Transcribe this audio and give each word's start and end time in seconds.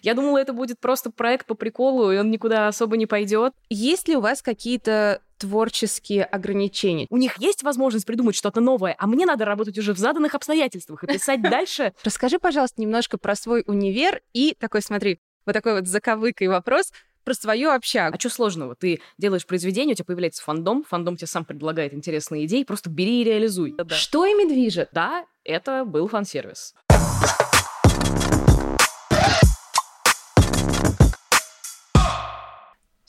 Я 0.00 0.14
думала, 0.14 0.38
это 0.38 0.52
будет 0.52 0.78
просто 0.78 1.10
проект 1.10 1.46
по 1.46 1.54
приколу, 1.54 2.10
и 2.12 2.18
он 2.18 2.30
никуда 2.30 2.68
особо 2.68 2.96
не 2.96 3.06
пойдет. 3.06 3.52
Есть 3.68 4.08
ли 4.08 4.16
у 4.16 4.20
вас 4.20 4.42
какие-то 4.42 5.20
творческие 5.38 6.24
ограничения? 6.24 7.06
У 7.10 7.16
них 7.16 7.38
есть 7.38 7.62
возможность 7.62 8.06
придумать 8.06 8.36
что-то 8.36 8.60
новое, 8.60 8.94
а 8.98 9.06
мне 9.06 9.26
надо 9.26 9.44
работать 9.44 9.76
уже 9.78 9.92
в 9.94 9.98
заданных 9.98 10.34
обстоятельствах 10.34 11.04
и 11.04 11.06
писать 11.06 11.42
дальше. 11.50 11.92
Расскажи, 12.04 12.38
пожалуйста, 12.38 12.80
немножко 12.80 13.18
про 13.18 13.34
свой 13.34 13.64
универ 13.66 14.20
и 14.32 14.56
такой, 14.58 14.82
смотри, 14.82 15.18
вот 15.46 15.52
такой 15.52 15.74
вот 15.74 15.86
заковыкой 15.86 16.48
вопрос 16.48 16.92
про 17.24 17.34
свою 17.34 17.70
общагу. 17.70 18.16
А 18.16 18.18
что 18.18 18.30
сложного? 18.30 18.74
Ты 18.74 19.00
делаешь 19.18 19.46
произведение, 19.46 19.92
у 19.92 19.96
тебя 19.96 20.06
появляется 20.06 20.42
фандом, 20.42 20.84
фандом 20.84 21.16
тебе 21.16 21.26
сам 21.26 21.44
предлагает 21.44 21.92
интересные 21.92 22.46
идеи, 22.46 22.62
просто 22.62 22.88
бери 22.88 23.20
и 23.20 23.24
реализуй. 23.24 23.76
Что 23.90 24.24
ими 24.24 24.48
движет? 24.48 24.88
Да, 24.92 25.26
это 25.44 25.84
был 25.84 26.08
фан-сервис. 26.08 26.74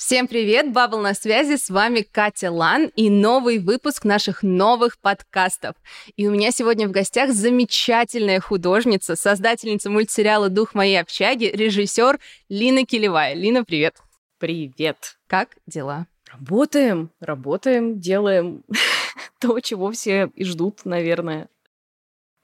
Всем 0.09 0.27
привет, 0.27 0.73
Бабл 0.73 0.97
на 0.97 1.13
связи, 1.13 1.55
с 1.55 1.69
вами 1.69 2.01
Катя 2.01 2.51
Лан 2.51 2.87
и 2.95 3.11
новый 3.11 3.59
выпуск 3.59 4.05
наших 4.05 4.41
новых 4.41 4.97
подкастов. 4.97 5.75
И 6.15 6.27
у 6.27 6.31
меня 6.31 6.49
сегодня 6.49 6.87
в 6.87 6.91
гостях 6.91 7.29
замечательная 7.31 8.39
художница, 8.39 9.15
создательница 9.15 9.91
мультсериала 9.91 10.49
«Дух 10.49 10.73
моей 10.73 10.99
общаги», 10.99 11.45
режиссер 11.45 12.19
Лина 12.49 12.87
Килевая. 12.87 13.35
Лина, 13.35 13.63
привет. 13.63 13.97
Привет. 14.39 15.19
Как 15.27 15.49
дела? 15.67 16.07
Работаем, 16.31 17.11
работаем, 17.19 17.99
делаем 17.99 18.63
то, 19.39 19.59
чего 19.59 19.91
все 19.91 20.31
и 20.33 20.43
ждут, 20.43 20.85
наверное. 20.85 21.49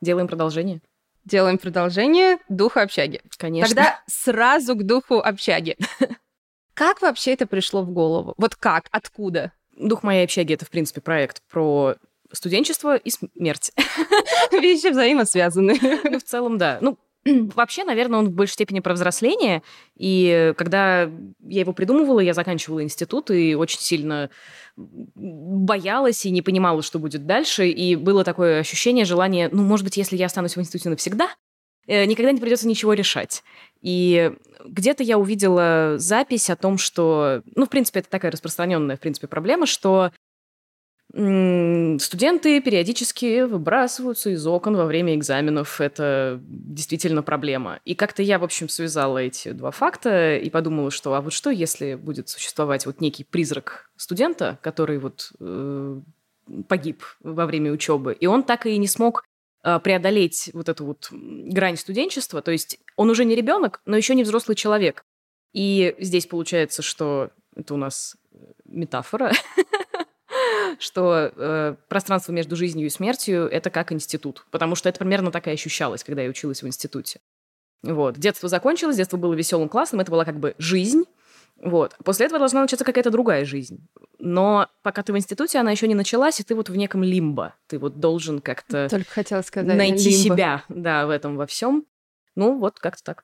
Делаем 0.01 0.27
продолжение. 0.27 0.81
Делаем 1.23 1.57
продолжение 1.57 2.37
духа 2.47 2.83
общаги. 2.83 3.21
Конечно. 3.39 3.69
Тогда 3.69 4.03
сразу 4.05 4.75
к 4.75 4.83
духу 4.83 5.15
общаги. 5.15 5.77
Как 6.75 7.01
вообще 7.01 7.33
это 7.33 7.47
пришло 7.47 7.81
в 7.81 7.89
голову? 7.89 8.35
Вот 8.37 8.55
как? 8.55 8.85
Откуда? 8.91 9.51
«Дух 9.75 10.03
моей 10.03 10.23
общаги»— 10.23 10.53
это, 10.55 10.65
в 10.65 10.69
принципе, 10.69 11.01
проект 11.01 11.41
про 11.51 11.95
студенчество 12.31 12.95
и 12.95 13.09
смерть. 13.09 13.71
Вещи 14.51 14.89
взаимосвязаны. 14.89 15.77
Ну, 16.03 16.19
в 16.19 16.23
целом, 16.23 16.57
да. 16.57 16.77
Ну, 16.81 16.97
Вообще, 17.55 17.83
наверное, 17.83 18.19
он 18.19 18.27
в 18.27 18.31
большей 18.31 18.53
степени 18.53 18.79
про 18.79 18.93
взросление. 18.93 19.63
И 19.97 20.53
когда 20.57 21.09
я 21.41 21.61
его 21.61 21.73
придумывала, 21.73 22.19
я 22.19 22.33
заканчивала 22.33 22.83
институт 22.83 23.31
и 23.31 23.55
очень 23.55 23.79
сильно 23.79 24.29
боялась 24.75 26.25
и 26.25 26.31
не 26.31 26.41
понимала, 26.41 26.81
что 26.81 26.99
будет 26.99 27.25
дальше. 27.25 27.67
И 27.67 27.95
было 27.95 28.23
такое 28.23 28.59
ощущение, 28.59 29.05
желание, 29.05 29.49
ну, 29.51 29.63
может 29.63 29.83
быть, 29.83 29.97
если 29.97 30.17
я 30.17 30.27
останусь 30.27 30.55
в 30.55 30.59
институте 30.59 30.89
навсегда, 30.89 31.25
э, 31.25 31.44
никогда 31.87 32.31
не 32.31 32.39
придется 32.39 32.67
ничего 32.67 32.93
решать. 32.93 33.43
И 33.81 34.31
где-то 34.65 35.03
я 35.03 35.17
увидела 35.17 35.95
запись 35.97 36.49
о 36.49 36.55
том, 36.55 36.77
что, 36.77 37.43
ну, 37.55 37.65
в 37.65 37.69
принципе, 37.69 37.99
это 37.99 38.09
такая 38.09 38.31
распространенная, 38.31 38.97
в 38.97 38.99
принципе, 38.99 39.27
проблема, 39.27 39.65
что 39.65 40.11
студенты 41.13 42.59
периодически 42.61 43.43
выбрасываются 43.43 44.31
из 44.31 44.45
окон 44.45 44.75
во 44.75 44.85
время 44.85 45.15
экзаменов. 45.15 45.79
Это 45.79 46.41
действительно 46.41 47.23
проблема. 47.23 47.79
И 47.85 47.95
как-то 47.95 48.21
я, 48.21 48.37
в 48.37 48.43
общем, 48.43 48.67
связала 48.67 49.19
эти 49.19 49.51
два 49.51 49.71
факта 49.71 50.35
и 50.35 50.49
подумала, 50.49 50.91
что 50.91 51.13
а 51.13 51.21
вот 51.21 51.31
что, 51.31 51.51
если 51.51 51.95
будет 51.95 52.27
существовать 52.27 52.85
вот 52.85 52.99
некий 52.99 53.23
призрак 53.23 53.89
студента, 53.95 54.59
который 54.61 54.97
вот 54.97 55.31
э, 55.39 56.01
погиб 56.67 57.03
во 57.21 57.45
время 57.45 57.71
учебы, 57.71 58.13
и 58.13 58.25
он 58.25 58.43
так 58.43 58.65
и 58.65 58.77
не 58.77 58.87
смог 58.87 59.23
э, 59.23 59.34
преодолеть 59.83 60.51
вот 60.53 60.69
эту 60.69 60.85
вот 60.85 61.09
грань 61.11 61.77
студенчества, 61.77 62.41
то 62.41 62.51
есть 62.51 62.79
он 62.95 63.09
уже 63.09 63.25
не 63.25 63.35
ребенок, 63.35 63.81
но 63.85 63.97
еще 63.97 64.15
не 64.15 64.23
взрослый 64.23 64.55
человек. 64.55 65.05
И 65.53 65.95
здесь 65.99 66.27
получается, 66.27 66.81
что 66.81 67.31
это 67.55 67.73
у 67.73 67.77
нас 67.77 68.17
э, 68.31 68.37
метафора, 68.65 69.31
что 70.79 71.31
э, 71.33 71.75
пространство 71.87 72.33
между 72.33 72.57
жизнью 72.57 72.87
и 72.87 72.89
смертью 72.89 73.47
это 73.47 73.69
как 73.69 73.93
институт, 73.93 74.45
потому 74.51 74.75
что 74.75 74.89
это 74.89 74.99
примерно 74.99 75.31
так 75.31 75.47
и 75.47 75.51
ощущалось, 75.51 76.03
когда 76.03 76.21
я 76.23 76.29
училась 76.29 76.61
в 76.61 76.67
институте. 76.67 77.21
Вот. 77.83 78.17
Детство 78.17 78.49
закончилось, 78.49 78.97
детство 78.97 79.15
было 79.15 79.33
веселым, 79.33 79.69
классным, 79.69 80.01
это 80.01 80.11
была 80.11 80.25
как 80.25 80.39
бы 80.39 80.55
жизнь. 80.57 81.05
Вот. 81.65 81.95
После 82.05 82.27
этого 82.27 82.37
должна 82.37 82.61
начаться 82.61 82.85
какая-то 82.85 83.09
другая 83.09 83.43
жизнь. 83.43 83.87
Но 84.19 84.67
пока 84.83 85.01
ты 85.01 85.11
в 85.11 85.17
институте, 85.17 85.57
она 85.57 85.71
еще 85.71 85.87
не 85.87 85.95
началась, 85.95 86.39
и 86.39 86.43
ты 86.43 86.53
вот 86.53 86.69
в 86.69 86.75
неком 86.75 87.03
лимбо. 87.03 87.55
Ты 87.67 87.79
вот 87.79 87.99
должен 87.99 88.39
как-то 88.39 88.87
Только 88.87 89.09
хотела 89.09 89.41
сказать, 89.41 89.75
найти 89.75 90.11
лимбо. 90.11 90.35
себя, 90.35 90.63
да, 90.69 91.07
в 91.07 91.09
этом 91.09 91.37
во 91.37 91.47
всем. 91.47 91.85
Ну, 92.35 92.59
вот 92.59 92.79
как-то 92.79 93.03
так. 93.03 93.23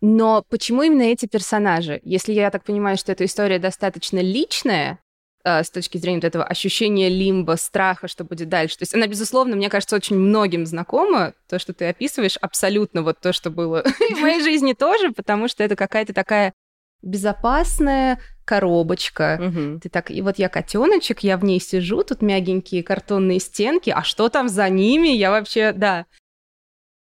Но 0.00 0.44
почему 0.48 0.84
именно 0.84 1.02
эти 1.02 1.26
персонажи? 1.26 2.00
Если 2.04 2.32
я 2.32 2.52
так 2.52 2.62
понимаю, 2.62 2.96
что 2.96 3.10
эта 3.10 3.24
история 3.24 3.58
достаточно 3.58 4.20
личная, 4.20 5.00
э, 5.42 5.64
с 5.64 5.70
точки 5.70 5.98
зрения 5.98 6.18
вот 6.18 6.26
этого 6.26 6.44
ощущения 6.44 7.08
лимба, 7.08 7.56
страха, 7.56 8.06
что 8.06 8.22
будет 8.22 8.48
дальше. 8.48 8.78
То 8.78 8.82
есть 8.84 8.94
она, 8.94 9.08
безусловно, 9.08 9.56
мне 9.56 9.68
кажется, 9.68 9.96
очень 9.96 10.16
многим 10.16 10.64
знакома. 10.64 11.34
То, 11.48 11.58
что 11.58 11.72
ты 11.72 11.86
описываешь, 11.88 12.36
абсолютно 12.36 13.02
вот 13.02 13.18
то, 13.18 13.32
что 13.32 13.50
было 13.50 13.82
в 14.14 14.20
моей 14.20 14.40
жизни 14.42 14.74
тоже, 14.74 15.10
потому 15.10 15.48
что 15.48 15.64
это 15.64 15.74
какая-то 15.74 16.12
такая 16.12 16.54
безопасная 17.02 18.20
коробочка. 18.44 19.38
Мгм. 19.40 19.80
Ты 19.80 19.88
так, 19.88 20.10
и 20.10 20.22
вот 20.22 20.38
я 20.38 20.48
котеночек, 20.48 21.20
я 21.20 21.36
в 21.36 21.44
ней 21.44 21.60
сижу, 21.60 22.02
тут 22.02 22.22
мягенькие 22.22 22.82
картонные 22.82 23.40
стенки, 23.40 23.90
а 23.90 24.02
что 24.02 24.28
там 24.28 24.48
за 24.48 24.68
ними? 24.68 25.08
Я 25.08 25.30
вообще, 25.30 25.72
да. 25.72 26.06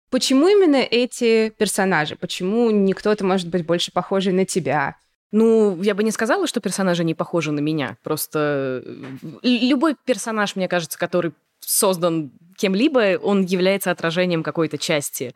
Почему 0.09 0.47
именно 0.47 0.77
эти 0.77 1.49
персонажи? 1.49 2.15
Почему 2.15 2.71
не 2.71 2.93
кто-то 2.93 3.25
может 3.25 3.49
быть 3.49 3.65
больше 3.65 3.91
похожий 3.91 4.33
на 4.33 4.45
тебя? 4.45 4.95
Ну, 5.31 5.81
я 5.81 5.93
бы 5.93 6.03
не 6.03 6.11
сказала, 6.11 6.47
что 6.47 6.61
персонажи 6.61 7.03
не 7.03 7.13
похожи 7.13 7.51
на 7.51 7.59
меня. 7.59 7.97
Просто 8.03 8.81
э, 8.85 9.39
любой 9.43 9.95
персонаж, 10.05 10.55
мне 10.55 10.67
кажется, 10.67 10.97
который 10.97 11.33
создан 11.59 12.31
кем-либо, 12.57 13.17
он 13.21 13.43
является 13.43 13.91
отражением 13.91 14.43
какой-то 14.43 14.77
части 14.77 15.35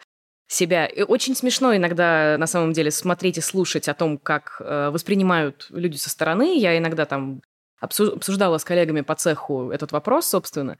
себя. 0.50 0.88
И 0.88 1.04
очень 1.04 1.36
смешно 1.36 1.76
иногда, 1.76 2.36
на 2.40 2.48
самом 2.48 2.74
деле, 2.74 2.90
смотреть 2.90 3.38
и 3.38 3.42
слушать 3.42 3.88
о 3.88 3.94
том, 3.94 4.18
как 4.18 4.58
э, 4.60 4.90
воспринимают 4.90 5.68
люди 5.70 5.98
со 5.98 6.10
стороны. 6.10 6.58
Я 6.58 6.76
иногда 6.78 7.06
там 7.06 7.44
обсу- 7.82 8.16
обсуждала 8.16 8.58
с 8.58 8.66
коллегами 8.66 9.02
по 9.02 9.14
цеху 9.14 9.70
этот 9.70 9.92
вопрос, 9.92 10.26
собственно. 10.26 10.78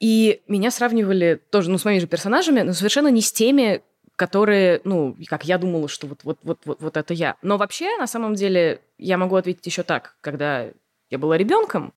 И 0.00 0.42
меня 0.48 0.72
сравнивали 0.72 1.40
тоже, 1.50 1.70
ну, 1.70 1.78
с 1.78 1.84
моими 1.84 2.00
же 2.00 2.08
персонажами, 2.08 2.62
но 2.62 2.72
совершенно 2.72 3.06
не 3.06 3.22
с 3.22 3.32
теми, 3.32 3.82
которые, 4.16 4.80
ну, 4.82 5.16
как 5.28 5.44
я 5.44 5.58
думала, 5.58 5.86
что 5.86 6.08
вот, 6.08 6.24
вот, 6.24 6.40
вот, 6.42 6.58
вот, 6.64 6.82
вот 6.82 6.96
это 6.96 7.14
я. 7.14 7.36
Но 7.40 7.58
вообще, 7.58 7.96
на 7.98 8.08
самом 8.08 8.34
деле, 8.34 8.80
я 8.98 9.16
могу 9.16 9.36
ответить 9.36 9.64
еще 9.64 9.84
так. 9.84 10.16
Когда 10.20 10.66
я 11.08 11.18
была 11.18 11.38
ребенком, 11.38 11.94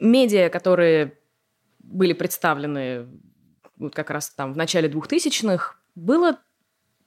медиа, 0.00 0.48
которые 0.48 1.16
были 1.78 2.14
представлены 2.14 3.06
вот 3.78 3.94
как 3.94 4.10
раз 4.10 4.30
там 4.30 4.52
в 4.52 4.56
начале 4.56 4.88
2000-х, 4.88 5.76
было 5.94 6.38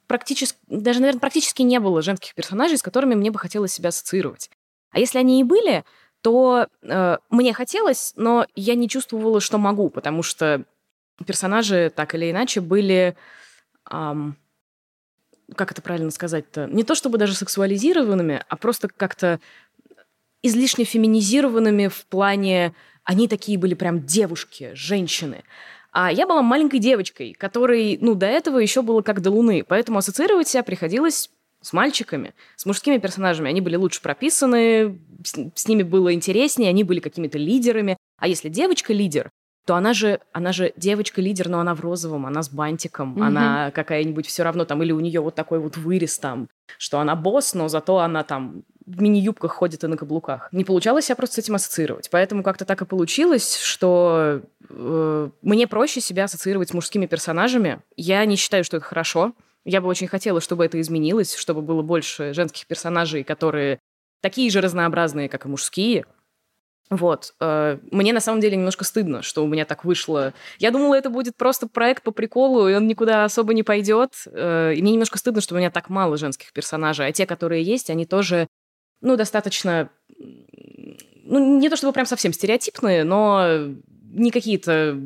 практически, 0.06 0.58
даже, 0.68 1.00
наверное, 1.00 1.20
практически 1.20 1.62
не 1.62 1.80
было 1.80 2.02
женских 2.02 2.34
персонажей, 2.34 2.78
с 2.78 2.82
которыми 2.82 3.14
мне 3.14 3.30
бы 3.30 3.38
хотелось 3.38 3.72
себя 3.72 3.88
ассоциировать. 3.88 4.50
А 4.90 4.98
если 4.98 5.18
они 5.18 5.40
и 5.40 5.44
были, 5.44 5.84
то 6.20 6.68
э, 6.82 7.18
мне 7.30 7.52
хотелось, 7.52 8.12
но 8.16 8.46
я 8.54 8.74
не 8.74 8.88
чувствовала, 8.88 9.40
что 9.40 9.58
могу, 9.58 9.90
потому 9.90 10.22
что 10.22 10.64
персонажи 11.26 11.92
так 11.94 12.14
или 12.14 12.30
иначе 12.30 12.60
были, 12.60 13.16
ам, 13.84 14.36
как 15.56 15.72
это 15.72 15.82
правильно 15.82 16.10
сказать-то, 16.10 16.66
не 16.66 16.84
то 16.84 16.94
чтобы 16.94 17.18
даже 17.18 17.34
сексуализированными, 17.34 18.44
а 18.48 18.56
просто 18.56 18.88
как-то 18.88 19.40
излишне 20.42 20.84
феминизированными 20.84 21.88
в 21.88 22.04
плане 22.06 22.74
они 23.04 23.28
такие 23.28 23.58
были 23.58 23.74
прям 23.74 24.04
девушки, 24.04 24.72
женщины. 24.74 25.42
А 25.92 26.10
я 26.10 26.26
была 26.26 26.42
маленькой 26.42 26.80
девочкой, 26.80 27.34
которой, 27.38 27.98
ну, 28.00 28.14
до 28.14 28.26
этого 28.26 28.58
еще 28.58 28.82
было 28.82 29.02
как 29.02 29.20
до 29.20 29.30
луны, 29.30 29.64
поэтому 29.66 29.98
ассоциировать 29.98 30.48
себя 30.48 30.62
приходилось 30.62 31.30
с 31.60 31.72
мальчиками, 31.72 32.34
с 32.56 32.66
мужскими 32.66 32.98
персонажами. 32.98 33.50
Они 33.50 33.60
были 33.60 33.76
лучше 33.76 34.02
прописаны, 34.02 34.98
с, 35.22 35.34
с 35.54 35.68
ними 35.68 35.82
было 35.82 36.12
интереснее, 36.12 36.70
они 36.70 36.82
были 36.82 36.98
какими-то 36.98 37.38
лидерами. 37.38 37.96
А 38.18 38.26
если 38.26 38.48
девочка 38.48 38.92
лидер, 38.92 39.30
то 39.64 39.76
она 39.76 39.92
же, 39.92 40.18
она 40.32 40.52
же 40.52 40.72
девочка-лидер, 40.76 41.48
но 41.48 41.60
она 41.60 41.74
в 41.76 41.80
розовом, 41.80 42.26
она 42.26 42.42
с 42.42 42.48
бантиком, 42.50 43.10
Мгм. 43.10 43.22
она 43.22 43.70
какая-нибудь 43.70 44.26
все 44.26 44.42
равно 44.42 44.64
там, 44.64 44.82
или 44.82 44.90
у 44.92 44.98
нее 44.98 45.20
вот 45.20 45.36
такой 45.36 45.60
вот 45.60 45.76
вырез 45.76 46.18
там, 46.18 46.48
что 46.78 46.98
она 46.98 47.14
босс, 47.14 47.54
но 47.54 47.68
зато 47.68 47.98
она 47.98 48.24
там 48.24 48.64
в 48.84 49.00
мини-юбках 49.00 49.52
ходит 49.52 49.84
и 49.84 49.86
на 49.86 49.96
каблуках. 49.96 50.48
Не 50.50 50.64
получалось 50.64 51.04
себя 51.04 51.14
просто 51.14 51.36
с 51.36 51.38
этим 51.38 51.54
ассоциировать. 51.54 52.10
Поэтому 52.10 52.42
как-то 52.42 52.64
так 52.64 52.82
и 52.82 52.84
получилось, 52.84 53.56
что 53.56 54.42
э, 54.72 55.30
мне 55.42 55.66
проще 55.66 56.00
себя 56.00 56.24
ассоциировать 56.24 56.70
с 56.70 56.74
мужскими 56.74 57.06
персонажами. 57.06 57.82
Я 57.96 58.24
не 58.24 58.36
считаю, 58.36 58.64
что 58.64 58.78
это 58.78 58.86
хорошо. 58.86 59.34
Я 59.64 59.80
бы 59.80 59.88
очень 59.88 60.08
хотела, 60.08 60.40
чтобы 60.40 60.64
это 60.64 60.80
изменилось, 60.80 61.36
чтобы 61.36 61.62
было 61.62 61.82
больше 61.82 62.34
женских 62.34 62.66
персонажей, 62.66 63.22
которые 63.22 63.78
такие 64.20 64.50
же 64.50 64.60
разнообразные, 64.60 65.28
как 65.28 65.44
и 65.46 65.48
мужские. 65.48 66.04
Вот. 66.90 67.34
Э, 67.40 67.78
мне 67.90 68.12
на 68.12 68.20
самом 68.20 68.40
деле 68.40 68.56
немножко 68.56 68.84
стыдно, 68.84 69.22
что 69.22 69.44
у 69.44 69.48
меня 69.48 69.64
так 69.64 69.84
вышло. 69.84 70.34
Я 70.58 70.70
думала, 70.70 70.94
это 70.94 71.10
будет 71.10 71.36
просто 71.36 71.66
проект 71.66 72.02
по 72.02 72.10
приколу, 72.10 72.68
и 72.68 72.74
он 72.74 72.86
никуда 72.86 73.24
особо 73.24 73.54
не 73.54 73.62
пойдет. 73.62 74.14
Э, 74.26 74.74
и 74.74 74.82
мне 74.82 74.92
немножко 74.92 75.18
стыдно, 75.18 75.40
что 75.40 75.54
у 75.54 75.58
меня 75.58 75.70
так 75.70 75.88
мало 75.88 76.16
женских 76.16 76.52
персонажей. 76.52 77.06
А 77.06 77.12
те, 77.12 77.24
которые 77.24 77.62
есть, 77.62 77.88
они 77.88 78.04
тоже, 78.04 78.46
ну, 79.00 79.16
достаточно... 79.16 79.90
Ну, 81.24 81.58
не 81.58 81.70
то 81.70 81.76
чтобы 81.76 81.92
прям 81.92 82.04
совсем 82.04 82.32
стереотипные, 82.32 83.04
но 83.04 83.74
не 84.12 84.30
какие-то 84.30 84.98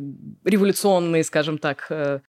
революционные, 0.45 1.25
скажем 1.25 1.59
так, 1.59 1.87
э, 1.91 2.21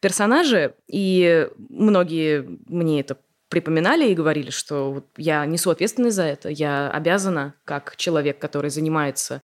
персонажи. 0.00 0.74
И 0.86 1.48
многие 1.70 2.58
мне 2.66 3.00
это 3.00 3.18
припоминали 3.48 4.08
и 4.08 4.14
говорили, 4.14 4.50
что 4.50 4.92
вот 4.92 5.06
я 5.16 5.46
несу 5.46 5.70
ответственность 5.70 6.16
за 6.16 6.24
это, 6.24 6.48
я 6.48 6.90
обязана, 6.90 7.54
как 7.64 7.96
человек, 7.96 8.38
который 8.38 8.70
занимается 8.70 9.40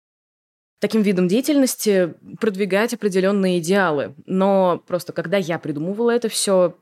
таким 0.80 1.02
видом 1.02 1.28
деятельности, 1.28 2.16
продвигать 2.40 2.94
определенные 2.94 3.60
идеалы. 3.60 4.16
Но 4.26 4.82
просто 4.88 5.14
когда 5.14 5.38
я 5.38 5.60
придумывала 5.60 6.12
это 6.12 6.30
все, 6.30 6.78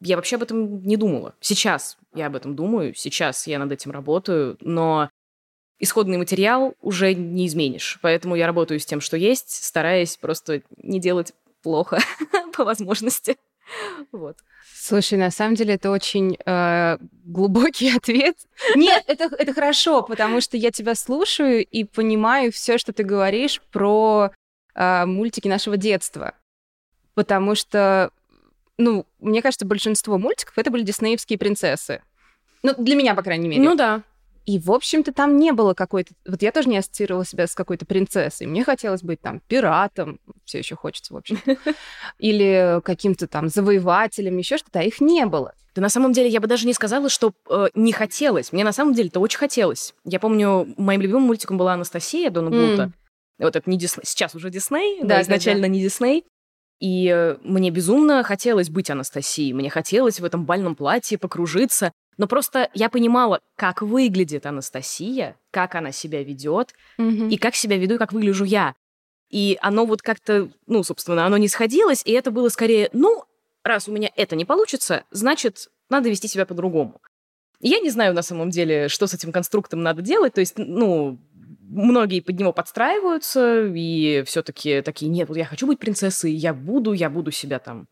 я 0.00 0.16
вообще 0.16 0.36
об 0.36 0.42
этом 0.42 0.82
не 0.82 0.96
думала. 0.96 1.34
Сейчас 1.40 1.98
я 2.14 2.26
об 2.26 2.36
этом 2.36 2.56
думаю, 2.56 2.94
сейчас 2.94 3.46
я 3.46 3.58
над 3.58 3.70
этим 3.72 3.90
работаю, 3.90 4.56
но 4.60 5.10
исходный 5.78 6.18
материал 6.18 6.74
уже 6.80 7.14
не 7.14 7.46
изменишь. 7.46 7.98
Поэтому 8.02 8.34
я 8.34 8.46
работаю 8.46 8.80
с 8.80 8.86
тем, 8.86 9.00
что 9.00 9.16
есть, 9.16 9.64
стараясь 9.64 10.16
просто 10.16 10.62
не 10.76 11.00
делать 11.00 11.32
плохо 11.62 12.00
по 12.56 12.64
возможности. 12.64 13.36
Вот. 14.12 14.36
Слушай, 14.74 15.18
на 15.18 15.30
самом 15.30 15.54
деле 15.54 15.74
это 15.74 15.90
очень 15.90 16.38
э, 16.44 16.98
глубокий 17.24 17.90
ответ. 17.96 18.36
Нет, 18.74 19.04
это, 19.06 19.24
это 19.36 19.52
хорошо, 19.52 20.02
потому 20.02 20.40
что 20.40 20.56
я 20.56 20.70
тебя 20.70 20.94
слушаю 20.94 21.64
и 21.64 21.84
понимаю 21.84 22.50
все, 22.52 22.78
что 22.78 22.92
ты 22.92 23.02
говоришь 23.04 23.60
про 23.70 24.30
э, 24.74 25.04
мультики 25.04 25.48
нашего 25.48 25.76
детства. 25.76 26.34
Потому 27.14 27.54
что, 27.54 28.10
ну, 28.78 29.04
мне 29.18 29.42
кажется, 29.42 29.66
большинство 29.66 30.18
мультиков 30.18 30.56
это 30.56 30.70
были 30.70 30.82
диснеевские 30.82 31.38
принцессы. 31.38 32.02
Ну, 32.62 32.74
для 32.78 32.94
меня, 32.94 33.14
по 33.14 33.22
крайней 33.22 33.48
мере. 33.48 33.62
Ну 33.62 33.74
да. 33.74 34.02
И, 34.48 34.58
в 34.58 34.72
общем-то, 34.72 35.12
там 35.12 35.36
не 35.36 35.52
было 35.52 35.74
какой-то... 35.74 36.14
Вот 36.26 36.40
я 36.40 36.52
тоже 36.52 36.70
не 36.70 36.78
ассоциировала 36.78 37.26
себя 37.26 37.46
с 37.46 37.54
какой-то 37.54 37.84
принцессой. 37.84 38.46
Мне 38.46 38.64
хотелось 38.64 39.02
быть 39.02 39.20
там 39.20 39.40
пиратом, 39.46 40.20
все 40.46 40.56
еще 40.56 40.74
хочется, 40.74 41.12
в 41.12 41.18
общем. 41.18 41.38
Или 42.18 42.80
каким-то 42.82 43.26
там 43.26 43.50
завоевателем, 43.50 44.38
еще 44.38 44.56
что-то, 44.56 44.78
а 44.78 44.84
их 44.84 45.02
не 45.02 45.26
было. 45.26 45.52
Да 45.74 45.82
на 45.82 45.90
самом 45.90 46.14
деле 46.14 46.30
я 46.30 46.40
бы 46.40 46.46
даже 46.46 46.66
не 46.66 46.72
сказала, 46.72 47.10
что 47.10 47.34
э, 47.50 47.66
не 47.74 47.92
хотелось. 47.92 48.50
Мне 48.50 48.64
на 48.64 48.72
самом 48.72 48.94
деле 48.94 49.10
это 49.10 49.20
очень 49.20 49.38
хотелось. 49.38 49.92
Я 50.06 50.18
помню, 50.18 50.66
моим 50.78 51.02
любимым 51.02 51.24
мультиком 51.24 51.58
была 51.58 51.74
Анастасия 51.74 52.30
Дона 52.30 52.48
Блута. 52.48 52.84
Mm. 52.84 52.92
Вот 53.40 53.54
это 53.54 53.68
не 53.68 53.76
Дисней, 53.76 54.06
сейчас 54.06 54.34
уже 54.34 54.48
Дисней, 54.48 55.00
да, 55.02 55.20
изначально 55.20 55.64
да, 55.64 55.68
да. 55.68 55.74
не 55.74 55.82
Дисней. 55.82 56.24
И 56.80 57.12
э, 57.14 57.36
мне 57.42 57.68
безумно 57.68 58.22
хотелось 58.22 58.70
быть 58.70 58.88
Анастасией. 58.88 59.52
Мне 59.52 59.68
хотелось 59.68 60.20
в 60.20 60.24
этом 60.24 60.46
бальном 60.46 60.74
платье 60.74 61.18
покружиться. 61.18 61.92
Но 62.18 62.26
просто 62.26 62.68
я 62.74 62.90
понимала, 62.90 63.40
как 63.56 63.80
выглядит 63.80 64.44
Анастасия, 64.44 65.36
как 65.50 65.76
она 65.76 65.92
себя 65.92 66.22
ведет, 66.22 66.74
mm-hmm. 66.98 67.30
и 67.30 67.36
как 67.38 67.54
себя 67.54 67.78
веду, 67.78 67.94
и 67.94 67.98
как 67.98 68.12
выгляжу 68.12 68.44
я. 68.44 68.74
И 69.30 69.56
оно 69.62 69.86
вот 69.86 70.02
как-то, 70.02 70.50
ну, 70.66 70.82
собственно, 70.82 71.24
оно 71.24 71.36
не 71.36 71.48
сходилось, 71.48 72.02
и 72.04 72.12
это 72.12 72.30
было 72.30 72.48
скорее, 72.48 72.90
ну, 72.92 73.24
раз 73.62 73.88
у 73.88 73.92
меня 73.92 74.10
это 74.16 74.36
не 74.36 74.44
получится, 74.44 75.04
значит, 75.10 75.68
надо 75.88 76.08
вести 76.08 76.28
себя 76.28 76.44
по-другому. 76.44 77.00
Я 77.60 77.80
не 77.80 77.90
знаю 77.90 78.14
на 78.14 78.22
самом 78.22 78.50
деле, 78.50 78.88
что 78.88 79.06
с 79.06 79.14
этим 79.14 79.32
конструктом 79.32 79.82
надо 79.82 80.02
делать. 80.02 80.34
То 80.34 80.40
есть, 80.40 80.54
ну, 80.58 81.18
многие 81.68 82.20
под 82.20 82.38
него 82.38 82.52
подстраиваются, 82.52 83.66
и 83.66 84.22
все-таки 84.26 84.80
такие, 84.82 85.10
нет, 85.10 85.28
вот 85.28 85.36
я 85.36 85.44
хочу 85.44 85.66
быть 85.66 85.78
принцессой, 85.78 86.32
я 86.32 86.54
буду, 86.54 86.92
я 86.92 87.10
буду 87.10 87.30
себя 87.30 87.58
там 87.58 87.86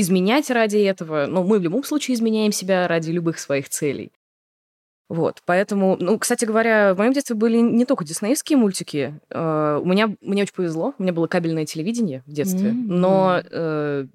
изменять 0.00 0.50
ради 0.50 0.78
этого. 0.78 1.26
Но 1.26 1.42
мы 1.42 1.58
в 1.58 1.62
любом 1.62 1.84
случае 1.84 2.14
изменяем 2.14 2.52
себя 2.52 2.86
ради 2.88 3.10
любых 3.10 3.38
своих 3.38 3.68
целей. 3.68 4.12
Вот, 5.08 5.40
поэтому, 5.46 5.96
ну, 5.98 6.18
кстати 6.18 6.44
говоря, 6.44 6.92
в 6.94 6.98
моем 6.98 7.14
детстве 7.14 7.34
были 7.34 7.58
не 7.58 7.86
только 7.86 8.04
диснеевские 8.04 8.58
мультики. 8.58 9.18
Uh, 9.30 9.80
у 9.80 9.86
меня, 9.86 10.14
мне 10.20 10.42
очень 10.42 10.54
повезло, 10.54 10.92
у 10.98 11.02
меня 11.02 11.14
было 11.14 11.26
кабельное 11.26 11.64
телевидение 11.64 12.22
в 12.26 12.32
детстве, 12.32 12.68
mm-hmm. 12.68 12.86
но 12.88 13.40
uh, 13.40 14.08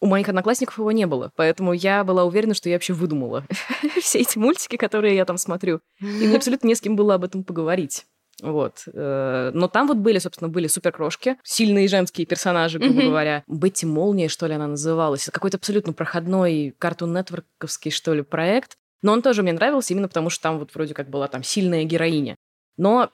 у 0.00 0.06
моих 0.06 0.26
одноклассников 0.26 0.78
его 0.78 0.90
не 0.92 1.06
было, 1.06 1.30
поэтому 1.36 1.74
я 1.74 2.04
была 2.04 2.24
уверена, 2.24 2.54
что 2.54 2.70
я 2.70 2.76
вообще 2.76 2.94
выдумала 2.94 3.44
все 4.00 4.20
эти 4.20 4.38
мультики, 4.38 4.76
которые 4.76 5.14
я 5.14 5.26
там 5.26 5.36
смотрю. 5.36 5.80
И 6.00 6.06
мне 6.06 6.36
абсолютно 6.38 6.68
не 6.68 6.74
с 6.74 6.80
кем 6.80 6.96
было 6.96 7.14
об 7.14 7.24
этом 7.24 7.44
поговорить. 7.44 8.06
Вот. 8.42 8.84
Э, 8.92 9.50
но 9.52 9.68
там 9.68 9.88
вот 9.88 9.96
были, 9.96 10.18
собственно, 10.18 10.48
были 10.48 10.66
суперкрошки, 10.68 11.36
сильные 11.42 11.88
женские 11.88 12.26
персонажи, 12.26 12.78
грубо 12.78 13.00
mm-hmm. 13.00 13.08
говоря. 13.08 13.44
Бетти 13.46 13.86
Молния, 13.86 14.28
что 14.28 14.46
ли, 14.46 14.54
она 14.54 14.66
называлась. 14.66 15.24
Это 15.24 15.32
какой-то 15.32 15.56
абсолютно 15.56 15.92
проходной 15.92 16.74
картун-нетворковский, 16.78 17.90
что 17.90 18.14
ли, 18.14 18.22
проект. 18.22 18.76
Но 19.02 19.12
он 19.12 19.22
тоже 19.22 19.42
мне 19.42 19.52
нравился 19.52 19.92
именно 19.92 20.08
потому, 20.08 20.30
что 20.30 20.42
там 20.42 20.58
вот 20.58 20.74
вроде 20.74 20.94
как 20.94 21.08
была 21.08 21.28
там 21.28 21.42
сильная 21.42 21.84
героиня. 21.84 22.36
Но 22.76 23.10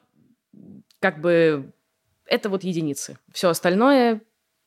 как 1.00 1.20
бы 1.20 1.72
это 2.26 2.48
вот 2.48 2.64
единицы. 2.64 3.18
Все 3.32 3.48
остальное, 3.48 4.20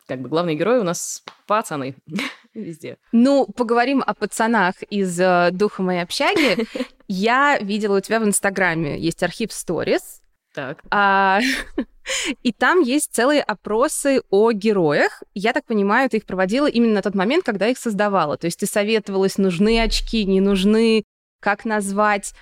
как 0.07 0.21
бы 0.21 0.29
главные 0.29 0.55
герои 0.55 0.79
у 0.79 0.83
нас 0.83 1.23
пацаны 1.47 1.95
везде. 2.53 2.97
Ну, 3.11 3.45
поговорим 3.45 4.03
о 4.05 4.13
пацанах 4.13 4.75
из 4.89 5.19
э, 5.19 5.49
«Духа 5.51 5.81
моей 5.83 6.01
общаги». 6.01 6.67
Я 7.07 7.57
видела 7.59 7.97
у 7.97 8.01
тебя 8.01 8.19
в 8.19 8.25
Инстаграме 8.25 8.99
есть 8.99 9.23
архив 9.23 9.53
сторис, 9.53 10.21
так. 10.57 10.81
А, 10.89 11.39
и 12.43 12.51
там 12.51 12.81
есть 12.81 13.13
целые 13.13 13.43
опросы 13.43 14.21
о 14.31 14.51
героях. 14.51 15.21
Я 15.35 15.53
так 15.53 15.65
понимаю, 15.65 16.09
ты 16.09 16.17
их 16.17 16.25
проводила 16.25 16.65
именно 16.65 16.95
на 16.95 17.01
тот 17.03 17.13
момент, 17.13 17.45
когда 17.45 17.67
их 17.67 17.77
создавала. 17.77 18.37
То 18.37 18.45
есть 18.45 18.59
ты 18.59 18.65
советовалась, 18.65 19.37
нужны 19.37 19.79
очки, 19.79 20.25
не 20.25 20.41
нужны, 20.41 21.03
как 21.41 21.63
назвать. 21.63 22.33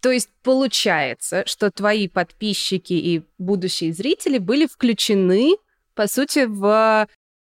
То 0.00 0.12
есть 0.12 0.28
получается, 0.44 1.42
что 1.46 1.72
твои 1.72 2.06
подписчики 2.06 2.92
и 2.92 3.24
будущие 3.38 3.92
зрители 3.92 4.38
были 4.38 4.66
включены, 4.66 5.56
по 5.96 6.06
сути, 6.06 6.44
в 6.46 7.08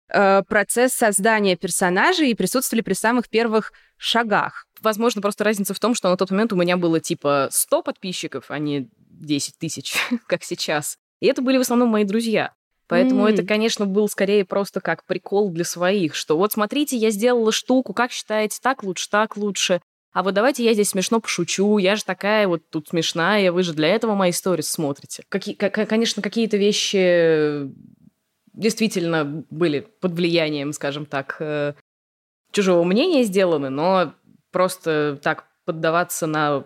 э, 0.07 0.43
процесс 0.47 0.93
создания 0.93 1.57
персонажей 1.57 2.29
и 2.29 2.35
присутствовали 2.35 2.81
при 2.81 2.93
самых 2.93 3.27
первых 3.27 3.73
шагах. 3.97 4.67
Возможно, 4.79 5.21
просто 5.21 5.43
разница 5.43 5.73
в 5.73 5.79
том, 5.81 5.95
что 5.95 6.09
на 6.09 6.15
тот 6.15 6.31
момент 6.31 6.53
у 6.53 6.55
меня 6.55 6.77
было 6.77 7.01
типа 7.01 7.49
100 7.51 7.83
подписчиков, 7.83 8.45
а 8.47 8.57
не 8.57 8.89
10 9.25 9.57
тысяч, 9.57 9.95
как 10.27 10.43
сейчас. 10.43 10.97
И 11.19 11.27
это 11.27 11.41
были 11.41 11.57
в 11.57 11.61
основном 11.61 11.89
мои 11.89 12.03
друзья. 12.03 12.53
Поэтому 12.87 13.27
mm. 13.27 13.31
это, 13.31 13.43
конечно, 13.43 13.85
был 13.85 14.09
скорее 14.09 14.45
просто 14.45 14.81
как 14.81 15.05
прикол 15.05 15.49
для 15.49 15.63
своих, 15.63 16.15
что 16.15 16.37
вот 16.37 16.51
смотрите, 16.51 16.97
я 16.97 17.11
сделала 17.11 17.51
штуку, 17.51 17.93
как 17.93 18.11
считаете, 18.11 18.59
так 18.61 18.83
лучше, 18.83 19.09
так 19.09 19.37
лучше. 19.37 19.81
А 20.11 20.21
вот 20.21 20.35
давайте 20.35 20.63
я 20.63 20.73
здесь 20.73 20.89
смешно 20.89 21.19
пошучу, 21.19 21.79
я 21.79 21.95
же 21.95 22.03
такая 22.03 22.47
вот 22.47 22.69
тут 22.69 22.89
смешная, 22.89 23.51
вы 23.51 23.63
же 23.63 23.73
для 23.73 23.87
этого 23.87 24.13
мои 24.13 24.31
сторис 24.31 24.69
смотрите. 24.69 25.23
Какие, 25.27 25.55
конечно, 25.55 26.21
какие-то 26.21 26.57
вещи 26.57 27.67
действительно 28.53 29.45
были 29.49 29.87
под 29.99 30.11
влиянием, 30.11 30.71
скажем 30.73 31.07
так, 31.07 31.37
э, 31.39 31.73
чужого 32.51 32.83
мнения 32.83 33.23
сделаны, 33.23 33.69
но 33.69 34.13
просто 34.51 35.19
так 35.23 35.47
поддаваться 35.65 36.27
на 36.27 36.65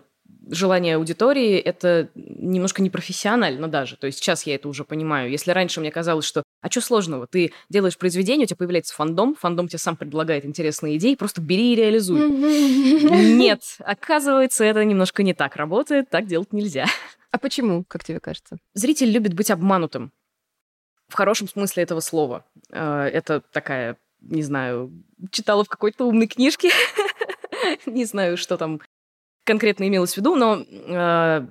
желание 0.50 0.96
аудитории— 0.96 1.56
это 1.58 2.08
немножко 2.14 2.82
непрофессионально 2.82 3.68
даже. 3.68 3.96
То 3.96 4.06
есть 4.06 4.18
сейчас 4.18 4.44
я 4.44 4.54
это 4.54 4.68
уже 4.68 4.84
понимаю. 4.84 5.30
Если 5.30 5.50
раньше 5.50 5.80
мне 5.80 5.90
казалось, 5.90 6.24
что 6.24 6.42
а 6.60 6.70
что 6.70 6.80
сложного? 6.80 7.26
Ты 7.26 7.52
делаешь 7.68 7.96
произведение, 7.96 8.44
у 8.44 8.46
тебя 8.48 8.56
появляется 8.56 8.94
фандом, 8.94 9.34
фандом 9.36 9.68
тебе 9.68 9.78
сам 9.78 9.96
предлагает 9.96 10.44
интересные 10.44 10.96
идеи, 10.96 11.14
просто 11.14 11.40
бери 11.40 11.72
и 11.72 11.76
реализуй. 11.76 12.28
Нет, 12.30 13.62
оказывается, 13.80 14.64
это 14.64 14.84
немножко 14.84 15.22
не 15.22 15.34
так 15.34 15.56
работает, 15.56 16.10
так 16.10 16.26
делать 16.26 16.52
нельзя. 16.52 16.86
А 17.30 17.38
почему, 17.38 17.84
как 17.86 18.04
тебе 18.04 18.20
кажется? 18.20 18.58
Зритель 18.74 19.10
любит 19.10 19.34
быть 19.34 19.50
обманутым. 19.50 20.12
В 21.08 21.14
хорошем 21.14 21.48
смысле 21.48 21.82
этого 21.82 22.00
слова. 22.00 22.44
Э, 22.70 23.04
это 23.04 23.40
такая, 23.52 23.96
не 24.20 24.42
знаю, 24.42 24.92
читала 25.30 25.64
в 25.64 25.68
какой-то 25.68 26.06
умной 26.06 26.26
книжке. 26.26 26.70
Не 27.86 28.04
знаю, 28.04 28.36
что 28.36 28.56
там 28.56 28.80
конкретно 29.48 29.88
имелось 29.88 30.12
в 30.12 30.16
виду, 30.18 30.36
но 30.36 30.62
э, 30.62 31.46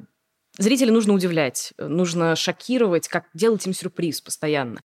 зрителя 0.58 0.94
нужно 0.94 1.14
удивлять, 1.14 1.74
нужно 1.80 2.36
шокировать, 2.36 3.08
как 3.08 3.26
делать 3.34 3.66
им 3.66 3.74
сюрприз 3.74 4.22
постоянно. 4.22 4.80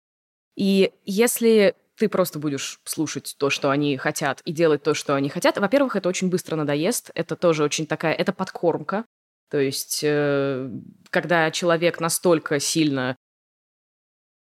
И 0.56 0.92
если 1.04 1.74
ты 1.96 2.08
просто 2.08 2.38
будешь 2.38 2.80
слушать 2.84 3.34
то, 3.36 3.50
что 3.50 3.70
они 3.70 3.96
хотят, 3.96 4.40
и 4.44 4.52
делать 4.52 4.84
то, 4.84 4.94
что 4.94 5.16
они 5.16 5.28
хотят, 5.28 5.58
во-первых, 5.58 5.96
это 5.96 6.08
очень 6.08 6.30
быстро 6.30 6.54
надоест, 6.54 7.10
это 7.14 7.34
тоже 7.34 7.64
очень 7.64 7.86
такая, 7.86 8.14
это 8.14 8.32
подкормка. 8.32 9.04
То 9.50 9.58
есть, 9.58 10.00
э, 10.04 10.70
когда 11.10 11.50
человек 11.50 11.98
настолько 11.98 12.60
сильно 12.60 13.16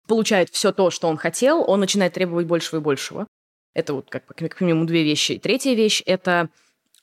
получает 0.07 0.51
все 0.51 0.71
то, 0.73 0.91
что 0.91 1.09
он 1.09 1.17
хотел, 1.17 1.65
он 1.69 1.81
начинает 1.81 2.13
требовать 2.13 2.47
большего 2.47 2.79
и 2.79 2.83
большего. 2.83 3.27
Это 3.75 3.95
вот 3.95 4.09
как, 4.09 4.27
как 4.27 4.61
минимум 4.61 4.87
две 4.87 5.03
вещи. 5.03 5.33
И 5.33 5.39
третья 5.41 5.75
вещь— 5.75 6.03
это 6.07 6.51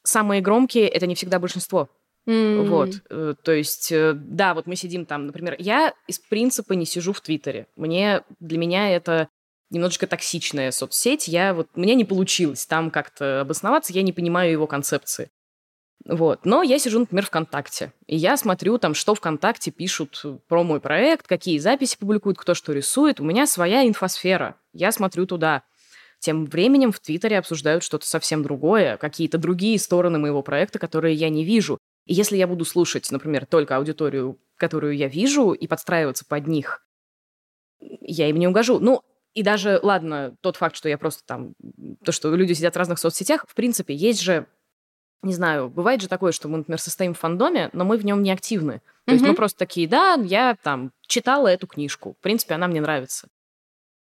самые 0.04 0.42
громкие— 0.42 0.88
это 0.90 1.08
не 1.08 1.16
всегда 1.16 1.40
большинство. 1.40 1.90
Mm-hmm. 2.28 2.68
Вот, 2.68 2.90
э, 3.10 3.34
то 3.44 3.52
есть, 3.52 3.92
э, 3.92 4.14
да, 4.14 4.54
вот 4.54 4.68
мы 4.68 4.76
сидим 4.76 5.06
там, 5.06 5.26
например, 5.26 5.56
я 5.58 5.94
из 6.08 6.20
принципа 6.20 6.74
не 6.74 6.86
сижу 6.86 7.14
в 7.14 7.22
Твиттере. 7.22 7.68
Мне, 7.76 8.22
для 8.40 8.60
меня 8.60 8.90
это 8.96 9.28
немножечко 9.72 10.06
токсичная 10.06 10.72
соцсеть. 10.72 11.28
Я 11.28 11.54
вот, 11.54 11.70
меня 11.76 11.96
не 11.96 12.06
получилось 12.06 12.66
там 12.68 12.92
как-то 12.92 13.42
обосноваться, 13.42 13.94
я 13.94 14.04
не 14.04 14.14
понимаю 14.14 14.52
его 14.52 14.68
концепции. 14.68 15.32
Вот. 16.06 16.46
Но 16.46 16.64
я 16.64 16.80
сижу, 16.80 17.00
например, 17.00 17.26
ВКонтакте, 17.26 17.94
и 18.08 18.16
я 18.16 18.38
смотрю 18.38 18.78
там, 18.78 18.94
что 18.94 19.16
ВКонтакте 19.16 19.72
пишут 19.72 20.24
про 20.48 20.64
мой 20.64 20.80
проект, 20.80 21.28
какие 21.28 21.60
записи 21.60 21.98
публикуют, 21.98 22.38
кто 22.38 22.54
что 22.54 22.74
рисует. 22.74 23.20
У 23.20 23.24
меня 23.24 23.46
своя 23.46 23.88
инфосфера. 23.88 24.58
Я 24.74 24.92
смотрю 24.92 25.26
туда. 25.26 25.64
Тем 26.22 26.46
временем 26.46 26.92
в 26.92 27.00
Твиттере 27.00 27.40
обсуждают 27.40 27.84
что-то 27.84 28.06
совсем 28.06 28.44
другое, 28.44 28.98
какие-то 28.98 29.40
другие 29.40 29.80
стороны 29.80 30.20
моего 30.20 30.44
проекта, 30.44 30.78
которые 30.78 31.16
я 31.16 31.30
не 31.30 31.44
вижу. 31.44 31.80
И 32.06 32.14
если 32.14 32.38
я 32.38 32.46
буду 32.46 32.64
слушать, 32.64 33.10
например, 33.12 33.48
только 33.48 33.76
аудиторию, 33.76 34.40
которую 34.56 34.96
я 34.96 35.08
вижу, 35.08 35.54
и 35.54 35.66
подстраиваться 35.66 36.24
под 36.24 36.46
них, 36.46 36.86
я 37.80 38.30
им 38.30 38.38
не 38.38 38.48
угожу. 38.48 38.78
Ну, 38.78 39.02
и 39.34 39.42
даже, 39.42 39.80
ладно, 39.82 40.36
тот 40.42 40.58
факт, 40.58 40.76
что 40.76 40.90
я 40.90 41.00
просто 41.00 41.24
там, 41.26 41.56
то, 42.06 42.12
что 42.12 42.36
люди 42.36 42.54
сидят 42.54 42.76
в 42.76 42.78
разных 42.78 43.00
соцсетях, 43.00 43.46
в 43.48 43.56
принципе, 43.56 43.96
есть 43.96 44.22
же, 44.22 44.46
не 45.24 45.34
знаю, 45.34 45.70
бывает 45.70 46.04
же 46.04 46.08
такое, 46.08 46.34
что 46.34 46.48
мы, 46.48 46.60
например, 46.60 46.80
состоим 46.80 47.16
в 47.16 47.20
фандоме, 47.20 47.72
но 47.74 47.84
мы 47.84 47.98
в 47.98 48.06
нем 48.06 48.22
не 48.22 48.32
активны. 48.32 48.84
То 49.06 49.12
mm-hmm. 49.12 49.14
есть 49.16 49.26
мы 49.26 49.34
просто 49.34 49.58
такие, 49.58 49.88
да, 49.88 50.20
я 50.24 50.56
там 50.62 50.92
читала 51.08 51.48
эту 51.48 51.66
книжку, 51.66 52.16
в 52.20 52.22
принципе, 52.22 52.54
она 52.54 52.68
мне 52.68 52.80
нравится. 52.80 53.28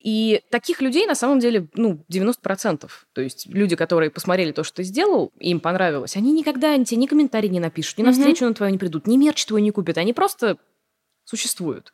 И 0.04 0.44
таких 0.52 0.82
людей 0.82 1.08
на 1.08 1.16
самом 1.16 1.40
деле, 1.40 1.68
ну, 1.76 2.04
90%. 2.12 2.90
То 3.14 3.22
есть 3.22 3.48
люди, 3.48 3.78
которые 3.78 4.12
посмотрели 4.12 4.52
то, 4.52 4.66
что 4.66 4.78
ты 4.78 4.84
сделал, 4.84 5.32
им 5.40 5.62
понравилось, 5.62 6.18
они 6.18 6.34
никогда 6.34 6.78
тебе 6.84 6.98
ни 6.98 7.06
комментарий 7.08 7.50
не 7.50 7.62
напишут, 7.62 7.98
ни 7.98 8.04
mm-hmm. 8.04 8.08
на 8.08 8.12
встречу 8.12 8.46
на 8.46 8.54
твою 8.54 8.74
не 8.74 8.78
придут, 8.78 9.08
ни 9.08 9.16
мерч 9.16 9.46
твой 9.46 9.62
не 9.62 9.72
купят, 9.72 9.98
они 9.98 10.12
просто 10.12 10.58
существуют. 11.24 11.94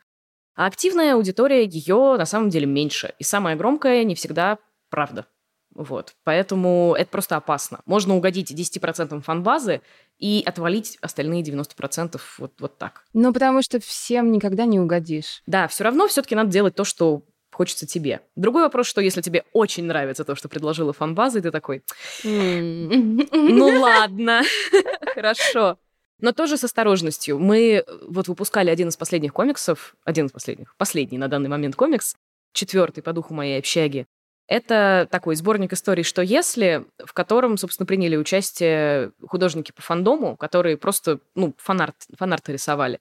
А 0.56 0.66
активная 0.66 1.14
аудитория, 1.14 1.66
ее 1.66 2.16
на 2.18 2.26
самом 2.26 2.50
деле 2.50 2.66
меньше. 2.66 3.14
И 3.20 3.24
самое 3.24 3.56
громкое 3.56 4.04
не 4.04 4.16
всегда 4.16 4.58
правда. 4.90 5.28
Вот. 5.76 6.16
Поэтому 6.24 6.96
это 6.98 7.12
просто 7.12 7.38
опасно. 7.38 7.82
Можно 7.86 8.16
угодить 8.16 8.52
10% 8.52 9.22
фан-базы 9.22 9.82
и 10.18 10.44
отвалить 10.46 10.98
остальные 11.00 11.44
90% 11.44 12.20
вот, 12.40 12.54
вот 12.60 12.78
так. 12.78 13.06
Ну, 13.14 13.32
потому 13.32 13.62
что 13.62 13.80
всем 13.80 14.32
никогда 14.32 14.66
не 14.66 14.80
угодишь. 14.80 15.44
Да, 15.46 15.68
все 15.68 15.84
равно 15.84 16.08
все-таки 16.08 16.36
надо 16.36 16.52
делать 16.52 16.76
то, 16.76 16.84
что 16.84 17.24
хочется 17.60 17.86
тебе. 17.86 18.22
Другой 18.38 18.62
вопрос, 18.62 18.88
что 18.88 19.02
если 19.02 19.20
тебе 19.20 19.44
очень 19.52 19.84
нравится 19.84 20.24
то, 20.24 20.34
что 20.34 20.48
предложила 20.48 20.94
фан-база, 20.94 21.40
и 21.40 21.42
ты 21.42 21.52
такой, 21.52 21.84
ну 22.24 23.80
ладно, 23.82 24.44
хорошо. 25.14 25.78
Но 26.22 26.32
тоже 26.32 26.56
с 26.56 26.64
осторожностью. 26.64 27.38
Мы 27.38 27.60
э, 27.60 27.84
вот 28.08 28.30
выпускали 28.30 28.70
один 28.70 28.88
из 28.88 28.96
последних 28.96 29.34
комиксов, 29.34 29.96
один 30.06 30.28
из 30.28 30.32
последних, 30.32 30.74
последний 30.78 31.18
на 31.18 31.28
данный 31.28 31.50
момент 31.50 31.76
комикс, 31.76 32.16
четвертый 32.54 33.04
по 33.04 33.12
духу 33.12 33.34
моей 33.34 33.60
общаги. 33.60 34.06
Это 34.48 35.06
такой 35.12 35.36
сборник 35.36 35.74
историй 35.74 36.06
«Что 36.06 36.22
если», 36.22 36.86
в 37.06 37.12
котором, 37.12 37.58
собственно, 37.58 37.86
приняли 37.86 38.16
участие 38.16 39.12
художники 39.28 39.74
по 39.74 39.82
фандому, 39.82 40.38
которые 40.38 40.78
просто, 40.78 41.20
ну, 41.36 41.54
фанарт, 41.58 41.96
фанарты 42.18 42.54
рисовали. 42.54 43.00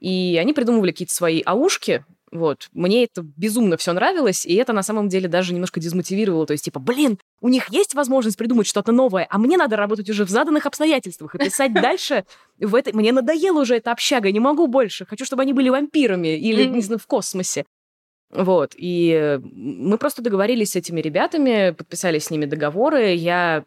И 0.00 0.36
они 0.40 0.52
придумывали 0.52 0.90
какие-то 0.90 1.14
свои 1.14 1.42
аушки, 1.46 2.04
вот. 2.32 2.68
Мне 2.72 3.04
это 3.04 3.22
безумно 3.22 3.76
все 3.76 3.92
нравилось, 3.92 4.46
и 4.46 4.54
это 4.54 4.72
на 4.72 4.82
самом 4.82 5.08
деле 5.08 5.28
даже 5.28 5.52
немножко 5.52 5.80
дезмотивировало. 5.80 6.46
То 6.46 6.52
есть, 6.52 6.64
типа, 6.64 6.78
блин, 6.78 7.18
у 7.40 7.48
них 7.48 7.68
есть 7.70 7.94
возможность 7.94 8.36
придумать 8.36 8.68
что-то 8.68 8.92
новое, 8.92 9.26
а 9.28 9.38
мне 9.38 9.56
надо 9.56 9.76
работать 9.76 10.08
уже 10.08 10.24
в 10.24 10.30
заданных 10.30 10.66
обстоятельствах 10.66 11.34
и 11.34 11.38
писать 11.38 11.72
дальше 11.74 12.24
в 12.58 12.74
этой... 12.74 12.92
Мне 12.92 13.12
надоело 13.12 13.60
уже 13.60 13.76
эта 13.76 13.90
общага, 13.90 14.30
не 14.30 14.40
могу 14.40 14.68
больше. 14.68 15.06
Хочу, 15.06 15.24
чтобы 15.24 15.42
они 15.42 15.52
были 15.52 15.70
вампирами 15.70 16.38
или, 16.38 16.64
не 16.64 16.82
знаю, 16.82 17.00
в 17.00 17.06
космосе. 17.06 17.64
Вот. 18.30 18.74
И 18.76 19.40
мы 19.42 19.98
просто 19.98 20.22
договорились 20.22 20.72
с 20.72 20.76
этими 20.76 21.00
ребятами, 21.00 21.74
подписали 21.76 22.20
с 22.20 22.30
ними 22.30 22.44
договоры. 22.44 23.14
Я 23.14 23.64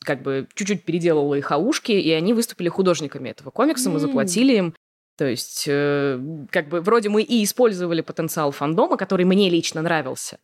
как 0.00 0.22
бы 0.22 0.46
чуть-чуть 0.54 0.84
переделала 0.84 1.34
их 1.34 1.50
аушки, 1.50 1.92
и 1.92 2.10
они 2.10 2.34
выступили 2.34 2.68
художниками 2.68 3.30
этого 3.30 3.50
комикса, 3.50 3.88
мы 3.90 3.98
заплатили 3.98 4.56
им. 4.56 4.74
То 5.16 5.26
есть, 5.26 5.64
э, 5.66 6.18
как 6.50 6.68
бы, 6.68 6.80
вроде 6.80 7.08
мы 7.08 7.22
и 7.22 7.44
использовали 7.44 8.00
потенциал 8.00 8.50
фандома, 8.50 8.96
который 8.96 9.24
мне 9.26 9.50
лично 9.50 9.82
нравился. 9.82 10.38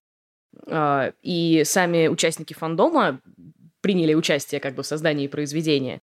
Э, 0.67 1.13
и 1.23 1.63
сами 1.65 2.09
участники 2.09 2.53
фандома 2.53 3.21
приняли 3.81 4.15
участие 4.15 4.61
как 4.61 4.75
бы 4.75 4.83
в 4.83 4.87
создании 4.87 5.27
произведения. 5.27 6.01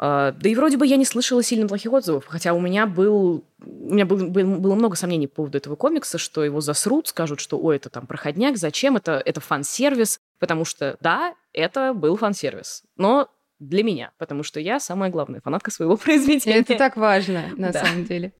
Э, 0.00 0.32
да 0.34 0.48
и 0.48 0.54
вроде 0.54 0.78
бы 0.78 0.86
я 0.86 0.96
не 0.96 1.04
слышала 1.04 1.42
сильно 1.42 1.68
плохих 1.68 1.92
отзывов, 1.92 2.24
хотя 2.26 2.54
у 2.54 2.60
меня 2.60 2.86
был 2.86 3.44
у 3.60 3.94
меня 3.94 4.06
был, 4.06 4.28
был, 4.28 4.56
было 4.56 4.74
много 4.74 4.96
сомнений 4.96 5.26
по 5.26 5.36
поводу 5.36 5.58
этого 5.58 5.76
комикса, 5.76 6.16
что 6.18 6.44
его 6.44 6.60
засрут, 6.60 7.08
скажут, 7.08 7.40
что 7.40 7.58
ой, 7.58 7.76
это 7.76 7.90
там 7.90 8.06
проходняк, 8.06 8.56
зачем 8.56 8.96
это, 8.96 9.20
это 9.24 9.40
фан-сервис, 9.40 10.20
потому 10.38 10.64
что 10.64 10.96
да, 11.00 11.34
это 11.52 11.92
был 11.92 12.16
фан-сервис, 12.16 12.84
но 12.96 13.28
для 13.58 13.82
меня, 13.82 14.12
потому 14.18 14.42
что 14.42 14.60
я 14.60 14.80
самая 14.80 15.10
главная 15.10 15.40
фанатка 15.40 15.70
своего 15.70 15.96
произведения. 15.98 16.58
Это 16.58 16.76
так 16.76 16.96
важно, 16.96 17.50
на 17.56 17.72
да. 17.72 17.84
самом 17.84 18.04
деле. 18.04 18.32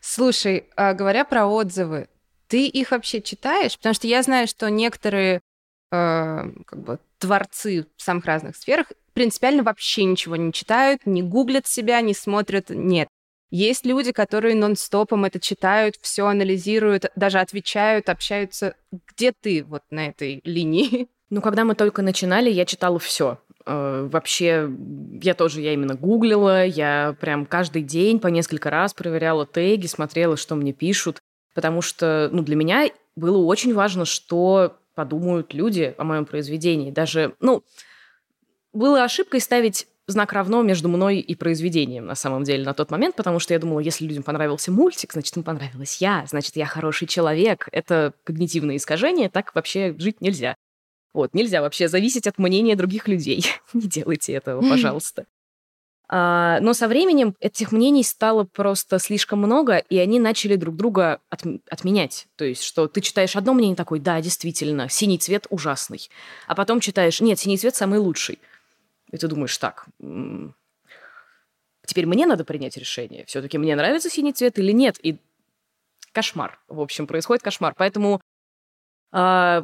Слушай, 0.00 0.68
а 0.76 0.94
говоря 0.94 1.24
про 1.24 1.46
отзывы, 1.46 2.08
ты 2.48 2.66
их 2.66 2.90
вообще 2.92 3.20
читаешь? 3.20 3.76
Потому 3.76 3.94
что 3.94 4.06
я 4.06 4.22
знаю, 4.22 4.46
что 4.46 4.70
некоторые 4.70 5.40
э, 5.90 6.44
как 6.66 6.78
бы 6.78 6.98
творцы 7.18 7.86
в 7.96 8.02
самых 8.02 8.24
разных 8.26 8.56
сферах 8.56 8.92
принципиально 9.14 9.62
вообще 9.62 10.04
ничего 10.04 10.36
не 10.36 10.52
читают, 10.52 11.06
не 11.06 11.22
гуглят 11.22 11.66
себя, 11.66 12.00
не 12.02 12.14
смотрят. 12.14 12.70
Нет. 12.70 13.08
Есть 13.50 13.86
люди, 13.86 14.12
которые 14.12 14.54
нон-стопом 14.54 15.24
это 15.24 15.40
читают, 15.40 15.96
все 16.00 16.26
анализируют, 16.26 17.06
даже 17.16 17.38
отвечают, 17.38 18.08
общаются. 18.08 18.74
Где 18.92 19.32
ты 19.32 19.64
вот 19.64 19.82
на 19.90 20.08
этой 20.08 20.40
линии? 20.44 21.08
Ну, 21.28 21.42
когда 21.42 21.64
мы 21.64 21.74
только 21.74 22.02
начинали, 22.02 22.50
я 22.50 22.64
читала 22.64 23.00
все. 23.00 23.40
Э, 23.66 24.08
вообще, 24.10 24.70
я 25.20 25.34
тоже, 25.34 25.60
я 25.60 25.74
именно 25.74 25.96
гуглила, 25.96 26.64
я 26.64 27.16
прям 27.20 27.44
каждый 27.44 27.82
день 27.82 28.20
по 28.20 28.28
несколько 28.28 28.70
раз 28.70 28.94
проверяла 28.94 29.44
теги, 29.44 29.86
смотрела, 29.86 30.36
что 30.36 30.54
мне 30.54 30.72
пишут, 30.72 31.18
потому 31.54 31.82
что, 31.82 32.28
ну, 32.32 32.42
для 32.42 32.54
меня 32.54 32.88
было 33.16 33.38
очень 33.38 33.74
важно, 33.74 34.04
что 34.04 34.76
подумают 34.94 35.52
люди 35.52 35.94
о 35.98 36.04
моем 36.04 36.26
произведении. 36.26 36.92
Даже, 36.92 37.34
ну, 37.40 37.64
было 38.72 39.02
ошибкой 39.02 39.40
ставить 39.40 39.88
знак 40.06 40.32
равно 40.32 40.62
между 40.62 40.88
мной 40.88 41.18
и 41.18 41.34
произведением 41.34 42.06
на 42.06 42.14
самом 42.14 42.44
деле 42.44 42.64
на 42.64 42.72
тот 42.72 42.92
момент, 42.92 43.16
потому 43.16 43.40
что 43.40 43.52
я 43.52 43.58
думала, 43.58 43.80
если 43.80 44.06
людям 44.06 44.22
понравился 44.22 44.70
мультик, 44.70 45.12
значит, 45.12 45.36
им 45.36 45.42
понравилась 45.42 46.00
я, 46.00 46.24
значит, 46.28 46.54
я 46.54 46.66
хороший 46.66 47.08
человек. 47.08 47.68
Это 47.72 48.12
когнитивное 48.22 48.76
искажение, 48.76 49.28
так 49.28 49.52
вообще 49.56 49.94
жить 49.98 50.20
нельзя. 50.20 50.54
Вот, 51.16 51.32
нельзя 51.32 51.62
вообще 51.62 51.88
зависеть 51.88 52.26
от 52.26 52.36
мнения 52.36 52.76
других 52.76 53.08
людей. 53.08 53.46
Не 53.72 53.88
делайте 53.88 54.34
этого, 54.34 54.60
пожалуйста. 54.60 55.24
А, 56.10 56.60
но 56.60 56.74
со 56.74 56.88
временем 56.88 57.34
этих 57.40 57.72
мнений 57.72 58.02
стало 58.02 58.44
просто 58.44 58.98
слишком 58.98 59.38
много, 59.38 59.78
и 59.78 59.96
они 59.96 60.20
начали 60.20 60.56
друг 60.56 60.76
друга 60.76 61.22
от, 61.30 61.40
отменять. 61.70 62.28
То 62.36 62.44
есть, 62.44 62.62
что 62.62 62.86
ты 62.86 63.00
читаешь 63.00 63.34
одно 63.34 63.54
мнение 63.54 63.76
такой, 63.76 63.98
да, 63.98 64.20
действительно, 64.20 64.90
синий 64.90 65.16
цвет 65.16 65.46
ужасный. 65.48 66.10
А 66.48 66.54
потом 66.54 66.80
читаешь, 66.80 67.22
нет, 67.22 67.38
синий 67.38 67.56
цвет 67.56 67.74
самый 67.74 67.98
лучший. 67.98 68.38
И 69.10 69.16
ты 69.16 69.26
думаешь, 69.26 69.56
так, 69.56 69.86
теперь 71.86 72.04
мне 72.04 72.26
надо 72.26 72.44
принять 72.44 72.76
решение. 72.76 73.24
Все-таки 73.24 73.56
мне 73.56 73.74
нравится 73.74 74.10
синий 74.10 74.34
цвет 74.34 74.58
или 74.58 74.72
нет? 74.72 74.98
И 75.02 75.16
кошмар. 76.12 76.58
В 76.68 76.80
общем, 76.80 77.06
происходит 77.06 77.42
кошмар. 77.42 77.74
Поэтому 77.76 78.20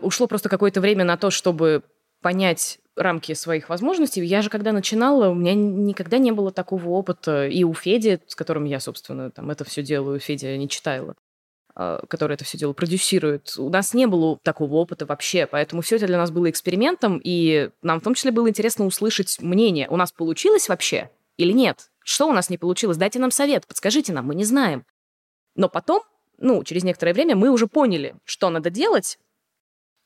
ушло 0.02 0.26
просто 0.26 0.48
какое-то 0.48 0.80
время 0.80 1.04
на 1.04 1.16
то, 1.16 1.30
чтобы 1.30 1.82
понять 2.22 2.78
рамки 2.96 3.32
своих 3.34 3.68
возможностей. 3.68 4.24
Я 4.24 4.42
же 4.42 4.50
когда 4.50 4.72
начинала, 4.72 5.28
у 5.28 5.34
меня 5.34 5.54
никогда 5.54 6.18
не 6.18 6.32
было 6.32 6.50
такого 6.52 6.90
опыта. 6.90 7.46
И 7.46 7.64
у 7.64 7.74
Феди, 7.74 8.20
с 8.26 8.34
которым 8.34 8.64
я, 8.64 8.80
собственно, 8.80 9.30
там 9.30 9.50
это 9.50 9.64
все 9.64 9.82
делаю, 9.82 10.20
Федя 10.20 10.56
не 10.56 10.68
читала, 10.68 11.14
а, 11.74 12.04
который 12.06 12.34
это 12.34 12.44
все 12.44 12.58
дело 12.58 12.72
продюсирует. 12.74 13.54
У 13.56 13.70
нас 13.70 13.94
не 13.94 14.06
было 14.06 14.38
такого 14.42 14.74
опыта 14.74 15.06
вообще, 15.06 15.46
поэтому 15.46 15.82
все 15.82 15.96
это 15.96 16.06
для 16.06 16.18
нас 16.18 16.30
было 16.30 16.50
экспериментом, 16.50 17.20
и 17.22 17.70
нам 17.82 18.00
в 18.00 18.04
том 18.04 18.14
числе 18.14 18.30
было 18.30 18.48
интересно 18.48 18.84
услышать 18.84 19.40
мнение. 19.40 19.88
У 19.88 19.96
нас 19.96 20.12
получилось 20.12 20.68
вообще 20.68 21.10
или 21.38 21.52
нет? 21.52 21.90
Что 22.04 22.28
у 22.28 22.32
нас 22.32 22.50
не 22.50 22.58
получилось? 22.58 22.98
Дайте 22.98 23.18
нам 23.18 23.30
совет, 23.30 23.66
подскажите 23.66 24.12
нам, 24.12 24.26
мы 24.26 24.34
не 24.34 24.44
знаем. 24.44 24.84
Но 25.54 25.68
потом, 25.68 26.02
ну, 26.38 26.62
через 26.64 26.84
некоторое 26.84 27.14
время 27.14 27.36
мы 27.36 27.50
уже 27.50 27.66
поняли, 27.66 28.16
что 28.24 28.50
надо 28.50 28.70
делать, 28.70 29.18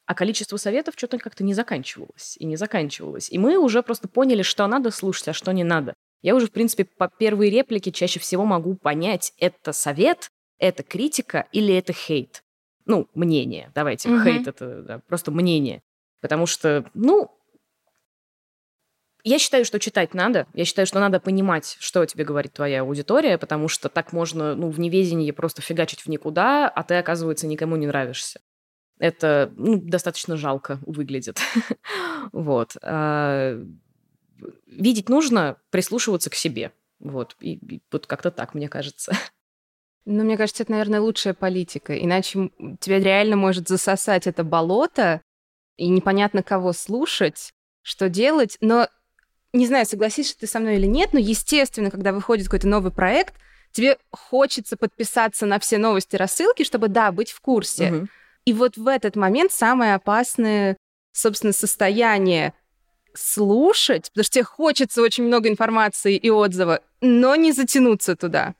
а 0.06 0.14
количество 0.14 0.56
советов 0.56 0.94
что-то 0.96 1.18
как-то 1.18 1.44
не 1.44 1.52
заканчивалось 1.52 2.36
и 2.38 2.46
не 2.46 2.56
заканчивалось. 2.56 3.28
И 3.30 3.38
мы 3.38 3.58
уже 3.58 3.82
просто 3.82 4.08
поняли, 4.08 4.42
что 4.42 4.66
надо 4.66 4.90
слушать, 4.90 5.28
а 5.28 5.32
что 5.32 5.52
не 5.52 5.64
надо. 5.64 5.94
Я 6.22 6.34
уже, 6.34 6.46
в 6.46 6.52
принципе, 6.52 6.84
по 6.84 7.08
первой 7.08 7.50
реплике 7.50 7.92
чаще 7.92 8.20
всего 8.20 8.44
могу 8.44 8.74
понять, 8.74 9.32
это 9.38 9.72
совет, 9.72 10.30
это 10.58 10.82
критика 10.82 11.46
или 11.52 11.74
это 11.74 11.92
хейт. 11.92 12.42
Ну, 12.86 13.08
мнение. 13.14 13.70
Давайте, 13.74 14.08
угу. 14.08 14.22
хейт 14.22 14.46
это 14.46 14.82
да, 14.82 15.00
просто 15.08 15.30
мнение. 15.32 15.82
Потому 16.20 16.46
что, 16.46 16.88
ну, 16.94 17.30
Я 19.24 19.40
считаю, 19.40 19.64
что 19.64 19.80
читать 19.80 20.14
надо. 20.14 20.46
Я 20.54 20.64
считаю, 20.64 20.86
что 20.86 21.00
надо 21.00 21.18
понимать, 21.18 21.76
что 21.80 22.06
тебе 22.06 22.24
говорит 22.24 22.52
твоя 22.52 22.82
аудитория, 22.82 23.38
потому 23.38 23.66
что 23.66 23.88
так 23.88 24.12
можно, 24.12 24.54
ну, 24.54 24.70
в 24.70 24.78
неведении 24.78 25.32
просто 25.32 25.62
фигачить 25.62 26.02
в 26.02 26.06
никуда, 26.06 26.68
а 26.68 26.84
ты, 26.84 26.94
оказывается, 26.94 27.48
никому 27.48 27.74
не 27.74 27.88
нравишься. 27.88 28.40
Это 28.98 29.52
ну, 29.56 29.80
достаточно 29.80 30.36
жалко 30.36 30.78
выглядит. 30.86 31.38
вот. 32.32 32.76
А, 32.82 33.62
видеть 34.66 35.08
нужно, 35.08 35.56
прислушиваться 35.70 36.30
к 36.30 36.34
себе. 36.34 36.72
Вот. 36.98 37.36
И, 37.40 37.54
и 37.54 37.82
вот 37.90 38.06
как-то 38.06 38.30
так, 38.30 38.54
мне 38.54 38.68
кажется. 38.68 39.12
Ну, 40.08 40.22
мне 40.22 40.36
кажется, 40.36 40.62
это, 40.62 40.70
наверное, 40.70 41.00
лучшая 41.00 41.34
политика. 41.34 41.98
Иначе 41.98 42.52
тебя 42.78 43.00
реально 43.00 43.34
может 43.34 43.66
засосать 43.66 44.28
это 44.28 44.44
болото, 44.44 45.20
и 45.76 45.88
непонятно, 45.88 46.44
кого 46.44 46.72
слушать, 46.72 47.52
что 47.82 48.08
делать. 48.08 48.56
Но 48.60 48.88
не 49.52 49.66
знаю, 49.66 49.84
согласишься 49.86 50.38
ты 50.38 50.46
со 50.46 50.60
мной 50.60 50.76
или 50.76 50.86
нет, 50.86 51.12
но, 51.12 51.18
естественно, 51.18 51.90
когда 51.90 52.12
выходит 52.12 52.46
какой-то 52.46 52.68
новый 52.68 52.92
проект, 52.92 53.34
тебе 53.72 53.98
хочется 54.10 54.76
подписаться 54.76 55.44
на 55.44 55.58
все 55.58 55.78
новости 55.78 56.16
рассылки, 56.16 56.62
чтобы, 56.62 56.88
да, 56.88 57.10
быть 57.12 57.30
в 57.30 57.40
курсе. 57.40 57.92
Угу. 57.92 58.08
И 58.46 58.52
вот 58.52 58.76
в 58.76 58.86
этот 58.86 59.16
момент 59.16 59.52
самое 59.52 59.94
опасное, 59.94 60.76
собственно, 61.12 61.52
состояние 61.52 62.54
слушать, 63.12 64.10
потому 64.10 64.24
что 64.24 64.32
тебе 64.34 64.44
хочется 64.44 65.02
очень 65.02 65.24
много 65.24 65.48
информации 65.48 66.16
и 66.16 66.30
отзыва, 66.30 66.80
но 67.00 67.34
не 67.34 67.52
затянуться 67.52 68.14
туда. 68.14 68.54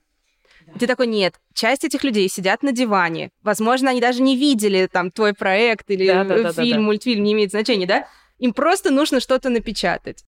Ты 0.79 0.89
такой, 0.89 1.07
нет, 1.07 1.37
часть 1.55 1.85
этих 1.85 2.03
людей 2.03 2.29
сидят 2.29 2.63
на 2.65 2.73
диване. 2.73 3.31
Возможно, 3.43 3.91
они 3.91 4.01
даже 4.01 4.21
не 4.23 4.37
видели 4.37 4.89
там 4.91 5.13
твой 5.13 5.33
проект 5.33 5.89
или 5.91 6.07
да, 6.07 6.25
да, 6.25 6.53
фильм, 6.53 6.71
да, 6.71 6.77
да. 6.77 6.81
мультфильм, 6.81 7.23
не 7.23 7.33
имеет 7.35 7.51
значения, 7.51 7.87
да? 7.87 8.09
Им 8.39 8.53
просто 8.53 8.91
нужно 8.91 9.21
что-то 9.21 9.49
напечатать. 9.49 10.25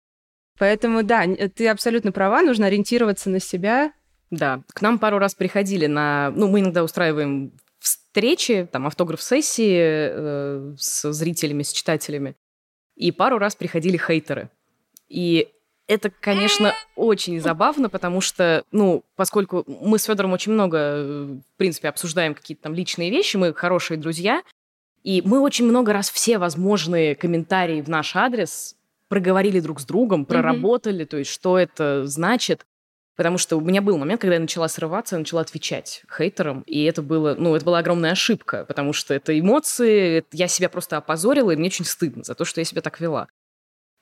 Поэтому, 0.59 1.03
да, 1.03 1.25
ты 1.55 1.69
абсолютно 1.69 2.13
права, 2.13 2.43
нужно 2.43 2.67
ориентироваться 2.67 3.31
на 3.31 3.41
себя. 3.41 3.93
Да, 4.31 4.63
к 4.69 4.83
нам 4.83 4.99
пару 4.99 5.19
раз 5.19 5.35
приходили 5.35 5.87
на... 5.87 6.31
Ну, 6.35 6.49
мы 6.49 6.61
иногда 6.61 6.85
устраиваем 6.85 7.53
встречи, 7.87 8.69
там, 8.73 8.87
автограф-сессии 8.87 9.79
э, 9.79 10.75
с 10.77 11.13
зрителями, 11.13 11.63
с 11.63 11.73
читателями. 11.73 12.35
И 12.97 13.13
пару 13.13 13.39
раз 13.39 13.55
приходили 13.55 13.97
хейтеры. 13.97 14.51
И 15.09 15.49
это, 15.87 16.11
конечно, 16.11 16.75
очень 16.97 17.41
забавно, 17.41 17.89
потому 17.89 18.21
что, 18.21 18.65
ну, 18.73 19.05
поскольку 19.15 19.65
мы 19.69 20.01
с 20.01 20.05
Федором 20.05 20.33
очень 20.33 20.51
много, 20.53 20.79
э, 20.79 21.39
в 21.55 21.57
принципе, 21.57 21.89
обсуждаем 21.89 22.35
какие-то 22.35 22.65
там 22.65 22.75
личные 22.75 23.11
вещи, 23.11 23.37
мы 23.37 23.55
хорошие 23.55 23.99
друзья, 23.99 24.43
и 25.05 25.23
мы 25.25 25.41
очень 25.41 25.67
много 25.67 25.93
раз 25.93 26.11
все 26.11 26.39
возможные 26.39 27.15
комментарии 27.15 27.81
в 27.83 27.89
наш 27.89 28.17
адрес 28.17 28.75
проговорили 29.09 29.61
друг 29.61 29.79
с 29.81 29.85
другом, 29.85 30.25
проработали, 30.25 31.05
mm-hmm. 31.05 31.09
то 31.09 31.17
есть 31.19 31.31
что 31.31 31.57
это 31.57 32.05
значит. 32.07 32.67
Потому 33.17 33.39
что 33.39 33.57
у 33.57 33.61
меня 33.61 33.81
был 33.81 33.97
момент, 33.97 34.21
когда 34.21 34.35
я 34.35 34.41
начала 34.41 34.69
срываться, 34.69 35.15
я 35.17 35.21
начала 35.21 35.41
отвечать 35.41 36.03
хейтерам, 36.15 36.63
и 36.67 36.85
это 36.85 37.01
было, 37.01 37.35
ну, 37.35 37.57
это 37.57 37.65
была 37.65 37.79
огромная 37.79 38.13
ошибка, 38.13 38.67
потому 38.67 38.93
что 38.93 39.15
это 39.15 39.39
эмоции, 39.39 40.25
я 40.33 40.49
себя 40.49 40.69
просто 40.69 40.99
опозорила, 40.99 41.51
и 41.51 41.57
мне 41.57 41.69
очень 41.69 41.87
стыдно 41.87 42.25
за 42.25 42.35
то, 42.35 42.45
что 42.45 42.61
я 42.61 42.65
себя 42.67 42.83
так 42.83 43.01
вела. 43.01 43.29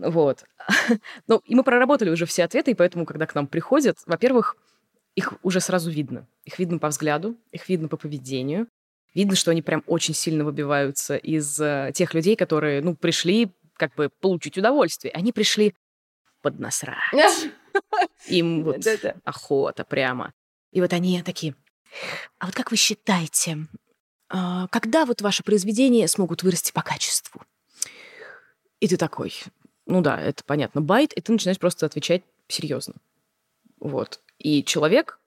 Вот. 0.00 0.44
ну, 1.28 1.40
и 1.44 1.54
мы 1.54 1.62
проработали 1.62 2.10
уже 2.10 2.26
все 2.26 2.42
ответы, 2.42 2.72
и 2.72 2.74
поэтому, 2.74 3.06
когда 3.06 3.26
к 3.26 3.36
нам 3.36 3.46
приходят, 3.46 3.98
во-первых, 4.06 4.56
их 5.14 5.34
уже 5.44 5.60
сразу 5.60 5.90
видно. 5.90 6.26
Их 6.44 6.58
видно 6.58 6.78
по 6.78 6.88
взгляду, 6.88 7.36
их 7.52 7.68
видно 7.68 7.86
по 7.86 7.96
поведению. 7.96 8.66
Видно, 9.14 9.36
что 9.36 9.52
они 9.52 9.62
прям 9.62 9.84
очень 9.86 10.12
сильно 10.12 10.44
выбиваются 10.44 11.16
из 11.16 11.60
uh, 11.60 11.92
тех 11.92 12.14
людей, 12.14 12.34
которые, 12.34 12.82
ну, 12.82 12.96
пришли 12.96 13.52
как 13.76 13.94
бы 13.94 14.10
получить 14.20 14.58
удовольствие. 14.58 15.12
Они 15.12 15.30
пришли 15.30 15.72
поднасрать. 16.42 16.98
Им 18.28 18.64
вот 18.64 18.86
охота 19.24 19.84
прямо. 19.84 20.32
И 20.72 20.80
вот 20.80 20.92
они 20.92 21.22
такие, 21.22 21.54
а 22.38 22.46
вот 22.46 22.54
как 22.54 22.70
вы 22.70 22.76
считаете, 22.76 23.66
а, 24.28 24.66
когда 24.68 25.04
вот 25.04 25.22
ваши 25.22 25.42
произведения 25.42 26.08
смогут 26.08 26.42
вырасти 26.42 26.72
по 26.72 26.82
качеству? 26.82 27.42
И 28.80 28.88
ты 28.88 28.96
такой, 28.96 29.34
ну 29.86 30.00
да, 30.00 30.20
это 30.20 30.42
понятно, 30.44 30.80
байт, 30.80 31.12
и 31.12 31.20
ты 31.20 31.32
начинаешь 31.32 31.58
просто 31.58 31.86
отвечать 31.86 32.22
серьезно. 32.48 32.94
Вот. 33.78 34.20
И 34.38 34.64
человек, 34.64 35.20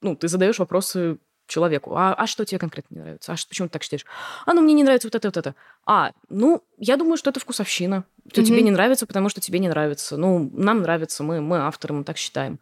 ну, 0.00 0.16
ты 0.16 0.28
задаешь 0.28 0.58
вопросы 0.58 1.18
человеку, 1.50 1.94
а, 1.96 2.14
а 2.14 2.26
что 2.26 2.44
тебе 2.44 2.58
конкретно 2.58 2.94
не 2.94 3.00
нравится? 3.00 3.32
А 3.32 3.36
что, 3.36 3.48
почему 3.48 3.68
ты 3.68 3.72
так 3.72 3.82
считаешь? 3.82 4.06
А, 4.46 4.54
ну, 4.54 4.62
мне 4.62 4.72
не 4.72 4.84
нравится 4.84 5.08
вот 5.08 5.14
это, 5.14 5.28
вот 5.28 5.36
это. 5.36 5.54
А, 5.84 6.12
ну, 6.28 6.62
я 6.78 6.96
думаю, 6.96 7.16
что 7.16 7.30
это 7.30 7.40
вкусовщина. 7.40 8.04
Что 8.30 8.40
mm-hmm. 8.40 8.44
тебе 8.44 8.62
не 8.62 8.70
нравится, 8.70 9.06
потому 9.06 9.28
что 9.28 9.40
тебе 9.40 9.58
не 9.58 9.68
нравится. 9.68 10.16
Ну, 10.16 10.50
нам 10.52 10.82
нравится, 10.82 11.22
мы, 11.22 11.40
мы 11.40 11.58
авторы, 11.58 11.94
мы 11.94 12.04
так 12.04 12.16
считаем. 12.16 12.58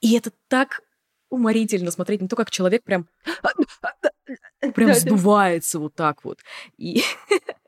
И 0.00 0.16
это 0.16 0.30
так 0.48 0.80
уморительно 1.28 1.90
смотреть 1.90 2.20
на 2.20 2.28
то, 2.28 2.36
как 2.36 2.50
человек 2.50 2.82
прям 2.84 3.06
прям 4.74 4.94
сдувается 4.94 5.78
вот 5.78 5.94
так 5.94 6.24
вот. 6.24 6.40
И 6.76 7.02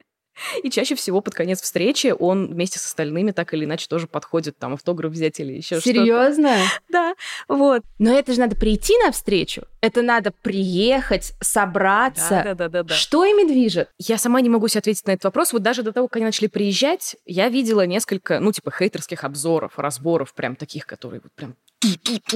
И 0.63 0.71
чаще 0.71 0.95
всего 0.95 1.21
под 1.21 1.35
конец 1.35 1.61
встречи 1.61 2.15
он 2.19 2.49
вместе 2.49 2.79
с 2.79 2.87
остальными 2.87 3.31
так 3.31 3.55
или 3.55 3.65
иначе 3.65 3.87
тоже 3.89 4.07
подходит 4.07 4.59
там 4.59 4.75
автограф 4.75 5.13
взять 5.13 5.41
или 5.41 5.53
еще 5.53 5.81
что-то. 5.81 5.99
Серьезно? 5.99 6.57
Да, 6.89 7.15
вот. 7.49 7.83
Но 7.99 8.17
это 8.17 8.33
же 8.33 8.41
надо 8.41 8.55
прийти 8.55 8.97
на 8.99 9.11
встречу, 9.11 9.63
это 9.81 10.03
надо 10.03 10.31
приехать, 10.31 11.33
собраться. 11.41 12.43
Да, 12.45 12.55
да, 12.55 12.69
да, 12.69 12.83
да. 12.85 12.95
Что 12.95 13.25
ими 13.25 13.47
движет? 13.49 13.89
Я 13.99 14.17
сама 14.17 14.41
не 14.41 14.49
могу 14.49 14.69
себе 14.69 14.79
ответить 14.79 15.07
на 15.07 15.13
этот 15.13 15.25
вопрос. 15.25 15.53
Вот 15.53 15.63
даже 15.63 15.83
до 15.83 15.93
того, 15.93 16.09
как 16.09 16.17
они 16.17 16.27
начали 16.27 16.47
приезжать, 16.47 17.17
я 17.27 17.49
видела 17.49 17.85
несколько, 17.87 18.39
ну, 18.39 18.53
типа, 18.53 18.71
хейтерских 18.71 19.25
обзоров, 19.25 19.79
разборов, 19.79 20.35
прям 20.35 20.57
таких, 20.57 20.87
которые 20.87 21.21
вот 21.23 21.33
прям 21.35 21.57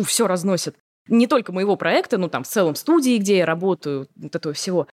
все 0.06 0.26
разносят. 0.26 0.76
Не 1.08 1.26
только 1.26 1.52
моего 1.52 1.76
проекта, 1.76 2.18
ну, 2.18 2.28
там, 2.28 2.44
в 2.44 2.48
целом 2.48 2.74
студии, 2.74 3.16
где 3.18 3.38
я 3.38 3.46
работаю, 3.46 4.08
вот 4.16 4.34
этого 4.34 4.54
всего. 4.54 4.88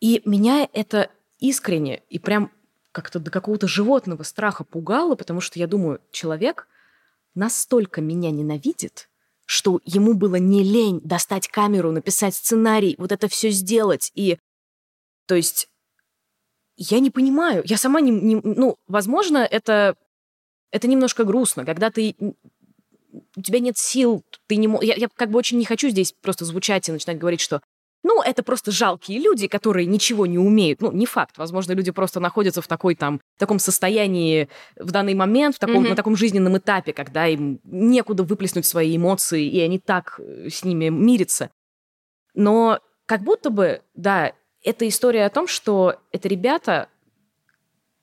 И 0.00 0.22
меня 0.24 0.68
это 0.72 1.10
искренне 1.42 2.02
и 2.08 2.18
прям 2.18 2.50
как-то 2.92 3.18
до 3.18 3.30
какого-то 3.30 3.66
животного 3.66 4.22
страха 4.22 4.64
пугало, 4.64 5.16
потому 5.16 5.40
что 5.40 5.58
я 5.58 5.66
думаю, 5.66 6.00
человек 6.12 6.68
настолько 7.34 8.00
меня 8.00 8.30
ненавидит, 8.30 9.08
что 9.44 9.80
ему 9.84 10.14
было 10.14 10.36
не 10.36 10.62
лень 10.62 11.00
достать 11.02 11.48
камеру, 11.48 11.90
написать 11.90 12.34
сценарий, 12.34 12.94
вот 12.98 13.12
это 13.12 13.28
все 13.28 13.50
сделать. 13.50 14.12
И, 14.14 14.38
то 15.26 15.34
есть, 15.34 15.68
я 16.76 17.00
не 17.00 17.10
понимаю, 17.10 17.62
я 17.64 17.76
сама 17.76 18.00
не, 18.00 18.12
не 18.12 18.36
ну, 18.36 18.76
возможно, 18.86 19.38
это, 19.38 19.96
это 20.70 20.86
немножко 20.86 21.24
грустно, 21.24 21.64
когда 21.64 21.90
ты 21.90 22.14
у 23.36 23.42
тебя 23.42 23.58
нет 23.58 23.76
сил, 23.76 24.24
ты 24.46 24.56
не 24.56 24.68
я, 24.84 24.94
я 24.94 25.08
как 25.08 25.30
бы 25.30 25.38
очень 25.38 25.58
не 25.58 25.64
хочу 25.64 25.88
здесь 25.88 26.12
просто 26.12 26.44
звучать 26.44 26.88
и 26.88 26.92
начинать 26.92 27.18
говорить, 27.18 27.40
что 27.40 27.62
ну, 28.02 28.20
это 28.20 28.42
просто 28.42 28.72
жалкие 28.72 29.20
люди, 29.20 29.46
которые 29.46 29.86
ничего 29.86 30.26
не 30.26 30.38
умеют. 30.38 30.80
Ну, 30.80 30.90
не 30.90 31.06
факт. 31.06 31.38
Возможно, 31.38 31.72
люди 31.72 31.92
просто 31.92 32.18
находятся 32.18 32.60
в 32.60 32.66
такой 32.66 32.96
там, 32.96 33.20
в 33.36 33.38
таком 33.38 33.58
состоянии 33.58 34.48
в 34.76 34.90
данный 34.90 35.14
момент, 35.14 35.56
в 35.56 35.58
таком, 35.58 35.84
mm-hmm. 35.84 35.90
на 35.90 35.96
таком 35.96 36.16
жизненном 36.16 36.58
этапе, 36.58 36.92
когда 36.92 37.26
им 37.28 37.60
некуда 37.64 38.24
выплеснуть 38.24 38.66
свои 38.66 38.96
эмоции, 38.96 39.46
и 39.46 39.60
они 39.60 39.78
так 39.78 40.18
э, 40.18 40.48
с 40.50 40.64
ними 40.64 40.88
мирятся. 40.88 41.50
Но 42.34 42.80
как 43.06 43.22
будто 43.22 43.50
бы, 43.50 43.82
да, 43.94 44.32
это 44.64 44.88
история 44.88 45.24
о 45.26 45.30
том, 45.30 45.46
что 45.46 45.96
это 46.10 46.28
ребята, 46.28 46.88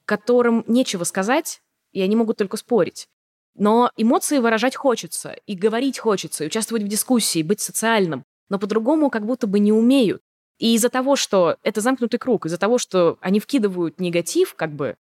которым 0.06 0.64
нечего 0.68 1.04
сказать, 1.04 1.62
и 1.92 2.02
они 2.02 2.16
могут 2.16 2.38
только 2.38 2.56
спорить. 2.56 3.10
Но 3.56 3.92
эмоции 3.98 4.38
выражать 4.38 4.76
хочется, 4.78 5.36
и 5.46 5.56
говорить 5.56 6.00
хочется, 6.00 6.46
и 6.46 6.48
участвовать 6.48 6.84
в 6.84 6.88
дискуссии, 6.88 7.44
быть 7.44 7.60
социальным 7.60 8.24
но 8.50 8.60
по-другому 8.60 9.10
как 9.10 9.26
будто 9.26 9.48
бы 9.48 9.60
не 9.60 9.72
умеют. 9.72 10.22
И 10.58 10.76
из-за 10.76 10.90
того, 10.90 11.16
что 11.16 11.58
это 11.64 11.80
замкнутый 11.82 12.20
круг, 12.20 12.46
из-за 12.46 12.58
того, 12.58 12.78
что 12.78 13.18
они 13.22 13.40
вкидывают 13.40 14.00
негатив, 14.00 14.56
как 14.56 14.74
бы, 14.74 14.98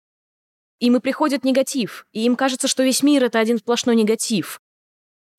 им 0.78 0.96
и 0.96 1.00
приходит 1.00 1.44
негатив, 1.44 2.06
и 2.12 2.24
им 2.24 2.36
кажется, 2.36 2.68
что 2.68 2.82
весь 2.82 3.02
мир— 3.02 3.24
это 3.24 3.38
один 3.38 3.58
сплошной 3.58 3.96
негатив. 3.96 4.60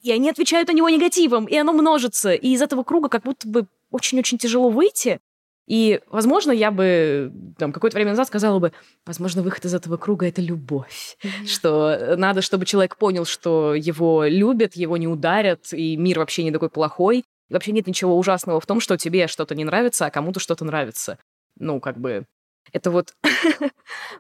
И 0.02 0.12
они 0.12 0.30
отвечают 0.30 0.70
на 0.70 0.74
него 0.74 0.90
негативом, 0.90 1.46
и 1.46 1.56
оно 1.56 1.74
множится, 1.74 2.34
и 2.34 2.50
из 2.50 2.62
этого 2.62 2.84
круга 2.84 3.10
как 3.10 3.24
будто 3.24 3.48
бы 3.48 3.68
очень-очень 3.92 4.38
тяжело 4.38 4.70
выйти. 4.70 5.20
И, 5.68 6.00
возможно, 6.08 6.52
я 6.52 6.72
бы 6.72 7.32
там 7.58 7.74
какое-то 7.74 7.96
время 7.96 8.12
назад 8.12 8.28
сказала 8.28 8.58
бы, 8.60 8.72
возможно, 9.06 9.42
выход 9.42 9.66
из 9.66 9.74
этого 9.74 9.98
круга— 9.98 10.26
это 10.28 10.42
любовь. 10.42 11.18
Mm-hmm. 11.22 11.46
Что 11.46 12.16
надо, 12.16 12.42
чтобы 12.42 12.66
человек 12.66 12.96
понял, 12.96 13.26
что 13.26 13.76
его 13.76 14.24
любят, 14.24 14.76
его 14.76 14.96
не 14.96 15.08
ударят, 15.08 15.74
и 15.74 15.98
мир 15.98 16.20
вообще 16.20 16.44
не 16.44 16.52
такой 16.52 16.70
плохой, 16.70 17.26
и 17.50 17.54
вообще 17.54 17.72
нет 17.72 17.88
ничего 17.88 18.18
ужасного 18.18 18.60
в 18.60 18.66
том, 18.66 18.80
что 18.80 18.98
тебе 18.98 19.28
что-то 19.28 19.56
не 19.56 19.64
нравится, 19.64 20.06
а 20.06 20.12
кому-то 20.12 20.40
что-то 20.40 20.66
нравится. 20.66 21.18
Ну, 21.58 21.80
как 21.80 21.98
бы... 21.98 22.26
Это 22.74 22.92
вот 22.92 23.14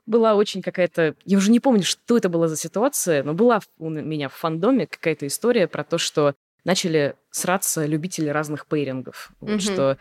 была 0.05 0.35
очень 0.35 0.61
какая-то... 0.61 1.15
Я 1.25 1.37
уже 1.37 1.51
не 1.51 1.59
помню, 1.59 1.83
что 1.83 2.17
это 2.17 2.29
была 2.29 2.47
за 2.47 2.55
ситуация, 2.55 3.23
но 3.23 3.33
была 3.33 3.59
у 3.77 3.89
меня 3.89 4.29
в 4.29 4.33
фандоме 4.33 4.87
какая-то 4.87 5.27
история 5.27 5.67
про 5.67 5.83
то, 5.83 5.97
что 5.97 6.33
начали 6.63 7.15
сраться 7.29 7.85
любители 7.85 8.29
разных 8.29 8.65
пейрингов. 8.67 9.31
Вот, 9.39 9.51
mm-hmm. 9.51 9.59
Что 9.59 9.97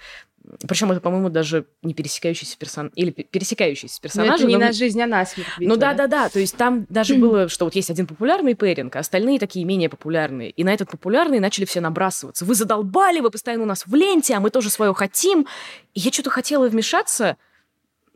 Причем 0.67 0.93
это, 0.93 1.01
по-моему, 1.01 1.29
даже 1.29 1.67
не 1.83 1.95
пересекающийся 1.95 2.57
персонаж, 2.59 2.93
или 2.95 3.11
пересекающийся 3.11 4.01
персонаж. 4.01 4.41
Это 4.41 4.49
не 4.49 4.55
но... 4.55 4.67
на 4.67 4.73
жизнь, 4.73 5.01
а 5.01 5.07
на 5.07 5.25
смерть. 5.25 5.49
Ну 5.59 5.77
да-да-да, 5.77 6.29
то 6.29 6.39
есть 6.39 6.57
там 6.57 6.87
даже 6.89 7.15
было, 7.17 7.49
что 7.49 7.65
вот 7.65 7.75
есть 7.75 7.91
один 7.91 8.07
популярный 8.07 8.55
пейринг, 8.55 8.95
а 8.97 9.01
остальные 9.01 9.39
такие 9.39 9.65
менее 9.65 9.89
популярные. 9.89 10.51
И 10.51 10.65
на 10.65 10.73
этот 10.73 10.91
популярный 10.91 11.41
начали 11.41 11.65
все 11.65 11.81
набрасываться. 11.81 12.45
Вы 12.45 12.55
задолбали, 12.55 13.21
вы 13.21 13.31
постоянно 13.31 13.65
у 13.65 13.67
нас 13.67 13.87
в 13.87 13.95
ленте, 13.95 14.35
а 14.35 14.41
мы 14.41 14.51
тоже 14.51 14.71
свое 14.71 14.95
хотим. 14.95 15.47
И 15.95 16.01
я 16.01 16.13
что-то 16.13 16.31
хотела 16.31 16.69
вмешаться, 16.69 17.37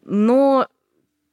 но 0.05 0.67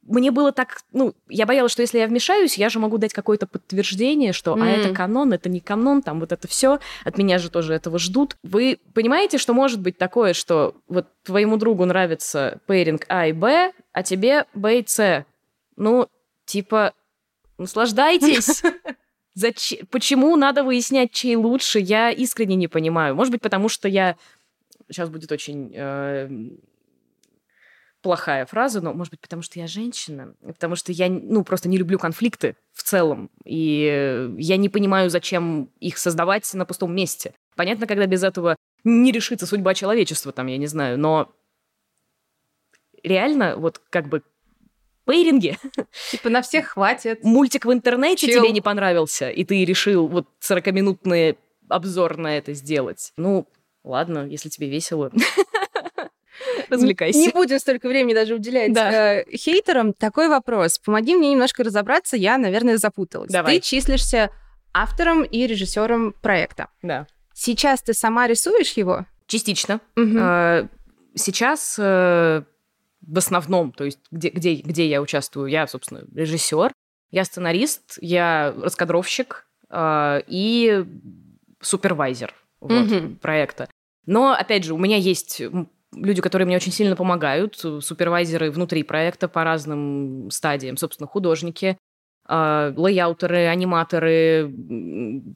мне 0.08 0.30
было 0.30 0.52
так, 0.52 0.80
ну, 0.92 1.14
я 1.28 1.46
боялась, 1.46 1.72
что 1.72 1.82
если 1.82 1.98
я 1.98 2.06
вмешаюсь, 2.06 2.58
я 2.58 2.70
же 2.70 2.78
могу 2.78 2.98
дать 2.98 3.12
какое-то 3.12 3.46
подтверждение, 3.46 4.32
что, 4.32 4.56
mm. 4.56 4.62
а 4.62 4.66
это 4.66 4.94
канон, 4.94 5.32
это 5.32 5.48
не 5.48 5.60
канон, 5.60 6.02
там 6.02 6.20
вот 6.20 6.32
это 6.32 6.48
все, 6.48 6.80
от 7.04 7.18
меня 7.18 7.38
же 7.38 7.50
тоже 7.50 7.74
этого 7.74 7.98
ждут. 7.98 8.36
Вы 8.42 8.78
понимаете, 8.94 9.38
что 9.38 9.52
может 9.52 9.80
быть 9.80 9.98
такое, 9.98 10.32
что 10.32 10.74
вот 10.88 11.06
твоему 11.24 11.58
другу 11.58 11.84
нравится 11.84 12.60
пейринг 12.66 13.04
А 13.08 13.26
и 13.26 13.32
Б, 13.32 13.72
а 13.92 14.02
тебе 14.02 14.46
Б 14.54 14.80
и 14.80 14.84
С? 14.86 15.24
Ну, 15.76 16.08
типа, 16.46 16.94
наслаждайтесь. 17.58 18.62
Зачем? 19.34 19.86
Почему 19.90 20.34
надо 20.36 20.64
выяснять, 20.64 21.12
чей 21.12 21.36
лучше? 21.36 21.78
Я 21.78 22.10
искренне 22.10 22.56
не 22.56 22.66
понимаю. 22.66 23.14
Может 23.14 23.32
быть, 23.32 23.42
потому 23.42 23.68
что 23.68 23.86
я 23.86 24.16
сейчас 24.90 25.10
будет 25.10 25.30
очень 25.30 25.72
э, 25.74 26.28
плохая 28.02 28.46
фраза, 28.46 28.80
но, 28.80 28.92
может 28.92 29.12
быть, 29.12 29.20
потому 29.20 29.42
что 29.42 29.58
я 29.58 29.66
женщина, 29.66 30.34
потому 30.40 30.76
что 30.76 30.92
я, 30.92 31.08
ну, 31.08 31.44
просто 31.44 31.68
не 31.68 31.76
люблю 31.76 31.98
конфликты 31.98 32.56
в 32.72 32.82
целом, 32.82 33.30
и 33.44 34.30
я 34.38 34.56
не 34.56 34.68
понимаю, 34.68 35.10
зачем 35.10 35.70
их 35.80 35.98
создавать 35.98 36.52
на 36.54 36.64
пустом 36.64 36.94
месте. 36.94 37.34
Понятно, 37.56 37.86
когда 37.86 38.06
без 38.06 38.22
этого 38.22 38.56
не 38.84 39.10
решится 39.10 39.46
судьба 39.46 39.74
человечества, 39.74 40.32
там, 40.32 40.46
я 40.46 40.58
не 40.58 40.66
знаю, 40.66 40.98
но 40.98 41.32
реально, 43.02 43.56
вот 43.56 43.80
как 43.90 44.08
бы 44.08 44.22
пейринги. 45.04 45.58
Типа 46.10 46.28
на 46.28 46.42
всех 46.42 46.68
хватит. 46.68 47.24
Мультик 47.24 47.64
в 47.64 47.72
интернете 47.72 48.26
Чил. 48.26 48.42
тебе 48.42 48.52
не 48.52 48.60
понравился, 48.60 49.30
и 49.30 49.44
ты 49.44 49.64
решил 49.64 50.06
вот 50.06 50.28
40-минутный 50.46 51.38
обзор 51.68 52.16
на 52.16 52.36
это 52.36 52.52
сделать. 52.52 53.12
Ну, 53.16 53.48
ладно, 53.82 54.26
если 54.26 54.48
тебе 54.48 54.68
весело. 54.68 55.10
Развлекайся. 56.68 57.18
Не 57.18 57.30
будем 57.30 57.58
столько 57.58 57.88
времени 57.88 58.14
даже 58.14 58.34
уделять 58.34 58.72
да. 58.72 59.20
э, 59.20 59.24
хейтерам. 59.36 59.92
Такой 59.92 60.28
вопрос. 60.28 60.78
Помоги 60.78 61.14
мне 61.14 61.30
немножко 61.30 61.64
разобраться, 61.64 62.16
я, 62.16 62.38
наверное, 62.38 62.76
запуталась. 62.76 63.30
Давай. 63.30 63.56
Ты 63.56 63.60
числишься 63.60 64.30
автором 64.72 65.22
и 65.22 65.46
режиссером 65.46 66.12
проекта. 66.12 66.68
Да. 66.82 67.06
Сейчас 67.34 67.82
ты 67.82 67.94
сама 67.94 68.26
рисуешь 68.26 68.72
его? 68.72 69.06
Частично. 69.26 69.80
Угу. 69.96 70.68
Сейчас 71.14 71.76
э, 71.78 72.42
в 73.00 73.18
основном, 73.18 73.72
то 73.72 73.84
есть 73.84 74.00
где, 74.10 74.28
где, 74.28 74.54
где 74.54 74.88
я 74.88 75.00
участвую, 75.00 75.48
я, 75.48 75.66
собственно, 75.66 76.04
режиссер, 76.14 76.72
я 77.10 77.24
сценарист, 77.24 77.98
я 78.00 78.54
раскадровщик 78.56 79.46
э, 79.70 80.22
и 80.26 80.84
супервайзер 81.60 82.34
вот, 82.60 82.92
угу. 82.92 83.16
проекта. 83.16 83.68
Но, 84.06 84.32
опять 84.32 84.64
же, 84.64 84.74
у 84.74 84.78
меня 84.78 84.96
есть 84.96 85.42
люди, 85.94 86.20
которые 86.20 86.46
мне 86.46 86.56
очень 86.56 86.72
сильно 86.72 86.96
помогают, 86.96 87.56
супервайзеры 87.56 88.50
внутри 88.50 88.82
проекта 88.82 89.28
по 89.28 89.44
разным 89.44 90.30
стадиям, 90.30 90.76
собственно, 90.76 91.06
художники, 91.06 91.78
э, 92.28 92.74
лейаутеры, 92.76 93.46
аниматоры, 93.46 94.52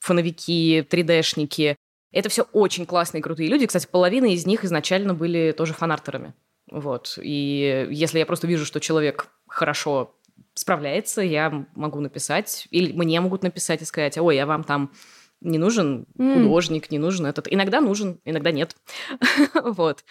фоновики, 0.02 0.86
3D-шники. 0.88 1.76
Это 2.12 2.28
все 2.28 2.42
очень 2.52 2.86
классные, 2.86 3.22
крутые 3.22 3.48
люди. 3.48 3.66
Кстати, 3.66 3.88
половина 3.90 4.26
из 4.26 4.46
них 4.46 4.64
изначально 4.64 5.14
были 5.14 5.52
тоже 5.56 5.72
фанартерами. 5.72 6.34
Вот. 6.70 7.18
И 7.22 7.88
если 7.90 8.18
я 8.18 8.26
просто 8.26 8.46
вижу, 8.46 8.66
что 8.66 8.80
человек 8.80 9.28
хорошо 9.46 10.14
справляется, 10.54 11.22
я 11.22 11.66
могу 11.74 12.00
написать, 12.00 12.68
или 12.70 12.92
мне 12.92 13.20
могут 13.20 13.42
написать 13.42 13.82
и 13.82 13.86
сказать, 13.86 14.18
ой, 14.18 14.36
я 14.36 14.46
вам 14.46 14.64
там 14.64 14.92
не 15.40 15.58
нужен 15.58 16.06
художник, 16.16 16.90
не 16.90 16.98
нужен 16.98 17.26
этот. 17.26 17.48
Иногда 17.50 17.80
нужен, 17.80 18.20
иногда 18.24 18.52
нет. 18.52 18.76
вот. 19.54 20.04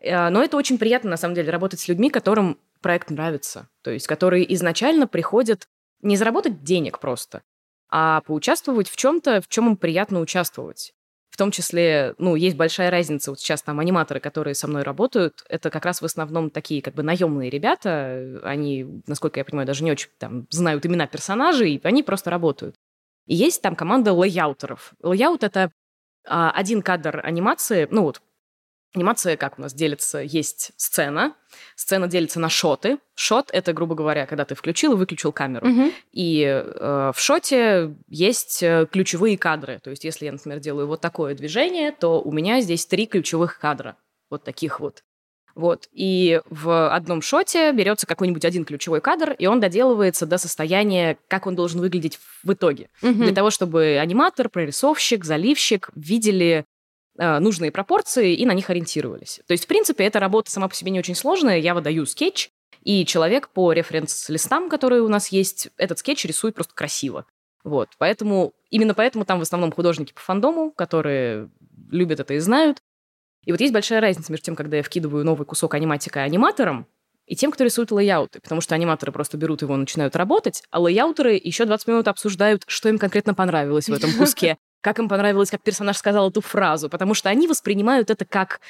Э, 0.00 0.28
но 0.30 0.42
это 0.42 0.56
очень 0.56 0.78
приятно, 0.78 1.10
на 1.10 1.16
самом 1.16 1.34
деле, 1.34 1.50
работать 1.50 1.80
с 1.80 1.88
людьми, 1.88 2.10
которым 2.10 2.58
проект 2.80 3.10
нравится. 3.10 3.68
То 3.82 3.90
есть, 3.90 4.06
которые 4.06 4.52
изначально 4.54 5.06
приходят 5.06 5.68
не 6.02 6.16
заработать 6.16 6.62
денег 6.62 6.98
просто, 6.98 7.42
а 7.90 8.22
поучаствовать 8.22 8.88
в 8.88 8.96
чем-то, 8.96 9.40
в 9.42 9.48
чем 9.48 9.68
им 9.68 9.76
приятно 9.76 10.20
участвовать. 10.20 10.92
В 11.30 11.36
том 11.36 11.50
числе, 11.52 12.14
ну, 12.18 12.34
есть 12.34 12.56
большая 12.56 12.90
разница. 12.90 13.30
Вот 13.30 13.40
сейчас 13.40 13.62
там 13.62 13.78
аниматоры, 13.78 14.20
которые 14.20 14.54
со 14.54 14.66
мной 14.66 14.82
работают, 14.82 15.44
это 15.48 15.70
как 15.70 15.84
раз 15.84 16.02
в 16.02 16.04
основном 16.04 16.50
такие 16.50 16.82
как 16.82 16.94
бы 16.94 17.02
наемные 17.02 17.50
ребята. 17.50 18.40
Они, 18.42 19.02
насколько 19.06 19.38
я 19.38 19.44
понимаю, 19.44 19.66
даже 19.66 19.84
не 19.84 19.92
очень 19.92 20.10
там 20.18 20.46
знают 20.50 20.84
имена 20.84 21.06
персонажей, 21.06 21.80
они 21.84 22.02
просто 22.02 22.30
работают. 22.30 22.74
И 23.26 23.34
есть 23.34 23.62
там 23.62 23.76
команда 23.76 24.12
лейаутеров. 24.12 24.92
Layout— 25.02 25.42
это 25.44 25.70
а, 26.26 26.50
один 26.50 26.82
кадр 26.82 27.20
анимации, 27.24 27.86
ну 27.90 28.02
вот 28.02 28.20
Анимация 28.92 29.36
как 29.36 29.58
у 29.58 29.62
нас 29.62 29.72
делится? 29.72 30.18
Есть 30.18 30.72
сцена. 30.76 31.34
Сцена 31.76 32.08
делится 32.08 32.40
на 32.40 32.48
шоты. 32.48 32.98
Shot— 33.14 33.50
это, 33.52 33.72
грубо 33.72 33.94
говоря, 33.94 34.26
когда 34.26 34.44
ты 34.44 34.56
включил 34.56 34.92
и 34.92 34.96
выключил 34.96 35.32
камеру. 35.32 35.68
Угу. 35.68 35.92
И 36.12 36.42
э, 36.42 37.12
в 37.14 37.20
шоте 37.20 37.94
есть 38.08 38.62
э, 38.62 38.86
ключевые 38.90 39.38
кадры. 39.38 39.78
То 39.82 39.90
есть 39.90 40.02
если 40.02 40.26
я, 40.26 40.32
например, 40.32 40.58
делаю 40.58 40.88
вот 40.88 41.00
такое 41.00 41.34
движение, 41.36 41.92
то 41.92 42.20
у 42.20 42.32
меня 42.32 42.60
здесь 42.60 42.84
три 42.86 43.06
ключевых 43.06 43.60
кадра. 43.60 43.96
Вот 44.28 44.42
таких 44.42 44.80
вот. 44.80 45.04
Вот. 45.54 45.88
И 45.92 46.40
в 46.48 46.94
одном 46.94 47.22
шоте 47.22 47.72
берется 47.72 48.06
какой-нибудь 48.06 48.44
один 48.44 48.64
ключевой 48.64 49.00
кадр, 49.00 49.32
и 49.38 49.46
он 49.46 49.60
доделывается 49.60 50.26
до 50.26 50.38
состояния, 50.38 51.16
как 51.28 51.46
он 51.46 51.54
должен 51.54 51.80
выглядеть 51.80 52.18
в 52.42 52.52
итоге. 52.52 52.88
Угу. 53.02 53.12
Для 53.12 53.34
того, 53.34 53.50
чтобы 53.50 53.98
аниматор, 54.00 54.48
прорисовщик, 54.48 55.24
заливщик 55.24 55.90
видели 55.94 56.64
нужные 57.20 57.70
пропорции 57.70 58.34
и 58.34 58.46
на 58.46 58.54
них 58.54 58.70
ориентировались. 58.70 59.40
То 59.46 59.52
есть, 59.52 59.64
в 59.64 59.66
принципе, 59.66 60.04
эта 60.04 60.18
работа 60.18 60.50
сама 60.50 60.68
по 60.68 60.74
себе 60.74 60.90
не 60.90 60.98
очень 60.98 61.14
сложная. 61.14 61.58
Я 61.58 61.74
выдаю 61.74 62.06
скетч, 62.06 62.50
и 62.82 63.04
человек 63.04 63.50
по 63.50 63.72
референс-листам, 63.72 64.70
которые 64.70 65.02
у 65.02 65.08
нас 65.08 65.28
есть, 65.28 65.68
этот 65.76 65.98
скетч 65.98 66.24
рисует 66.24 66.54
просто 66.54 66.74
красиво. 66.74 67.26
Вот, 67.62 67.90
поэтому, 67.98 68.54
именно 68.70 68.94
поэтому 68.94 69.26
там 69.26 69.38
в 69.38 69.42
основном 69.42 69.70
художники 69.70 70.14
по 70.14 70.20
фандому, 70.20 70.72
которые 70.72 71.50
любят 71.90 72.20
это 72.20 72.34
и 72.34 72.38
знают. 72.38 72.78
И 73.44 73.52
вот 73.52 73.60
есть 73.60 73.72
большая 73.72 74.00
разница 74.00 74.32
между 74.32 74.46
тем, 74.46 74.56
когда 74.56 74.78
я 74.78 74.82
вкидываю 74.82 75.24
новый 75.24 75.46
кусок 75.46 75.74
аниматика 75.74 76.22
аниматором, 76.22 76.86
и 77.26 77.36
тем, 77.36 77.52
кто 77.52 77.62
рисует 77.62 77.92
лейауты, 77.92 78.40
потому 78.40 78.60
что 78.60 78.74
аниматоры 78.74 79.12
просто 79.12 79.36
берут 79.36 79.62
его 79.62 79.74
и 79.74 79.78
начинают 79.78 80.16
работать, 80.16 80.62
а 80.70 80.80
лейаутеры 80.80 81.40
еще 81.42 81.64
20 81.64 81.86
минут 81.86 82.08
обсуждают, 82.08 82.64
что 82.66 82.88
им 82.88 82.98
конкретно 82.98 83.34
понравилось 83.34 83.88
в 83.88 83.92
этом 83.92 84.12
куске, 84.14 84.56
как 84.80 84.98
им 84.98 85.08
понравилось, 85.08 85.50
как 85.50 85.62
персонаж 85.62 85.96
сказал 85.96 86.30
эту 86.30 86.40
фразу, 86.40 86.88
потому 86.88 87.14
что 87.14 87.28
они 87.28 87.46
воспринимают 87.46 88.10
это 88.10 88.24
как 88.24 88.60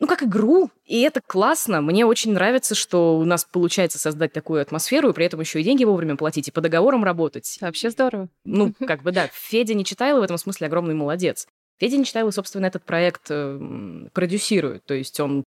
ну, 0.00 0.08
как 0.08 0.24
игру, 0.24 0.70
и 0.84 1.02
это 1.02 1.20
классно. 1.20 1.80
Мне 1.80 2.04
очень 2.04 2.32
нравится, 2.32 2.74
что 2.74 3.16
у 3.16 3.24
нас 3.24 3.44
получается 3.44 3.98
создать 3.98 4.32
такую 4.32 4.60
атмосферу, 4.60 5.10
и 5.10 5.12
при 5.12 5.24
этом 5.24 5.40
еще 5.40 5.60
и 5.60 5.64
деньги 5.64 5.84
вовремя 5.84 6.16
платить, 6.16 6.48
и 6.48 6.50
по 6.50 6.60
договорам 6.60 7.04
работать. 7.04 7.58
Вообще 7.60 7.90
здорово. 7.90 8.28
Ну, 8.44 8.74
как 8.86 9.02
бы 9.02 9.12
да. 9.12 9.28
Федя 9.32 9.74
Нечитайло 9.74 10.18
в 10.20 10.24
этом 10.24 10.36
смысле 10.36 10.66
огромный 10.66 10.94
молодец. 10.94 11.46
Федя 11.78 11.96
Нечитайло, 11.96 12.30
собственно, 12.32 12.66
этот 12.66 12.84
проект 12.84 13.26
э, 13.30 14.08
продюсирует, 14.12 14.84
то 14.84 14.94
есть 14.94 15.18
он 15.20 15.44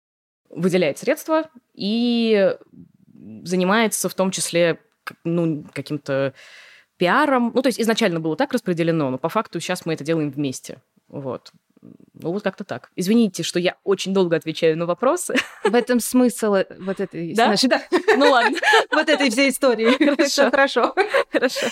выделяет 0.49 0.97
средства 0.97 1.49
и 1.73 2.55
занимается 3.43 4.07
в 4.07 4.13
том 4.13 4.31
числе 4.31 4.79
ну, 5.23 5.65
каким-то 5.73 6.33
пиаром. 6.97 7.51
Ну, 7.53 7.61
то 7.61 7.67
есть 7.67 7.79
изначально 7.79 8.19
было 8.19 8.35
так 8.35 8.53
распределено, 8.53 9.09
но 9.09 9.17
по 9.17 9.29
факту 9.29 9.59
сейчас 9.59 9.85
мы 9.85 9.93
это 9.93 10.03
делаем 10.03 10.31
вместе. 10.31 10.81
Вот. 11.07 11.51
Ну, 11.81 12.31
вот 12.31 12.43
как-то 12.43 12.63
так. 12.63 12.89
Извините, 12.95 13.43
что 13.43 13.59
я 13.59 13.75
очень 13.83 14.13
долго 14.13 14.35
отвечаю 14.35 14.77
на 14.77 14.85
вопросы. 14.85 15.35
В 15.63 15.75
этом 15.75 15.99
смысл 15.99 16.55
э, 16.55 16.65
вот 16.79 16.99
этой 16.99 17.33
да? 17.33 17.49
нашей, 17.49 17.69
да. 17.69 17.81
Ну 18.17 18.31
ладно. 18.31 18.57
Вот 18.91 19.09
этой 19.09 19.29
всей 19.29 19.49
истории. 19.49 19.91
Хорошо. 20.03 20.49
Хорошо. 20.49 20.95
Хорошо. 21.31 21.67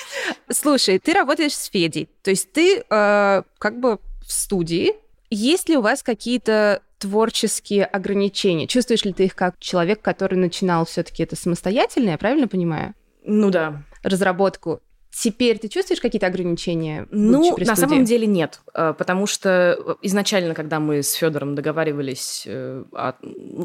Слушай, 0.49 0.99
ты 0.99 1.13
работаешь 1.13 1.55
с 1.55 1.65
Федей. 1.69 2.09
То 2.21 2.29
есть 2.29 2.51
ты 2.51 2.83
э, 2.87 3.43
как 3.57 3.79
бы 3.79 3.99
в 4.25 4.31
студии. 4.31 4.93
Есть 5.31 5.69
ли 5.69 5.77
у 5.77 5.81
вас 5.81 6.03
какие-то 6.03 6.81
творческие 6.99 7.85
ограничения? 7.85 8.67
Чувствуешь 8.67 9.03
ли 9.05 9.13
ты 9.13 9.25
их 9.25 9.35
как 9.35 9.59
человек, 9.59 10.01
который 10.01 10.35
начинал 10.35 10.85
все-таки 10.85 11.23
это 11.23 11.35
самостоятельно, 11.35 12.11
я 12.11 12.17
правильно 12.17 12.47
понимаю? 12.47 12.93
Ну 13.23 13.49
да. 13.49 13.81
Разработку. 14.03 14.81
Теперь 15.17 15.57
ты 15.59 15.69
чувствуешь 15.69 16.01
какие-то 16.01 16.27
ограничения? 16.27 17.07
Ну, 17.09 17.55
на 17.57 17.75
самом 17.77 18.03
деле 18.03 18.27
нет, 18.27 18.59
э, 18.73 18.93
потому 18.97 19.27
что 19.27 19.97
изначально, 20.01 20.53
когда 20.53 20.81
мы 20.81 21.03
с 21.03 21.13
Федором 21.13 21.55
договаривались, 21.55 22.43
э, 22.45 22.83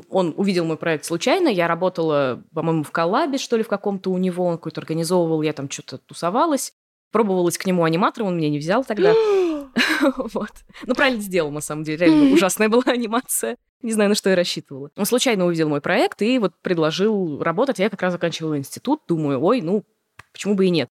он 0.09 0.35
увидел 0.37 0.65
мой 0.65 0.77
проект 0.77 1.05
случайно, 1.05 1.49
я 1.49 1.67
работала, 1.67 2.41
по-моему, 2.55 2.85
в 2.85 2.93
коллабе, 2.93 3.39
что 3.39 3.57
ли, 3.57 3.65
в 3.65 3.69
каком-то 3.69 4.11
у 4.11 4.19
него, 4.19 4.45
он 4.45 4.59
какой-то 4.59 4.81
организовывал, 4.81 5.43
я 5.43 5.53
там 5.53 5.69
что-то 5.69 5.99
тусовалась, 5.99 6.73
пробовалась 7.11 7.59
к 7.59 7.67
нему 7.67 7.83
аниматором, 7.83 8.29
он 8.29 8.37
меня 8.37 8.49
не 8.49 8.61
взял 8.61 8.85
тогда. 8.85 9.13
вот. 10.17 10.51
Ну, 10.87 10.95
правильно 10.95 11.21
сделал, 11.21 11.51
на 11.51 11.61
самом 11.61 11.85
деле. 11.85 12.07
Реально 12.07 12.33
ужасная 12.33 12.69
была 12.69 12.85
анимация. 12.87 13.57
Не 13.83 13.93
знаю, 13.93 14.11
на 14.11 14.15
что 14.15 14.31
я 14.31 14.37
рассчитывала. 14.37 14.91
Он 14.97 15.07
случайно 15.07 15.47
увидел 15.47 15.69
мой 15.69 15.81
проект 15.81 16.23
и 16.23 16.39
вот 16.39 16.53
предложил 16.63 17.43
работать. 17.43 17.79
Я 17.79 17.91
как 17.91 18.03
раз 18.03 18.13
заканчивала 18.13 18.59
институт. 18.59 19.03
Думаю, 19.09 19.43
ой, 19.43 19.63
ну, 19.63 19.85
почему 20.33 20.55
бы 20.55 20.67
и 20.67 20.71
нет. 20.71 20.89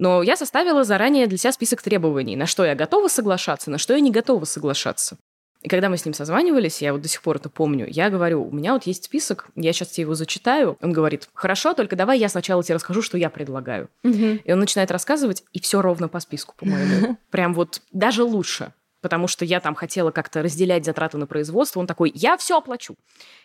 Но 0.00 0.22
я 0.22 0.34
составила 0.34 0.82
заранее 0.82 1.26
для 1.26 1.36
себя 1.36 1.52
список 1.52 1.82
требований, 1.82 2.34
на 2.34 2.46
что 2.46 2.64
я 2.64 2.74
готова 2.74 3.08
соглашаться, 3.08 3.70
на 3.70 3.76
что 3.76 3.92
я 3.92 4.00
не 4.00 4.10
готова 4.10 4.46
соглашаться. 4.46 5.18
И 5.60 5.68
когда 5.68 5.90
мы 5.90 5.98
с 5.98 6.06
ним 6.06 6.14
созванивались, 6.14 6.80
я 6.80 6.94
вот 6.94 7.02
до 7.02 7.08
сих 7.08 7.20
пор 7.20 7.36
это 7.36 7.50
помню, 7.50 7.86
я 7.86 8.08
говорю, 8.08 8.42
у 8.42 8.50
меня 8.50 8.72
вот 8.72 8.84
есть 8.84 9.04
список, 9.04 9.48
я 9.56 9.74
сейчас 9.74 9.88
тебе 9.88 10.02
его 10.04 10.14
зачитаю. 10.14 10.78
Он 10.80 10.94
говорит, 10.94 11.28
хорошо, 11.34 11.74
только 11.74 11.96
давай 11.96 12.18
я 12.18 12.30
сначала 12.30 12.64
тебе 12.64 12.76
расскажу, 12.76 13.02
что 13.02 13.18
я 13.18 13.28
предлагаю. 13.28 13.90
И 14.02 14.50
он 14.50 14.58
начинает 14.58 14.90
рассказывать, 14.90 15.44
и 15.52 15.60
все 15.60 15.82
ровно 15.82 16.08
по 16.08 16.18
списку, 16.18 16.54
по-моему. 16.56 17.18
Прям 17.30 17.52
вот 17.52 17.82
даже 17.92 18.24
лучше 18.24 18.72
потому 19.02 19.28
что 19.28 19.46
я 19.46 19.60
там 19.60 19.74
хотела 19.74 20.10
как-то 20.10 20.42
разделять 20.42 20.84
затраты 20.84 21.16
на 21.16 21.26
производство. 21.26 21.80
Он 21.80 21.86
такой, 21.86 22.12
я 22.14 22.36
все 22.36 22.58
оплачу, 22.58 22.96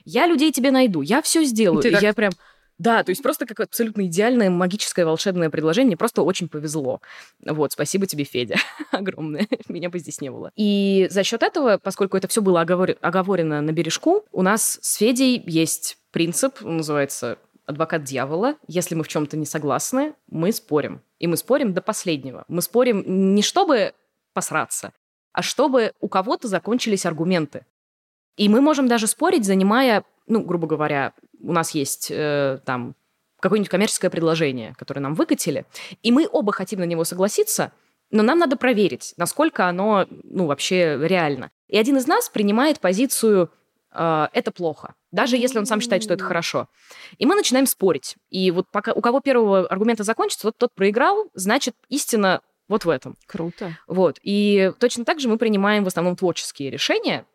я 0.04 0.28
людей 0.28 0.52
тебе 0.52 0.70
найду, 0.70 1.02
я 1.02 1.22
все 1.22 1.46
сделаю. 1.46 1.82
Ты 1.82 1.88
и 1.88 1.92
так- 1.94 2.02
я 2.04 2.14
прям... 2.14 2.34
Да, 2.78 3.04
то 3.04 3.12
есть 3.12 3.24
просто 3.24 3.46
как 3.46 3.62
абсолютно 3.62 4.06
идеальное 4.06 4.50
магическое 4.50 5.06
волшебное 5.06 5.50
предложение. 5.50 5.88
Мне 5.88 5.98
просто 5.98 6.24
очень 6.24 6.50
повезло. 6.50 7.02
Вот, 7.46 7.72
спасибо 7.72 8.06
тебе, 8.06 8.26
Федя, 8.26 8.58
огромное. 8.92 9.48
Меня 9.70 9.90
бы 9.90 10.00
здесь 10.00 10.20
не 10.20 10.30
было. 10.30 10.52
И 10.56 11.08
за 11.10 11.24
счет 11.24 11.42
этого, 11.44 11.78
поскольку 11.78 12.18
это 12.18 12.28
все 12.28 12.42
было 12.42 12.62
оговор- 12.62 12.98
оговорено 13.02 13.62
на 13.62 13.72
бережку, 13.72 14.26
у 14.32 14.42
нас 14.42 14.78
с 14.82 14.96
Федей 14.96 15.42
есть 15.46 15.98
принцип, 16.12 16.56
он 16.64 16.78
называется 16.78 17.38
адвокат 17.66 18.04
дьявола. 18.04 18.56
Если 18.68 18.94
мы 18.94 19.04
в 19.04 19.08
чем-то 19.08 19.38
не 19.38 19.46
согласны, 19.46 20.14
мы 20.28 20.52
спорим. 20.52 21.02
И 21.20 21.28
мы 21.28 21.38
спорим 21.38 21.74
до 21.74 21.82
последнего. 21.82 22.44
Мы 22.48 22.62
спорим 22.62 23.04
не 23.36 23.42
чтобы 23.42 23.94
посраться, 24.34 24.92
а 25.32 25.42
чтобы 25.42 25.94
у 26.02 26.10
кого-то 26.10 26.48
закончились 26.48 27.06
аргументы. 27.06 27.66
И 28.38 28.50
мы 28.50 28.60
можем 28.60 28.88
даже 28.88 29.08
спорить, 29.08 29.46
занимая, 29.46 30.04
ну, 30.28 30.42
грубо 30.42 30.68
говоря, 30.68 31.14
у 31.40 31.52
нас 31.52 31.72
есть 31.72 32.08
э, 32.10 32.60
там 32.66 32.96
какое-нибудь 33.40 33.70
коммерческое 33.70 34.10
предложение, 34.10 34.74
которое 34.78 35.02
нам 35.02 35.14
выкатили, 35.14 35.66
и 36.02 36.12
мы 36.12 36.28
оба 36.32 36.52
хотим 36.52 36.80
на 36.80 36.86
него 36.86 37.04
согласиться, 37.04 37.72
но 38.12 38.24
нам 38.24 38.40
надо 38.40 38.56
проверить, 38.56 39.14
насколько 39.18 39.68
оно, 39.68 40.08
ну, 40.24 40.46
вообще 40.46 40.98
реально. 41.02 41.52
И 41.68 41.78
один 41.78 41.98
из 41.98 42.08
нас 42.08 42.30
принимает 42.30 42.80
позицию 42.80 43.52
э, 43.92 44.28
«это 44.34 44.52
плохо», 44.52 44.96
даже 45.12 45.38
если 45.38 45.60
он 45.60 45.66
сам 45.66 45.82
считает, 45.82 46.04
что 46.04 46.14
это 46.14 46.24
хорошо. 46.24 46.68
И 47.18 47.26
мы 47.26 47.36
начинаем 47.36 47.66
спорить. 47.68 48.16
И 48.30 48.52
вот 48.52 48.68
пока 48.72 48.94
у 48.94 49.02
кого 49.02 49.22
первого 49.22 49.68
аргумента 49.68 50.04
закончится, 50.04 50.48
вот 50.48 50.58
тот 50.58 50.74
проиграл, 50.74 51.30
значит, 51.34 51.76
истина 51.90 52.42
вот 52.68 52.86
в 52.86 52.90
этом. 52.90 53.16
Круто. 53.28 53.78
Вот. 53.88 54.20
И 54.24 54.72
точно 54.80 55.06
так 55.06 55.20
же 55.20 55.30
мы 55.30 55.38
принимаем 55.38 55.84
в 55.84 55.88
основном 55.88 56.16
творческие 56.16 56.70
решения, 56.70 57.26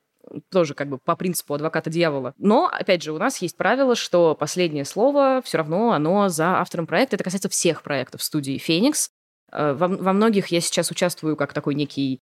тоже 0.50 0.74
как 0.74 0.88
бы 0.88 0.98
по 0.98 1.16
принципу 1.16 1.54
адвоката 1.54 1.90
дьявола. 1.90 2.34
Но, 2.38 2.68
опять 2.72 3.02
же, 3.02 3.12
у 3.12 3.18
нас 3.18 3.38
есть 3.38 3.56
правило, 3.56 3.94
что 3.94 4.34
последнее 4.34 4.84
слово 4.84 5.40
все 5.44 5.58
равно 5.58 5.92
оно 5.92 6.28
за 6.28 6.58
автором 6.58 6.86
проекта. 6.86 7.16
Это 7.16 7.24
касается 7.24 7.48
всех 7.48 7.82
проектов 7.82 8.22
студии 8.22 8.58
«Феникс». 8.58 9.10
Э, 9.52 9.72
Во, 9.72 9.88
во 9.88 10.12
многих 10.12 10.48
я 10.48 10.60
сейчас 10.60 10.90
участвую 10.90 11.36
как 11.36 11.52
такой 11.52 11.74
некий 11.74 12.20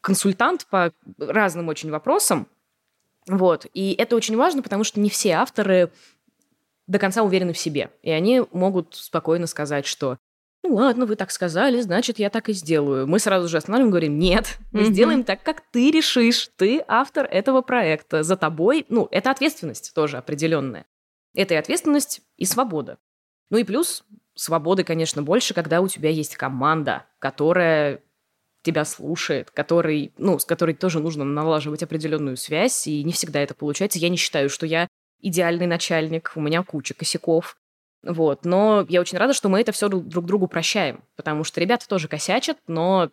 консультант 0.00 0.66
по 0.70 0.92
разным 1.18 1.68
очень 1.68 1.90
вопросам. 1.90 2.48
Вот. 3.26 3.66
И 3.74 3.92
это 3.92 4.16
очень 4.16 4.36
важно, 4.36 4.62
потому 4.62 4.84
что 4.84 5.00
не 5.00 5.10
все 5.10 5.32
авторы 5.32 5.90
до 6.86 6.98
конца 6.98 7.22
уверены 7.22 7.52
в 7.52 7.58
себе. 7.58 7.90
И 8.02 8.10
они 8.10 8.42
могут 8.52 8.94
спокойно 8.94 9.46
сказать, 9.46 9.86
что 9.86 10.18
ну 10.64 10.74
ладно, 10.74 11.06
вы 11.06 11.16
так 11.16 11.30
сказали, 11.30 11.80
значит, 11.80 12.18
я 12.18 12.30
так 12.30 12.48
и 12.48 12.52
сделаю. 12.52 13.06
Мы 13.06 13.18
сразу 13.18 13.48
же 13.48 13.56
останавливаем 13.56 13.90
говорим, 13.90 14.18
нет, 14.18 14.58
мы 14.72 14.82
Мгм. 14.82 14.92
сделаем 14.92 15.24
так, 15.24 15.42
как 15.42 15.62
ты 15.70 15.90
решишь. 15.90 16.50
Ты 16.56 16.82
автор 16.88 17.26
этого 17.26 17.62
проекта. 17.62 18.22
За 18.22 18.36
тобой, 18.36 18.84
ну, 18.88 19.08
это 19.10 19.30
ответственность 19.30 19.92
тоже 19.94 20.18
определенная. 20.18 20.86
Это 21.34 21.54
и 21.54 21.56
ответственность, 21.56 22.22
и 22.36 22.44
свобода. 22.44 22.98
Ну 23.50 23.58
и 23.58 23.64
плюс 23.64 24.04
свободы, 24.34 24.84
конечно, 24.84 25.22
больше, 25.22 25.54
когда 25.54 25.80
у 25.80 25.88
тебя 25.88 26.10
есть 26.10 26.36
команда, 26.36 27.06
которая 27.18 28.02
тебя 28.62 28.84
слушает, 28.84 29.50
который, 29.50 30.12
ну, 30.18 30.38
с 30.38 30.44
которой 30.44 30.74
тоже 30.74 31.00
нужно 31.00 31.24
налаживать 31.24 31.82
определенную 31.82 32.36
связь, 32.36 32.86
и 32.86 33.02
не 33.04 33.12
всегда 33.12 33.40
это 33.40 33.54
получается. 33.54 33.98
Я 33.98 34.08
не 34.08 34.16
считаю, 34.16 34.50
что 34.50 34.66
я 34.66 34.88
идеальный 35.20 35.66
начальник, 35.66 36.32
у 36.34 36.40
меня 36.40 36.62
куча 36.62 36.94
косяков, 36.94 37.56
вот. 38.02 38.44
Но 38.44 38.86
я 38.88 39.00
очень 39.00 39.18
рада, 39.18 39.32
что 39.32 39.48
мы 39.48 39.60
это 39.60 39.72
все 39.72 39.88
друг 39.88 40.24
другу 40.24 40.48
прощаем, 40.48 41.02
потому 41.16 41.44
что 41.44 41.60
ребята 41.60 41.88
тоже 41.88 42.08
косячат, 42.08 42.58
но 42.66 43.10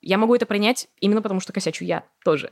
я 0.00 0.18
могу 0.18 0.34
это 0.34 0.46
принять 0.46 0.88
именно 1.00 1.22
потому, 1.22 1.40
что 1.40 1.52
косячу 1.52 1.84
я 1.84 2.04
тоже. 2.24 2.50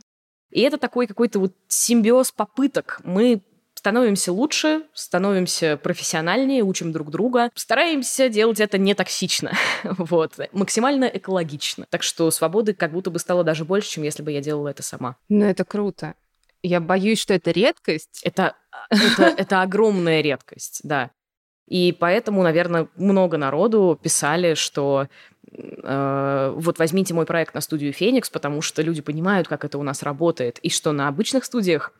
И 0.50 0.60
это 0.60 0.78
такой 0.78 1.06
какой-то 1.06 1.40
вот 1.40 1.52
симбиоз 1.68 2.32
попыток. 2.32 3.00
Мы 3.04 3.42
становимся 3.74 4.32
лучше, 4.32 4.82
становимся 4.92 5.76
профессиональнее, 5.76 6.62
учим 6.62 6.92
друг 6.92 7.10
друга, 7.10 7.50
стараемся 7.54 8.28
делать 8.28 8.60
это 8.60 8.76
не 8.76 8.94
токсично, 8.94 9.52
вот, 9.84 10.34
максимально 10.52 11.04
экологично. 11.04 11.86
Так 11.88 12.02
что 12.02 12.30
свободы 12.30 12.74
как 12.74 12.92
будто 12.92 13.10
бы 13.10 13.18
стало 13.18 13.44
даже 13.44 13.64
больше, 13.64 13.90
чем 13.90 14.02
если 14.02 14.22
бы 14.22 14.32
я 14.32 14.40
делала 14.40 14.68
это 14.68 14.82
сама. 14.82 15.16
Ну, 15.28 15.44
это 15.44 15.64
круто. 15.64 16.14
Я 16.62 16.80
боюсь, 16.80 17.20
что 17.20 17.34
это 17.34 17.52
редкость. 17.52 18.20
Это, 18.24 18.56
это, 18.90 19.22
это 19.36 19.62
огромная 19.62 20.22
редкость, 20.22 20.80
да. 20.82 21.12
И 21.68 21.92
поэтому, 21.92 22.42
наверное, 22.42 22.88
много 22.96 23.36
народу 23.36 23.98
писали, 24.02 24.54
что 24.54 25.08
э, 25.52 26.52
вот 26.56 26.78
возьмите 26.78 27.12
мой 27.12 27.26
проект 27.26 27.54
на 27.54 27.60
студию 27.60 27.92
Феникс, 27.92 28.30
потому 28.30 28.62
что 28.62 28.80
люди 28.80 29.02
понимают, 29.02 29.48
как 29.48 29.64
это 29.64 29.76
у 29.76 29.82
нас 29.82 30.02
работает, 30.02 30.58
и 30.60 30.70
что 30.70 30.92
на 30.92 31.08
обычных 31.08 31.44
студиях 31.44 31.92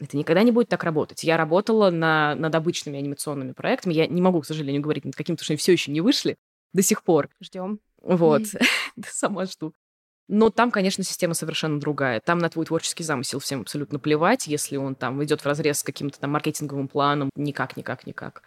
это 0.00 0.16
никогда 0.16 0.42
не 0.42 0.50
будет 0.50 0.68
так 0.68 0.82
работать. 0.82 1.22
Я 1.22 1.36
работала 1.36 1.90
на, 1.90 2.34
над 2.34 2.52
обычными 2.56 2.98
анимационными 2.98 3.52
проектами. 3.52 3.94
Я 3.94 4.08
не 4.08 4.20
могу, 4.20 4.40
к 4.40 4.46
сожалению, 4.46 4.82
говорить 4.82 5.04
над 5.04 5.14
каким-то, 5.14 5.44
что 5.44 5.52
они 5.52 5.58
все 5.58 5.72
еще 5.72 5.92
не 5.92 6.00
вышли 6.00 6.36
до 6.72 6.82
сих 6.82 7.04
пор. 7.04 7.28
Ждем. 7.40 7.78
Вот. 8.02 8.42
Сама 9.08 9.46
жду. 9.46 9.72
Но 10.28 10.50
там, 10.50 10.70
конечно, 10.70 11.04
система 11.04 11.34
совершенно 11.34 11.78
другая. 11.78 12.20
Там 12.20 12.38
на 12.38 12.48
твой 12.48 12.64
творческий 12.64 13.04
замысел 13.04 13.40
всем 13.40 13.60
абсолютно 13.60 13.98
плевать, 13.98 14.46
если 14.46 14.76
он 14.76 14.94
там 14.94 15.22
идет 15.22 15.42
в 15.42 15.46
разрез 15.46 15.80
с 15.80 15.82
каким-то 15.82 16.18
там 16.18 16.30
маркетинговым 16.30 16.88
планом. 16.88 17.30
Никак, 17.36 17.76
никак, 17.76 18.06
никак. 18.06 18.42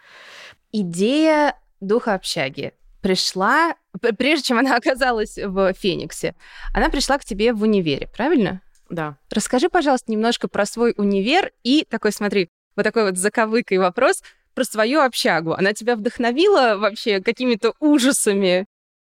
Идея 0.72 1.54
духа 1.80 2.14
общаги 2.14 2.72
пришла, 3.00 3.76
прежде 4.18 4.44
чем 4.44 4.58
она 4.58 4.76
оказалась 4.76 5.36
в 5.36 5.72
Фениксе, 5.74 6.34
она 6.74 6.88
пришла 6.90 7.18
к 7.18 7.24
тебе 7.24 7.52
в 7.52 7.62
универе, 7.62 8.08
правильно? 8.14 8.60
Да. 8.90 9.16
Расскажи, 9.30 9.68
пожалуйста, 9.68 10.10
немножко 10.10 10.48
про 10.48 10.66
свой 10.66 10.94
универ 10.96 11.52
и 11.62 11.86
такой, 11.88 12.10
смотри, 12.10 12.48
вот 12.74 12.82
такой 12.82 13.04
вот 13.04 13.18
заковыкой 13.18 13.78
вопрос 13.78 14.22
про 14.54 14.64
свою 14.64 15.00
общагу. 15.00 15.52
Она 15.52 15.72
тебя 15.74 15.94
вдохновила 15.94 16.76
вообще 16.76 17.20
какими-то 17.20 17.74
ужасами 17.80 18.66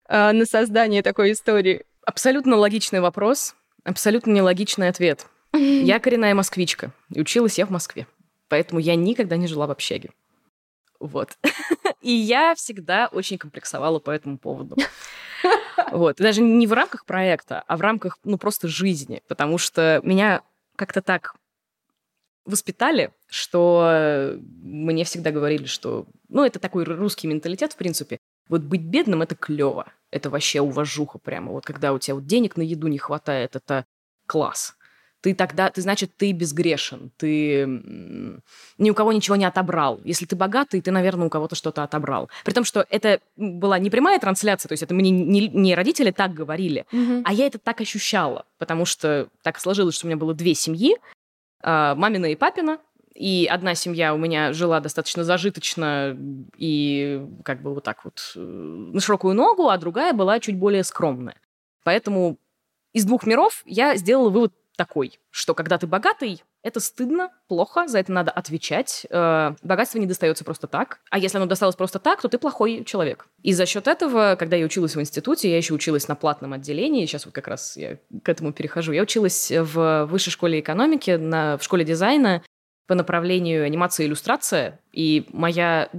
э, 0.10 0.32
на 0.32 0.45
создание 0.45 1.03
такой 1.03 1.32
истории? 1.32 1.86
Абсолютно 2.08 2.56
логичный 2.56 3.02
вопрос, 3.02 3.54
абсолютно 3.84 4.32
нелогичный 4.32 4.88
ответ. 4.88 5.28
Я 5.52 6.00
коренная 6.00 6.34
москвичка, 6.34 6.93
и 7.13 7.20
училась 7.20 7.58
я 7.58 7.65
в 7.65 7.70
Москве. 7.70 8.08
Поэтому 8.48 8.80
я 8.80 8.96
никогда 8.96 9.36
не 9.36 9.46
жила 9.46 9.67
в 9.67 9.72
общаге. 9.72 10.12
Вот. 11.02 11.38
И 12.02 12.12
я 12.12 12.56
всегда 12.56 13.10
очень 13.12 13.38
комплексовала 13.38 14.00
по 14.00 14.12
этому 14.12 14.38
поводу. 14.38 14.78
Вот. 15.91 16.20
И 16.20 16.24
Даже 16.24 16.41
не 16.41 16.65
в 16.65 16.74
рамках 16.74 17.06
проекта, 17.06 17.63
а 17.67 17.78
в 17.78 17.82
рамках, 17.82 18.17
ну, 18.24 18.38
просто 18.38 18.67
жизни. 18.67 19.22
Потому 19.28 19.60
что 19.60 20.02
меня 20.04 20.41
как-то 20.76 21.02
так 21.02 21.36
воспитали, 22.46 23.12
что 23.30 24.38
мне 24.39 25.04
всегда 25.04 25.32
говорили, 25.32 25.65
что... 25.65 26.08
Ну, 26.30 26.43
это 26.43 26.58
такой 26.60 26.84
русский 26.84 27.28
менталитет, 27.28 27.74
в 27.74 27.78
принципе. 27.78 28.17
Вот 28.50 28.62
быть 28.62 28.82
бедным— 28.82 29.22
это 29.24 29.36
клево. 29.36 29.91
Это 30.12 30.30
вообще 30.30 30.62
уважуха 30.62 31.20
прямо. 31.20 31.52
Вот 31.52 31.65
когда 31.65 31.93
у 31.93 32.00
тебя 32.00 32.15
вот 32.15 32.26
денег 32.26 32.56
на 32.58 32.62
еду 32.62 32.88
не 32.88 32.98
хватает, 32.98 33.56
это 33.56 33.86
класс. 34.26 34.76
Ты 35.22 35.34
тогда, 35.34 35.70
ты, 35.70 35.82
значит, 35.82 36.15
ты 36.15 36.32
безгрешен, 36.32 37.12
ты 37.17 37.65
ни 38.78 38.89
у 38.89 38.93
кого 38.93 39.12
ничего 39.12 39.36
не 39.36 39.46
отобрал. 39.46 40.00
Если 40.04 40.26
ты 40.26 40.36
богатый, 40.36 40.80
ты, 40.80 40.91
наверное, 40.91 41.26
у 41.26 41.30
кого-то 41.30 41.56
что-то 41.56 41.84
отобрал. 41.84 42.30
При 42.46 42.54
том, 42.54 42.63
что 42.63 42.86
это 42.89 43.20
была 43.36 43.80
не 43.80 43.89
прямая 43.89 44.20
трансляция, 44.20 44.70
то 44.70 44.74
есть 44.74 44.84
это 44.84 44.93
мне 44.93 45.10
не, 45.10 45.48
не 45.48 45.76
родители 45.76 46.12
так 46.12 46.34
говорили, 46.34 46.86
а 47.26 47.34
я 47.34 47.48
это 47.48 47.58
так 47.58 47.82
ощущала, 47.82 48.46
потому 48.60 48.86
что 48.86 49.30
так 49.41 49.60
сложилось, 49.60 49.96
что 49.96 50.06
у 50.06 50.10
меня 50.10 50.17
было 50.17 50.36
две 50.36 50.54
семьи, 50.54 50.96
а, 51.62 51.96
мамина 51.96 52.28
и 52.28 52.36
папина, 52.36 52.78
и 53.17 53.47
одна 53.47 53.73
семья 53.73 54.13
у 54.13 54.17
меня 54.17 54.53
жила 54.53 54.80
достаточно 54.80 55.23
зажиточно 55.23 56.15
и 56.56 57.25
как 57.43 57.63
бы 57.63 57.73
вот 57.73 57.84
так 57.84 58.06
вот 58.06 58.34
э, 58.36 58.39
на 58.39 58.99
широкую 58.99 59.34
ногу, 59.34 59.69
а 59.69 59.77
другая 59.80 60.13
была 60.13 60.39
чуть 60.39 60.56
более 60.56 60.84
скромная. 60.84 61.41
Поэтому 61.84 62.38
из 62.93 63.06
двух 63.06 63.25
миров 63.25 63.63
я 63.65 63.95
сделала 63.95 64.30
вывод 64.30 64.53
такой, 64.75 65.19
что 65.32 65.56
когда 65.56 65.80
ты 65.80 65.88
богатый, 65.88 66.43
это 66.62 66.80
стыдно, 66.80 67.32
плохо, 67.47 67.88
за 67.88 67.97
это 67.97 68.12
надо 68.12 68.30
отвечать. 68.30 69.08
Э, 69.10 69.56
богатство 69.63 69.97
не 69.97 70.06
достается 70.06 70.45
просто 70.45 70.67
так. 70.67 70.99
А 71.10 71.17
если 71.17 71.38
оно 71.38 71.47
досталось 71.47 71.75
просто 71.75 71.97
так, 71.97 72.21
то 72.21 72.27
ты 72.27 72.38
плохой 72.38 72.84
человек. 72.86 73.27
И 73.41 73.53
за 73.53 73.65
счет 73.65 73.88
этого, 73.88 74.36
когда 74.38 74.56
я 74.58 74.65
училась 74.65 74.95
в 74.95 75.01
институте, 75.01 75.49
я 75.49 75.58
еще 75.58 75.73
училась 75.73 76.08
на 76.08 76.15
платном 76.15 76.53
отделении, 76.53 77.06
сейчас 77.08 77.25
вот 77.25 77.34
как 77.34 77.47
раз 77.47 77.75
я 77.77 77.97
к 78.23 78.30
этому 78.30 78.53
перехожу, 78.53 78.91
я 78.91 79.01
училась 79.01 79.51
в 79.51 80.06
высшей 80.06 80.32
школе 80.32 80.60
экономики, 80.60 81.12
на, 81.12 81.58
в 81.58 81.63
школе 81.63 81.84
дизайна 81.84 82.43
по 82.88 82.95
направлению 82.95 83.65
анимация 83.65 84.06
и 84.06 84.08
иллюстрация. 84.08 84.80
И 84.93 85.26
моя 85.32 85.89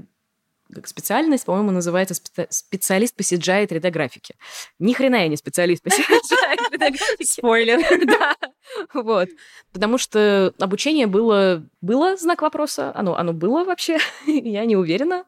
как 0.74 0.87
специальность, 0.87 1.46
по-моему, 1.46 1.70
называется 1.70 2.14
спе- 2.14 2.46
специалист 2.51 3.16
по 3.16 3.22
CGI 3.22 3.64
и 3.64 3.66
3D-графике. 3.66 4.35
Ни 4.79 4.92
хрена 4.92 5.16
я 5.16 5.29
не 5.29 5.37
специалист 5.37 5.83
по 5.83 5.88
CGI 5.88 6.57
и 6.57 6.74
3D-графике. 6.74 7.24
Спойлер. 7.24 7.79
Да, 8.07 8.37
вот. 8.94 9.29
Потому 9.72 9.98
что 9.98 10.53
обучение 10.59 11.07
было, 11.07 11.64
было 11.81 12.16
знак 12.16 12.42
вопроса, 12.42 12.92
оно, 12.94 13.16
оно 13.16 13.33
было 13.33 13.64
вообще, 13.64 13.98
я 14.27 14.64
не 14.64 14.77
уверена. 14.77 15.24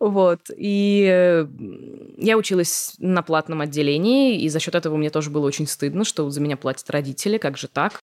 Вот. 0.00 0.50
И 0.56 1.46
я 2.18 2.36
училась 2.36 2.94
на 2.98 3.22
платном 3.22 3.60
отделении, 3.60 4.40
и 4.40 4.48
за 4.48 4.60
счет 4.60 4.74
этого 4.74 4.96
мне 4.96 5.10
тоже 5.10 5.30
было 5.30 5.46
очень 5.46 5.66
стыдно, 5.66 6.04
что 6.04 6.28
за 6.30 6.40
меня 6.40 6.56
платят 6.56 6.88
родители, 6.90 7.38
как 7.38 7.56
же 7.56 7.68
так? 7.68 8.00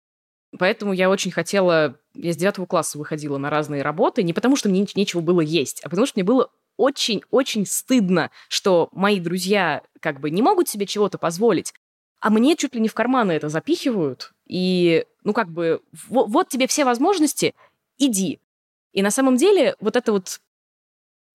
Поэтому 0.58 0.92
я 0.92 1.10
очень 1.10 1.30
хотела... 1.30 1.96
Я 2.14 2.32
с 2.32 2.36
девятого 2.36 2.66
класса 2.66 2.98
выходила 2.98 3.38
на 3.38 3.50
разные 3.50 3.82
работы, 3.82 4.22
не 4.22 4.32
потому 4.32 4.56
что 4.56 4.68
мне 4.68 4.86
нечего 4.94 5.20
было 5.20 5.40
есть, 5.40 5.80
а 5.84 5.88
потому 5.88 6.06
что 6.06 6.18
мне 6.18 6.24
было 6.24 6.50
очень-очень 6.76 7.66
стыдно, 7.66 8.30
что 8.48 8.88
мои 8.92 9.20
друзья 9.20 9.82
как 10.00 10.18
бы 10.18 10.30
не 10.30 10.42
могут 10.42 10.68
себе 10.68 10.86
чего-то 10.86 11.18
позволить, 11.18 11.72
а 12.20 12.30
мне 12.30 12.56
чуть 12.56 12.74
ли 12.74 12.80
не 12.80 12.88
в 12.88 12.94
карманы 12.94 13.32
это 13.32 13.48
запихивают. 13.48 14.32
И, 14.46 15.04
ну, 15.22 15.32
как 15.32 15.50
бы, 15.50 15.82
вот, 16.08 16.28
вот 16.28 16.48
тебе 16.48 16.66
все 16.66 16.84
возможности, 16.84 17.54
иди. 17.98 18.40
И 18.92 19.02
на 19.02 19.10
самом 19.10 19.36
деле 19.36 19.76
вот 19.80 19.96
это 19.96 20.12
вот 20.12 20.40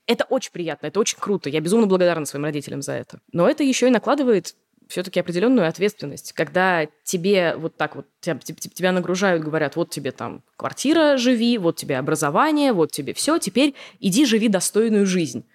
это 0.08 0.26
очень 0.26 0.52
приятно, 0.52 0.88
это 0.88 1.00
очень 1.00 1.18
круто. 1.20 1.50
Я 1.50 1.62
безумно 1.62 1.88
благодарна 1.88 2.26
своим 2.26 2.46
родителям 2.46 2.82
за 2.82 2.94
это. 2.94 3.20
Но 3.32 3.50
это 3.50 3.64
еще 3.64 3.88
и 3.88 3.92
накладывает 3.92 4.56
все-таки 4.88 5.20
определенную 5.20 5.68
ответственность, 5.68 6.34
когда 6.34 6.88
тебе 7.04 7.56
вот 7.56 7.78
так 7.78 7.96
вот 7.96 8.08
тебя, 8.20 8.40
тебя 8.40 8.92
нагружают, 8.92 9.44
говорят, 9.44 9.76
вот 9.76 9.90
тебе 9.90 10.12
там 10.12 10.44
квартира, 10.58 11.18
живи, 11.18 11.58
вот 11.58 11.76
тебе 11.76 11.98
образование, 11.98 12.74
вот 12.74 12.92
тебе 12.92 13.14
все, 13.14 13.38
теперь 13.38 13.76
иди 14.00 14.26
живи 14.26 14.48
достойную 14.48 15.06
жизнь. 15.06 15.46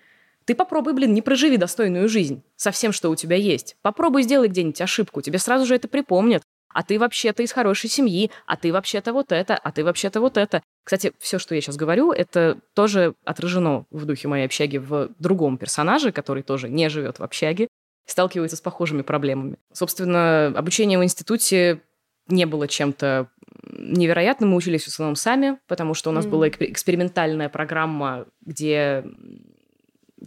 Ты 0.45 0.55
попробуй, 0.55 0.95
блин, 0.95 1.15
не 1.15 1.23
проживи 1.23 1.57
достойную 1.57 2.09
жизнь 2.09 2.43
со 2.57 2.71
всем, 2.71 2.93
что 2.93 3.11
у 3.11 3.17
тебя 3.17 3.37
есть. 3.37 3.77
Попробуй 3.83 4.23
сделай 4.23 4.49
где-нибудь 4.49 4.81
ошибку, 4.81 5.21
тебе 5.23 5.39
сразу 5.39 5.67
же 5.67 5.75
это 5.75 5.87
припомнят. 5.87 6.43
А 6.73 6.83
ты 6.85 6.99
вообще-то 6.99 7.43
из 7.43 7.53
хорошей 7.53 7.91
семьи, 7.91 8.31
а 8.47 8.57
ты 8.57 8.73
вообще-то 8.73 9.13
вот 9.13 9.33
это, 9.33 9.57
а 9.57 9.73
ты 9.73 9.85
вообще-то 9.85 10.21
вот 10.21 10.37
это. 10.37 10.63
Кстати, 10.85 11.13
все, 11.19 11.39
что 11.39 11.55
я 11.55 11.61
сейчас 11.61 11.77
говорю, 11.77 12.13
это 12.13 12.61
тоже 12.75 13.15
отражено 13.25 13.87
в 13.91 14.05
духе 14.07 14.29
моей 14.29 14.47
общаги 14.47 14.79
в 14.79 15.11
другом 15.19 15.59
персонаже, 15.59 16.13
который 16.13 16.43
тоже 16.43 16.69
не 16.69 16.89
живет 16.89 17.19
в 17.19 17.23
общаге, 17.25 17.69
сталкивается 18.11 18.57
с 18.57 18.61
похожими 18.61 19.03
проблемами. 19.03 19.57
Собственно, 19.73 20.47
обучение 20.49 20.99
в 20.99 21.05
институте 21.05 21.83
не 22.29 22.47
было 22.47 22.69
чем-то 22.69 23.29
невероятным. 23.73 24.51
Мы 24.51 24.57
учились 24.57 24.85
в 24.85 24.89
основном 24.89 25.17
сами, 25.17 25.59
потому 25.67 25.95
что 25.95 26.11
у 26.11 26.13
нас 26.13 26.27
mm. 26.27 26.29
была 26.29 26.49
экспериментальная 26.49 27.49
программа, 27.49 28.27
где 28.45 29.05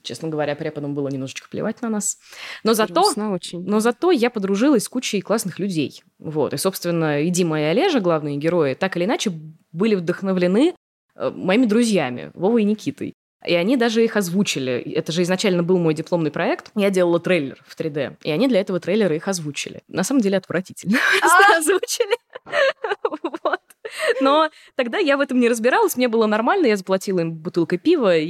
честно 0.02 0.28
говоря, 0.28 0.56
преподам 0.56 0.96
было 0.96 1.08
немножечко 1.08 1.48
плевать 1.50 1.82
на 1.82 1.90
нас. 1.90 2.18
Но 2.64 2.74
зато, 2.74 3.04
очень. 3.32 3.64
но 3.64 3.80
зато 3.80 4.12
я 4.12 4.32
подружилась 4.32 4.84
с 4.84 4.90
кучей 4.90 5.22
классных 5.22 5.60
людей. 5.60 6.04
Вот. 6.18 6.54
И, 6.54 6.58
собственно, 6.58 7.22
и 7.22 7.30
Дима, 7.30 7.62
и 7.62 7.64
Олежа, 7.66 8.00
главные 8.00 8.38
герои, 8.38 8.74
так 8.74 8.98
или 8.98 9.06
иначе 9.06 9.32
были 9.72 9.96
вдохновлены 9.96 10.74
э, 11.16 11.30
моими 11.30 11.66
друзьями, 11.66 12.32
Вовой 12.34 12.64
и 12.64 12.66
Никитой. 12.66 13.14
И 13.46 13.54
они 13.54 13.78
даже 13.78 14.04
их 14.04 14.16
озвучили. 14.16 14.80
Это 14.96 15.12
же 15.12 15.22
изначально 15.24 15.64
был 15.64 15.78
мой 15.78 15.94
дипломный 15.94 16.32
проект. 16.32 16.72
Я 16.76 16.90
делала 16.90 17.20
трейлер 17.20 17.64
в 17.68 17.78
3D. 17.80 18.18
И 18.24 18.32
они 18.32 18.48
для 18.48 18.62
этого 18.62 18.80
трейлера 18.80 19.16
их 19.16 19.28
озвучили. 19.28 19.82
На 19.88 20.04
самом 20.04 20.22
деле 20.22 20.38
отвратительно. 20.38 20.98
Просто 21.20 21.58
озвучили. 21.58 22.18
Вот. 23.44 23.60
Но 24.22 24.50
тогда 24.76 24.98
я 24.98 25.18
в 25.18 25.22
этом 25.22 25.40
не 25.40 25.50
разбиралась, 25.50 25.96
мне 25.96 26.08
было 26.08 26.26
нормально, 26.26 26.68
я 26.68 26.78
заплатила 26.78 27.20
им 27.20 27.34
бутылкой 27.34 27.78
пива, 27.78 28.18
и, 28.18 28.28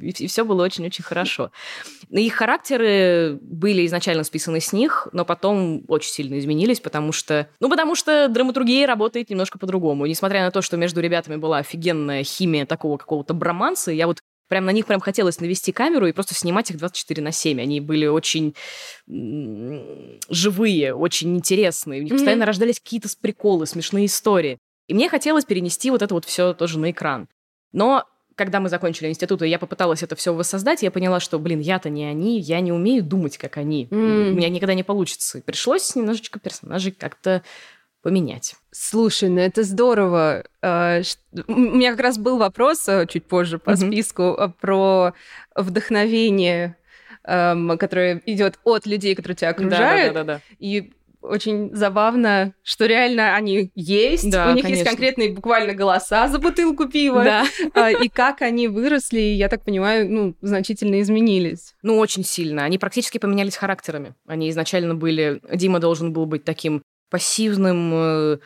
и, 0.00 0.08
и 0.10 0.26
все 0.26 0.44
было 0.44 0.64
очень-очень 0.64 1.04
хорошо. 1.04 1.50
Их 2.10 2.34
характеры 2.34 3.38
были 3.40 3.86
изначально 3.86 4.24
списаны 4.24 4.60
с 4.60 4.72
них, 4.72 5.08
но 5.12 5.24
потом 5.24 5.84
очень 5.88 6.10
сильно 6.10 6.38
изменились, 6.38 6.80
потому 6.80 7.12
что... 7.12 7.48
Ну, 7.60 7.68
потому 7.68 7.94
что 7.94 8.28
драматургия 8.28 8.86
работает 8.86 9.30
немножко 9.30 9.58
по-другому. 9.58 10.06
Несмотря 10.06 10.42
на 10.42 10.50
то, 10.50 10.62
что 10.62 10.76
между 10.76 11.00
ребятами 11.00 11.36
была 11.36 11.58
офигенная 11.58 12.22
химия 12.24 12.66
такого 12.66 12.96
какого-то 12.96 13.34
броманса, 13.34 13.90
я 13.90 14.06
вот 14.06 14.20
прям 14.48 14.64
на 14.64 14.70
них 14.70 14.86
прям 14.86 15.00
хотелось 15.00 15.40
навести 15.40 15.72
камеру 15.72 16.06
и 16.06 16.12
просто 16.12 16.34
снимать 16.34 16.70
их 16.70 16.78
24 16.78 17.22
на 17.22 17.32
7. 17.32 17.60
Они 17.60 17.80
были 17.80 18.06
очень 18.06 18.54
живые, 20.28 20.94
очень 20.94 21.36
интересные. 21.36 22.00
У 22.00 22.04
них 22.04 22.12
mm-hmm. 22.12 22.16
постоянно 22.16 22.46
рождались 22.46 22.80
какие-то 22.80 23.08
приколы, 23.20 23.66
смешные 23.66 24.06
истории. 24.06 24.58
И 24.86 24.94
мне 24.94 25.08
хотелось 25.08 25.44
перенести 25.44 25.90
вот 25.90 26.02
это 26.02 26.14
вот 26.14 26.24
все 26.24 26.52
тоже 26.52 26.78
на 26.78 26.90
экран. 26.90 27.28
Но 27.72 28.04
когда 28.36 28.60
мы 28.60 28.68
закончили 28.68 29.08
институт, 29.08 29.42
и 29.42 29.48
я 29.48 29.58
попыталась 29.58 30.02
это 30.02 30.16
все 30.16 30.34
воссоздать, 30.34 30.82
я 30.82 30.90
поняла, 30.90 31.20
что, 31.20 31.38
блин, 31.38 31.60
я-то 31.60 31.88
не 31.88 32.04
они, 32.04 32.40
я 32.40 32.60
не 32.60 32.72
умею 32.72 33.04
думать, 33.04 33.38
как 33.38 33.56
они. 33.56 33.86
Mm. 33.86 34.30
У 34.30 34.34
меня 34.34 34.48
никогда 34.48 34.74
не 34.74 34.82
получится. 34.82 35.40
пришлось 35.40 35.94
немножечко 35.94 36.40
персонажей 36.40 36.92
как-то 36.92 37.42
поменять. 38.04 38.54
Слушай, 38.70 39.30
ну 39.30 39.40
это 39.40 39.62
здорово. 39.62 40.44
А, 40.62 41.00
у 41.48 41.54
меня 41.56 41.92
как 41.92 42.00
раз 42.00 42.18
был 42.18 42.36
вопрос 42.36 42.86
а, 42.86 43.06
чуть 43.06 43.24
позже 43.24 43.58
по 43.58 43.70
mm-hmm. 43.70 43.88
списку 43.88 44.22
а, 44.22 44.48
про 44.48 45.14
вдохновение, 45.56 46.76
которое 47.24 48.20
идет 48.26 48.58
от 48.64 48.84
людей, 48.84 49.14
которые 49.14 49.36
тебя 49.36 49.48
окружают. 49.48 50.12
Да, 50.12 50.24
да, 50.24 50.24
да, 50.24 50.34
да. 50.34 50.40
И 50.58 50.92
очень 51.22 51.74
забавно, 51.74 52.52
что 52.62 52.84
реально 52.84 53.34
они 53.34 53.70
есть. 53.74 54.30
Да, 54.30 54.50
У 54.50 54.54
них 54.54 54.64
конечно. 54.64 54.80
есть 54.80 54.90
конкретные 54.90 55.32
буквально 55.32 55.72
голоса 55.72 56.28
за 56.28 56.38
бутылку 56.38 56.86
пива. 56.86 57.24
Да. 57.24 57.90
И 57.90 58.10
как 58.10 58.42
они 58.42 58.68
выросли, 58.68 59.20
я 59.20 59.48
так 59.48 59.64
понимаю, 59.64 60.10
ну, 60.10 60.34
значительно 60.42 61.00
изменились. 61.00 61.74
Ну, 61.82 61.96
очень 61.96 62.24
сильно. 62.24 62.64
Они 62.64 62.76
практически 62.76 63.16
поменялись 63.16 63.56
характерами. 63.56 64.14
Они 64.26 64.50
изначально 64.50 64.94
были... 64.94 65.40
Дима 65.50 65.78
должен 65.78 66.12
был 66.12 66.26
быть 66.26 66.44
таким 66.44 66.82
пассивным 67.14 67.92
э, 67.94 68.38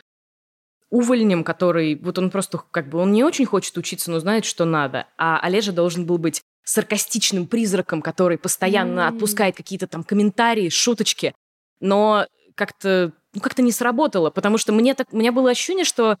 увольнем, 0.91 1.43
который 1.43 1.95
вот 1.95 2.19
он 2.19 2.29
просто 2.29 2.61
как 2.69 2.87
бы 2.87 2.99
он 2.99 3.11
не 3.11 3.23
очень 3.23 3.47
хочет 3.47 3.75
учиться, 3.79 4.11
но 4.11 4.19
знает, 4.19 4.45
что 4.45 4.63
надо. 4.63 5.07
А 5.17 5.39
Олежа 5.39 5.71
должен 5.71 6.05
был 6.05 6.19
быть 6.19 6.43
саркастичным 6.63 7.47
призраком, 7.47 8.03
который 8.03 8.37
постоянно 8.37 8.99
mm. 8.99 9.07
отпускает 9.07 9.55
какие-то 9.57 9.87
там 9.87 10.03
комментарии, 10.03 10.69
шуточки, 10.69 11.33
но 11.79 12.27
как-то 12.53 13.11
ну, 13.33 13.41
как-то 13.41 13.63
не 13.63 13.71
сработало, 13.71 14.29
потому 14.29 14.59
что 14.59 14.71
мне 14.71 14.93
так 14.93 15.07
у 15.11 15.17
меня 15.17 15.31
было 15.31 15.49
ощущение, 15.49 15.83
что 15.83 16.19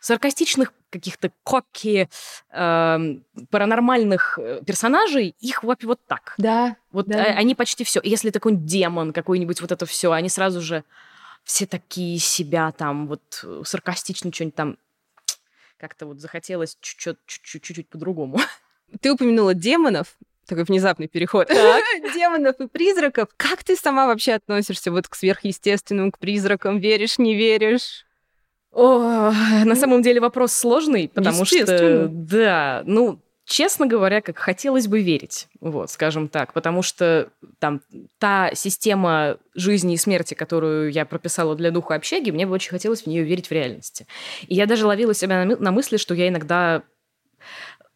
саркастичных 0.00 0.72
каких-то 0.90 1.30
коки 1.44 2.08
э, 2.50 2.98
паранормальных 3.50 4.40
персонажей 4.66 5.36
их 5.38 5.62
вот, 5.62 5.84
вот 5.84 6.00
так. 6.08 6.34
Да. 6.36 6.74
Вот 6.90 7.06
да. 7.06 7.22
они 7.22 7.54
почти 7.54 7.84
все. 7.84 8.00
Если 8.02 8.30
такой 8.30 8.56
демон 8.56 9.12
какой-нибудь 9.12 9.60
вот 9.60 9.70
это 9.70 9.86
все, 9.86 10.10
они 10.10 10.28
сразу 10.28 10.60
же 10.60 10.82
все 11.46 11.64
такие 11.64 12.18
себя 12.18 12.72
там, 12.72 13.06
вот 13.06 13.40
э, 13.44 13.62
саркастично 13.64 14.32
что-нибудь 14.32 14.56
там 14.56 14.78
как-то 15.78 16.06
вот 16.06 16.20
захотелось 16.20 16.76
чуть-чуть 16.80 17.88
по-другому. 17.88 18.40
Ты 19.00 19.12
упомянула 19.12 19.54
демонов, 19.54 20.16
такой 20.46 20.64
внезапный 20.64 21.06
переход. 21.06 21.48
Демонов 22.14 22.60
и 22.60 22.66
призраков. 22.66 23.28
Как 23.36 23.62
ты 23.62 23.76
сама 23.76 24.06
вообще 24.06 24.32
относишься 24.32 24.90
вот 24.90 25.06
к 25.06 25.14
сверхъестественным, 25.14 26.10
к 26.10 26.18
призракам? 26.18 26.78
Веришь, 26.78 27.18
не 27.18 27.36
веришь? 27.36 28.06
О, 28.72 29.32
на 29.64 29.76
самом 29.76 30.02
деле 30.02 30.20
вопрос 30.20 30.52
сложный, 30.52 31.08
потому 31.08 31.44
что, 31.44 32.08
да, 32.10 32.82
ну, 32.84 33.20
честно 33.46 33.86
говоря, 33.86 34.20
как 34.20 34.38
хотелось 34.38 34.88
бы 34.88 35.00
верить, 35.00 35.46
вот, 35.60 35.90
скажем 35.90 36.28
так, 36.28 36.52
потому 36.52 36.82
что 36.82 37.30
там 37.60 37.80
та 38.18 38.50
система 38.54 39.38
жизни 39.54 39.94
и 39.94 39.96
смерти, 39.96 40.34
которую 40.34 40.90
я 40.90 41.06
прописала 41.06 41.54
для 41.54 41.70
духа 41.70 41.94
общаги, 41.94 42.30
мне 42.30 42.44
бы 42.44 42.52
очень 42.52 42.70
хотелось 42.70 43.02
в 43.02 43.06
нее 43.06 43.22
верить 43.22 43.46
в 43.46 43.52
реальности. 43.52 44.06
И 44.48 44.54
я 44.54 44.66
даже 44.66 44.84
ловила 44.84 45.14
себя 45.14 45.44
на, 45.44 45.56
на 45.56 45.70
мысли, 45.70 45.96
что 45.96 46.12
я 46.14 46.28
иногда 46.28 46.82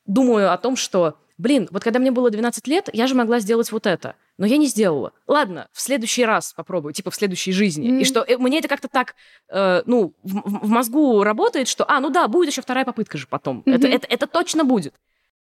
думаю 0.06 0.52
о 0.52 0.56
том, 0.56 0.76
что, 0.76 1.18
блин, 1.36 1.68
вот 1.72 1.82
когда 1.82 1.98
мне 1.98 2.12
было 2.12 2.30
12 2.30 2.66
лет, 2.68 2.88
я 2.92 3.08
же 3.08 3.16
могла 3.16 3.40
сделать 3.40 3.72
вот 3.72 3.86
это, 3.86 4.14
но 4.38 4.46
я 4.46 4.56
не 4.56 4.66
сделала. 4.66 5.12
Ладно, 5.26 5.68
в 5.72 5.80
следующий 5.80 6.24
раз 6.24 6.52
попробую, 6.52 6.94
типа 6.94 7.10
в 7.10 7.16
следующей 7.16 7.50
жизни. 7.50 7.90
Mm. 7.90 8.00
И 8.00 8.04
что 8.04 8.20
э, 8.22 8.38
мне 8.38 8.60
это 8.60 8.68
как-то 8.68 8.86
так, 8.86 9.16
э, 9.48 9.82
ну, 9.84 10.14
в, 10.22 10.66
в 10.66 10.68
мозгу 10.68 11.24
работает, 11.24 11.66
что, 11.66 11.84
а, 11.90 11.98
ну 11.98 12.08
да, 12.10 12.28
будет 12.28 12.50
еще 12.50 12.62
вторая 12.62 12.84
попытка 12.84 13.18
же 13.18 13.26
потом. 13.26 13.64
Mm-hmm. 13.66 13.74
Это, 13.74 13.88
это, 13.88 14.06
это 14.06 14.26
точно 14.28 14.64
будет. 14.64 14.94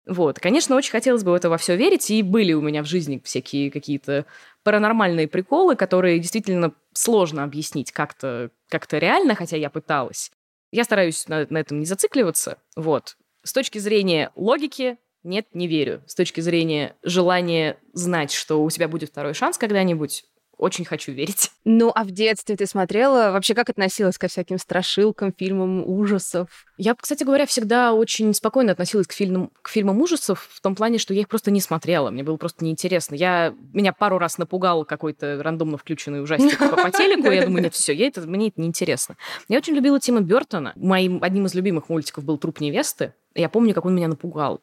Вот, 0.09 0.39
конечно, 0.39 0.75
очень 0.75 0.89
хотелось 0.89 1.23
бы 1.23 1.31
в 1.31 1.35
это 1.35 1.51
во 1.51 1.59
все 1.59 1.75
верить, 1.75 2.09
и 2.09 2.23
были 2.23 2.53
у 2.53 2.61
меня 2.61 2.81
в 2.81 2.87
жизни 2.87 3.21
всякие 3.23 3.69
какие-то 3.69 4.25
паранормальные 4.63 5.27
приколы, 5.27 5.75
которые 5.75 6.17
действительно 6.17 6.73
сложно 6.93 7.43
объяснить 7.43 7.91
как-то 7.91 8.49
как 8.69 8.91
реально, 8.91 9.35
хотя 9.35 9.55
я 9.55 9.69
пыталась. 9.69 10.31
Я 10.71 10.83
стараюсь 10.83 11.27
на, 11.27 11.45
на 11.51 11.59
этом 11.59 11.79
не 11.79 11.85
зацикливаться. 11.85 12.57
Вот. 12.75 13.17
С 13.43 13.53
точки 13.53 13.77
зрения 13.77 14.31
логики, 14.35 14.97
нет, 15.21 15.45
не 15.53 15.67
верю. 15.67 16.01
С 16.07 16.15
точки 16.15 16.41
зрения 16.41 16.95
желания 17.03 17.77
знать, 17.93 18.31
что 18.31 18.63
у 18.63 18.69
тебя 18.71 18.87
будет 18.87 19.09
второй 19.09 19.35
шанс 19.35 19.59
когда-нибудь, 19.59 20.25
очень 20.59 20.85
хочу 20.85 21.11
верить. 21.11 21.51
Ну, 21.71 21.91
а 21.93 22.03
в 22.03 22.09
детстве 22.09 22.55
ты 22.55 22.65
смотрела? 22.65 23.31
Вообще, 23.31 23.53
как 23.53 23.69
относилась 23.69 24.17
ко 24.17 24.27
всяким 24.27 24.57
страшилкам, 24.57 25.31
фильмам 25.37 25.87
ужасов? 25.87 26.65
Я, 26.77 26.95
кстати 26.95 27.23
говоря, 27.23 27.45
всегда 27.45 27.93
очень 27.93 28.33
спокойно 28.33 28.71
относилась 28.71 29.05
к 29.05 29.13
фильмам, 29.13 29.51
к 29.61 29.69
фильмам 29.69 30.01
ужасов 30.01 30.49
в 30.51 30.61
том 30.61 30.73
плане, 30.73 30.97
что 30.97 31.13
я 31.13 31.21
их 31.21 31.27
просто 31.27 31.51
не 31.51 31.61
смотрела. 31.61 32.09
Мне 32.09 32.23
было 32.23 32.37
просто 32.37 32.65
неинтересно. 32.65 33.13
Я, 33.13 33.53
меня 33.71 33.93
пару 33.93 34.17
раз 34.17 34.39
напугал 34.39 34.83
какой-то 34.83 35.43
рандомно 35.43 35.77
включенный 35.77 36.23
ужастик 36.23 36.57
по, 36.57 36.89
телеку. 36.97 37.29
Я 37.29 37.45
думаю, 37.45 37.63
нет, 37.63 37.75
все, 37.75 37.93
я 37.93 38.07
это, 38.07 38.21
мне 38.21 38.47
это 38.47 38.59
неинтересно. 38.59 39.15
Я 39.47 39.59
очень 39.59 39.75
любила 39.75 39.99
Тима 39.99 40.21
Бертона. 40.21 40.73
Моим 40.75 41.21
одним 41.21 41.45
из 41.45 41.53
любимых 41.53 41.89
мультиков 41.89 42.23
был 42.23 42.39
«Труп 42.39 42.61
невесты». 42.61 43.13
Я 43.35 43.49
помню, 43.49 43.75
как 43.75 43.85
он 43.85 43.93
меня 43.93 44.07
напугал. 44.07 44.61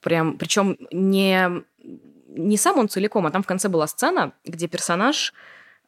Прям, 0.00 0.38
причем 0.38 0.78
не 0.90 1.64
не 2.36 2.56
сам 2.56 2.78
он 2.78 2.88
целиком, 2.88 3.26
а 3.26 3.30
там 3.30 3.42
в 3.42 3.46
конце 3.46 3.68
была 3.68 3.86
сцена, 3.86 4.32
где 4.44 4.68
персонаж 4.68 5.32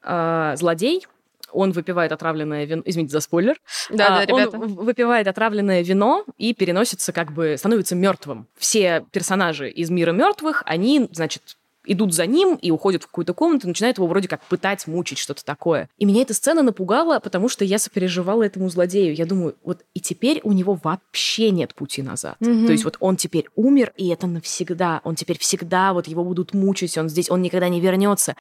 э, 0.02 0.54
злодей, 0.56 1.06
он 1.52 1.72
выпивает 1.72 2.12
отравленное 2.12 2.64
вино, 2.64 2.82
извините 2.84 3.12
за 3.12 3.20
спойлер, 3.20 3.60
да, 3.90 4.06
а, 4.06 4.08
да, 4.18 4.26
ребята. 4.26 4.58
он 4.58 4.74
выпивает 4.74 5.26
отравленное 5.28 5.82
вино 5.82 6.24
и 6.36 6.54
переносится 6.54 7.12
как 7.12 7.32
бы 7.32 7.56
становится 7.58 7.94
мертвым. 7.94 8.46
Все 8.56 9.04
персонажи 9.12 9.70
из 9.70 9.90
мира 9.90 10.12
мертвых, 10.12 10.62
они, 10.66 11.08
значит, 11.12 11.57
идут 11.88 12.14
за 12.14 12.26
ним 12.26 12.54
и 12.54 12.70
уходят 12.70 13.02
в 13.02 13.06
какую-то 13.06 13.34
комнату, 13.34 13.66
начинают 13.66 13.98
его 13.98 14.06
вроде 14.06 14.28
как 14.28 14.44
пытать, 14.44 14.86
мучить, 14.86 15.18
что-то 15.18 15.44
такое. 15.44 15.88
И 15.98 16.04
меня 16.04 16.22
эта 16.22 16.34
сцена 16.34 16.62
напугала, 16.62 17.18
потому 17.18 17.48
что 17.48 17.64
я 17.64 17.78
сопереживала 17.78 18.44
этому 18.44 18.68
злодею. 18.68 19.14
Я 19.14 19.26
думаю, 19.26 19.56
вот 19.64 19.84
и 19.94 20.00
теперь 20.00 20.40
у 20.44 20.52
него 20.52 20.78
вообще 20.82 21.50
нет 21.50 21.74
пути 21.74 22.02
назад. 22.02 22.36
Mm-hmm. 22.40 22.66
То 22.66 22.72
есть 22.72 22.84
вот 22.84 22.96
он 23.00 23.16
теперь 23.16 23.46
умер, 23.56 23.92
и 23.96 24.08
это 24.08 24.26
навсегда. 24.26 25.00
Он 25.04 25.14
теперь 25.14 25.38
всегда, 25.38 25.92
вот 25.92 26.06
его 26.06 26.22
будут 26.24 26.54
мучить, 26.54 26.96
он 26.98 27.08
здесь, 27.08 27.30
он 27.30 27.42
никогда 27.42 27.68
не 27.68 27.80
вернется. 27.80 28.36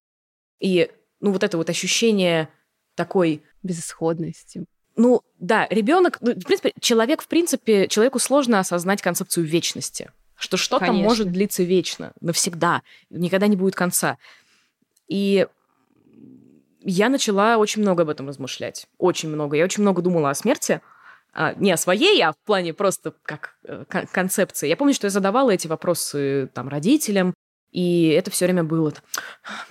И, 0.59 0.91
ну, 1.19 1.31
вот 1.31 1.43
это 1.43 1.57
вот 1.57 1.69
ощущение 1.69 2.49
такой... 2.95 3.43
Безысходности. 3.63 4.65
Ну, 4.95 5.21
да, 5.39 5.67
ребенок, 5.69 6.17
ну, 6.21 6.31
в 6.31 6.43
принципе, 6.43 6.73
человек, 6.79 7.21
в 7.21 7.27
принципе, 7.27 7.87
человеку 7.87 8.19
сложно 8.19 8.59
осознать 8.59 9.01
концепцию 9.01 9.45
вечности 9.45 10.09
что 10.37 10.57
что-то 10.57 10.91
может 10.91 11.31
длиться 11.31 11.63
вечно, 11.63 12.13
навсегда, 12.21 12.81
никогда 13.09 13.47
не 13.47 13.55
будет 13.55 13.75
конца. 13.75 14.17
И 15.07 15.47
я 16.81 17.09
начала 17.09 17.57
очень 17.57 17.81
много 17.81 18.03
об 18.03 18.09
этом 18.09 18.27
размышлять, 18.27 18.87
очень 18.97 19.29
много. 19.29 19.57
Я 19.57 19.65
очень 19.65 19.81
много 19.81 20.01
думала 20.01 20.29
о 20.29 20.35
смерти, 20.35 20.81
а, 21.33 21.53
не 21.55 21.71
о 21.71 21.77
своей, 21.77 22.21
а 22.21 22.33
в 22.33 22.37
плане 22.45 22.73
просто 22.73 23.13
как 23.23 23.55
э, 23.63 23.83
концепции. 24.11 24.67
Я 24.67 24.77
помню, 24.77 24.93
что 24.93 25.07
я 25.07 25.11
задавала 25.11 25.51
эти 25.51 25.67
вопросы 25.67 26.49
там 26.53 26.69
родителям, 26.69 27.33
и 27.71 28.07
это 28.09 28.31
все 28.31 28.45
время 28.45 28.63
было. 28.63 28.93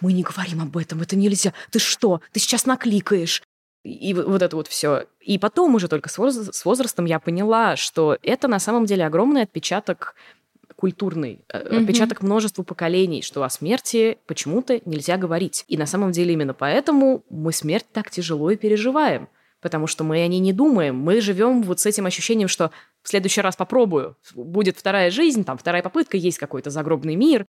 Мы 0.01 0.13
не 0.13 0.23
говорим 0.23 0.63
об 0.63 0.77
этом, 0.77 1.01
это 1.01 1.17
нельзя. 1.17 1.53
Ты 1.71 1.79
что? 1.79 2.21
Ты 2.33 2.41
сейчас 2.41 2.67
накликаешь. 2.67 3.43
И 3.83 4.15
вот 4.15 4.43
это 4.43 4.57
вот 4.57 4.67
все. 4.67 5.07
И 5.21 5.39
потом 5.39 5.75
уже 5.77 5.87
только 5.89 6.09
с 6.09 6.65
возрастом 6.65 7.05
я 7.05 7.21
поняла, 7.21 7.77
что 7.77 8.19
это 8.23 8.49
на 8.49 8.59
самом 8.59 8.85
деле 8.85 9.07
огромный 9.07 9.43
отпечаток 9.43 10.17
культурный 10.77 11.41
mm-hmm. 11.49 11.83
отпечаток 11.83 12.23
множеству 12.23 12.63
поколений, 12.63 13.23
что 13.23 13.43
о 13.43 13.51
смерти 13.51 14.19
почему-то 14.27 14.81
нельзя 14.85 15.17
говорить. 15.17 15.65
И 15.69 15.77
на 15.77 15.87
самом 15.87 16.13
деле 16.13 16.35
именно 16.35 16.55
поэтому 16.55 17.25
мы 17.31 17.53
смерть 17.53 17.87
так 17.93 18.11
тяжело 18.11 18.51
и 18.51 18.57
переживаем. 18.57 19.29
Потому 19.63 19.87
что 19.87 20.05
мы 20.05 20.23
о 20.23 20.27
ней 20.27 20.39
не 20.39 20.53
думаем. 20.53 20.97
Мы 20.97 21.21
живем 21.21 21.63
вот 21.63 21.81
с 21.81 21.87
этим 21.87 22.07
ощущением, 22.07 22.47
что 22.47 22.71
в 23.03 23.09
следующий 23.09 23.41
раз 23.41 23.57
попробую. 23.57 24.17
Будет 24.35 24.77
вторая 24.77 25.11
жизнь, 25.11 25.45
там 25.45 25.57
вторая 25.57 25.83
попытка, 25.83 26.19
есть 26.19 26.39
какой-то 26.39 26.71
загробный 26.71 27.17
мир. 27.17 27.47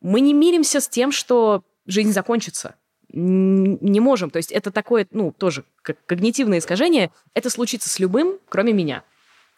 Мы 0.00 0.20
не 0.20 0.32
миримся 0.32 0.80
с 0.80 0.88
тем, 0.88 1.10
что 1.10 1.64
жизнь 1.86 2.12
закончится. 2.12 2.76
Не 3.08 4.00
можем. 4.00 4.30
То 4.30 4.36
есть 4.36 4.52
это 4.52 4.70
такое, 4.70 5.08
ну, 5.10 5.32
тоже 5.32 5.64
когнитивное 5.82 6.58
искажение. 6.58 7.10
Это 7.34 7.50
случится 7.50 7.88
с 7.88 7.98
любым, 7.98 8.38
кроме 8.48 8.72
меня. 8.72 9.02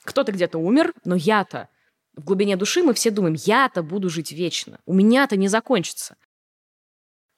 Кто-то 0.02 0.32
где-то 0.32 0.58
умер, 0.58 0.94
но 1.04 1.14
я-то 1.14 1.68
в 2.16 2.24
глубине 2.24 2.56
души 2.56 2.82
мы 2.82 2.94
все 2.94 3.10
думаем, 3.10 3.36
я-то 3.38 3.82
буду 3.82 4.08
жить 4.08 4.32
вечно, 4.32 4.80
у 4.86 4.94
меня-то 4.94 5.36
не 5.36 5.48
закончится. 5.48 6.16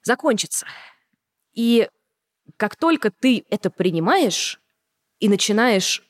Закончится. 0.03 0.65
И 1.53 1.89
как 2.57 2.75
только 2.75 3.11
ты 3.11 3.45
это 3.49 3.69
принимаешь 3.69 4.59
и 5.19 5.27
начинаешь 5.27 6.03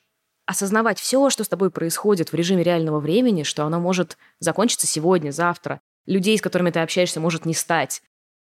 осознавать 0.46 0.98
все, 0.98 1.30
что 1.30 1.44
с 1.44 1.48
тобой 1.48 1.70
происходит 1.70 2.32
в 2.32 2.34
режиме 2.34 2.62
реального 2.62 3.00
времени, 3.00 3.42
что 3.42 3.64
оно 3.64 3.80
может 3.80 4.16
закончиться 4.38 4.86
сегодня, 4.86 5.30
завтра, 5.30 5.80
людей, 6.06 6.38
с 6.38 6.42
которыми 6.42 6.70
ты 6.70 6.80
общаешься, 6.80 7.20
может 7.20 7.44
не 7.44 7.54
стать, 7.54 8.02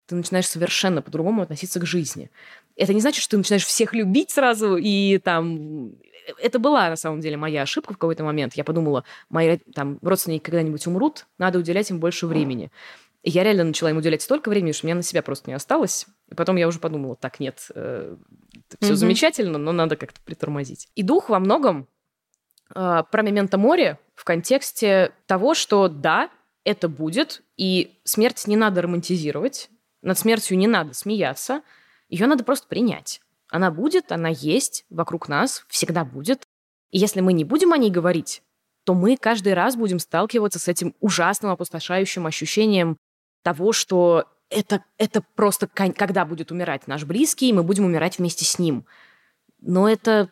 ты 0.07 0.15
начинаешь 0.15 0.47
совершенно 0.47 1.01
по-другому 1.01 1.41
относиться 1.41 1.79
к 1.79 1.85
жизни. 1.85 2.29
Это 2.75 2.93
не 2.93 3.01
значит, 3.01 3.21
что 3.21 3.31
ты 3.31 3.37
начинаешь 3.37 3.65
всех 3.65 3.93
любить 3.93 4.31
сразу 4.31 4.75
и 4.77 5.17
там 5.19 5.91
это 6.39 6.59
была, 6.59 6.89
на 6.89 6.95
самом 6.95 7.19
деле, 7.19 7.37
моя 7.37 7.63
ошибка 7.63 7.93
в 7.93 7.97
какой-то 7.97 8.23
момент. 8.23 8.53
Я 8.55 8.63
подумала, 8.63 9.03
мои 9.29 9.57
там, 9.73 9.99
родственники 10.01 10.43
когда-нибудь 10.43 10.85
умрут, 10.87 11.25
надо 11.37 11.59
уделять 11.59 11.89
им 11.89 11.99
больше 11.99 12.27
времени. 12.27 12.71
И 13.23 13.29
я 13.29 13.43
реально 13.43 13.63
начала 13.63 13.89
им 13.89 13.97
уделять 13.97 14.21
столько 14.21 14.49
времени, 14.49 14.73
что 14.73 14.85
у 14.85 14.87
меня 14.87 14.95
на 14.95 15.01
себя 15.01 15.21
просто 15.21 15.49
не 15.49 15.55
осталось. 15.55 16.05
И 16.29 16.35
потом 16.35 16.57
я 16.57 16.67
уже 16.67 16.79
подумала, 16.79 17.15
так, 17.15 17.39
нет, 17.39 17.67
э, 17.73 18.17
все 18.81 18.91
mm-hmm. 18.91 18.95
замечательно, 18.95 19.57
но 19.57 19.71
надо 19.71 19.95
как-то 19.95 20.19
притормозить. 20.21 20.89
И 20.95 21.03
дух 21.03 21.29
во 21.29 21.39
многом 21.39 21.87
э, 22.75 23.03
про 23.09 23.21
мементо 23.21 23.57
море 23.57 23.97
в 24.15 24.25
контексте 24.25 25.13
того, 25.25 25.53
что 25.53 25.87
да, 25.87 26.29
это 26.65 26.89
будет, 26.89 27.43
и 27.55 27.97
смерть 28.03 28.45
не 28.47 28.57
надо 28.57 28.81
романтизировать, 28.81 29.69
над 30.01 30.17
смертью 30.17 30.57
не 30.57 30.67
надо 30.67 30.93
смеяться, 30.93 31.61
ее 32.09 32.27
надо 32.27 32.43
просто 32.43 32.67
принять. 32.67 33.21
Она 33.53 33.69
будет, 33.69 34.11
она 34.11 34.29
есть 34.29 34.83
вокруг 34.89 35.29
нас, 35.29 35.63
всегда 35.69 36.03
будет. 36.03 36.41
И 36.89 36.97
если 36.97 37.21
мы 37.21 37.33
не 37.33 37.43
будем 37.43 37.71
о 37.71 37.77
ней 37.77 37.91
говорить, 37.91 38.41
то 38.83 38.95
мы 38.95 39.15
каждый 39.15 39.53
раз 39.53 39.75
будем 39.75 39.99
сталкиваться 39.99 40.57
с 40.57 40.67
этим 40.67 40.95
ужасным 40.99 41.51
опустошающим 41.51 42.25
ощущением 42.25 42.97
того, 43.43 43.71
что 43.71 44.25
это, 44.49 44.83
это 44.97 45.23
просто 45.35 45.67
когда 45.67 46.25
будет 46.25 46.51
умирать 46.51 46.87
наш 46.87 47.03
близкий, 47.03 47.53
мы 47.53 47.61
будем 47.61 47.85
умирать 47.85 48.17
вместе 48.17 48.43
с 48.43 48.57
ним. 48.57 48.87
Но 49.61 49.87
это 49.87 50.29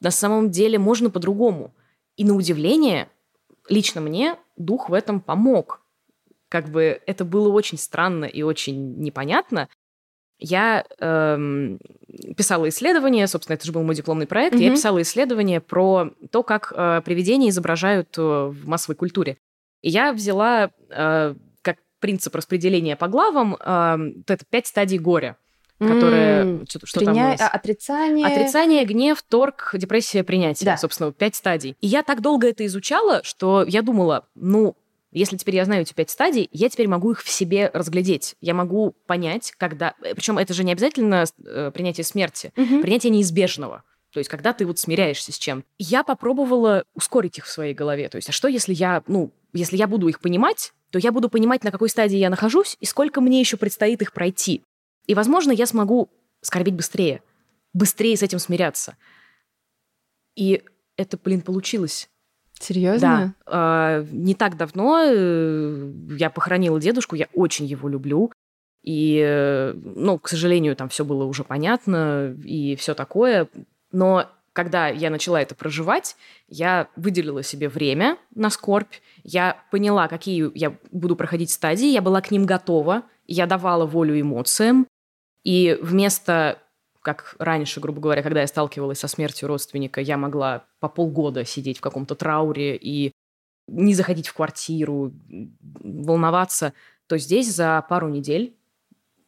на 0.00 0.10
самом 0.10 0.50
деле 0.50 0.78
можно 0.78 1.10
по-другому. 1.10 1.74
И 2.16 2.24
на 2.24 2.34
удивление, 2.34 3.10
лично 3.68 4.00
мне 4.00 4.38
дух 4.56 4.88
в 4.88 4.94
этом 4.94 5.20
помог. 5.20 5.82
Как 6.48 6.70
бы 6.70 6.98
это 7.06 7.26
было 7.26 7.50
очень 7.50 7.76
странно 7.76 8.24
и 8.24 8.40
очень 8.40 8.96
непонятно, 9.02 9.68
я 10.38 10.84
эм, 10.98 11.78
писала 12.36 12.68
исследование, 12.68 13.26
собственно, 13.26 13.54
это 13.54 13.66
же 13.66 13.72
был 13.72 13.82
мой 13.82 13.94
дипломный 13.94 14.26
проект, 14.26 14.56
mm-hmm. 14.56 14.62
я 14.64 14.70
писала 14.70 15.02
исследование 15.02 15.60
про 15.60 16.10
то, 16.30 16.42
как 16.42 16.72
э, 16.74 17.02
привидения 17.04 17.50
изображают 17.50 18.16
э, 18.18 18.22
в 18.22 18.68
массовой 18.68 18.96
культуре. 18.96 19.36
И 19.82 19.90
я 19.90 20.12
взяла 20.12 20.70
э, 20.90 21.34
как 21.62 21.76
принцип 22.00 22.34
распределения 22.34 22.96
по 22.96 23.08
главам 23.08 23.56
э, 23.58 24.22
это 24.26 24.44
пять 24.48 24.66
стадий 24.66 24.98
горя 24.98 25.36
которые 25.78 26.44
mm, 26.44 26.66
что, 26.68 26.86
что 26.86 27.00
Приня... 27.00 27.14
там 27.14 27.26
у 27.26 27.28
нас? 27.30 27.40
Отрицание. 27.52 28.26
Отрицание, 28.26 28.84
гнев, 28.84 29.22
торг, 29.22 29.70
депрессия, 29.74 30.22
принятие. 30.22 30.66
Да. 30.66 30.76
Собственно, 30.76 31.12
пять 31.12 31.34
стадий. 31.34 31.76
И 31.80 31.86
я 31.86 32.02
так 32.02 32.20
долго 32.20 32.48
это 32.48 32.64
изучала, 32.66 33.22
что 33.24 33.64
я 33.66 33.82
думала, 33.82 34.26
ну, 34.34 34.76
если 35.14 35.36
теперь 35.36 35.56
я 35.56 35.64
знаю 35.64 35.82
эти 35.82 35.94
пять 35.94 36.10
стадий, 36.10 36.48
я 36.52 36.68
теперь 36.68 36.88
могу 36.88 37.12
их 37.12 37.22
в 37.22 37.30
себе 37.30 37.70
разглядеть. 37.72 38.34
Я 38.40 38.52
могу 38.52 38.96
понять, 39.06 39.52
когда... 39.56 39.94
Э, 40.02 40.14
Причем 40.14 40.38
это 40.38 40.52
же 40.52 40.64
не 40.64 40.72
обязательно 40.72 41.24
э, 41.44 41.70
принятие 41.72 42.04
смерти, 42.04 42.52
угу. 42.56 42.80
принятие 42.82 43.10
неизбежного. 43.10 43.84
То 44.12 44.18
есть, 44.18 44.28
когда 44.28 44.52
ты 44.52 44.66
вот 44.66 44.78
смиряешься 44.78 45.32
с 45.32 45.38
чем. 45.38 45.64
Я 45.78 46.04
попробовала 46.04 46.84
ускорить 46.94 47.38
их 47.38 47.46
в 47.46 47.50
своей 47.50 47.74
голове. 47.74 48.08
То 48.08 48.16
есть, 48.16 48.28
а 48.28 48.32
что, 48.32 48.48
если 48.48 48.74
я, 48.74 49.02
ну, 49.06 49.32
если 49.52 49.76
я 49.76 49.86
буду 49.86 50.08
их 50.08 50.20
понимать, 50.20 50.72
то 50.90 50.98
я 50.98 51.10
буду 51.10 51.28
понимать, 51.28 51.64
на 51.64 51.70
какой 51.70 51.88
стадии 51.88 52.16
я 52.16 52.30
нахожусь 52.30 52.76
и 52.80 52.86
сколько 52.86 53.20
мне 53.20 53.40
еще 53.40 53.56
предстоит 53.56 54.02
их 54.02 54.12
пройти. 54.12 54.62
И, 55.06 55.14
возможно, 55.14 55.52
я 55.52 55.66
смогу 55.66 56.10
скорбить 56.40 56.74
быстрее, 56.74 57.22
быстрее 57.72 58.16
с 58.16 58.22
этим 58.22 58.38
смиряться. 58.38 58.96
И 60.36 60.62
это, 60.96 61.16
блин, 61.16 61.40
получилось. 61.40 62.08
Серьезно? 62.64 63.34
Да. 63.46 63.98
Э, 64.00 64.06
не 64.10 64.34
так 64.34 64.56
давно 64.56 65.02
э, 65.04 65.92
я 66.18 66.30
похоронила 66.30 66.80
дедушку, 66.80 67.14
я 67.14 67.28
очень 67.34 67.66
его 67.66 67.88
люблю. 67.88 68.32
И, 68.82 69.22
э, 69.22 69.74
ну, 69.74 70.18
к 70.18 70.28
сожалению, 70.28 70.74
там 70.74 70.88
все 70.88 71.04
было 71.04 71.24
уже 71.24 71.44
понятно 71.44 72.34
и 72.42 72.74
все 72.76 72.94
такое. 72.94 73.48
Но 73.92 74.30
когда 74.54 74.88
я 74.88 75.10
начала 75.10 75.42
это 75.42 75.54
проживать, 75.54 76.16
я 76.48 76.88
выделила 76.96 77.42
себе 77.42 77.68
время 77.68 78.16
на 78.34 78.48
скорбь, 78.48 78.94
я 79.24 79.58
поняла, 79.70 80.08
какие 80.08 80.50
я 80.56 80.74
буду 80.90 81.16
проходить 81.16 81.50
стадии, 81.50 81.88
я 81.88 82.00
была 82.00 82.22
к 82.22 82.30
ним 82.30 82.46
готова, 82.46 83.02
я 83.26 83.46
давала 83.46 83.84
волю 83.84 84.18
эмоциям, 84.18 84.86
и 85.42 85.78
вместо 85.82 86.58
как 87.04 87.36
раньше, 87.38 87.80
грубо 87.80 88.00
говоря, 88.00 88.22
когда 88.22 88.40
я 88.40 88.46
сталкивалась 88.46 88.98
со 88.98 89.08
смертью 89.08 89.46
родственника, 89.46 90.00
я 90.00 90.16
могла 90.16 90.64
по 90.80 90.88
полгода 90.88 91.44
сидеть 91.44 91.78
в 91.78 91.82
каком-то 91.82 92.14
трауре 92.14 92.76
и 92.76 93.12
не 93.68 93.94
заходить 93.94 94.28
в 94.28 94.34
квартиру, 94.34 95.12
волноваться, 95.60 96.72
то 97.06 97.18
здесь 97.18 97.54
за 97.54 97.84
пару 97.88 98.08
недель 98.08 98.56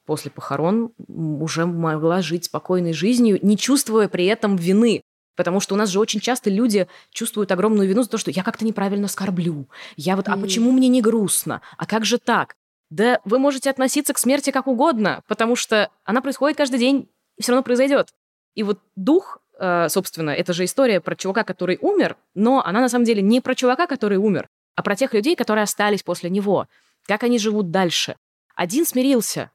после 0.07 0.31
похорон 0.31 0.93
уже 1.07 1.66
могла 1.66 2.22
жить 2.22 2.47
спокойной 2.47 2.93
жизнью, 2.93 3.39
не 3.43 3.59
чувствуя 3.59 4.09
при 4.09 4.24
этом 4.27 4.57
вины. 4.57 5.03
Потому 5.37 5.61
что 5.61 5.74
у 5.74 5.79
нас 5.79 5.91
же 5.91 6.01
очень 6.01 6.20
часто 6.20 6.49
люди 6.49 6.89
чувствуют 7.11 7.53
огромную 7.53 7.87
вину 7.87 8.03
за 8.03 8.09
то, 8.09 8.16
что 8.16 8.31
я 8.31 8.43
как-то 8.43 8.64
неправильно 8.64 9.07
скорблю. 9.07 9.68
Я 9.97 10.16
вот, 10.16 10.29
а 10.29 10.37
почему 10.39 10.72
мне 10.72 10.89
не 10.89 11.03
грустно? 11.03 11.61
А 11.77 11.85
как 11.85 12.07
же 12.07 12.16
так? 12.16 12.55
Да 12.89 13.20
вы 13.24 13.39
можете 13.39 13.68
относиться 13.68 14.14
к 14.14 14.18
смерти 14.18 14.51
как 14.51 14.66
угодно, 14.66 15.22
потому 15.27 15.57
что 15.57 15.91
она 16.05 16.22
происходит 16.22 16.57
каждый 16.57 16.79
день 16.79 17.11
все 17.43 17.53
равно 17.53 17.62
произойдет. 17.62 18.11
И 18.55 18.62
вот 18.62 18.80
дух, 18.97 19.39
э, 19.59 19.89
собственно, 19.89 20.30
это 20.30 20.53
же 20.53 20.64
история 20.64 21.01
про 21.01 21.14
чувака, 21.14 21.45
который 21.45 21.78
умер, 21.80 22.16
но 22.34 22.62
она 22.64 22.80
на 22.80 22.89
самом 22.89 23.05
деле 23.05 23.22
не 23.22 23.41
про 23.41 23.55
чувака, 23.55 23.87
который 23.87 24.18
умер, 24.18 24.49
а 24.74 24.82
про 24.82 24.97
тех 24.97 25.12
людей, 25.14 25.37
которые 25.37 25.64
остались 25.64 26.03
после 26.03 26.30
него. 26.30 26.66
Как 27.07 27.22
они 27.22 27.39
живут 27.39 27.70
дальше. 27.70 28.16
Один 28.55 28.87
смирился, 28.87 29.51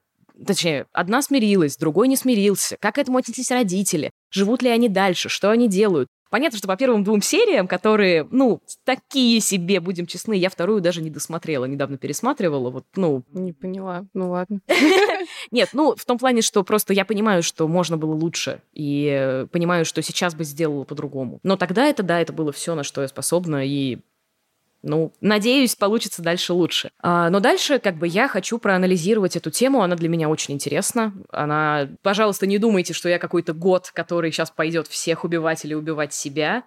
точнее, 0.46 0.86
одна 0.92 1.22
смирилась, 1.22 1.76
другой 1.76 2.08
не 2.08 2.16
смирился. 2.16 2.76
Как 2.80 2.94
к 2.94 2.98
этому 2.98 3.18
отнеслись 3.18 3.50
родители? 3.50 4.10
Живут 4.30 4.62
ли 4.62 4.70
они 4.70 4.88
дальше? 4.88 5.28
Что 5.28 5.50
они 5.50 5.68
делают? 5.68 6.08
Понятно, 6.32 6.56
что 6.56 6.66
по 6.66 6.76
первым 6.76 7.04
двум 7.04 7.20
сериям, 7.20 7.68
которые, 7.68 8.26
ну, 8.30 8.62
такие 8.84 9.38
себе, 9.40 9.80
будем 9.80 10.06
честны, 10.06 10.32
я 10.32 10.48
вторую 10.48 10.80
даже 10.80 11.02
не 11.02 11.10
досмотрела, 11.10 11.66
недавно 11.66 11.98
пересматривала, 11.98 12.70
вот, 12.70 12.86
ну... 12.96 13.22
Не 13.34 13.52
поняла, 13.52 14.06
ну 14.14 14.30
ладно. 14.30 14.62
Нет, 15.50 15.68
ну, 15.74 15.94
в 15.94 16.02
том 16.06 16.16
плане, 16.16 16.40
что 16.40 16.64
просто 16.64 16.94
я 16.94 17.04
понимаю, 17.04 17.42
что 17.42 17.68
можно 17.68 17.98
было 17.98 18.14
лучше, 18.14 18.62
и 18.72 19.44
понимаю, 19.52 19.84
что 19.84 20.00
сейчас 20.00 20.34
бы 20.34 20.44
сделала 20.44 20.84
по-другому. 20.84 21.38
Но 21.42 21.58
тогда 21.58 21.84
это, 21.84 22.02
да, 22.02 22.18
это 22.18 22.32
было 22.32 22.50
все, 22.50 22.74
на 22.74 22.82
что 22.82 23.02
я 23.02 23.08
способна, 23.08 23.66
и 23.66 23.98
ну, 24.82 25.12
надеюсь, 25.20 25.76
получится 25.76 26.22
дальше 26.22 26.52
лучше. 26.52 26.90
А, 27.00 27.30
но 27.30 27.40
дальше, 27.40 27.78
как 27.78 27.96
бы, 27.96 28.08
я 28.08 28.26
хочу 28.26 28.58
проанализировать 28.58 29.36
эту 29.36 29.50
тему. 29.50 29.82
Она 29.82 29.94
для 29.94 30.08
меня 30.08 30.28
очень 30.28 30.54
интересна. 30.54 31.12
Она, 31.30 31.88
пожалуйста, 32.02 32.46
не 32.46 32.58
думайте, 32.58 32.92
что 32.92 33.08
я 33.08 33.18
какой-то 33.18 33.52
год, 33.52 33.90
который 33.92 34.32
сейчас 34.32 34.50
пойдет 34.50 34.88
всех 34.88 35.24
убивать 35.24 35.64
или 35.64 35.74
убивать 35.74 36.12
себя. 36.12 36.64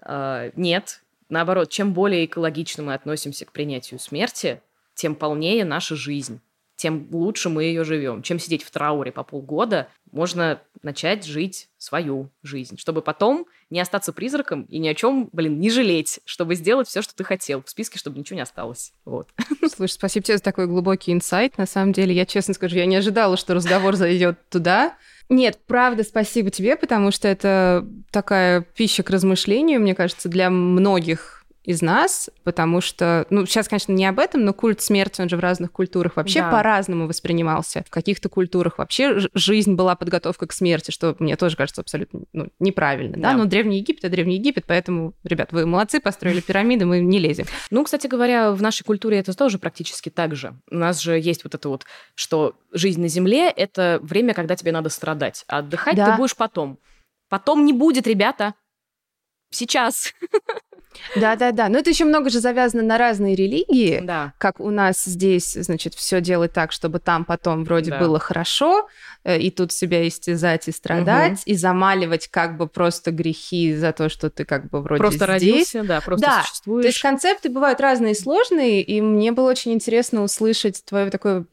А, 0.00 0.50
нет. 0.56 1.02
Наоборот, 1.30 1.70
чем 1.70 1.94
более 1.94 2.26
экологично 2.26 2.82
мы 2.82 2.94
относимся 2.94 3.46
к 3.46 3.52
принятию 3.52 3.98
смерти, 3.98 4.60
тем 4.94 5.14
полнее 5.14 5.64
наша 5.64 5.96
жизнь 5.96 6.40
тем 6.84 7.08
лучше 7.12 7.48
мы 7.48 7.64
ее 7.64 7.82
живем. 7.82 8.20
Чем 8.20 8.38
сидеть 8.38 8.62
в 8.62 8.70
трауре 8.70 9.10
по 9.10 9.22
полгода, 9.22 9.88
можно 10.12 10.60
начать 10.82 11.24
жить 11.24 11.70
свою 11.78 12.28
жизнь, 12.42 12.76
чтобы 12.76 13.00
потом 13.00 13.46
не 13.70 13.80
остаться 13.80 14.12
призраком 14.12 14.64
и 14.64 14.78
ни 14.78 14.86
о 14.88 14.94
чем, 14.94 15.30
блин, 15.32 15.58
не 15.58 15.70
жалеть, 15.70 16.20
чтобы 16.26 16.56
сделать 16.56 16.86
все, 16.86 17.00
что 17.00 17.16
ты 17.16 17.24
хотел 17.24 17.62
в 17.62 17.70
списке, 17.70 17.98
чтобы 17.98 18.18
ничего 18.18 18.36
не 18.36 18.42
осталось. 18.42 18.92
Вот. 19.06 19.28
Слушай, 19.74 19.92
спасибо 19.92 20.24
тебе 20.26 20.36
за 20.36 20.42
такой 20.42 20.66
глубокий 20.66 21.10
инсайт. 21.10 21.56
На 21.56 21.64
самом 21.64 21.94
деле, 21.94 22.14
я 22.14 22.26
честно 22.26 22.52
скажу, 22.52 22.76
я 22.76 22.84
не 22.84 22.96
ожидала, 22.96 23.38
что 23.38 23.54
разговор 23.54 23.96
зайдет 23.96 24.46
туда. 24.50 24.98
Нет, 25.30 25.58
правда, 25.66 26.04
спасибо 26.04 26.50
тебе, 26.50 26.76
потому 26.76 27.12
что 27.12 27.28
это 27.28 27.88
такая 28.10 28.60
пища 28.60 29.02
к 29.02 29.08
размышлению, 29.08 29.80
мне 29.80 29.94
кажется, 29.94 30.28
для 30.28 30.50
многих 30.50 31.43
из 31.64 31.80
нас, 31.80 32.28
потому 32.42 32.82
что, 32.82 33.26
ну, 33.30 33.46
сейчас, 33.46 33.68
конечно, 33.68 33.92
не 33.92 34.04
об 34.04 34.18
этом, 34.18 34.44
но 34.44 34.52
культ 34.52 34.82
смерти, 34.82 35.22
он 35.22 35.30
же 35.30 35.36
в 35.38 35.40
разных 35.40 35.72
культурах 35.72 36.16
вообще 36.16 36.40
да. 36.40 36.50
по-разному 36.50 37.06
воспринимался. 37.06 37.82
В 37.86 37.90
каких-то 37.90 38.28
культурах 38.28 38.76
вообще 38.78 39.18
жизнь 39.32 39.74
была 39.74 39.96
подготовка 39.96 40.46
к 40.46 40.52
смерти, 40.52 40.90
что 40.90 41.16
мне 41.18 41.36
тоже 41.36 41.56
кажется 41.56 41.80
абсолютно 41.80 42.20
ну, 42.34 42.48
неправильно, 42.58 43.16
да. 43.16 43.32
да? 43.32 43.36
Но 43.38 43.46
Древний 43.46 43.78
Египет, 43.78 44.04
а 44.04 44.10
Древний 44.10 44.36
Египет, 44.36 44.64
поэтому, 44.66 45.14
ребят, 45.24 45.52
вы 45.52 45.64
молодцы, 45.64 46.00
построили 46.00 46.40
пирамиды, 46.42 46.84
мы 46.84 47.00
не 47.00 47.18
лезем. 47.18 47.46
Ну, 47.70 47.82
кстати 47.82 48.06
говоря, 48.06 48.52
в 48.52 48.60
нашей 48.60 48.84
культуре 48.84 49.18
это 49.18 49.34
тоже 49.34 49.58
практически 49.58 50.10
так 50.10 50.36
же. 50.36 50.54
У 50.70 50.76
нас 50.76 51.00
же 51.00 51.18
есть 51.18 51.44
вот 51.44 51.54
это 51.54 51.68
вот, 51.70 51.86
что 52.14 52.56
жизнь 52.72 53.00
на 53.00 53.08
Земле— 53.08 53.48
это 53.56 54.00
время, 54.02 54.34
когда 54.34 54.54
тебе 54.54 54.70
надо 54.70 54.90
страдать, 54.90 55.44
а 55.48 55.58
отдыхать 55.58 55.96
да. 55.96 56.10
ты 56.10 56.16
будешь 56.18 56.36
потом. 56.36 56.78
Потом 57.30 57.64
не 57.64 57.72
будет, 57.72 58.06
ребята. 58.06 58.54
Сейчас. 59.50 60.12
Да-да-да. 61.16 61.68
Но 61.68 61.78
это 61.78 61.90
еще 61.90 62.04
много 62.04 62.30
же 62.30 62.40
завязано 62.40 62.82
на 62.82 62.98
разные 62.98 63.34
религии. 63.34 64.00
Да. 64.02 64.32
Как 64.38 64.60
у 64.60 64.70
нас 64.70 65.04
здесь, 65.04 65.52
значит, 65.54 65.94
все 65.94 66.20
делать 66.20 66.52
так, 66.52 66.72
чтобы 66.72 66.98
там 66.98 67.24
потом 67.24 67.64
вроде 67.64 67.90
да. 67.90 67.98
было 67.98 68.18
хорошо, 68.18 68.88
э, 69.24 69.38
и 69.38 69.50
тут 69.50 69.72
себя 69.72 70.06
истязать 70.06 70.68
и 70.68 70.72
страдать, 70.72 71.40
угу. 71.40 71.42
и 71.46 71.54
замаливать 71.54 72.28
как 72.28 72.56
бы 72.56 72.66
просто 72.66 73.10
грехи 73.10 73.74
за 73.74 73.92
то, 73.92 74.08
что 74.08 74.30
ты 74.30 74.44
как 74.44 74.68
бы 74.70 74.80
вроде 74.82 75.00
просто 75.00 75.38
здесь. 75.38 75.74
родился, 75.74 75.82
да, 75.84 76.00
просто 76.00 76.26
да. 76.26 76.42
существуешь. 76.42 76.82
То 76.82 76.88
есть 76.88 77.02
концепты 77.02 77.48
бывают 77.48 77.80
разные 77.80 78.12
и 78.12 78.16
сложные, 78.16 78.82
и 78.82 79.00
мне 79.00 79.32
было 79.32 79.50
очень 79.50 79.72
интересно 79.72 80.22
услышать 80.22 80.84
твое 80.84 81.10
такое, 81.10 81.46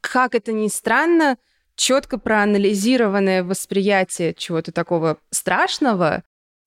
как 0.00 0.34
это 0.34 0.52
ни 0.52 0.68
странно, 0.68 1.36
четко 1.76 2.18
проанализированное 2.18 3.42
восприятие 3.42 4.34
чего-то 4.34 4.72
такого 4.72 5.18
страшного, 5.30 6.22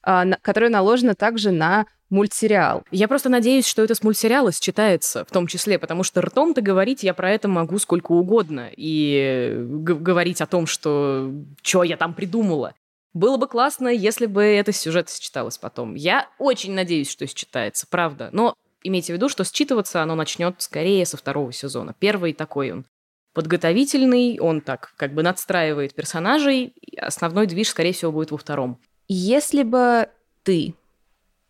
а, 0.06 0.26
которое 0.42 0.70
наложено 0.70 1.16
также 1.16 1.50
на 1.52 1.88
мультсериал. 2.12 2.84
Я 2.92 3.08
просто 3.08 3.30
надеюсь, 3.30 3.68
что 3.68 3.84
это 3.84 3.96
с 3.96 4.04
мультсериала 4.04 4.52
считается 4.52 5.26
в 5.26 5.32
том 5.32 5.48
числе, 5.48 5.80
потому 5.80 6.04
что 6.04 6.22
ртом-то 6.22 6.62
говорить 6.62 7.02
я 7.02 7.16
про 7.16 7.32
это 7.32 7.48
могу 7.48 7.80
сколько 7.80 8.12
угодно 8.12 8.70
и 8.78 9.56
говорить 9.58 10.42
о 10.42 10.46
том, 10.46 10.68
что 10.68 11.32
что 11.64 11.84
я 11.84 11.98
там 11.98 12.14
придумала. 12.14 12.76
Было 13.14 13.38
бы 13.38 13.48
классно, 13.48 13.88
если 13.88 14.28
бы 14.28 14.44
это 14.44 14.72
сюжет 14.72 15.10
считалось 15.10 15.58
потом. 15.58 15.96
Я 15.96 16.30
очень 16.38 16.74
надеюсь, 16.74 17.10
что 17.10 17.26
считается, 17.26 17.88
правда. 17.90 18.30
Но 18.32 18.54
имейте 18.84 19.14
в 19.14 19.16
виду, 19.16 19.28
что 19.28 19.44
считываться 19.44 20.04
оно 20.04 20.14
начнет 20.14 20.62
скорее 20.62 21.06
со 21.08 21.18
второго 21.18 21.52
сезона. 21.52 21.96
Первый 21.98 22.34
такой 22.34 22.72
он 22.72 22.86
подготовительный, 23.34 24.38
он 24.40 24.62
так 24.62 24.94
как 24.98 25.14
бы 25.14 25.24
надстраивает 25.24 25.96
персонажей. 25.96 26.74
Основной 26.98 27.48
движ, 27.48 27.70
скорее 27.70 27.94
всего, 27.94 28.12
будет 28.12 28.32
во 28.32 28.38
втором. 28.38 28.80
Если 29.08 29.64
бы 29.64 30.10
ты 30.44 30.76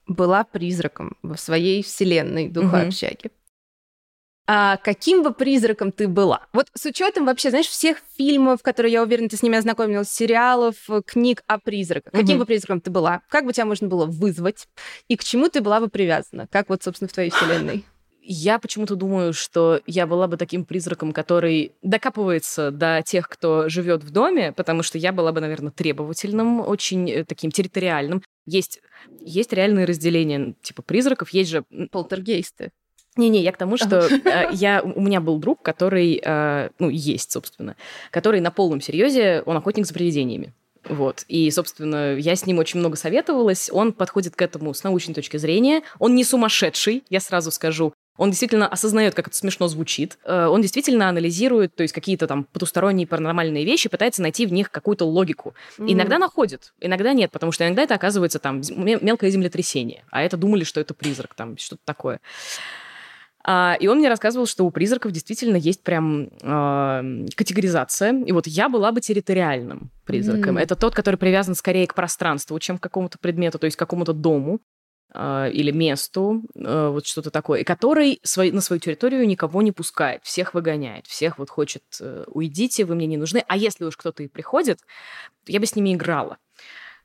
была 0.07 0.43
призраком 0.43 1.17
в 1.23 1.35
своей 1.37 1.83
вселенной 1.83 2.47
духа 2.47 2.75
угу. 2.75 2.87
общаги. 2.87 3.31
А 4.47 4.77
каким 4.77 5.23
бы 5.23 5.33
призраком 5.33 5.91
ты 5.91 6.07
была? 6.07 6.45
Вот 6.53 6.67
с 6.75 6.85
учетом 6.85 7.25
вообще, 7.25 7.49
знаешь, 7.49 7.65
всех 7.65 7.97
фильмов, 8.15 8.61
которые, 8.61 8.93
я 8.93 9.01
уверена, 9.01 9.27
ты 9.27 9.37
с 9.37 9.41
ними 9.41 9.57
ознакомилась, 9.57 10.11
сериалов, 10.11 10.75
книг 11.07 11.43
о 11.47 11.57
призраках. 11.57 12.13
Угу. 12.13 12.21
Каким 12.21 12.37
бы 12.37 12.45
призраком 12.45 12.79
ты 12.79 12.91
была? 12.91 13.21
Как 13.29 13.45
бы 13.45 13.53
тебя 13.53 13.65
можно 13.65 13.87
было 13.87 14.05
вызвать? 14.05 14.67
И 15.07 15.17
к 15.17 15.23
чему 15.23 15.49
ты 15.49 15.61
была 15.61 15.79
бы 15.79 15.89
привязана? 15.89 16.47
Как 16.47 16.69
вот, 16.69 16.83
собственно, 16.83 17.09
в 17.09 17.13
твоей 17.13 17.31
вселенной? 17.31 17.83
Я 18.27 18.57
почему-то 18.57 18.95
думаю, 18.95 19.33
что 19.33 19.81
я 19.85 20.07
была 20.07 20.27
бы 20.27 20.35
таким 20.35 20.65
призраком, 20.65 21.13
который 21.13 21.73
докапывается 21.83 22.71
до 22.71 23.03
тех, 23.05 23.29
кто 23.29 23.69
живет 23.69 24.03
в 24.03 24.09
доме, 24.09 24.51
потому 24.51 24.81
что 24.81 24.97
я 24.97 25.11
была 25.11 25.31
бы, 25.31 25.41
наверное, 25.41 25.71
требовательным, 25.71 26.59
очень 26.59 27.07
э, 27.11 27.23
таким 27.23 27.51
территориальным. 27.51 28.23
Есть, 28.47 28.81
есть 29.21 29.53
реальные 29.53 29.85
разделения, 29.85 30.55
типа 30.63 30.81
призраков, 30.81 31.29
есть 31.29 31.51
же... 31.51 31.65
Полтергейсты. 31.91 32.71
Не-не, 33.15 33.43
я 33.43 33.51
к 33.51 33.57
тому, 33.57 33.77
что 33.77 34.07
э, 34.07 34.49
я, 34.53 34.81
у 34.81 35.01
меня 35.01 35.21
был 35.21 35.37
друг, 35.37 35.61
который, 35.61 36.19
э, 36.23 36.69
ну, 36.79 36.89
есть, 36.89 37.31
собственно, 37.31 37.75
который 38.09 38.41
на 38.41 38.49
полном 38.49 38.81
серьезе, 38.81 39.43
он 39.45 39.55
охотник 39.55 39.85
за 39.85 39.93
привидениями. 39.93 40.51
Вот. 40.89 41.25
И, 41.27 41.49
собственно, 41.51 42.15
я 42.15 42.35
с 42.35 42.47
ним 42.47 42.57
очень 42.57 42.79
много 42.79 42.95
советовалась. 42.97 43.69
Он 43.71 43.93
подходит 43.93 44.35
к 44.35 44.41
этому 44.41 44.73
с 44.73 44.83
научной 44.83 45.13
точки 45.13 45.37
зрения. 45.37 45.83
Он 45.99 46.15
не 46.15 46.23
сумасшедший, 46.23 47.03
я 47.09 47.19
сразу 47.19 47.51
скажу. 47.51 47.93
Он 48.17 48.29
действительно 48.29 48.67
осознает, 48.67 49.13
как 49.13 49.27
это 49.27 49.35
смешно 49.35 49.67
звучит. 49.67 50.17
Э, 50.23 50.47
он 50.47 50.61
действительно 50.61 51.09
анализирует, 51.09 51.75
то 51.75 51.83
есть 51.83 51.93
какие-то 51.93 52.27
там 52.27 52.45
потусторонние 52.45 53.07
паранормальные 53.07 53.65
вещи, 53.65 53.89
пытается 53.89 54.21
найти 54.21 54.45
в 54.45 54.53
них 54.53 54.71
какую-то 54.71 55.05
логику. 55.05 55.53
Mm. 55.77 55.93
Иногда 55.93 56.17
находит, 56.17 56.73
иногда 56.79 57.13
нет, 57.13 57.31
потому 57.31 57.51
что 57.51 57.65
иногда 57.65 57.83
это 57.83 57.95
оказывается 57.95 58.39
там 58.39 58.61
мелкое 58.75 59.29
землетрясение, 59.29 60.03
а 60.11 60.21
это 60.21 60.37
думали, 60.37 60.63
что 60.63 60.79
это 60.79 60.93
призрак, 60.93 61.33
там 61.35 61.57
что-то 61.57 61.81
такое. 61.83 62.21
А, 63.47 63.77
и 63.79 63.87
он 63.87 63.99
мне 63.99 64.09
рассказывал, 64.09 64.47
что 64.47 64.65
у 64.65 64.71
призраков 64.71 65.11
действительно 65.11 65.55
есть 65.55 65.83
прям 65.83 66.29
э, 66.41 67.27
категоризация. 67.35 68.23
И 68.25 68.31
вот 68.31 68.47
я 68.47 68.69
была 68.69 68.91
бы 68.91 69.01
территориальным 69.01 69.91
призраком. 70.03 70.57
Mm. 70.57 70.61
Это 70.61 70.75
тот, 70.75 70.95
который 70.95 71.17
привязан 71.17 71.53
скорее 71.53 71.85
к 71.85 71.93
пространству, 71.93 72.57
чем 72.57 72.79
к 72.79 72.81
какому-то 72.83 73.19
предмету, 73.19 73.59
то 73.59 73.65
есть 73.65 73.77
к 73.77 73.79
какому-то 73.79 74.13
дому. 74.13 74.61
А, 75.17 75.47
или 75.47 75.71
месту, 75.71 76.43
а, 76.57 76.89
вот 76.89 77.07
что-то 77.07 77.31
такое, 77.31 77.61
и 77.61 77.63
который 77.63 78.19
свой, 78.23 78.51
на 78.51 78.59
свою 78.59 78.81
территорию 78.81 79.25
никого 79.25 79.61
не 79.61 79.71
пускает, 79.71 80.21
всех 80.25 80.53
выгоняет, 80.53 81.07
всех 81.07 81.37
вот 81.37 81.49
хочет 81.49 81.83
э, 82.01 82.25
«уйдите, 82.27 82.83
вы 82.83 82.95
мне 82.95 83.07
не 83.07 83.15
нужны», 83.15 83.41
а 83.47 83.55
если 83.55 83.85
уж 83.85 83.95
кто-то 83.95 84.23
и 84.23 84.27
приходит, 84.27 84.81
я 85.47 85.61
бы 85.61 85.67
с 85.67 85.75
ними 85.77 85.93
играла. 85.93 86.37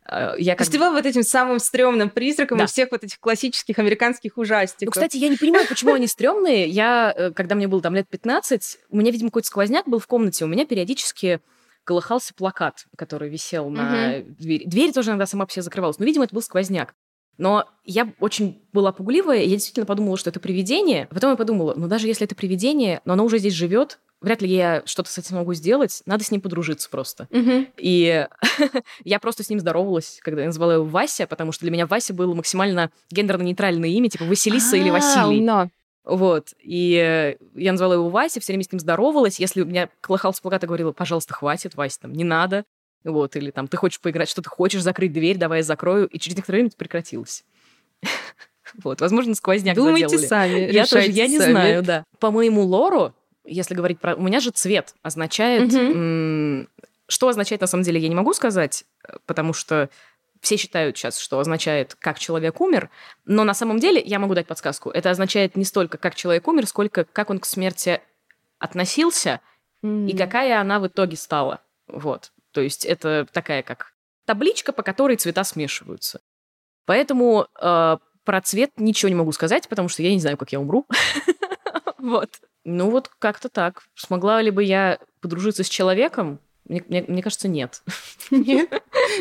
А, 0.07 0.35
я 0.39 0.55
как... 0.55 0.59
То 0.59 0.63
есть 0.63 0.73
ты 0.73 0.79
была 0.81 0.91
вот 0.91 1.07
этим 1.07 1.23
самым 1.23 1.61
стрёмным 1.61 2.11
призраком 2.11 2.59
да. 2.59 2.65
из 2.65 2.73
всех 2.73 2.91
вот 2.91 3.05
этих 3.05 3.21
классических 3.21 3.79
американских 3.79 4.39
ужастиков. 4.39 4.87
Ну, 4.87 4.91
кстати, 4.91 5.17
я 5.17 5.29
не 5.29 5.37
понимаю, 5.37 5.69
почему 5.69 5.95
они 5.95 6.09
стрёмные. 6.09 6.67
Я, 6.67 7.15
э, 7.17 7.31
когда 7.31 7.55
мне 7.55 7.69
было 7.69 7.81
там 7.81 7.95
лет 7.95 8.09
15, 8.09 8.79
у 8.89 8.97
меня, 8.97 9.13
видимо, 9.13 9.31
какой-то 9.31 9.47
сквозняк 9.47 9.87
был 9.87 10.01
в 10.01 10.09
комнате, 10.09 10.45
у 10.45 10.49
меня 10.49 10.67
периодически 10.67 11.39
колыхался 11.85 12.35
плакат, 12.35 12.87
который 12.97 13.29
висел 13.29 13.71
на 13.71 14.25
двери. 14.37 14.65
Дверь 14.65 14.93
тоже 14.93 15.11
иногда 15.11 15.27
сама 15.27 15.47
по 15.47 15.53
себе 15.53 15.63
закрывалась. 15.63 16.01
Но, 16.01 16.07
видимо, 16.07 16.25
это 16.25 16.35
был 16.35 16.43
сквозняк. 16.43 16.97
Но 17.41 17.64
я 17.86 18.12
очень 18.20 18.61
была 18.74 18.93
пугливая, 18.93 19.38
и 19.38 19.49
я 19.49 19.55
действительно 19.55 19.86
подумала, 19.86 20.18
что 20.18 20.28
это 20.28 20.38
привидение. 20.41 21.07
Потом 21.07 21.30
я 21.30 21.36
подумала, 21.36 21.72
ну 21.74 21.88
даже 21.88 22.07
если 22.07 22.26
это 22.26 22.34
привидение, 22.34 23.01
но 23.07 23.14
оно 23.14 23.24
уже 23.24 23.38
здесь 23.38 23.55
живет, 23.55 23.99
вряд 24.20 24.43
ли 24.43 24.49
я 24.55 24.82
что-то 24.84 25.11
с 25.11 25.16
этим 25.16 25.36
могу 25.36 25.55
сделать, 25.55 26.03
надо 26.05 26.22
с 26.22 26.30
ним 26.30 26.43
подружиться 26.43 26.91
просто. 26.91 27.28
Мгм. 27.30 27.68
И 27.78 28.28
я 29.05 29.18
просто 29.20 29.43
с 29.43 29.49
ним 29.49 29.59
здоровалась, 29.59 30.20
когда 30.22 30.43
я 30.43 30.49
назвала 30.49 30.74
его 30.74 30.84
Вася, 30.84 31.26
потому 31.26 31.53
что 31.53 31.62
для 31.62 31.70
меня 31.70 31.86
Вася 31.86 32.12
было 32.12 32.34
максимально 32.34 32.91
гендерно-нейтральное 33.11 33.88
имя, 33.88 34.11
типа 34.11 34.26
Василиса 34.26 34.76
или 34.76 34.91
А, 34.91 34.93
Василий. 34.93 35.38
умно. 35.38 35.70
Вот. 36.05 36.49
И 36.62 37.36
я 37.55 37.72
назвала 37.72 37.95
его 37.95 38.11
Вася, 38.11 38.41
все 38.41 38.53
время 38.53 38.64
с 38.64 38.72
ним 38.72 38.80
здоровалась. 38.80 39.41
Если 39.41 39.62
у 39.62 39.64
меня 39.64 39.88
колыхался 40.03 40.43
плакат, 40.43 40.62
я 40.62 40.66
говорила, 40.66 40.93
пожалуйста, 40.93 41.32
хватит, 41.32 41.74
Вася, 41.74 42.01
там, 42.01 42.12
не 42.12 42.24
надо. 42.24 42.64
Вот, 43.05 43.35
или 43.37 43.51
там, 43.51 43.67
ты 43.69 43.77
хочешь 43.77 44.01
поиграть, 44.01 44.29
что 44.29 44.43
ты 44.43 44.51
хочешь, 44.51 44.83
закрыть 44.83 45.13
дверь, 45.13 45.37
давай 45.39 45.59
я 45.61 45.63
закрою. 45.65 46.07
И 46.09 46.19
через 46.19 46.37
некоторое 46.37 46.59
время 46.59 46.69
это 46.69 46.77
прекратилось. 46.77 47.45
Вот, 48.85 49.01
возможно, 49.01 49.35
сквозняк 49.35 49.75
Думайте 49.75 50.07
заделали. 50.17 50.27
сами, 50.29 50.71
Я 50.73 50.87
тоже, 50.87 51.07
я 51.11 51.27
не 51.27 51.39
сами. 51.41 51.51
знаю, 51.51 51.83
да. 51.83 52.05
По 52.21 52.31
моему 52.31 52.63
лору, 52.63 53.13
если 53.45 53.75
говорить 53.75 53.99
про... 53.99 54.15
У 54.15 54.23
меня 54.23 54.39
же 54.39 54.51
цвет 54.53 54.95
означает... 55.03 55.75
м, 55.75 56.69
Что 57.09 57.27
означает, 57.29 57.61
на 57.63 57.67
самом 57.67 57.83
деле, 57.83 57.99
я 57.99 58.09
не 58.09 58.15
могу 58.15 58.33
сказать, 58.33 58.85
э, 59.09 59.17
потому 59.27 59.55
что 59.55 59.91
все 60.41 60.57
считают 60.57 60.97
сейчас, 60.97 61.19
что 61.19 61.41
означает, 61.41 61.97
как 61.99 62.21
человек 62.21 62.61
умер, 62.61 62.91
но 63.25 63.43
на 63.43 63.55
самом 63.55 63.81
деле, 63.81 64.01
я 64.01 64.21
могу 64.21 64.35
дать 64.35 64.47
подсказку, 64.47 64.91
это 64.91 65.11
означает 65.11 65.57
не 65.57 65.65
столько, 65.65 65.99
как 65.99 66.15
человек 66.15 66.47
умер, 66.47 66.69
сколько 66.69 67.03
как 67.05 67.31
он 67.31 67.41
к 67.41 67.47
смерти 67.47 68.01
относился 68.61 69.41
М. 69.83 70.07
и 70.07 70.17
какая 70.17 70.61
она 70.61 70.79
в 70.79 70.87
итоге 70.87 71.17
стала. 71.17 71.61
Вот. 71.89 72.31
То 72.53 72.61
есть 72.61 72.85
это 72.85 73.27
такая 73.33 73.63
как 73.63 73.93
табличка, 74.27 74.73
по 74.73 74.83
которой 74.83 75.17
цвета 75.17 75.45
смешиваются. 75.45 76.21
Поэтому 76.87 77.47
э, 77.61 77.97
про 78.25 78.41
цвет 78.41 78.71
ничего 78.77 79.09
не 79.09 79.15
могу 79.15 79.33
сказать, 79.33 79.69
потому 79.69 79.89
что 79.89 80.03
я 80.03 80.13
не 80.13 80.21
знаю, 80.21 80.37
как 80.37 80.53
я 80.53 80.61
умру. 80.61 80.87
Вот. 82.03 82.31
Ну 82.65 82.89
вот 82.89 83.11
как-то 83.19 83.51
так. 83.51 83.83
Смогла 83.95 84.41
ли 84.41 84.51
бы 84.51 84.65
я 84.65 84.99
подружиться 85.21 85.65
с 85.65 85.69
человеком? 85.69 86.41
Мне, 86.65 86.83
мне, 86.89 87.05
мне 87.07 87.23
кажется, 87.23 87.47
нет. 87.47 87.83
Нет? 88.31 88.71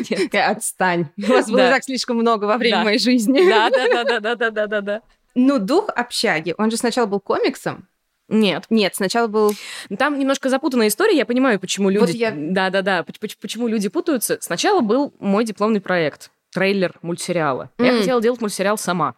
Нет. 0.08 0.34
Отстань. 0.34 1.08
У 1.18 1.26
вас 1.26 1.50
было 1.50 1.68
так 1.68 1.84
слишком 1.84 2.16
много 2.16 2.46
во 2.46 2.56
время 2.56 2.84
моей 2.84 2.98
жизни. 2.98 3.46
Да, 3.50 3.68
да, 3.68 3.86
да, 3.86 4.20
да, 4.20 4.34
да, 4.34 4.50
да, 4.50 4.66
да, 4.66 4.80
да. 4.80 5.02
Ну, 5.34 5.58
дух 5.58 5.90
общаги, 5.94 6.54
он 6.56 6.70
же 6.70 6.78
сначала 6.78 7.06
был 7.06 7.20
комиксом, 7.20 7.86
нет. 8.30 8.64
Нет, 8.70 8.94
сначала 8.94 9.26
был... 9.26 9.52
Там 9.98 10.18
немножко 10.18 10.48
запутанная 10.48 10.88
история. 10.88 11.16
Я 11.16 11.26
понимаю, 11.26 11.58
почему 11.60 11.90
люди... 11.90 12.00
Вот 12.00 12.10
я- 12.10 12.32
Да, 12.34 12.70
да, 12.70 12.80
да. 12.82 13.02
поч- 13.02 13.18
поч- 13.18 13.36
Почему 13.36 13.66
люди 13.68 13.88
путаются. 13.88 14.38
Сначала 14.40 14.80
был 14.80 15.12
мой 15.18 15.44
дипломный 15.44 15.80
проект. 15.80 16.30
Трейлер 16.52 16.94
мультсериала. 17.02 17.70
Я 17.78 17.90
М. 17.92 17.98
хотела 17.98 18.22
делать 18.22 18.40
мультсериал 18.40 18.78
сама. 18.78 19.14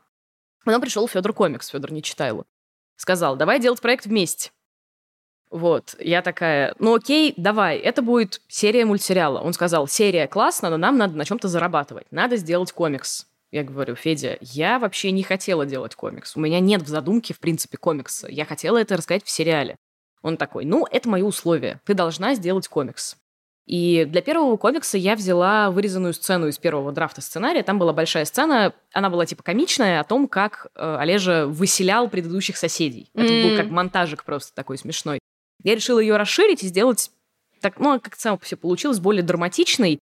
Потом 0.65 0.81
пришел 0.81 1.07
Федор 1.09 1.33
Комикс, 1.33 1.69
Федор 1.69 1.93
Нечитайло. 1.93 2.45
Сказал, 2.97 3.37
давай 3.37 3.61
делать 3.61 3.81
проект 3.81 4.07
вместе. 4.07 4.51
Вот, 5.51 5.97
я 5.99 6.23
такая, 6.23 6.75
ну 6.79 6.95
окей, 6.95 7.35
давай, 7.37 7.77
это 7.77 8.01
будет 8.01 8.41
серия 8.49 8.87
мультсериала. 8.87 9.39
Он 9.41 9.53
сказал, 9.53 9.87
серия 9.87 10.27
классно, 10.27 10.71
но 10.71 10.79
нам 10.79 10.97
надо 10.97 11.15
на 11.17 11.27
чем-то 11.27 11.49
зарабатывать. 11.49 12.07
Надо 12.11 12.37
сделать 12.37 12.73
комикс. 12.73 13.27
Я 13.53 13.64
говорю, 13.64 13.94
Федя, 13.94 14.38
я 14.40 14.78
вообще 14.78 15.11
не 15.11 15.22
хотела 15.22 15.66
делать 15.66 15.94
комикс. 15.94 16.36
У 16.36 16.40
меня 16.40 16.59
нет 16.59 16.82
в 16.82 16.88
задумке, 16.88 17.34
в 17.34 17.38
принципе, 17.38 17.76
комикса. 17.76 18.26
Я 18.28 18.46
хотела 18.46 18.78
это 18.78 18.96
рассказать 18.96 19.24
в 19.24 19.30
сериале. 19.30 19.76
Он 20.22 20.38
такой, 20.38 20.64
ну, 20.64 20.86
это 20.90 21.09
мои 21.09 21.20
условия. 21.22 21.80
Ты 21.84 21.92
должна 21.92 22.34
сделать 22.34 22.66
комикс. 22.66 23.16
И 23.66 24.07
для 24.07 24.22
первого 24.22 24.57
комикса 24.57 24.96
я 24.96 25.14
взяла 25.14 25.70
вырезанную 25.70 26.14
сцену 26.14 26.48
из 26.48 26.57
первого 26.57 26.92
драфта 26.92 27.20
сценария. 27.20 27.62
Там 27.62 27.78
была 27.78 27.92
большая 27.92 28.24
сцена, 28.24 28.72
она 28.92 29.11
была 29.11 29.26
типа 29.26 29.42
комичная, 29.42 30.00
о 30.00 30.05
том, 30.05 30.28
как 30.28 30.68
э, 30.74 30.96
Олежа 30.98 31.46
выселял 31.46 32.09
предыдущих 32.09 32.57
соседей. 32.57 33.11
Это 33.14 33.28
был 33.28 33.57
как 33.57 33.70
монтажик 33.70 34.24
просто 34.24 34.55
такой 34.55 34.78
смешной. 34.78 35.20
Я 35.62 35.74
решила 35.74 35.98
ее 35.98 36.16
расширить 36.16 36.64
и 36.64 36.68
сделать 36.68 37.11
так, 37.61 37.78
ну, 37.78 38.00
как 38.00 38.16
само 38.16 38.40
себе 38.42 38.57
получилось, 38.57 38.98
более 38.98 39.22
драматичной. 39.22 39.98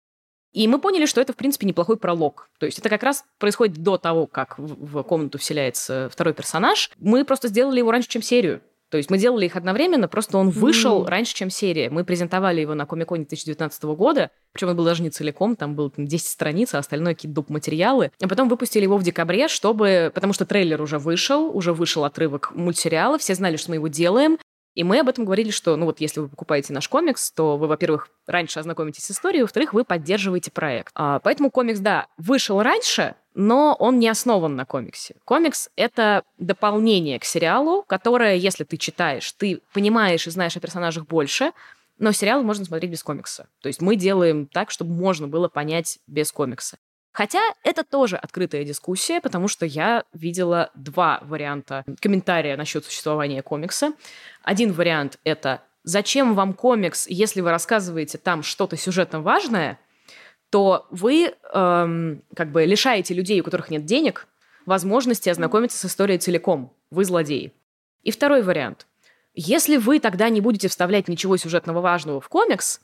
И 0.51 0.67
мы 0.67 0.79
поняли, 0.79 1.05
что 1.05 1.21
это, 1.21 1.33
в 1.33 1.35
принципе, 1.35 1.67
неплохой 1.67 1.97
пролог. 1.97 2.49
То 2.59 2.65
есть 2.65 2.79
это 2.79 2.89
как 2.89 3.03
раз 3.03 3.23
происходит 3.37 3.77
до 3.77 3.97
того, 3.97 4.25
как 4.25 4.57
в, 4.57 5.03
комнату 5.03 5.37
вселяется 5.37 6.09
второй 6.11 6.33
персонаж. 6.33 6.91
Мы 6.97 7.23
просто 7.23 7.47
сделали 7.47 7.79
его 7.79 7.91
раньше, 7.91 8.09
чем 8.09 8.21
серию. 8.21 8.61
То 8.89 8.97
есть 8.97 9.11
мы 9.11 9.19
делали 9.19 9.45
их 9.45 9.55
одновременно, 9.55 10.07
просто 10.07 10.37
он 10.39 10.49
вышел 10.49 11.01
М. 11.01 11.07
раньше, 11.07 11.35
чем 11.35 11.51
серия. 11.51 11.91
Мы 11.91 12.03
презентовали 12.03 12.61
его 12.61 12.73
на 12.73 12.87
Комиконе 12.87 13.25
2019 13.25 13.83
года, 13.95 14.31
причем 14.51 14.69
он 14.69 14.75
был 14.75 14.83
даже 14.83 15.03
не 15.03 15.11
целиком, 15.11 15.55
там 15.55 15.75
было 15.75 15.91
там, 15.91 16.07
10 16.07 16.27
страниц, 16.27 16.73
а 16.73 16.79
остальное 16.79 17.13
какие-то 17.13 17.35
доп. 17.35 17.49
материалы. 17.49 18.11
А 18.19 18.27
потом 18.27 18.49
выпустили 18.49 18.83
его 18.83 18.97
в 18.97 19.03
декабре, 19.03 19.47
чтобы... 19.47 20.11
Потому 20.13 20.33
что 20.33 20.45
трейлер 20.45 20.81
уже 20.81 20.97
вышел, 20.97 21.55
уже 21.55 21.71
вышел 21.71 22.03
отрывок 22.03 22.51
мультсериала, 22.55 23.19
все 23.19 23.35
знали, 23.35 23.57
что 23.57 23.69
мы 23.69 23.75
его 23.75 23.87
делаем, 23.87 24.39
и 24.79 24.83
мы 24.85 25.01
об 25.01 25.09
этом 25.09 25.25
говорили, 25.25 25.51
что, 25.51 25.75
ну 25.75 25.87
вот, 25.87 25.99
если 25.99 26.21
вы 26.21 26.29
покупаете 26.29 26.71
наш 26.71 26.87
комикс, 26.87 27.33
то 27.33 27.57
вы, 27.57 27.67
во-первых, 27.67 28.07
раньше 28.25 28.61
ознакомитесь 28.61 29.03
с 29.03 29.11
историей, 29.11 29.41
во-вторых, 29.41 29.73
вы 29.73 29.83
поддерживаете 29.83 30.51
проект. 30.51 30.93
А, 30.95 31.19
поэтому 31.19 31.51
комикс, 31.51 31.79
да, 31.79 32.07
вышел 32.15 32.61
раньше, 32.61 33.15
но 33.33 33.75
он 33.77 33.99
не 33.99 34.07
основан 34.07 34.55
на 34.55 34.63
комиксе. 34.63 35.17
Комикс— 35.25 35.69
это 35.75 36.23
дополнение 36.37 37.19
к 37.19 37.25
сериалу, 37.25 37.83
которое, 37.87 38.35
если 38.35 38.63
ты 38.63 38.77
читаешь, 38.77 39.29
ты 39.33 39.59
понимаешь 39.73 40.25
и 40.27 40.31
знаешь 40.31 40.55
о 40.55 40.61
персонажах 40.61 41.07
больше, 41.07 41.51
но 41.97 42.13
сериал 42.13 42.41
можно 42.41 42.63
смотреть 42.63 42.91
без 42.91 43.03
комикса. 43.03 43.49
То 43.59 43.67
есть 43.67 43.81
мы 43.81 43.97
делаем 43.97 44.47
так, 44.47 44.71
чтобы 44.71 44.93
можно 44.93 45.27
было 45.27 45.49
понять 45.49 45.99
без 46.07 46.31
комикса. 46.31 46.77
Хотя 47.11 47.41
это 47.63 47.83
тоже 47.83 48.17
открытая 48.17 48.63
дискуссия, 48.63 49.19
потому 49.19 49.47
что 49.47 49.65
я 49.65 50.03
видела 50.13 50.69
два 50.75 51.19
варианта 51.23 51.83
комментария 51.99 52.55
насчет 52.55 52.85
существования 52.85 53.41
комикса. 53.41 53.93
Один 54.43 54.73
вариант— 54.73 55.19
это 55.23 55.61
«Зачем 55.83 56.35
вам 56.35 56.53
комикс, 56.53 57.07
если 57.07 57.41
вы 57.41 57.49
рассказываете 57.49 58.17
там 58.17 58.43
что-то 58.43 58.77
сюжетно 58.77 59.21
важное?» 59.21 59.79
то 60.49 60.87
вы 60.89 61.35
эм, 61.53 62.23
как 62.35 62.51
бы 62.51 62.65
лишаете 62.65 63.13
людей, 63.13 63.39
у 63.39 63.43
которых 63.43 63.69
нет 63.69 63.85
денег, 63.85 64.27
возможности 64.65 65.29
ознакомиться 65.29 65.77
с 65.77 65.85
историей 65.85 66.17
целиком. 66.17 66.73
Вы 66.91 67.05
злодеи. 67.05 67.53
И 68.03 68.11
второй 68.11 68.41
вариант. 68.41 68.87
Если 69.33 69.77
вы 69.77 69.99
тогда 69.99 70.29
не 70.29 70.41
будете 70.41 70.67
вставлять 70.67 71.07
ничего 71.07 71.37
сюжетного 71.37 71.81
важного 71.81 72.19
в 72.19 72.27
комикс, 72.29 72.81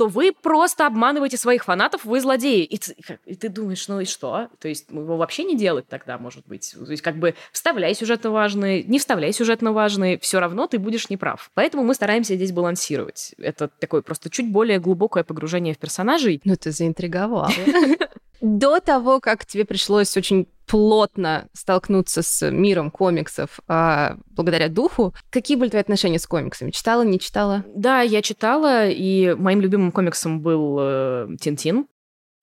то 0.00 0.06
вы 0.06 0.32
просто 0.32 0.86
обманываете 0.86 1.36
своих 1.36 1.64
фанатов, 1.64 2.06
вы 2.06 2.22
злодеи. 2.22 2.64
И 2.64 2.78
ты, 2.78 2.96
и 3.26 3.34
ты 3.34 3.50
думаешь, 3.50 3.86
ну 3.86 4.00
и 4.00 4.06
что? 4.06 4.48
То 4.58 4.66
есть 4.66 4.88
его 4.88 5.18
вообще 5.18 5.44
не 5.44 5.58
делать 5.58 5.88
тогда, 5.88 6.16
может 6.16 6.46
быть. 6.46 6.74
То 6.74 6.90
есть 6.90 7.02
как 7.02 7.18
бы 7.18 7.34
вставляй 7.52 7.94
сюжетно 7.94 8.30
важные, 8.30 8.82
не 8.82 8.98
вставляй 8.98 9.30
сюжетно 9.34 9.72
важные, 9.72 10.18
все 10.18 10.40
равно 10.40 10.66
ты 10.66 10.78
будешь 10.78 11.10
неправ. 11.10 11.50
Поэтому 11.52 11.84
мы 11.84 11.92
стараемся 11.92 12.34
здесь 12.34 12.50
балансировать. 12.50 13.34
Это 13.36 13.68
такое 13.68 14.00
просто 14.00 14.30
чуть 14.30 14.50
более 14.50 14.80
глубокое 14.80 15.22
погружение 15.22 15.74
в 15.74 15.78
персонажей. 15.78 16.40
Ну, 16.44 16.56
ты 16.56 16.70
заинтриговала. 16.70 17.50
До 18.40 18.80
того, 18.80 19.20
как 19.20 19.44
тебе 19.44 19.66
пришлось 19.66 20.16
очень 20.16 20.46
плотно 20.70 21.48
столкнуться 21.52 22.22
с 22.22 22.48
миром 22.48 22.92
комиксов 22.92 23.58
а, 23.66 24.16
благодаря 24.30 24.68
духу, 24.68 25.12
какие 25.30 25.56
были 25.56 25.68
твои 25.68 25.80
отношения 25.80 26.20
с 26.20 26.28
комиксами? 26.28 26.70
Читала, 26.70 27.02
не 27.02 27.18
читала? 27.18 27.64
Да, 27.74 28.02
я 28.02 28.22
читала, 28.22 28.88
и 28.88 29.34
моим 29.34 29.60
любимым 29.60 29.90
комиксом 29.90 30.40
был 30.40 30.78
э, 30.80 31.28
Тинтин. 31.40 31.88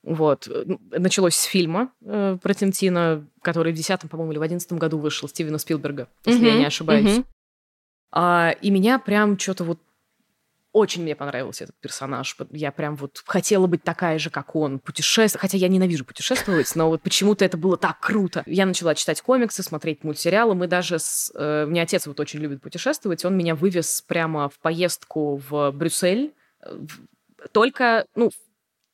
Вот. 0.04 0.50
Ну, 0.66 0.78
Началось 0.92 1.36
с 1.38 1.44
фильма 1.44 1.90
э, 2.04 2.38
про 2.42 2.54
Тинтина, 2.54 3.26
который 3.42 3.72
в 3.72 3.76
10 3.78 4.02
по-моему, 4.10 4.34
или 4.34 4.40
в 4.40 4.44
11 4.44 4.74
году 4.74 4.98
вышел, 4.98 5.30
Стивена 5.30 5.58
Спилберга, 5.58 6.10
если 6.26 6.46
я 6.48 6.52
Мгм, 6.52 6.60
не 6.60 6.66
ошибаюсь. 6.66 7.14
мгм. 7.20 7.26
А, 8.12 8.52
и 8.62 8.70
меня 8.72 9.00
прям 9.00 9.40
что-то 9.40 9.64
вот 9.64 9.80
очень 10.78 11.02
мне 11.04 11.16
понравился 11.16 11.64
этот 11.64 11.76
персонаж. 11.80 12.38
Я 12.52 12.72
прям 12.72 12.96
вот 12.96 13.24
хотела 13.26 13.68
быть 13.68 13.84
такая 13.84 14.20
же, 14.20 14.30
как 14.30 14.56
он, 14.56 14.80
путешествовать. 14.80 15.42
Хотя 15.42 15.58
я 15.58 15.68
ненавижу 15.68 16.06
путешествовать, 16.06 16.76
но 16.76 16.90
вот 16.90 17.02
почему-то 17.02 17.44
это 17.44 17.58
было 17.58 17.78
так 17.78 18.00
круто. 18.00 18.44
Я 18.46 18.66
начала 18.66 18.96
читать 18.96 19.22
комиксы, 19.22 19.64
смотреть 19.64 20.04
мультсериалы. 20.04 20.56
Мы 20.56 20.68
даже 20.68 21.00
с... 21.00 21.32
э, 21.34 21.66
меня 21.68 21.84
отец 21.84 22.08
вот 22.08 22.20
очень 22.20 22.40
любит 22.40 22.62
путешествовать. 22.62 23.26
Он 23.26 23.36
меня 23.36 23.56
вывез 23.56 24.02
прямо 24.08 24.50
в 24.50 24.60
поездку 24.60 25.42
в 25.50 25.72
Брюссель. 25.72 26.34
э, 26.62 26.78
Только, 27.52 28.06
ну, 28.16 28.30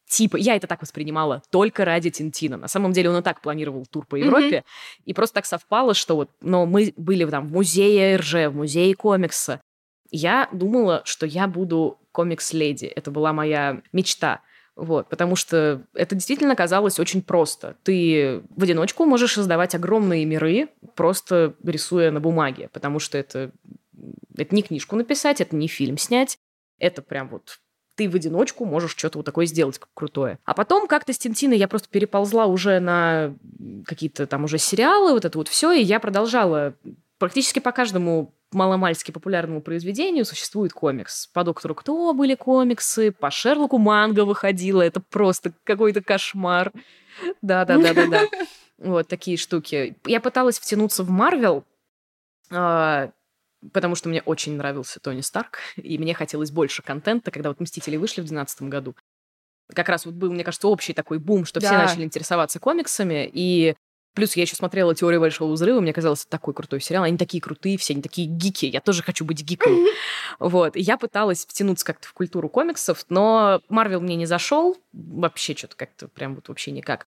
типа, 0.07 0.37
я 0.37 0.55
это 0.55 0.67
так 0.67 0.81
воспринимала, 0.81 1.41
только 1.49 1.85
ради 1.85 2.11
Тинтина. 2.11 2.57
На 2.57 2.67
самом 2.67 2.91
деле 2.91 3.09
он 3.09 3.17
и 3.17 3.21
так 3.23 3.41
планировал 3.41 3.85
тур 3.85 4.05
по 4.05 4.15
Европе, 4.15 4.63
и 5.05 5.13
просто 5.13 5.35
так 5.35 5.45
совпало, 5.45 5.93
что 5.93 6.15
вот, 6.15 6.29
но 6.41 6.65
мы 6.65 6.93
были 6.97 7.25
там 7.25 7.47
в 7.47 7.51
музее 7.51 8.17
РЖ, 8.17 8.33
в 8.33 8.51
музее 8.51 8.93
комикса. 8.95 9.61
Я 10.15 10.47
думала, 10.51 11.01
что 11.05 11.25
я 11.25 11.47
буду 11.47 11.97
комикс-леди. 12.11 12.85
Это 12.85 13.09
была 13.09 13.33
моя 13.33 13.81
мечта. 13.91 14.41
Вот, 14.75 15.09
потому 15.09 15.35
что 15.35 15.81
это 15.95 16.13
действительно 16.13 16.55
казалось 16.55 16.99
очень 16.99 17.23
просто. 17.23 17.75
Ты 17.83 18.43
в 18.55 18.61
одиночку 18.63 19.05
можешь 19.05 19.33
создавать 19.33 19.73
огромные 19.73 20.23
миры, 20.25 20.69
просто 20.95 21.55
рисуя 21.63 22.11
на 22.11 22.19
бумаге, 22.19 22.69
потому 22.73 22.99
что 22.99 23.17
это, 23.17 23.51
это 24.37 24.55
не 24.55 24.61
книжку 24.61 24.95
написать, 24.95 25.41
это 25.41 25.55
не 25.55 25.67
фильм 25.67 25.97
снять, 25.97 26.37
это 26.77 27.01
прям 27.01 27.29
вот 27.29 27.59
ты 27.95 28.09
в 28.09 28.15
одиночку 28.15 28.65
можешь 28.65 28.95
что-то 28.95 29.19
вот 29.19 29.25
такое 29.25 29.45
сделать 29.45 29.79
крутое. 29.93 30.39
А 30.45 30.53
потом 30.53 30.87
как-то 30.87 31.13
с 31.13 31.17
Тинтиной 31.17 31.57
я 31.57 31.67
просто 31.67 31.89
переползла 31.89 32.45
уже 32.47 32.79
на 32.79 33.35
какие-то 33.85 34.25
там 34.27 34.43
уже 34.43 34.57
сериалы, 34.57 35.13
вот 35.13 35.25
это 35.25 35.37
вот 35.37 35.47
все, 35.47 35.71
и 35.71 35.83
я 35.83 35.99
продолжала 35.99 36.75
практически 37.19 37.59
по 37.59 37.71
каждому 37.71 38.33
маломальски 38.53 39.11
популярному 39.11 39.61
произведению 39.61 40.25
существует 40.25 40.73
комикс. 40.73 41.27
По 41.27 41.43
«Доктору 41.43 41.75
Кто» 41.75 42.13
были 42.13 42.35
комиксы, 42.35 43.11
по 43.11 43.31
«Шерлоку» 43.31 43.77
манга 43.77 44.25
выходила. 44.25 44.81
Это 44.81 44.99
просто 44.99 45.53
какой-то 45.63 46.01
кошмар. 46.01 46.71
Да-да-да-да-да. 47.41 48.27
Вот 48.79 49.07
такие 49.07 49.37
штуки. 49.37 49.95
Я 50.03 50.19
пыталась 50.19 50.59
втянуться 50.59 51.03
в 51.03 51.09
Марвел, 51.09 51.63
а, 52.51 53.11
потому 53.71 53.95
что 53.95 54.09
мне 54.09 54.21
очень 54.23 54.57
нравился 54.57 54.99
Тони 54.99 55.21
Старк, 55.21 55.59
и 55.77 55.97
мне 55.97 56.13
хотелось 56.13 56.51
больше 56.51 56.81
контента, 56.81 57.31
когда 57.31 57.49
вот 57.49 57.59
«Мстители» 57.59 57.97
вышли 57.97 58.21
в 58.21 58.25
2012 58.25 58.63
году. 58.63 58.95
Как 59.73 59.87
раз 59.87 60.05
вот 60.05 60.15
был, 60.15 60.31
мне 60.31 60.43
кажется, 60.43 60.67
общий 60.67 60.93
такой 60.93 61.19
бум, 61.19 61.45
что 61.45 61.59
да. 61.59 61.67
все 61.67 61.77
начали 61.77 62.03
интересоваться 62.03 62.59
комиксами, 62.59 63.29
и 63.31 63.75
Плюс 64.13 64.35
я 64.35 64.43
еще 64.43 64.55
смотрела 64.55 64.93
«Теорию 64.93 65.19
большого 65.19 65.53
взрыва», 65.53 65.79
мне 65.79 65.91
казалось, 65.91 66.25
такой 66.25 66.53
крутой 66.53 66.81
сериал. 66.81 67.03
Они 67.03 67.17
такие 67.17 67.41
крутые 67.41 67.77
все, 67.77 67.93
они 67.93 68.01
такие 68.01 68.27
гики. 68.27 68.65
Я 68.65 68.79
тоже 68.79 69.03
хочу 69.03 69.25
быть 69.25 69.43
гиком. 69.43 69.85
Вот. 70.39 70.75
И 70.75 70.81
я 70.81 70.97
пыталась 70.97 71.45
втянуться 71.45 71.85
как-то 71.85 72.07
в 72.07 72.13
культуру 72.13 72.49
комиксов, 72.49 73.05
но 73.09 73.61
Марвел 73.69 74.01
мне 74.01 74.15
не 74.15 74.25
зашел. 74.25 74.75
Вообще 74.91 75.55
что-то 75.55 75.75
как-то 75.75 76.07
прям 76.07 76.35
вот 76.35 76.49
вообще 76.49 76.71
никак. 76.71 77.05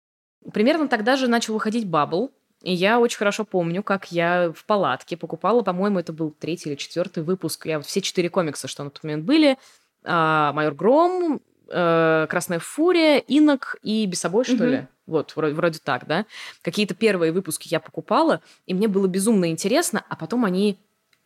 Примерно 0.53 0.89
тогда 0.89 1.17
же 1.17 1.27
начал 1.27 1.55
выходить 1.55 1.87
Бабл, 1.87 2.31
и 2.63 2.73
я 2.73 2.99
очень 3.01 3.19
хорошо 3.19 3.45
помню, 3.45 3.83
как 3.83 4.13
я 4.13 4.53
в 4.55 4.65
палатке 4.65 5.17
покупала, 5.17 5.63
по-моему, 5.63 5.99
это 5.99 6.13
был 6.13 6.31
третий 6.31 6.71
или 6.71 6.77
четвертый 6.77 7.23
выпуск. 7.23 7.67
Я 7.67 7.79
вот 7.79 7.87
все 7.87 8.01
четыре 8.01 8.31
комикса, 8.31 8.69
что 8.69 8.85
на 8.85 8.91
тот 8.91 9.03
момент 9.05 9.25
были, 9.25 9.59
а, 10.05 10.53
Майор 10.53 10.75
Гром, 10.75 11.41
э, 11.69 12.27
Красная 12.29 12.59
Фурия, 12.59 13.19
Инок 13.19 13.77
и 13.83 14.07
Бесобой, 14.07 14.45
что 14.45 14.55
mm-hmm. 14.55 14.71
ли? 14.71 14.87
Вот, 15.07 15.35
вроде, 15.37 15.55
вроде 15.55 15.79
так, 15.79 16.07
да. 16.07 16.27
Какие-то 16.63 16.95
первые 16.95 17.33
выпуски 17.33 17.69
я 17.71 17.81
покупала, 17.81 18.43
и 18.67 18.75
мне 18.75 18.89
было 18.89 19.07
безумно 19.07 19.51
интересно, 19.51 20.05
а 20.09 20.17
потом 20.17 20.45
они 20.45 20.79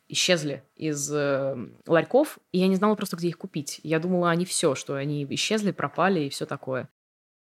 исчезли 0.09 0.64
из 0.76 1.11
э, 1.12 1.57
ларьков, 1.86 2.38
и 2.53 2.59
я 2.59 2.66
не 2.66 2.76
знала 2.76 2.95
просто, 2.95 3.16
где 3.16 3.28
их 3.28 3.38
купить. 3.38 3.80
Я 3.82 4.01
думала, 4.01 4.30
они 4.30 4.45
все, 4.45 4.74
что 4.74 4.95
они 4.95 5.26
исчезли, 5.30 5.70
пропали 5.70 6.20
и 6.20 6.28
все 6.30 6.47
такое. 6.47 6.88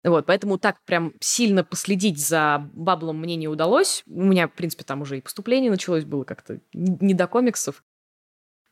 Вот, 0.04 0.26
поэтому 0.26 0.58
так 0.58 0.82
прям 0.86 1.14
сильно 1.20 1.64
последить 1.64 2.20
за 2.20 2.70
баблом 2.74 3.20
мне 3.20 3.36
не 3.36 3.48
удалось. 3.48 4.04
У 4.08 4.24
меня, 4.24 4.48
в 4.48 4.54
принципе, 4.54 4.84
там 4.84 5.02
уже 5.02 5.18
и 5.18 5.22
поступление 5.22 5.72
началось, 5.72 6.06
было 6.06 6.24
как-то 6.24 6.60
не 6.74 7.14
до 7.14 7.28
комиксов. 7.28 7.84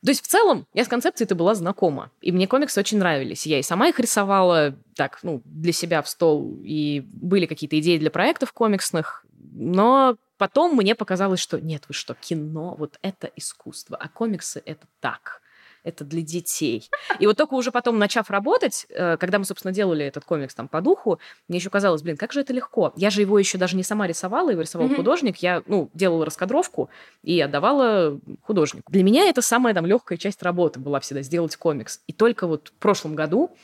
То 0.06 0.10
есть 0.10 0.24
в 0.24 0.28
целом 0.28 0.68
я 0.72 0.84
с 0.84 0.88
концепцией-то 0.88 1.34
была 1.34 1.56
знакома, 1.56 2.12
и 2.20 2.30
мне 2.30 2.46
комиксы 2.46 2.78
очень 2.78 2.98
нравились. 2.98 3.44
Я 3.44 3.58
и 3.58 3.62
сама 3.62 3.88
их 3.88 3.98
рисовала 3.98 4.76
так, 4.94 5.18
ну, 5.24 5.42
для 5.44 5.72
себя 5.72 6.00
в 6.00 6.08
стол, 6.08 6.60
и 6.62 7.02
были 7.12 7.46
какие-то 7.46 7.76
идеи 7.80 7.98
для 7.98 8.12
проектов 8.12 8.52
комиксных, 8.52 9.26
но 9.52 10.16
потом 10.38 10.76
мне 10.76 10.94
показалось, 10.94 11.40
что 11.40 11.60
нет, 11.60 11.86
вы 11.88 11.94
что, 11.94 12.14
кино, 12.14 12.76
вот 12.78 13.00
это 13.02 13.28
искусство, 13.34 13.96
а 13.96 14.08
комиксы 14.08 14.62
это 14.64 14.86
так 15.00 15.42
это 15.86 16.04
для 16.04 16.22
детей. 16.22 16.90
И 17.20 17.26
вот 17.26 17.36
только 17.36 17.54
уже 17.54 17.70
потом, 17.70 17.98
начав 17.98 18.28
работать, 18.30 18.86
э, 18.90 19.16
когда 19.16 19.38
мы, 19.38 19.44
собственно, 19.44 19.72
делали 19.72 20.04
этот 20.04 20.24
комикс 20.24 20.54
там 20.54 20.68
по 20.68 20.80
духу, 20.80 21.20
мне 21.48 21.58
еще 21.58 21.70
казалось, 21.70 22.02
блин, 22.02 22.16
как 22.16 22.32
же 22.32 22.40
это 22.40 22.52
легко. 22.52 22.92
Я 22.96 23.10
же 23.10 23.20
его 23.20 23.38
еще 23.38 23.56
даже 23.56 23.76
не 23.76 23.84
сама 23.84 24.06
рисовала, 24.06 24.50
его 24.50 24.60
рисовал 24.60 24.88
mm-hmm. 24.88 24.96
художник. 24.96 25.36
Я, 25.38 25.62
ну, 25.66 25.90
делала 25.94 26.24
раскадровку 26.24 26.90
и 27.22 27.40
отдавала 27.40 28.18
художнику. 28.42 28.90
Для 28.90 29.04
меня 29.04 29.28
это 29.28 29.42
самая 29.42 29.74
там 29.74 29.86
легкая 29.86 30.18
часть 30.18 30.42
работы 30.42 30.80
была 30.80 31.00
всегда 31.00 31.22
сделать 31.22 31.56
комикс. 31.56 32.00
И 32.06 32.12
только 32.12 32.46
вот 32.46 32.68
в 32.68 32.78
прошлом 32.80 33.14
году 33.14 33.56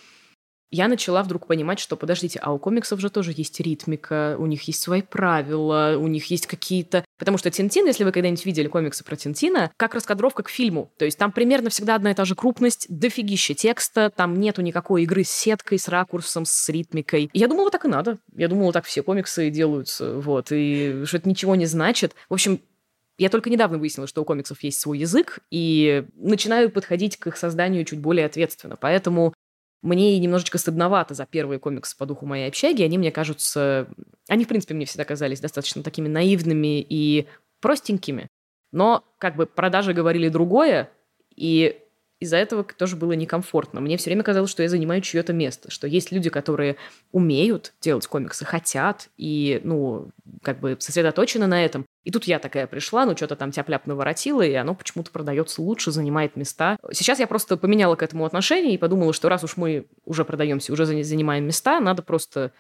я 0.72 0.88
начала 0.88 1.22
вдруг 1.22 1.46
понимать, 1.46 1.78
что, 1.78 1.96
подождите, 1.96 2.38
а 2.42 2.50
у 2.50 2.58
комиксов 2.58 2.98
же 2.98 3.10
тоже 3.10 3.34
есть 3.36 3.60
ритмика, 3.60 4.36
у 4.38 4.46
них 4.46 4.62
есть 4.62 4.80
свои 4.80 5.02
правила, 5.02 5.96
у 5.98 6.08
них 6.08 6.24
есть 6.30 6.46
какие-то... 6.46 7.04
Потому 7.22 7.38
что 7.38 7.52
Тинтин, 7.52 7.86
если 7.86 8.02
вы 8.02 8.10
когда-нибудь 8.10 8.44
видели 8.44 8.66
комиксы 8.66 9.04
про 9.04 9.14
Тинтина, 9.14 9.70
как 9.76 9.94
раскадровка 9.94 10.42
к 10.42 10.48
фильму. 10.48 10.90
То 10.98 11.04
есть 11.04 11.16
там 11.16 11.30
примерно 11.30 11.70
всегда 11.70 11.94
одна 11.94 12.10
и 12.10 12.14
та 12.14 12.24
же 12.24 12.34
крупность, 12.34 12.86
дофигища 12.88 13.54
текста, 13.54 14.10
там 14.10 14.40
нету 14.40 14.60
никакой 14.60 15.04
игры 15.04 15.22
с 15.22 15.30
сеткой, 15.30 15.78
с 15.78 15.86
ракурсом, 15.86 16.44
с 16.44 16.68
ритмикой. 16.68 17.30
И 17.32 17.38
я 17.38 17.46
думала, 17.46 17.70
так 17.70 17.84
и 17.84 17.88
надо. 17.88 18.18
Я 18.34 18.48
думала, 18.48 18.72
так 18.72 18.86
все 18.86 19.04
комиксы 19.04 19.50
делаются, 19.50 20.16
вот, 20.16 20.48
и 20.50 21.04
что 21.04 21.18
это 21.18 21.28
ничего 21.28 21.54
не 21.54 21.66
значит. 21.66 22.12
В 22.28 22.34
общем, 22.34 22.58
я 23.18 23.28
только 23.28 23.50
недавно 23.50 23.78
выяснила, 23.78 24.08
что 24.08 24.22
у 24.22 24.24
комиксов 24.24 24.60
есть 24.64 24.80
свой 24.80 24.98
язык, 24.98 25.38
и 25.48 26.04
начинаю 26.16 26.70
подходить 26.70 27.18
к 27.18 27.28
их 27.28 27.36
созданию 27.36 27.84
чуть 27.84 28.00
более 28.00 28.26
ответственно. 28.26 28.74
Поэтому 28.74 29.32
мне 29.82 30.18
немножечко 30.18 30.58
стыдновато 30.58 31.14
за 31.14 31.26
первые 31.26 31.58
комиксы 31.58 31.96
по 31.96 32.06
духу 32.06 32.24
моей 32.24 32.48
общаги. 32.48 32.82
Они 32.82 32.98
мне 32.98 33.10
кажутся... 33.10 33.88
Они, 34.28 34.44
в 34.44 34.48
принципе, 34.48 34.74
мне 34.74 34.86
всегда 34.86 35.04
казались 35.04 35.40
достаточно 35.40 35.82
такими 35.82 36.08
наивными 36.08 36.80
и 36.80 37.26
простенькими. 37.60 38.28
Но 38.70 39.04
как 39.18 39.36
бы 39.36 39.46
продажи 39.46 39.92
говорили 39.92 40.28
другое, 40.28 40.90
и 41.34 41.80
из-за 42.22 42.36
этого 42.36 42.62
тоже 42.62 42.94
было 42.94 43.12
некомфортно. 43.12 43.80
Мне 43.80 43.96
все 43.96 44.10
время 44.10 44.22
казалось, 44.22 44.50
что 44.50 44.62
я 44.62 44.68
занимаю 44.68 45.00
чье-то 45.00 45.32
место, 45.32 45.72
что 45.72 45.88
есть 45.88 46.12
люди, 46.12 46.30
которые 46.30 46.76
умеют 47.10 47.72
делать 47.80 48.06
комиксы, 48.06 48.44
хотят 48.44 49.08
и, 49.16 49.60
ну, 49.64 50.10
как 50.42 50.60
бы 50.60 50.76
сосредоточены 50.78 51.48
на 51.48 51.64
этом. 51.64 51.84
И 52.04 52.12
тут 52.12 52.24
я 52.24 52.38
такая 52.38 52.68
пришла, 52.68 53.06
ну, 53.06 53.16
что-то 53.16 53.34
там 53.34 53.50
тяп-ляп 53.50 53.86
наворотила, 53.86 54.42
и 54.42 54.52
оно 54.54 54.76
почему-то 54.76 55.10
продается 55.10 55.62
лучше, 55.62 55.90
занимает 55.90 56.36
места. 56.36 56.76
Сейчас 56.92 57.18
я 57.18 57.26
просто 57.26 57.56
поменяла 57.56 57.96
к 57.96 58.02
этому 58.04 58.24
отношение 58.24 58.74
и 58.74 58.78
подумала, 58.78 59.12
что 59.12 59.28
раз 59.28 59.42
уж 59.42 59.56
мы 59.56 59.86
уже 60.04 60.24
продаемся, 60.24 60.72
уже 60.72 60.86
занимаем 60.86 61.44
места, 61.44 61.80
надо 61.80 62.02
просто, 62.02 62.52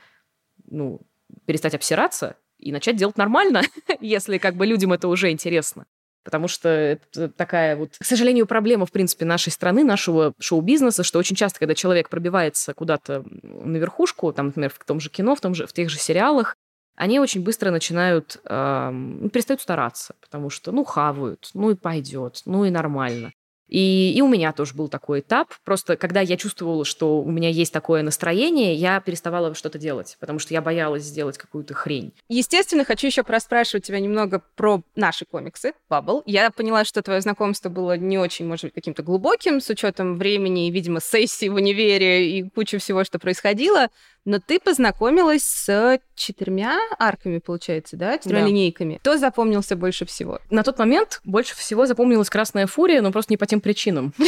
ну, 0.66 1.00
перестать 1.46 1.74
обсираться 1.74 2.36
и 2.58 2.72
начать 2.72 2.96
делать 2.96 3.16
нормально, 3.16 3.62
если 4.00 4.38
как 4.38 4.56
бы 4.56 4.66
людям 4.66 4.92
это 4.92 5.06
уже 5.06 5.30
интересно. 5.30 5.86
Потому 6.24 6.46
что 6.48 6.68
это 6.68 7.28
такая 7.28 7.76
вот, 7.76 7.96
к 7.98 8.04
сожалению, 8.04 8.46
проблема, 8.46 8.86
в 8.86 8.92
принципе, 8.92 9.24
нашей 9.24 9.50
страны, 9.50 9.82
нашего 9.84 10.34
шоу-бизнеса, 10.38 11.02
что 11.02 11.18
очень 11.18 11.36
часто, 11.36 11.58
когда 11.58 11.74
человек 11.74 12.08
пробивается 12.08 12.74
куда-то 12.74 13.24
на 13.42 13.76
верхушку, 13.76 14.32
там, 14.32 14.46
например, 14.46 14.70
в 14.70 14.84
том 14.84 15.00
же 15.00 15.10
кино, 15.10 15.34
в, 15.34 15.40
том 15.40 15.54
же, 15.54 15.66
в 15.66 15.72
тех 15.72 15.90
же 15.90 15.98
сериалах, 15.98 16.56
они 16.94 17.18
очень 17.18 17.42
быстро 17.42 17.70
начинают, 17.70 18.40
э, 18.44 19.28
перестают 19.32 19.60
стараться, 19.60 20.14
потому 20.20 20.50
что, 20.50 20.72
ну, 20.72 20.84
хавают, 20.84 21.50
ну 21.54 21.70
и 21.70 21.74
пойдет, 21.74 22.42
ну 22.44 22.64
и 22.64 22.70
нормально. 22.70 23.32
И, 23.72 24.12
и 24.14 24.20
у 24.20 24.28
меня 24.28 24.52
тоже 24.52 24.74
был 24.74 24.88
такой 24.88 25.20
этап. 25.20 25.48
Просто 25.64 25.96
когда 25.96 26.20
я 26.20 26.36
чувствовала, 26.36 26.84
что 26.84 27.22
у 27.22 27.30
меня 27.30 27.48
есть 27.48 27.72
такое 27.72 28.02
настроение, 28.02 28.74
я 28.74 29.00
переставала 29.00 29.54
что-то 29.54 29.78
делать, 29.78 30.18
потому 30.20 30.38
что 30.38 30.52
я 30.52 30.60
боялась 30.60 31.04
сделать 31.04 31.38
какую-то 31.38 31.72
хрень. 31.72 32.12
Естественно, 32.28 32.84
хочу 32.84 33.06
еще 33.06 33.22
проспрашивать 33.22 33.86
тебя 33.86 33.98
немного 33.98 34.42
про 34.56 34.82
наши 34.94 35.24
комиксы, 35.24 35.72
Bubble. 35.90 36.22
Я 36.26 36.50
поняла, 36.50 36.84
что 36.84 37.00
твое 37.00 37.22
знакомство 37.22 37.70
было 37.70 37.96
не 37.96 38.18
очень, 38.18 38.46
может 38.46 38.64
быть, 38.66 38.74
каким-то 38.74 39.02
глубоким, 39.02 39.58
с 39.62 39.70
учетом 39.70 40.18
времени 40.18 40.68
и, 40.68 40.70
видимо, 40.70 41.00
сессии 41.00 41.48
в 41.48 41.54
универе 41.54 42.38
и 42.38 42.42
кучи 42.50 42.76
всего, 42.76 43.04
что 43.04 43.18
происходило. 43.18 43.88
Но 44.24 44.38
ты 44.38 44.60
познакомилась 44.60 45.42
с 45.42 46.00
четырьмя 46.14 46.78
арками, 46.98 47.38
получается, 47.38 47.96
да? 47.96 48.18
Четырьмя 48.18 48.42
да. 48.42 48.46
линейками. 48.46 48.98
Кто 48.98 49.16
запомнился 49.16 49.74
больше 49.74 50.06
всего? 50.06 50.38
На 50.50 50.62
тот 50.62 50.78
момент 50.78 51.20
больше 51.24 51.56
всего 51.56 51.86
запомнилась 51.86 52.30
Красная 52.30 52.66
Фурия, 52.66 53.02
но 53.02 53.10
просто 53.10 53.32
не 53.32 53.36
по 53.36 53.46
тем 53.46 53.60
причинам. 53.60 54.12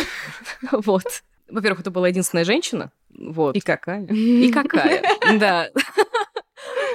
Вот. 0.73 1.05
Во-первых, 1.49 1.81
это 1.81 1.91
была 1.91 2.09
единственная 2.09 2.45
женщина. 2.45 2.91
Вот. 3.17 3.55
И 3.55 3.61
какая? 3.61 4.07
И 4.07 4.51
какая, 4.51 5.03
да. 5.39 5.69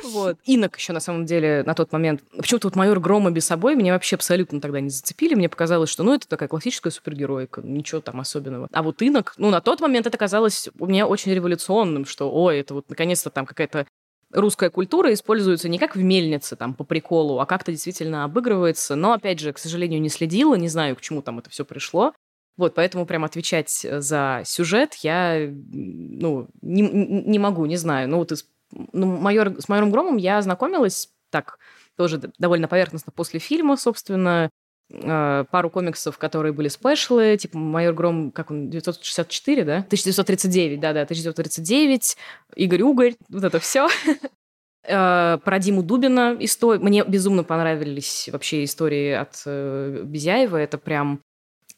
Вот. 0.04 0.38
Инок 0.46 0.78
еще 0.78 0.94
на 0.94 1.00
самом 1.00 1.26
деле 1.26 1.64
на 1.66 1.74
тот 1.74 1.92
момент. 1.92 2.22
Почему-то 2.36 2.68
вот 2.68 2.76
майор 2.76 3.00
Грома 3.00 3.32
без 3.32 3.46
собой 3.46 3.76
меня 3.76 3.94
вообще 3.94 4.16
абсолютно 4.16 4.62
тогда 4.62 4.80
не 4.80 4.90
зацепили. 4.90 5.36
Мне 5.36 5.50
показалось, 5.50 5.90
что 5.90 6.04
ну 6.04 6.14
это 6.14 6.28
такая 6.28 6.50
классическая 6.50 6.92
супергероика, 6.92 7.62
ничего 7.62 8.02
там 8.02 8.20
особенного. 8.20 8.68
А 8.72 8.84
вот 8.84 9.02
Инок, 9.02 9.34
ну 9.38 9.50
на 9.50 9.62
тот 9.62 9.80
момент 9.82 10.08
это 10.08 10.18
казалось 10.18 10.70
у 10.80 10.86
меня 10.86 11.08
очень 11.08 11.34
революционным, 11.34 12.06
что 12.06 12.32
ой, 12.32 12.60
это 12.60 12.74
вот 12.74 12.90
наконец-то 12.90 13.30
там 13.30 13.46
какая-то 13.46 13.86
русская 14.32 14.70
культура 14.70 15.12
используется 15.14 15.70
не 15.70 15.80
как 15.80 15.96
в 15.96 16.04
мельнице, 16.04 16.56
там, 16.56 16.74
по 16.74 16.84
приколу, 16.84 17.40
а 17.40 17.46
как-то 17.46 17.72
действительно 17.72 18.24
обыгрывается. 18.24 18.96
Но, 18.96 19.14
опять 19.14 19.40
же, 19.40 19.54
к 19.54 19.58
сожалению, 19.58 20.02
не 20.02 20.10
следила, 20.10 20.56
не 20.56 20.68
знаю, 20.68 20.96
к 20.96 21.02
чему 21.02 21.22
там 21.22 21.40
это 21.40 21.50
все 21.50 21.66
пришло. 21.66 22.14
Вот, 22.58 22.76
поэтому 22.76 23.06
прям 23.06 23.24
отвечать 23.24 23.70
за 23.70 24.42
сюжет 24.46 24.96
я, 24.96 25.50
ну, 25.50 26.48
не, 26.62 26.82
не 26.82 27.40
могу, 27.40 27.66
не 27.66 27.78
знаю. 27.78 28.10
Ну, 28.10 28.18
вот 28.18 28.32
из 28.34 28.46
ну, 28.72 29.06
майор, 29.18 29.56
с 29.60 29.70
майором 29.70 29.92
Громом 29.92 30.18
я 30.18 30.42
знакомилась 30.42 31.10
так 31.30 31.60
тоже 31.96 32.22
довольно 32.38 32.68
поверхностно 32.68 33.12
после 33.12 33.40
фильма, 33.40 33.76
собственно, 33.76 34.50
э, 34.90 35.46
пару 35.52 35.70
комиксов, 35.70 36.18
которые 36.18 36.54
были 36.54 36.70
спешлы, 36.70 37.36
типа 37.38 37.58
«Майор 37.58 37.94
Гром», 37.94 38.32
как 38.32 38.52
он, 38.52 38.70
964, 38.70 39.64
да? 39.66 39.78
1939, 39.80 40.80
да-да, 40.80 41.02
1939, 41.02 42.18
Игорь 42.56 42.82
Угорь, 42.84 43.16
вот 43.30 43.44
это 43.44 43.60
все. 43.60 43.90
Э, 44.84 45.38
про 45.44 45.60
Диму 45.60 45.84
Дубина 45.84 46.38
история. 46.40 46.80
Мне 46.80 47.04
безумно 47.04 47.44
понравились 47.44 48.30
вообще 48.32 48.64
истории 48.64 49.12
от 49.12 49.44
э, 49.46 50.04
Безяева. 50.06 50.56
Это 50.56 50.78
прям 50.78 51.20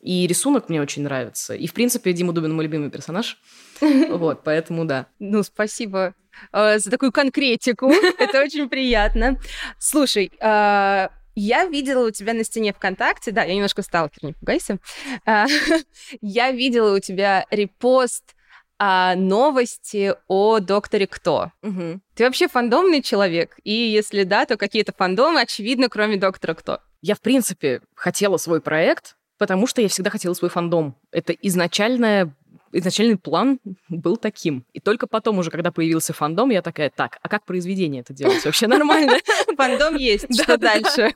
И 0.01 0.27
рисунок 0.27 0.69
мне 0.69 0.81
очень 0.81 1.01
нравится. 1.01 1.55
И, 1.55 1.65
в 1.65 1.73
принципе, 1.73 2.13
Дима 2.13 2.31
Дубин 2.31 2.53
мой 2.53 2.65
любимый 2.65 2.91
персонаж. 2.91 3.41
Вот, 3.81 4.43
поэтому 4.43 4.85
да. 4.85 5.07
Ну, 5.17 5.41
спасибо 5.41 6.13
э, 6.51 6.79
за 6.79 6.89
такую 6.91 7.11
конкретику. 7.11 7.91
Это 8.19 8.41
очень 8.41 8.69
приятно. 8.69 9.37
Слушай, 9.79 10.31
э, 10.39 11.09
я 11.35 11.65
видела 11.65 12.07
у 12.07 12.11
тебя 12.11 12.33
на 12.33 12.43
стене 12.43 12.73
ВКонтакте, 12.73 13.31
да, 13.31 13.43
я 13.43 13.55
немножко 13.55 13.81
сталкер, 13.81 14.23
не 14.23 14.33
пугайся. 14.33 14.77
Э, 15.25 15.45
я 16.21 16.51
видела 16.51 16.95
у 16.95 16.99
тебя 16.99 17.45
репост 17.51 18.35
а, 18.83 19.13
новости 19.13 20.15
о 20.27 20.59
докторе 20.59 21.05
Кто. 21.05 21.51
Угу. 21.61 21.99
Ты 22.15 22.23
вообще 22.23 22.47
фандомный 22.47 23.03
человек? 23.03 23.55
И 23.63 23.71
если 23.71 24.23
да, 24.23 24.47
то 24.47 24.57
какие-то 24.57 24.91
фандомы, 24.91 25.41
очевидно, 25.41 25.87
кроме 25.87 26.17
доктора 26.17 26.55
Кто. 26.55 26.79
Я, 26.99 27.13
в 27.13 27.21
принципе, 27.21 27.81
хотела 27.93 28.37
свой 28.37 28.59
проект, 28.59 29.17
потому 29.37 29.67
что 29.67 29.83
я 29.83 29.87
всегда 29.87 30.09
хотела 30.09 30.33
свой 30.33 30.49
фандом. 30.49 30.95
Это 31.11 31.31
изначальная 31.33 32.33
изначальный 32.71 33.17
план 33.17 33.59
был 33.89 34.17
таким. 34.17 34.65
И 34.73 34.79
только 34.79 35.07
потом 35.07 35.39
уже, 35.39 35.51
когда 35.51 35.71
появился 35.71 36.13
фандом, 36.13 36.49
я 36.49 36.61
такая, 36.61 36.89
так, 36.89 37.19
а 37.21 37.29
как 37.29 37.45
произведение 37.45 38.01
это 38.01 38.13
делать? 38.13 38.43
Вообще 38.45 38.67
нормально? 38.67 39.17
Фандом 39.57 39.95
есть, 39.95 40.33
что 40.41 40.57
дальше? 40.57 41.13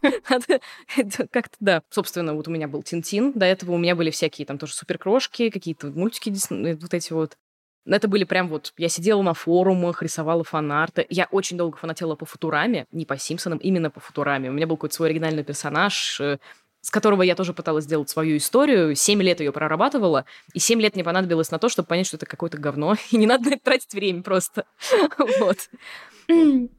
Как-то 1.32 1.58
да. 1.60 1.82
Собственно, 1.90 2.34
вот 2.34 2.48
у 2.48 2.52
меня 2.52 2.68
был 2.68 2.84
Тинтин, 2.84 3.34
до 3.34 3.46
этого 3.46 3.74
у 3.74 3.78
меня 3.78 3.96
были 3.96 4.10
всякие 4.10 4.46
там 4.46 4.58
тоже 4.58 4.74
суперкрошки, 4.74 5.50
какие-то 5.50 5.88
мультики 5.88 6.34
э, 6.50 6.76
вот 6.76 6.94
эти 6.94 7.14
вот. 7.14 7.38
Это 7.86 8.08
были 8.08 8.24
прям 8.24 8.50
вот... 8.50 8.74
Я 8.78 8.90
сидела 8.90 9.22
на 9.22 9.36
форумах, 9.36 10.02
рисовала 10.02 10.44
фанарты. 10.44 11.06
Я 11.10 11.28
очень 11.30 11.56
долго 11.56 11.78
фанатела 11.78 12.16
по 12.16 12.26
Футураме, 12.26 12.88
не 12.92 13.06
по 13.06 13.16
Симпсонам, 13.16 13.60
именно 13.60 13.92
по 13.92 14.00
Футураме. 14.00 14.50
У 14.50 14.54
меня 14.54 14.66
был 14.66 14.76
какой-то 14.76 14.96
свой 14.96 15.10
оригинальный 15.10 15.44
персонаж, 15.44 16.20
э, 16.20 16.40
с 16.86 16.92
которого 16.92 17.24
я 17.24 17.34
тоже 17.34 17.52
пыталась 17.52 17.86
сделать 17.86 18.12
свою 18.12 18.38
историю. 18.38 18.94
Семь 18.94 19.20
лет 19.24 19.40
ее 19.40 19.52
прорабатывала, 19.52 20.26
и 20.54 20.60
семь 20.60 20.80
лет 20.80 20.94
мне 20.94 21.04
понадобилось 21.04 21.50
на 21.50 21.58
то, 21.58 21.68
чтобы 21.68 21.88
понять, 21.88 22.06
что 22.06 22.18
это 22.18 22.28
какое-то 22.28 22.60
говно, 22.60 22.96
и 23.12 23.18
не 23.18 23.26
надо 23.26 23.46
на 23.46 23.54
это 23.56 23.64
тратить 23.64 23.94
время 23.94 24.22
просто. 24.22 24.66
Вот. 25.40 25.58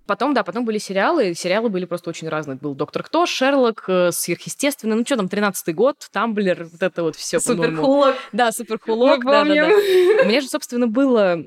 Потом, 0.07 0.35
да, 0.35 0.43
потом 0.45 0.65
были 0.65 0.79
сериалы. 0.79 1.35
Сериалы 1.35 1.69
были 1.69 1.85
просто 1.85 2.11
очень 2.11 2.29
разные. 2.29 2.57
Был 2.57 2.75
«Доктор 2.75 3.03
Кто», 3.03 3.27
«Шерлок», 3.27 3.85
э, 3.89 4.11
«Сверхъестественно». 4.13 4.95
Ну, 4.95 5.05
что 5.05 5.17
там, 5.17 5.29
тринадцатый 5.29 5.75
год, 5.75 6.09
«Тамблер», 6.13 6.69
вот 6.71 6.83
это 6.83 7.03
вот 7.03 7.17
все. 7.17 7.39
Суперхулок. 7.41 8.17
Да, 8.33 8.53
«Суперхулок», 8.53 9.25
да-да-да. 9.25 9.69
У 10.23 10.29
меня 10.29 10.41
же, 10.41 10.49
собственно, 10.49 10.87
было 10.87 11.45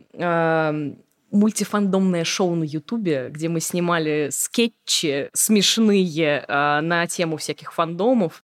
мультифандомное 1.31 2.23
шоу 2.23 2.55
на 2.55 2.63
Ютубе, 2.63 3.29
где 3.29 3.49
мы 3.49 3.59
снимали 3.59 4.29
скетчи 4.31 5.29
смешные 5.33 6.45
э, 6.47 6.81
на 6.81 7.07
тему 7.07 7.37
всяких 7.37 7.73
фандомов. 7.73 8.43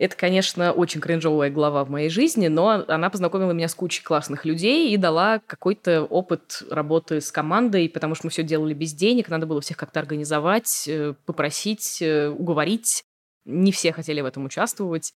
Это, 0.00 0.16
конечно, 0.16 0.72
очень 0.72 0.98
кринжовая 0.98 1.50
глава 1.50 1.84
в 1.84 1.90
моей 1.90 2.08
жизни, 2.08 2.48
но 2.48 2.86
она 2.88 3.10
познакомила 3.10 3.52
меня 3.52 3.68
с 3.68 3.74
кучей 3.74 4.02
классных 4.02 4.46
людей 4.46 4.94
и 4.94 4.96
дала 4.96 5.40
какой-то 5.46 6.04
опыт 6.04 6.62
работы 6.70 7.20
с 7.20 7.30
командой, 7.30 7.86
потому 7.90 8.14
что 8.14 8.26
мы 8.26 8.30
все 8.30 8.42
делали 8.42 8.72
без 8.72 8.94
денег, 8.94 9.28
надо 9.28 9.44
было 9.44 9.60
всех 9.60 9.76
как-то 9.76 10.00
организовать, 10.00 10.88
э, 10.88 11.12
попросить, 11.26 12.00
э, 12.00 12.28
уговорить. 12.30 13.04
Не 13.44 13.72
все 13.72 13.92
хотели 13.92 14.22
в 14.22 14.24
этом 14.24 14.46
участвовать. 14.46 15.12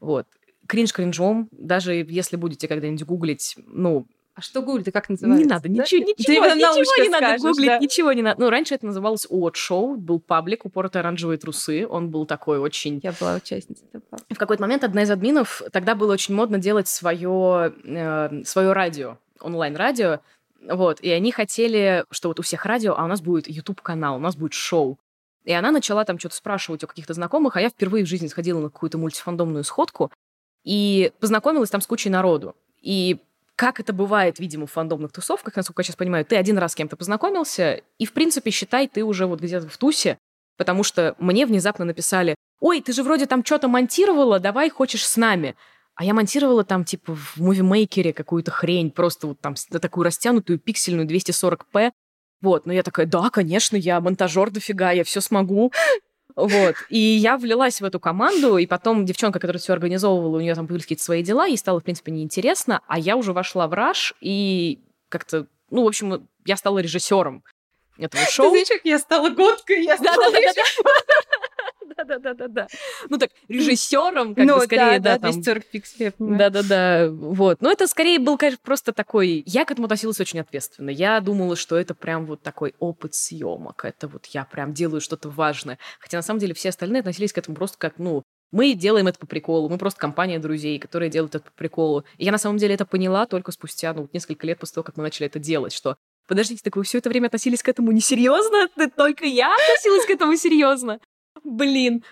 Вот. 0.00 0.26
Кринж 0.66 0.92
кринжом. 0.92 1.48
Даже 1.52 1.94
если 1.94 2.34
будете 2.34 2.66
когда-нибудь 2.66 3.04
гуглить, 3.04 3.54
ну, 3.56 4.08
а 4.34 4.40
что 4.40 4.62
гуглить? 4.62 4.92
Как 4.92 5.08
называется? 5.08 5.44
Не 5.44 5.48
надо, 5.48 5.68
да? 5.68 5.68
ничего, 5.68 6.02
ничего, 6.02 6.46
ничего 6.46 7.04
не 7.04 7.08
надо 7.08 7.38
гуглить, 7.38 7.66
да? 7.66 7.78
ничего 7.78 8.12
не 8.12 8.22
надо. 8.22 8.40
Ну, 8.40 8.50
раньше 8.50 8.74
это 8.74 8.86
называлось 8.86 9.26
Уот 9.28 9.54
Шоу, 9.54 9.96
был 9.96 10.18
паблик, 10.18 10.64
упоротые 10.64 11.00
оранжевые 11.00 11.38
трусы, 11.38 11.86
он 11.86 12.10
был 12.10 12.26
такой 12.26 12.58
очень... 12.58 13.00
Я 13.02 13.12
была 13.12 13.36
участницей 13.36 13.86
этого 13.92 14.02
В 14.28 14.36
какой-то 14.36 14.62
момент 14.62 14.82
одна 14.82 15.02
из 15.02 15.10
админов, 15.10 15.62
тогда 15.70 15.94
было 15.94 16.12
очень 16.12 16.34
модно 16.34 16.58
делать 16.58 16.88
свое, 16.88 17.72
э, 17.84 18.42
свое 18.44 18.72
радио, 18.72 19.18
онлайн-радио, 19.40 20.18
вот, 20.68 21.00
и 21.00 21.10
они 21.10 21.30
хотели, 21.30 22.04
что 22.10 22.28
вот 22.28 22.40
у 22.40 22.42
всех 22.42 22.66
радио, 22.66 22.94
а 22.96 23.04
у 23.04 23.06
нас 23.06 23.20
будет 23.20 23.48
YouTube-канал, 23.48 24.16
у 24.16 24.20
нас 24.20 24.34
будет 24.34 24.54
шоу. 24.54 24.98
И 25.44 25.52
она 25.52 25.70
начала 25.70 26.04
там 26.04 26.18
что-то 26.18 26.34
спрашивать 26.34 26.82
у 26.82 26.86
каких-то 26.86 27.12
знакомых, 27.12 27.56
а 27.56 27.60
я 27.60 27.68
впервые 27.68 28.04
в 28.04 28.08
жизни 28.08 28.26
сходила 28.26 28.58
на 28.58 28.70
какую-то 28.70 28.98
мультифандомную 28.98 29.62
сходку 29.62 30.10
и 30.64 31.12
познакомилась 31.20 31.70
там 31.70 31.82
с 31.82 31.86
кучей 31.86 32.08
народу. 32.08 32.56
И 32.80 33.18
как 33.56 33.80
это 33.80 33.92
бывает, 33.92 34.38
видимо, 34.38 34.66
в 34.66 34.72
фандомных 34.72 35.12
тусовках, 35.12 35.56
насколько 35.56 35.80
я 35.80 35.84
сейчас 35.84 35.96
понимаю, 35.96 36.24
ты 36.24 36.36
один 36.36 36.58
раз 36.58 36.72
с 36.72 36.74
кем-то 36.74 36.96
познакомился, 36.96 37.82
и, 37.98 38.06
в 38.06 38.12
принципе, 38.12 38.50
считай, 38.50 38.88
ты 38.88 39.04
уже 39.04 39.26
вот 39.26 39.40
где-то 39.40 39.68
в 39.68 39.76
тусе, 39.76 40.18
потому 40.56 40.82
что 40.82 41.14
мне 41.18 41.46
внезапно 41.46 41.84
написали, 41.84 42.34
ой, 42.60 42.80
ты 42.80 42.92
же 42.92 43.02
вроде 43.02 43.26
там 43.26 43.44
что-то 43.44 43.68
монтировала, 43.68 44.40
давай 44.40 44.70
хочешь 44.70 45.06
с 45.06 45.16
нами. 45.16 45.54
А 45.96 46.04
я 46.04 46.14
монтировала 46.14 46.64
там, 46.64 46.84
типа, 46.84 47.14
в 47.14 47.36
мувимейкере 47.36 48.12
какую-то 48.12 48.50
хрень, 48.50 48.90
просто 48.90 49.28
вот 49.28 49.40
там 49.40 49.54
такую 49.54 50.04
растянутую 50.04 50.58
пиксельную 50.58 51.06
240p. 51.06 51.92
Вот, 52.40 52.66
но 52.66 52.72
я 52.72 52.82
такая, 52.82 53.06
да, 53.06 53.30
конечно, 53.30 53.76
я 53.76 54.00
монтажер 54.00 54.50
дофига, 54.50 54.90
я 54.90 55.04
все 55.04 55.20
смогу. 55.20 55.72
Вот. 56.36 56.74
И 56.88 56.98
я 56.98 57.36
влилась 57.36 57.80
в 57.80 57.84
эту 57.84 58.00
команду, 58.00 58.58
и 58.58 58.66
потом 58.66 59.04
девчонка, 59.04 59.38
которая 59.38 59.60
все 59.60 59.72
организовывала, 59.72 60.36
у 60.36 60.40
нее 60.40 60.54
там 60.54 60.66
появились 60.66 60.84
какие-то 60.84 61.04
свои 61.04 61.22
дела, 61.22 61.46
ей 61.46 61.56
стало, 61.56 61.80
в 61.80 61.84
принципе, 61.84 62.12
неинтересно, 62.12 62.80
а 62.88 62.98
я 62.98 63.16
уже 63.16 63.32
вошла 63.32 63.68
в 63.68 63.72
раш, 63.72 64.14
и 64.20 64.80
как-то, 65.08 65.46
ну, 65.70 65.84
в 65.84 65.86
общем, 65.86 66.28
я 66.44 66.56
стала 66.56 66.80
режиссером 66.80 67.44
этого 67.98 68.24
шоу. 68.24 68.46
Ты 68.46 68.50
знаешь, 68.50 68.68
как 68.68 68.80
я 68.84 68.98
стала 68.98 69.30
годкой, 69.30 69.84
я 69.84 69.96
стала 69.96 70.24
да-да-да-да. 71.96 72.68
Ну 73.08 73.18
так, 73.18 73.30
режиссером, 73.48 74.34
как 74.34 74.44
ну, 74.46 74.58
бы 74.58 74.64
скорее, 74.64 75.00
да, 75.00 75.18
да, 75.18 75.18
там. 75.18 75.32
Да-да-да, 76.18 77.08
вот. 77.10 77.60
Но 77.60 77.70
это 77.70 77.86
скорее 77.86 78.18
был, 78.18 78.36
конечно, 78.38 78.60
просто 78.62 78.92
такой... 78.92 79.42
Я 79.46 79.64
к 79.64 79.70
этому 79.70 79.86
относилась 79.86 80.20
очень 80.20 80.40
ответственно. 80.40 80.90
Я 80.90 81.20
думала, 81.20 81.56
что 81.56 81.76
это 81.76 81.94
прям 81.94 82.26
вот 82.26 82.42
такой 82.42 82.74
опыт 82.78 83.14
съемок. 83.14 83.84
Это 83.84 84.08
вот 84.08 84.26
я 84.26 84.44
прям 84.44 84.72
делаю 84.72 85.00
что-то 85.00 85.28
важное. 85.28 85.78
Хотя 85.98 86.18
на 86.18 86.22
самом 86.22 86.40
деле 86.40 86.54
все 86.54 86.70
остальные 86.70 87.00
относились 87.00 87.32
к 87.32 87.38
этому 87.38 87.56
просто 87.56 87.78
как, 87.78 87.98
ну, 87.98 88.22
мы 88.52 88.74
делаем 88.74 89.08
это 89.08 89.18
по 89.18 89.26
приколу, 89.26 89.68
мы 89.68 89.78
просто 89.78 89.98
компания 89.98 90.38
друзей, 90.38 90.78
которые 90.78 91.10
делают 91.10 91.34
это 91.34 91.44
по 91.44 91.52
приколу. 91.52 92.04
И 92.18 92.24
я 92.24 92.30
на 92.30 92.38
самом 92.38 92.58
деле 92.58 92.74
это 92.74 92.86
поняла 92.86 93.26
только 93.26 93.50
спустя, 93.50 93.92
ну, 93.92 94.08
несколько 94.12 94.46
лет 94.46 94.60
после 94.60 94.74
того, 94.74 94.84
как 94.84 94.96
мы 94.96 95.02
начали 95.02 95.26
это 95.26 95.38
делать, 95.38 95.72
что 95.72 95.96
Подождите, 96.26 96.62
так 96.64 96.76
вы 96.76 96.84
все 96.84 96.98
это 96.98 97.10
время 97.10 97.26
относились 97.26 97.62
к 97.62 97.68
этому 97.68 97.92
несерьезно? 97.92 98.68
Только 98.96 99.26
я 99.26 99.54
относилась 99.54 100.06
к 100.06 100.10
этому 100.10 100.36
серьезно? 100.36 100.98
Блин. 101.44 102.02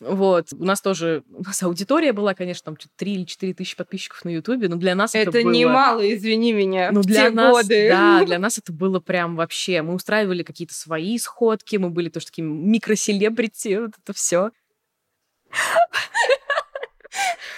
Вот. 0.00 0.52
У 0.52 0.64
нас 0.64 0.80
тоже, 0.80 1.24
у 1.32 1.42
нас 1.42 1.60
аудитория 1.62 2.12
была, 2.12 2.34
конечно, 2.34 2.64
там 2.66 2.76
3 2.96 3.12
или 3.12 3.24
4 3.24 3.54
тысячи 3.54 3.76
подписчиков 3.76 4.24
на 4.24 4.28
Ютубе, 4.30 4.68
но 4.68 4.76
для 4.76 4.94
нас 4.94 5.14
это, 5.14 5.30
это 5.30 5.42
было... 5.42 5.52
немало, 5.52 6.14
извини 6.14 6.52
меня, 6.52 6.92
ну, 6.92 7.02
для 7.02 7.24
те 7.24 7.30
нас, 7.30 7.52
годы. 7.52 7.88
Да, 7.88 8.22
для 8.26 8.38
нас 8.38 8.58
это 8.58 8.72
было 8.72 9.00
прям 9.00 9.34
вообще... 9.34 9.82
Мы 9.82 9.94
устраивали 9.94 10.44
какие-то 10.44 10.74
свои 10.74 11.18
сходки, 11.18 11.76
мы 11.76 11.90
были 11.90 12.10
тоже 12.10 12.26
такими 12.26 12.46
микроселебрити, 12.46 13.80
вот 13.80 13.94
это 14.00 14.12
все. 14.12 14.52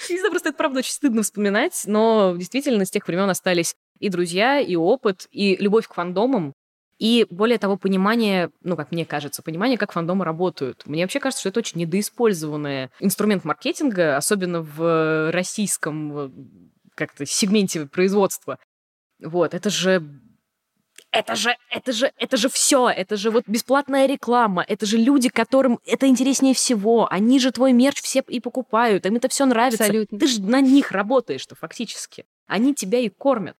Не 0.09 0.19
знаю, 0.19 0.31
просто 0.31 0.49
это 0.49 0.59
правда 0.59 0.79
очень 0.79 0.93
стыдно 0.93 1.23
вспоминать, 1.23 1.83
но 1.87 2.35
действительно 2.37 2.85
с 2.85 2.91
тех 2.91 3.07
времен 3.07 3.29
остались 3.29 3.77
и 3.99 4.09
друзья, 4.09 4.59
и 4.59 4.77
опыт, 4.77 5.29
и 5.31 5.57
любовь 5.57 5.87
к 5.87 5.95
фандомам, 5.95 6.55
и 7.01 7.27
более 7.31 7.59
того, 7.59 7.79
понимание, 7.79 8.51
ну, 8.63 8.77
как 8.77 8.93
мне 8.93 9.07
кажется, 9.07 9.43
понимание, 9.43 9.79
как 9.79 9.93
фандомы 9.93 10.27
работают. 10.27 10.83
Мне 10.85 11.03
вообще 11.03 11.19
кажется, 11.19 11.41
что 11.41 11.49
это 11.49 11.61
очень 11.61 11.81
недоиспользованный 11.81 12.91
инструмент 13.01 13.43
маркетинга, 13.45 14.19
особенно 14.19 14.61
в 14.61 15.31
российском 15.33 16.71
как-то 16.95 17.25
сегменте 17.25 17.87
производства. 17.87 18.59
Вот, 19.19 19.55
это 19.55 19.71
же 19.71 20.21
это 21.11 21.35
же, 21.35 21.57
это 21.71 21.93
же, 21.93 22.13
это 22.19 22.37
же 22.37 22.51
все, 22.51 22.91
это 22.91 23.17
же 23.17 23.31
вот 23.31 23.45
бесплатная 23.47 24.07
реклама, 24.07 24.63
это 24.69 24.85
же 24.85 24.99
люди, 24.99 25.31
которым 25.31 25.81
это 25.87 26.07
интереснее 26.07 26.55
всего, 26.55 27.11
они 27.11 27.41
же 27.41 27.51
твой 27.51 27.73
мерч 27.73 28.03
все 28.03 28.23
и 28.29 28.41
покупают, 28.41 29.07
им 29.07 29.17
это 29.17 29.29
все 29.29 29.47
нравится. 29.47 29.85
Абсолютно. 29.85 30.19
Ты 30.19 30.27
же 30.27 30.43
на 30.43 30.61
них 30.61 30.93
работаешь, 30.93 31.41
что 31.41 31.55
фактически. 31.55 32.27
Они 32.47 32.75
тебя 32.75 32.99
и 32.99 33.09
кормят. 33.09 33.57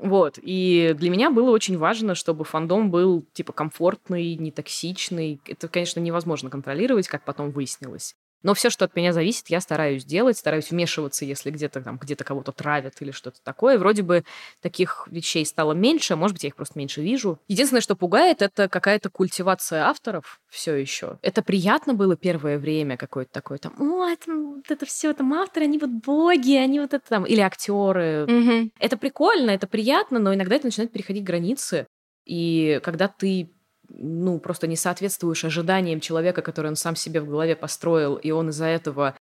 Вот, 0.00 0.38
и 0.40 0.94
для 0.96 1.10
меня 1.10 1.30
было 1.30 1.50
очень 1.50 1.76
важно, 1.76 2.14
чтобы 2.14 2.44
фандом 2.44 2.90
был, 2.90 3.26
типа, 3.32 3.52
комфортный, 3.52 4.36
не 4.36 4.52
токсичный. 4.52 5.40
Это, 5.46 5.68
конечно, 5.68 5.98
невозможно 5.98 6.50
контролировать, 6.50 7.08
как 7.08 7.24
потом 7.24 7.50
выяснилось. 7.50 8.14
Но 8.42 8.54
все, 8.54 8.70
что 8.70 8.84
от 8.84 8.94
меня 8.94 9.12
зависит, 9.12 9.48
я 9.48 9.60
стараюсь 9.60 10.04
делать, 10.04 10.38
стараюсь 10.38 10.70
вмешиваться, 10.70 11.24
если 11.24 11.50
где-то 11.50 11.80
там 11.82 11.98
где-то 11.98 12.24
кого-то 12.24 12.52
травят 12.52 12.94
или 13.00 13.10
что-то 13.10 13.38
такое. 13.42 13.78
Вроде 13.78 14.02
бы 14.02 14.24
таких 14.60 15.08
вещей 15.10 15.44
стало 15.44 15.72
меньше, 15.72 16.16
может 16.16 16.34
быть, 16.34 16.44
я 16.44 16.48
их 16.48 16.56
просто 16.56 16.78
меньше 16.78 17.02
вижу. 17.02 17.38
Единственное, 17.48 17.80
что 17.80 17.96
пугает, 17.96 18.42
это 18.42 18.68
какая-то 18.68 19.10
культивация 19.10 19.84
авторов 19.84 20.40
все 20.48 20.74
еще. 20.74 21.18
Это 21.22 21.42
приятно 21.42 21.94
было 21.94 22.16
первое 22.16 22.58
время 22.58 22.96
какое-то 22.96 23.32
такое 23.32 23.58
там, 23.58 23.74
о, 23.78 24.06
это, 24.06 24.32
вот 24.32 24.70
это 24.70 24.86
все 24.86 25.12
там 25.12 25.32
авторы, 25.34 25.64
они 25.66 25.78
вот 25.78 25.90
боги, 25.90 26.54
они 26.54 26.80
вот 26.80 26.94
это 26.94 27.06
там, 27.08 27.24
или 27.24 27.40
актеры. 27.40 28.24
Mm-hmm. 28.28 28.70
Это 28.78 28.96
прикольно, 28.96 29.50
это 29.50 29.66
приятно, 29.66 30.18
но 30.18 30.34
иногда 30.34 30.56
это 30.56 30.66
начинает 30.66 30.92
переходить 30.92 31.24
границы. 31.24 31.86
И 32.24 32.80
когда 32.84 33.08
ты 33.08 33.50
ну, 33.88 34.38
просто 34.38 34.66
не 34.66 34.76
соответствуешь 34.76 35.44
ожиданиям 35.44 36.00
человека, 36.00 36.42
который 36.42 36.68
он 36.68 36.76
сам 36.76 36.96
себе 36.96 37.20
в 37.20 37.28
голове 37.28 37.56
построил, 37.56 38.16
и 38.16 38.30
он 38.30 38.50
из-за 38.50 38.66
этого 38.66 39.16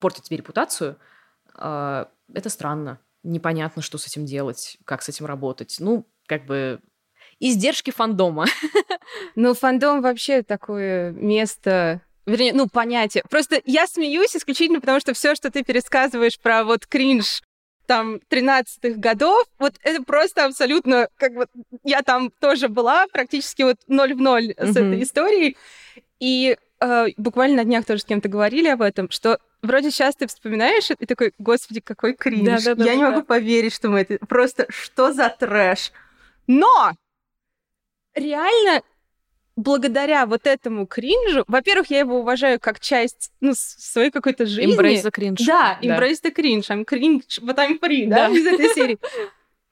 портит 0.00 0.24
тебе 0.24 0.38
репутацию, 0.38 0.96
э, 1.58 2.04
это 2.32 2.48
странно. 2.48 3.00
Непонятно, 3.22 3.82
что 3.82 3.98
с 3.98 4.06
этим 4.06 4.24
делать, 4.24 4.78
как 4.84 5.02
с 5.02 5.08
этим 5.08 5.26
работать. 5.26 5.76
Ну, 5.80 6.06
как 6.26 6.46
бы 6.46 6.80
издержки 7.40 7.90
фандома. 7.90 8.46
Ну, 9.36 9.54
фандом 9.54 10.02
вообще 10.02 10.42
такое 10.42 11.12
место 11.12 12.02
вернее, 12.26 12.52
ну, 12.52 12.68
понятие. 12.68 13.22
Просто 13.30 13.62
я 13.64 13.86
смеюсь 13.86 14.36
исключительно 14.36 14.80
потому, 14.80 15.00
что 15.00 15.14
все, 15.14 15.34
что 15.34 15.50
ты 15.50 15.62
пересказываешь 15.62 16.38
про 16.40 16.64
вот 16.64 16.86
кринж 16.86 17.42
там 17.86 18.20
13-х 18.30 18.98
годов, 18.98 19.46
вот 19.58 19.74
это 19.82 20.02
просто 20.02 20.44
абсолютно, 20.44 21.08
как 21.16 21.32
вот 21.34 21.48
я 21.84 22.02
там 22.02 22.30
тоже 22.40 22.68
была, 22.68 23.06
практически 23.08 23.62
вот 23.62 23.76
ноль 23.86 24.14
в 24.14 24.20
ноль 24.20 24.50
mm-hmm. 24.50 24.66
с 24.66 24.76
этой 24.76 25.02
историей. 25.02 25.56
И 26.20 26.56
э, 26.80 27.06
буквально 27.16 27.56
на 27.56 27.64
днях 27.64 27.84
тоже 27.84 28.00
с 28.00 28.04
кем-то 28.04 28.28
говорили 28.28 28.68
об 28.68 28.82
этом, 28.82 29.10
что 29.10 29.38
вроде 29.62 29.90
сейчас 29.90 30.16
ты 30.16 30.26
вспоминаешь 30.26 30.90
и 30.90 31.06
такой, 31.06 31.32
господи, 31.38 31.80
какой 31.80 32.14
кринж. 32.14 32.64
Да, 32.64 32.74
да, 32.74 32.74
да, 32.74 32.84
я 32.84 32.90
да, 32.90 32.96
не 32.96 33.02
могу 33.02 33.22
поверить, 33.22 33.74
что 33.74 33.88
мы 33.88 34.00
это... 34.00 34.24
Просто 34.26 34.66
что 34.68 35.12
за 35.12 35.28
трэш? 35.28 35.92
Но 36.46 36.92
реально 38.14 38.82
благодаря 39.56 40.26
вот 40.26 40.46
этому 40.46 40.86
кринжу, 40.86 41.44
во-первых, 41.48 41.90
я 41.90 42.00
его 42.00 42.20
уважаю 42.20 42.60
как 42.60 42.78
часть 42.78 43.30
ну, 43.40 43.52
своей 43.54 44.10
какой-то 44.10 44.46
жизни. 44.46 44.78
Embrace 44.78 45.02
the 45.02 45.10
cringe. 45.10 45.44
Да, 45.46 45.78
embrace 45.82 46.20
да. 46.22 46.28
the 46.28 46.34
cringe. 46.34 46.68
I'm 46.68 46.84
cringe, 46.84 47.40
but 47.42 47.56
I'm 47.56 47.80
free, 47.80 48.06
да, 48.06 48.28
да 48.28 48.34
из 48.34 48.46
этой 48.46 48.68
серии. 48.74 48.98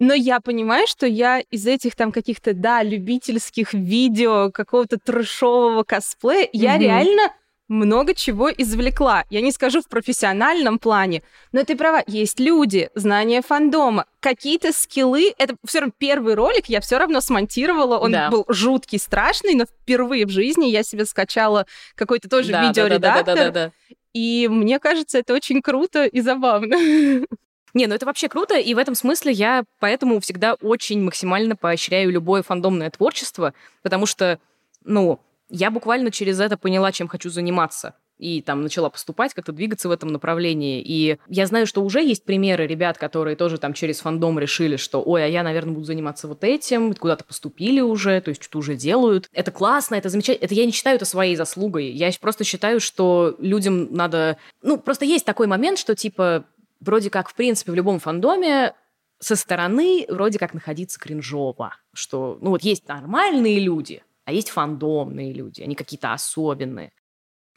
Но 0.01 0.12
я 0.12 0.41
понимаю, 0.41 0.87
что 0.89 1.07
я 1.07 1.39
из 1.39 1.66
этих 1.66 1.95
там 1.95 2.11
каких-то, 2.11 2.53
да, 2.53 2.82
любительских 2.82 3.72
видео, 3.74 4.51
какого-то 4.51 4.99
трешового 4.99 5.85
косплея, 5.85 6.47
mm-hmm. 6.47 6.51
я 6.53 6.78
реально 6.78 7.32
много 7.69 8.15
чего 8.15 8.51
извлекла. 8.51 9.25
Я 9.31 9.41
не 9.41 9.53
скажу 9.53 9.81
в 9.81 9.89
профессиональном 9.89 10.79
плане, 10.79 11.23
но 11.53 11.65
ты 11.65 11.77
права, 11.77 12.03
есть 12.07 12.41
люди, 12.41 12.91
знания 12.95 13.43
фандома, 13.43 14.07
какие-то 14.21 14.73
скиллы. 14.73 15.33
Это 15.39 15.57
все 15.67 15.81
равно 15.81 15.95
первый 15.97 16.35
ролик 16.35 16.67
я 16.67 16.81
все 16.81 16.99
равно 16.99 17.21
смонтировала. 17.21 17.99
Он 17.99 18.12
да. 18.12 18.31
был 18.31 18.45
жуткий, 18.49 18.99
страшный, 18.99 19.55
но 19.55 19.65
впервые 19.65 20.27
в 20.27 20.31
жизни 20.31 20.67
я 20.67 20.83
себе 20.83 21.07
скачала 21.07 21.67
какой-то 21.95 22.29
тоже 22.29 22.53
да, 22.53 22.69
видеоредактор. 22.69 23.25
Да, 23.25 23.35
да, 23.35 23.45
да, 23.45 23.51
да, 23.51 23.51
да, 23.51 23.67
да. 23.69 23.97
И 24.12 24.49
мне 24.49 24.79
кажется, 24.79 25.19
это 25.19 25.35
очень 25.35 25.61
круто 25.61 26.05
и 26.05 26.21
забавно. 26.21 26.77
Не, 27.75 27.89
ну 27.89 27.95
это 27.95 28.07
вообще 28.07 28.29
круто, 28.29 28.57
и 28.57 28.73
в 28.73 28.79
этом 28.79 28.95
смысле 28.95 29.33
я 29.33 29.65
поэтому 29.81 30.21
всегда 30.21 30.55
очень 30.55 31.03
максимально 31.03 31.57
поощряю 31.57 32.12
любое 32.12 32.45
фандомное 32.45 32.89
творчество, 32.89 33.53
потому 33.83 34.07
что, 34.07 34.39
ну, 34.85 35.19
я 35.55 35.70
буквально 35.70 36.11
через 36.11 36.40
это 36.40 36.57
поняла, 36.57 36.92
чем 36.92 37.09
хочу 37.09 37.30
заниматься 37.30 37.94
и 38.18 38.42
там 38.42 38.62
начала 38.62 38.88
поступать, 38.88 39.34
как-то 39.34 39.52
двигаться 39.52 39.88
в 39.88 39.92
этом 39.92 40.11
направлении. 40.11 40.80
И 40.80 41.18
я 41.28 41.46
знаю, 41.46 41.66
что 41.66 41.82
уже 41.82 42.00
есть 42.00 42.24
примеры 42.24 42.66
ребят, 42.66 42.96
которые 42.96 43.36
тоже 43.36 43.59
там 43.59 43.72
через 43.72 44.00
фандом 44.00 44.38
решили, 44.38 44.76
что, 44.76 45.02
ой, 45.02 45.24
а 45.24 45.28
я, 45.28 45.42
наверное, 45.42 45.74
буду 45.74 45.84
заниматься 45.84 46.28
вот 46.28 46.44
этим, 46.44 46.94
куда-то 46.94 47.24
поступили 47.24 47.80
уже, 47.80 48.20
то 48.20 48.28
есть 48.30 48.42
что-то 48.42 48.59
уже 48.59 48.76
делают. 48.76 49.28
Это 49.32 49.50
классно, 49.50 49.96
это 49.96 50.09
замечательно. 50.09 50.44
Это 50.44 50.55
я 50.55 50.64
не 50.64 50.72
считаю 50.72 50.96
это 50.96 51.05
своей 51.05 51.34
заслугой. 51.34 51.90
Я 51.90 52.11
просто 52.20 52.44
считаю, 52.44 52.78
что 52.80 53.34
людям 53.38 53.92
надо... 53.92 54.38
Ну, 54.62 54.78
просто 54.78 55.05
есть 55.05 55.24
такой 55.24 55.48
момент, 55.48 55.78
что 55.78 55.96
типа 55.96 56.44
вроде 56.80 57.11
как, 57.11 57.28
в 57.28 57.34
принципе, 57.34 57.72
в 57.72 57.74
любом 57.74 57.98
фандоме 57.98 58.74
со 59.18 59.36
стороны 59.36 60.07
вроде 60.09 60.38
как 60.38 60.55
находиться 60.55 61.00
кринжово, 61.00 61.74
что, 61.92 62.38
ну 62.40 62.50
вот 62.50 62.62
есть 62.62 62.86
нормальные 62.86 63.59
люди, 63.59 64.02
а 64.25 64.33
есть 64.33 64.51
фандомные 64.51 65.33
люди, 65.33 65.62
они 65.62 65.75
какие-то 65.75 66.12
особенные. 66.12 66.93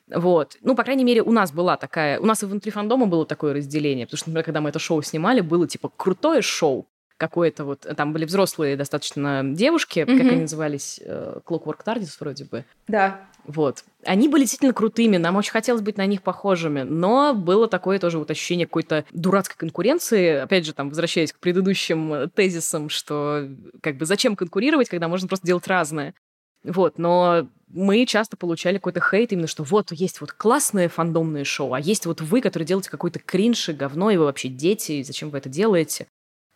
Вот. 0.10 0.58
Ну, 0.62 0.76
по 0.76 0.84
крайней 0.84 1.04
мере, 1.04 1.22
у 1.22 1.32
нас 1.32 1.52
была 1.52 1.76
такая... 1.78 2.20
У 2.20 2.26
нас 2.26 2.42
и 2.42 2.46
внутри 2.46 2.72
фандома 2.72 3.08
было 3.08 3.26
такое 3.26 3.54
разделение, 3.54 4.06
потому 4.06 4.18
что, 4.18 4.30
например, 4.30 4.46
когда 4.46 4.62
мы 4.62 4.70
это 4.70 4.80
шоу 4.80 5.02
снимали, 5.02 5.42
было, 5.42 5.68
типа, 5.68 5.92
крутое 5.96 6.42
шоу, 6.42 6.88
какое-то 7.18 7.66
вот... 7.66 7.82
Там 7.82 8.14
были 8.14 8.24
взрослые 8.24 8.78
достаточно 8.78 9.42
девушки, 9.44 10.00
mm-hmm. 10.00 10.18
как 10.18 10.32
они 10.32 10.42
назывались, 10.42 11.02
э, 11.04 11.40
Clockwork 11.46 11.80
Tardis 11.86 12.16
вроде 12.20 12.46
бы. 12.46 12.64
Да. 12.88 13.20
Вот. 13.44 13.84
Они 14.06 14.30
были 14.30 14.42
действительно 14.42 14.74
крутыми, 14.74 15.18
нам 15.18 15.36
очень 15.36 15.52
хотелось 15.52 15.82
быть 15.82 15.98
на 15.98 16.06
них 16.06 16.22
похожими, 16.22 16.84
но 16.84 17.34
было 17.34 17.68
такое 17.68 18.00
тоже 18.00 18.20
вот 18.20 18.32
ощущение 18.32 18.66
какой-то 18.66 19.04
дурацкой 19.12 19.58
конкуренции. 19.58 20.36
Опять 20.36 20.66
же, 20.66 20.74
там, 20.74 20.90
возвращаясь 20.90 21.34
к 21.34 21.40
предыдущим 21.40 22.30
тезисам, 22.30 22.90
что 22.90 23.50
как 23.82 23.98
бы 23.98 24.06
зачем 24.06 24.36
конкурировать, 24.36 24.88
когда 24.88 25.08
можно 25.08 25.28
просто 25.28 25.48
делать 25.48 25.68
разное. 25.68 26.14
Вот, 26.64 26.98
но 26.98 27.48
мы 27.68 28.06
часто 28.06 28.38
получали 28.38 28.78
какой-то 28.78 29.02
хейт 29.02 29.32
именно, 29.32 29.48
что 29.48 29.64
вот 29.64 29.92
есть 29.92 30.22
вот 30.22 30.32
классные 30.32 30.88
фандомные 30.88 31.44
шоу, 31.44 31.74
а 31.74 31.80
есть 31.80 32.06
вот 32.06 32.22
вы, 32.22 32.42
которые 32.42 32.66
делаете 32.66 32.90
какой-то 32.90 33.20
кринж 33.20 33.70
и 33.70 33.74
говно, 33.74 34.10
и 34.10 34.18
вы 34.18 34.26
вообще 34.26 34.48
дети, 34.48 34.94
и 34.94 35.04
зачем 35.04 35.30
вы 35.30 35.38
это 35.38 35.50
делаете? 35.50 36.08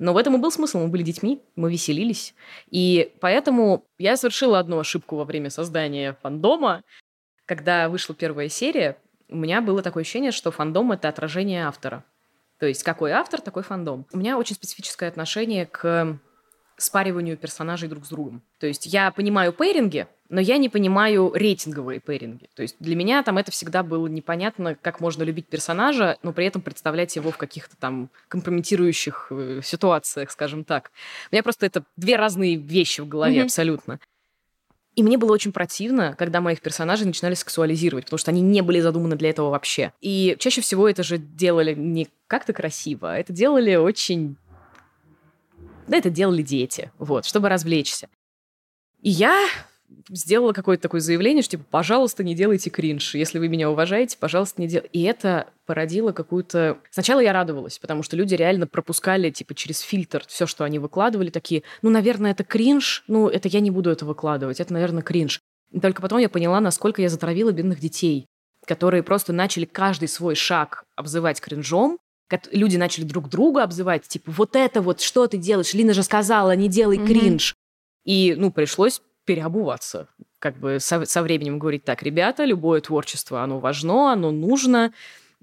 Но 0.02 0.14
в 0.14 0.18
этом 0.18 0.36
и 0.36 0.39
был 0.39 0.52
смысл. 0.52 0.80
Мы 0.80 0.88
были 0.88 1.04
детьми, 1.04 1.43
мы 1.56 1.72
веселились. 1.72 2.34
И 2.72 3.14
поэтому 3.20 3.86
я 3.99 4.18
совершила 4.18 4.58
одну 4.58 4.80
ошибку 4.80 5.16
во 5.16 5.26
время 5.26 5.52
создания 5.52 6.18
фандома. 6.24 6.82
Когда 7.45 7.88
вышла 7.88 8.16
первая 8.16 8.49
серия, 8.49 8.97
у 9.30 9.36
меня 9.36 9.62
было 9.62 9.84
такое 9.84 10.02
ощущение, 10.02 10.32
что 10.32 10.49
фандом— 10.49 10.91
это 10.93 11.08
отражение 11.08 11.68
автора. 11.68 12.04
То 12.58 12.66
есть 12.66 12.82
какой 12.82 13.12
автор, 13.12 13.41
такой 13.41 13.62
фандом. 13.62 14.08
У 14.12 14.18
меня 14.18 14.39
очень 14.39 14.56
специфическое 14.56 15.08
отношение 15.08 15.68
к 15.68 16.18
спариванию 16.82 17.38
персонажей 17.38 17.89
друг 17.89 18.05
с 18.05 18.09
другом. 18.09 18.41
То 18.59 18.67
есть 18.67 18.86
я 18.86 19.11
понимаю 19.11 19.53
пейринги, 19.53 20.07
но 20.29 20.39
я 20.39 20.57
не 20.57 20.69
понимаю 20.69 21.32
рейтинговые 21.34 21.99
пейринги. 21.99 22.49
То 22.55 22.61
есть 22.61 22.75
для 22.79 22.95
меня 22.95 23.21
там 23.21 23.38
это 23.38 23.51
всегда 23.51 23.84
было 23.84 24.07
непонятно, 24.07 24.75
как 24.75 24.99
можно 24.99 25.23
любить 25.23 25.47
персонажа, 25.47 26.17
но 26.23 26.34
при 26.34 26.45
этом 26.45 26.61
представлять 26.61 27.15
его 27.15 27.32
в 27.32 27.38
каких-то 27.38 27.75
там 27.77 28.09
компрометирующих 28.29 29.27
э, 29.29 29.61
ситуациях, 29.63 30.32
скажем 30.32 30.63
так. 30.63 30.91
У 31.32 31.36
меня 31.36 31.43
просто 31.43 31.65
это 31.65 31.84
две 31.97 32.15
разные 32.15 32.55
вещи 32.55 33.01
в 33.01 33.07
голове 33.07 33.39
mm-hmm. 33.39 33.43
абсолютно. 33.43 33.99
И 34.95 35.03
мне 35.03 35.17
было 35.17 35.32
очень 35.32 35.53
противно, 35.53 36.15
когда 36.17 36.41
моих 36.41 36.61
персонажей 36.61 37.07
начинали 37.07 37.34
сексуализировать, 37.34 38.05
потому 38.05 38.17
что 38.17 38.32
они 38.32 38.41
не 38.41 38.61
были 38.61 38.82
задуманы 38.82 39.15
для 39.15 39.29
этого 39.29 39.49
вообще. 39.49 39.93
И 40.01 40.36
чаще 40.38 40.61
всего 40.61 40.88
это 40.88 41.01
же 41.01 41.17
делали 41.17 41.73
не 41.73 42.09
как-то 42.27 42.51
красиво, 42.51 43.13
а 43.13 43.17
это 43.17 43.32
делали 43.32 43.75
очень 43.75 44.36
да, 45.91 45.97
это 45.97 46.09
делали 46.09 46.41
дети, 46.41 46.91
вот, 46.97 47.25
чтобы 47.25 47.49
развлечься. 47.49 48.07
И 49.01 49.09
я 49.09 49.47
сделала 50.09 50.53
какое-то 50.53 50.83
такое 50.83 51.01
заявление, 51.01 51.43
что, 51.43 51.51
типа, 51.51 51.65
пожалуйста, 51.69 52.23
не 52.23 52.33
делайте 52.33 52.69
кринж. 52.69 53.13
Если 53.13 53.39
вы 53.39 53.49
меня 53.49 53.69
уважаете, 53.69 54.17
пожалуйста, 54.17 54.61
не 54.61 54.67
делайте. 54.67 54.89
И 54.93 55.03
это 55.03 55.47
породило 55.65 56.13
какую-то... 56.13 56.77
Сначала 56.91 57.19
я 57.19 57.33
радовалась, 57.33 57.77
потому 57.77 58.03
что 58.03 58.15
люди 58.15 58.35
реально 58.35 58.67
пропускали, 58.67 59.29
типа, 59.31 59.53
через 59.53 59.79
фильтр 59.81 60.23
все, 60.27 60.47
что 60.47 60.63
они 60.63 60.79
выкладывали, 60.79 61.29
такие, 61.29 61.63
ну, 61.81 61.89
наверное, 61.89 62.31
это 62.31 62.43
кринж, 62.43 63.03
ну, 63.07 63.27
это 63.27 63.49
я 63.49 63.59
не 63.59 63.69
буду 63.69 63.89
это 63.89 64.05
выкладывать, 64.05 64.59
это, 64.59 64.71
наверное, 64.73 65.03
кринж. 65.03 65.41
И 65.71 65.79
только 65.79 66.01
потом 66.01 66.19
я 66.19 66.29
поняла, 66.29 66.61
насколько 66.61 67.01
я 67.01 67.09
затравила 67.09 67.51
бедных 67.51 67.79
детей, 67.79 68.27
которые 68.65 69.03
просто 69.03 69.33
начали 69.33 69.65
каждый 69.65 70.07
свой 70.07 70.35
шаг 70.35 70.85
обзывать 70.95 71.41
кринжом, 71.41 71.97
люди 72.51 72.77
начали 72.77 73.03
друг 73.03 73.29
друга 73.29 73.63
обзывать, 73.63 74.07
типа, 74.07 74.32
вот 74.32 74.55
это 74.55 74.82
вот, 74.82 75.01
что 75.01 75.27
ты 75.27 75.38
делаешь? 75.38 75.73
Лина 75.73 75.93
же 75.93 76.03
сказала, 76.03 76.55
не 76.55 76.67
делай 76.67 76.97
mm-hmm. 76.97 77.07
кринж. 77.07 77.55
И, 78.05 78.36
ну, 78.38 78.51
пришлось 78.51 79.01
переобуваться. 79.25 80.07
Как 80.39 80.57
бы 80.57 80.79
со, 80.79 81.05
со 81.05 81.21
временем 81.21 81.59
говорить 81.59 81.84
так, 81.84 82.01
ребята, 82.03 82.45
любое 82.45 82.82
творчество, 82.82 83.43
оно 83.43 83.59
важно, 83.59 84.13
оно 84.13 84.32
нужно. 84.32 84.93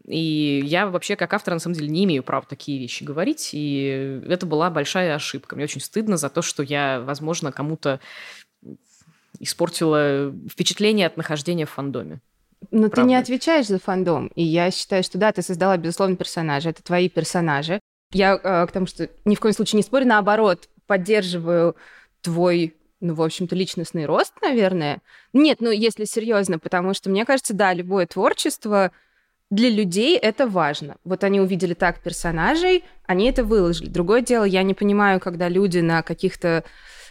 И 0.05 0.63
я 0.65 0.87
вообще, 0.89 1.17
как 1.17 1.35
автор, 1.35 1.55
на 1.55 1.61
самом 1.61 1.75
деле, 1.77 1.89
не 1.89 2.05
имею 2.05 2.23
права 2.23 2.47
такие 2.49 2.79
вещи 2.79 3.05
говорить. 3.05 3.51
И 3.53 4.23
это 4.27 4.47
была 4.47 4.71
большая 4.71 5.15
ошибка. 5.15 5.55
Мне 5.55 5.65
очень 5.65 5.81
стыдно 5.81 6.17
за 6.17 6.31
то, 6.31 6.43
что 6.43 6.63
я, 6.63 7.01
возможно, 7.01 7.53
кому-то 7.53 8.01
испортила 9.39 10.35
впечатление 10.51 11.07
от 11.07 11.17
нахождения 11.17 11.67
в 11.67 11.71
фандоме. 11.71 12.21
Но 12.71 12.89
Правда. 12.89 12.97
ты 12.97 13.03
не 13.03 13.17
отвечаешь 13.17 13.67
за 13.67 13.79
фандом. 13.79 14.29
И 14.35 14.43
я 14.43 14.71
считаю, 14.71 15.03
что 15.03 15.19
да, 15.19 15.33
ты 15.33 15.43
создала, 15.43 15.77
безусловно, 15.77 16.17
персонажа. 16.17 16.71
Это 16.71 16.83
твои 16.83 17.09
персонажи. 17.09 17.81
Я 18.13 18.35
э, 18.35 18.67
к 18.67 18.73
тому, 18.73 18.87
что 18.87 19.09
ни 19.25 19.35
в 19.35 19.41
коем 19.41 19.55
случае 19.55 19.79
не 19.79 19.83
спорю, 19.83 20.07
наоборот, 20.07 20.69
поддерживаю 20.87 21.77
твой 22.21 22.75
ну, 23.01 23.15
в 23.15 23.23
общем-то, 23.23 23.55
личностный 23.55 24.07
рост, 24.07 24.35
наверное. 24.43 25.03
Нет, 25.33 25.59
ну, 25.61 25.71
если 25.71 26.05
серьезно, 26.05 26.59
потому 26.59 26.95
что, 26.95 27.11
мне 27.11 27.25
кажется, 27.25 27.55
да, 27.55 27.73
любое 27.73 28.07
творчество 28.07 28.91
для 29.51 29.71
людей 29.71 30.19
это 30.19 30.47
важно. 30.47 30.97
Вот 31.05 31.25
они 31.25 31.41
увидели 31.41 31.75
так 31.75 32.03
персонажей, 32.03 32.85
они 33.07 33.29
это 33.31 33.45
выложили. 33.45 33.89
Другое 33.89 34.21
дело, 34.21 34.45
я 34.45 34.63
не 34.63 34.75
понимаю, 34.75 35.21
когда 35.21 35.49
люди 35.49 35.79
на 35.79 36.03
каких-то 36.03 36.65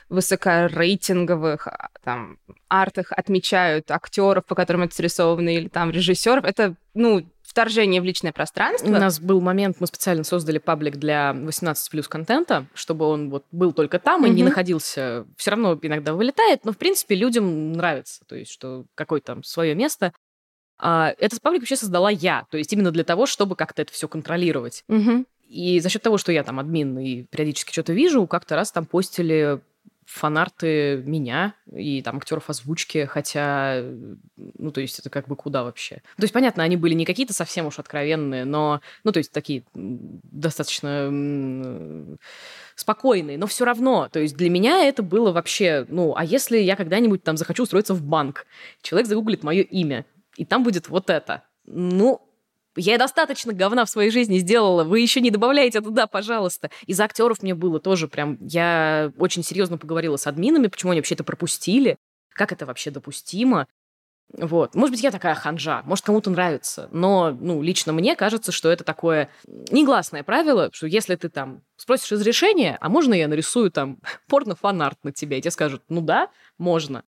высокорейтинговых 0.09 1.67
а, 1.67 1.89
там, 2.03 2.37
артах 2.69 3.11
отмечают 3.11 3.91
актеров, 3.91 4.45
по 4.45 4.55
которым 4.55 4.83
это 4.83 4.95
срисовано, 4.95 5.53
или 5.53 5.67
там 5.67 5.91
режиссеров, 5.91 6.45
это, 6.45 6.75
ну, 6.93 7.25
вторжение 7.43 8.01
в 8.01 8.05
личное 8.05 8.31
пространство. 8.31 8.87
У 8.87 8.91
нас 8.91 9.19
был 9.19 9.41
момент, 9.41 9.77
мы 9.79 9.87
специально 9.87 10.23
создали 10.23 10.57
паблик 10.57 10.97
для 10.97 11.33
18 11.33 11.89
плюс 11.89 12.07
контента, 12.07 12.65
чтобы 12.73 13.05
он 13.05 13.29
вот 13.29 13.45
был 13.51 13.73
только 13.73 13.99
там 13.99 14.23
mm-hmm. 14.23 14.29
и 14.29 14.31
не 14.31 14.43
находился. 14.43 15.25
Все 15.37 15.51
равно 15.51 15.77
иногда 15.81 16.13
вылетает, 16.13 16.65
но 16.65 16.71
в 16.71 16.77
принципе 16.77 17.15
людям 17.15 17.73
нравится, 17.73 18.23
то 18.27 18.35
есть 18.35 18.51
что 18.51 18.85
какое-то 18.95 19.27
там 19.27 19.43
свое 19.43 19.75
место. 19.75 20.13
А 20.79 21.15
этот 21.17 21.41
паблик 21.41 21.61
вообще 21.61 21.75
создала 21.75 22.11
я, 22.11 22.45
то 22.51 22.57
есть 22.57 22.71
именно 22.71 22.91
для 22.91 23.03
того, 23.03 23.25
чтобы 23.25 23.55
как-то 23.55 23.81
это 23.81 23.91
все 23.91 24.07
контролировать. 24.07 24.83
Мгм. 24.87 25.25
И 25.47 25.79
за 25.79 25.89
счет 25.89 26.01
того, 26.01 26.17
что 26.17 26.31
я 26.31 26.43
там 26.43 26.59
админ 26.59 26.99
и 26.99 27.23
периодически 27.23 27.71
что-то 27.71 27.93
вижу, 27.93 28.27
как-то 28.27 28.55
раз 28.55 28.71
там 28.71 28.85
постили 28.85 29.61
фанарты 30.07 31.03
меня 31.05 31.53
и 31.69 32.01
там 32.01 32.15
актеров 32.17 32.49
озвучки, 32.49 33.05
хотя, 33.05 33.83
ну, 34.57 34.71
то 34.71 34.79
есть 34.79 34.99
это 34.99 35.09
как 35.09 35.27
бы 35.27 35.35
куда 35.35 35.63
вообще? 35.63 35.97
То 36.15 36.23
есть, 36.23 36.33
понятно, 36.33 36.63
они 36.63 36.77
были 36.77 36.93
не 36.93 37.03
какие-то 37.05 37.33
совсем 37.33 37.65
уж 37.65 37.77
откровенные, 37.77 38.45
но, 38.45 38.79
ну, 39.03 39.11
то 39.11 39.17
есть 39.17 39.33
такие 39.33 39.63
достаточно 39.73 41.11
спокойные, 42.75 43.37
но 43.37 43.47
все 43.47 43.65
равно, 43.65 44.07
то 44.09 44.19
есть 44.19 44.37
для 44.37 44.49
меня 44.49 44.85
это 44.85 45.03
было 45.03 45.33
вообще, 45.33 45.85
ну, 45.89 46.15
а 46.15 46.23
если 46.23 46.57
я 46.57 46.77
когда-нибудь 46.77 47.23
там 47.23 47.35
захочу 47.35 47.63
устроиться 47.63 47.93
в 47.93 48.01
банк, 48.01 48.47
человек 48.81 49.09
загуглит 49.09 49.43
мое 49.43 49.63
имя, 49.63 50.05
и 50.37 50.45
там 50.45 50.63
будет 50.63 50.87
вот 50.87 51.09
это. 51.09 51.43
Ну, 51.65 52.26
я 52.77 52.97
достаточно 52.97 53.53
говна 53.53 53.85
в 53.85 53.89
своей 53.89 54.11
жизни 54.11 54.37
сделала. 54.37 54.83
Вы 54.83 54.99
еще 54.99 55.19
не 55.19 55.31
добавляете 55.31 55.81
туда, 55.81 56.07
пожалуйста. 56.07 56.69
Из 56.85 56.99
актеров 56.99 57.41
мне 57.41 57.55
было 57.55 57.79
тоже 57.79 58.07
прям... 58.07 58.37
Я 58.41 59.11
очень 59.17 59.43
серьезно 59.43 59.77
поговорила 59.77 60.17
с 60.17 60.27
админами, 60.27 60.67
почему 60.67 60.91
они 60.91 61.01
вообще 61.01 61.15
это 61.15 61.23
пропустили, 61.23 61.97
как 62.29 62.51
это 62.51 62.65
вообще 62.65 62.91
допустимо. 62.91 63.67
Вот. 64.33 64.75
Может 64.75 64.91
быть, 64.91 65.03
я 65.03 65.11
такая 65.11 65.35
ханжа, 65.35 65.81
может, 65.85 66.05
кому-то 66.05 66.29
нравится. 66.29 66.89
Но, 66.91 67.31
ну, 67.31 67.61
лично 67.61 67.93
мне 67.93 68.15
кажется, 68.15 68.51
что 68.51 68.69
это 68.69 68.83
такое 68.83 69.29
негласное 69.45 70.23
правило, 70.23 70.69
что 70.73 70.85
если 70.87 71.15
ты 71.15 71.29
там 71.29 71.61
спросишь 71.77 72.11
разрешения, 72.11 72.77
а 72.81 72.89
можно 72.89 73.13
я 73.13 73.27
нарисую 73.27 73.71
там 73.71 73.99
порно-фанарт 74.27 75.03
на 75.03 75.11
тебя, 75.11 75.37
и 75.37 75.41
тебе 75.41 75.51
скажут, 75.51 75.83
ну 75.87 76.01
да, 76.01 76.29
можно, 76.57 77.03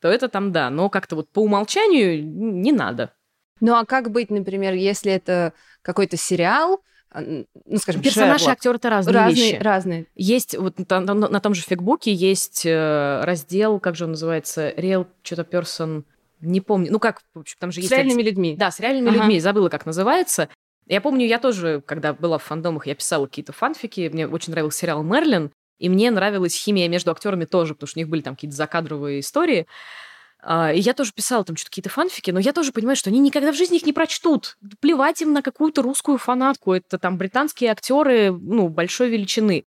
то 0.00 0.08
это 0.08 0.28
там 0.28 0.52
да. 0.52 0.70
Но 0.70 0.88
как-то 0.88 1.16
вот 1.16 1.30
по 1.30 1.40
умолчанию 1.40 2.24
не 2.24 2.72
надо. 2.72 3.12
Ну 3.60 3.74
а 3.74 3.84
как 3.84 4.10
быть, 4.10 4.30
например, 4.30 4.74
если 4.74 5.12
это 5.12 5.52
какой-то 5.82 6.16
сериал, 6.16 6.82
а, 7.10 7.20
ну, 7.20 7.46
скажем, 7.78 8.00
Персонажи 8.02 8.46
и 8.46 8.48
актеры 8.48 8.76
это 8.76 8.88
разные, 8.88 9.14
разные, 9.14 9.52
вещи. 9.52 9.62
разные. 9.62 10.06
Есть 10.14 10.56
вот 10.56 10.78
на, 10.88 11.00
на- 11.00 11.14
на 11.28 11.40
том 11.40 11.54
же 11.54 11.62
фигбуке 11.62 12.12
есть 12.12 12.64
э, 12.64 13.20
раздел, 13.24 13.78
как 13.80 13.96
же 13.96 14.04
он 14.04 14.12
называется, 14.12 14.70
Real 14.70 15.06
что-то 15.22 15.42
person, 15.42 16.04
не 16.40 16.60
помню. 16.62 16.90
Ну 16.90 16.98
как, 16.98 17.20
в 17.34 17.40
общем, 17.40 17.56
там 17.58 17.70
же 17.70 17.80
С 17.80 17.84
есть... 17.84 17.92
реальными 17.92 18.22
отде- 18.22 18.30
людьми. 18.30 18.56
Да, 18.56 18.70
с 18.70 18.80
реальными 18.80 19.08
Ага. 19.10 19.18
людьми, 19.18 19.40
забыла, 19.40 19.68
как 19.68 19.84
называется. 19.84 20.48
Я 20.88 21.00
помню, 21.00 21.26
я 21.26 21.38
тоже, 21.38 21.82
когда 21.86 22.12
была 22.14 22.38
в 22.38 22.42
фандомах, 22.42 22.86
я 22.86 22.94
писала 22.94 23.26
какие-то 23.26 23.52
фанфики, 23.52 24.10
мне 24.12 24.26
очень 24.26 24.52
нравился 24.52 24.78
сериал 24.80 25.02
«Мерлин», 25.02 25.50
и 25.78 25.88
мне 25.88 26.10
нравилась 26.10 26.54
химия 26.56 26.88
между 26.88 27.10
актерами 27.10 27.44
тоже, 27.44 27.74
потому 27.74 27.88
что 27.88 27.98
у 27.98 28.00
них 28.00 28.08
были 28.08 28.20
там 28.22 28.34
какие-то 28.36 28.56
закадровые 28.56 29.20
истории. 29.20 29.66
А, 30.42 30.72
И 30.72 30.80
я 30.80 30.92
тоже 30.92 31.12
писала 31.12 31.44
там 31.44 31.56
что-то 31.56 31.70
какие-то 31.70 31.88
фанфики, 31.90 32.30
но 32.32 32.40
я 32.40 32.52
тоже 32.52 32.72
понимаю, 32.72 32.96
что 32.96 33.10
они 33.10 33.20
никогда 33.20 33.52
в 33.52 33.56
жизни 33.56 33.76
их 33.76 33.86
не 33.86 33.92
прочтут. 33.92 34.58
Плевать 34.80 35.22
им 35.22 35.32
на 35.32 35.40
какую-то 35.42 35.82
русскую 35.82 36.18
фанатку. 36.18 36.72
Это 36.72 36.98
там 36.98 37.16
британские 37.16 37.70
актеры, 37.70 38.32
ну, 38.32 38.68
большой 38.68 39.08
величины. 39.08 39.64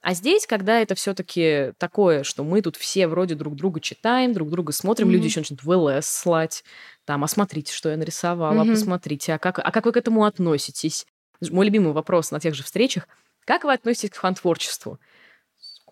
А 0.00 0.14
здесь, 0.14 0.46
когда 0.46 0.80
это 0.80 0.94
все-таки 0.96 1.72
такое, 1.78 2.24
что 2.24 2.42
мы 2.42 2.60
тут 2.62 2.76
все 2.76 3.06
вроде 3.06 3.34
друг 3.36 3.54
друга 3.54 3.80
читаем, 3.80 4.32
друг 4.32 4.50
друга 4.50 4.72
смотрим, 4.72 5.08
Мгм. 5.08 5.14
люди 5.14 5.26
еще 5.26 5.40
начнут 5.40 5.62
в 5.62 5.70
ЛС 5.70 6.06
слать, 6.06 6.64
там, 7.04 7.22
а 7.22 7.28
смотрите, 7.28 7.72
что 7.72 7.88
я 7.88 7.96
нарисовала, 7.96 8.64
Мгм. 8.64 8.72
посмотрите, 8.72 9.34
а 9.34 9.38
как, 9.38 9.60
а 9.60 9.70
как 9.70 9.84
вы 9.86 9.92
к 9.92 9.96
этому 9.96 10.24
относитесь? 10.24 11.06
Мой 11.50 11.66
любимый 11.66 11.92
вопрос 11.92 12.30
на 12.32 12.40
тех 12.40 12.54
же 12.54 12.62
встречах. 12.64 13.06
Как 13.44 13.64
вы 13.64 13.72
относитесь 13.72 14.10
к 14.10 14.16
фан-творчеству? 14.16 14.98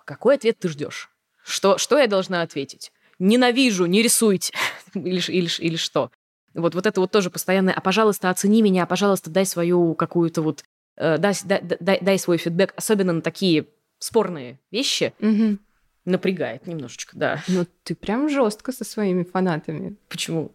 Какой 0.05 0.37
ответ 0.37 0.59
ты 0.59 0.69
ждешь? 0.69 1.09
Что, 1.45 1.79
что 1.79 1.99
я 1.99 2.07
должна 2.07 2.43
ответить? 2.43 2.93
Ненавижу, 3.21 3.87
не 3.87 4.03
рисуйте. 4.03 4.53
или, 4.95 5.21
или, 5.31 5.49
или 5.61 5.77
что? 5.77 6.11
Вот, 6.55 6.75
вот 6.75 6.87
это 6.87 7.01
вот 7.01 7.13
тоже 7.13 7.31
постоянное, 7.31 7.75
а, 7.75 7.81
пожалуйста, 7.81 8.29
оцени 8.31 8.61
меня, 8.63 8.85
пожалуйста, 8.87 9.31
дай 9.31 9.47
свою 9.47 9.95
какую-то 9.95 10.43
вот, 10.43 10.65
э, 10.97 11.17
дай, 11.19 11.33
дай, 11.45 11.63
дай- 11.79 11.99
дай 12.01 12.19
свой 12.19 12.39
фидбэк, 12.39 12.73
особенно 12.77 13.13
на 13.13 13.21
такие 13.21 13.67
спорные 14.01 14.59
вещи, 14.73 15.13
Мгм. 15.21 15.61
напрягает 16.05 16.67
немножечко, 16.67 17.17
да. 17.17 17.41
Ну, 17.47 17.67
ты 17.85 17.95
прям 17.95 18.29
жестко 18.29 18.73
со 18.73 18.83
своими 18.85 19.23
фанатами. 19.23 19.95
Почему? 20.09 20.51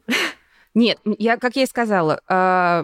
Нет, 0.73 0.99
я, 1.17 1.37
как 1.37 1.55
я 1.55 1.63
и 1.63 1.67
сказала, 1.67 2.19
а, 2.27 2.83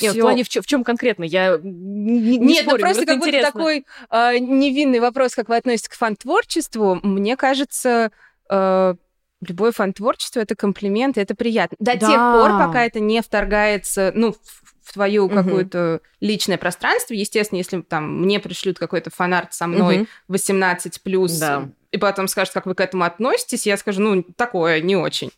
Нет, 0.00 0.14
в 0.14 0.20
плане 0.20 0.44
в, 0.44 0.48
чё- 0.48 0.62
в 0.62 0.66
чем 0.66 0.84
конкретно? 0.84 1.24
Я 1.24 1.58
не, 1.60 2.38
не 2.38 2.38
Нет, 2.38 2.64
ну 2.66 2.70
спорю, 2.70 2.82
просто 2.84 3.04
как 3.06 3.16
будто 3.18 3.30
интересно. 3.30 3.52
такой 3.52 3.86
а, 4.10 4.38
невинный 4.38 5.00
вопрос, 5.00 5.34
как 5.34 5.48
вы 5.48 5.56
относитесь 5.56 5.88
к 5.88 5.94
фан-творчеству. 5.94 7.00
Мне 7.02 7.36
кажется, 7.36 8.12
а, 8.54 8.94
любое 9.40 9.72
фан-творчество— 9.72 10.40
это 10.40 10.54
комплимент, 10.54 11.16
и 11.16 11.20
это 11.20 11.34
приятно. 11.34 11.76
До 11.80 11.96
Да. 11.96 12.06
тех 12.06 12.16
пор, 12.32 12.58
пока 12.58 12.84
это 12.84 13.00
не 13.00 13.20
вторгается, 13.22 14.12
ну, 14.14 14.32
в, 14.32 14.36
в 14.82 14.92
твое 14.92 15.22
Мгм. 15.22 15.34
какое-то 15.44 16.00
личное 16.20 16.58
пространство. 16.58 17.14
Естественно, 17.14 17.58
если 17.58 17.80
там 17.80 18.20
мне 18.22 18.38
пришлют 18.40 18.78
какой-то 18.78 19.10
фанарт 19.10 19.54
со 19.54 19.66
мной 19.66 19.98
Мгм. 19.98 20.08
18 20.28 21.02
плюс, 21.02 21.32
Да. 21.32 21.70
и 21.90 21.98
потом 21.98 22.28
скажут, 22.28 22.52
как 22.54 22.66
вы 22.66 22.74
к 22.74 22.80
этому 22.80 23.04
относитесь, 23.04 23.66
я 23.66 23.76
скажу, 23.76 24.00
ну, 24.02 24.22
такое, 24.36 24.80
не 24.80 24.96
очень. 24.96 25.30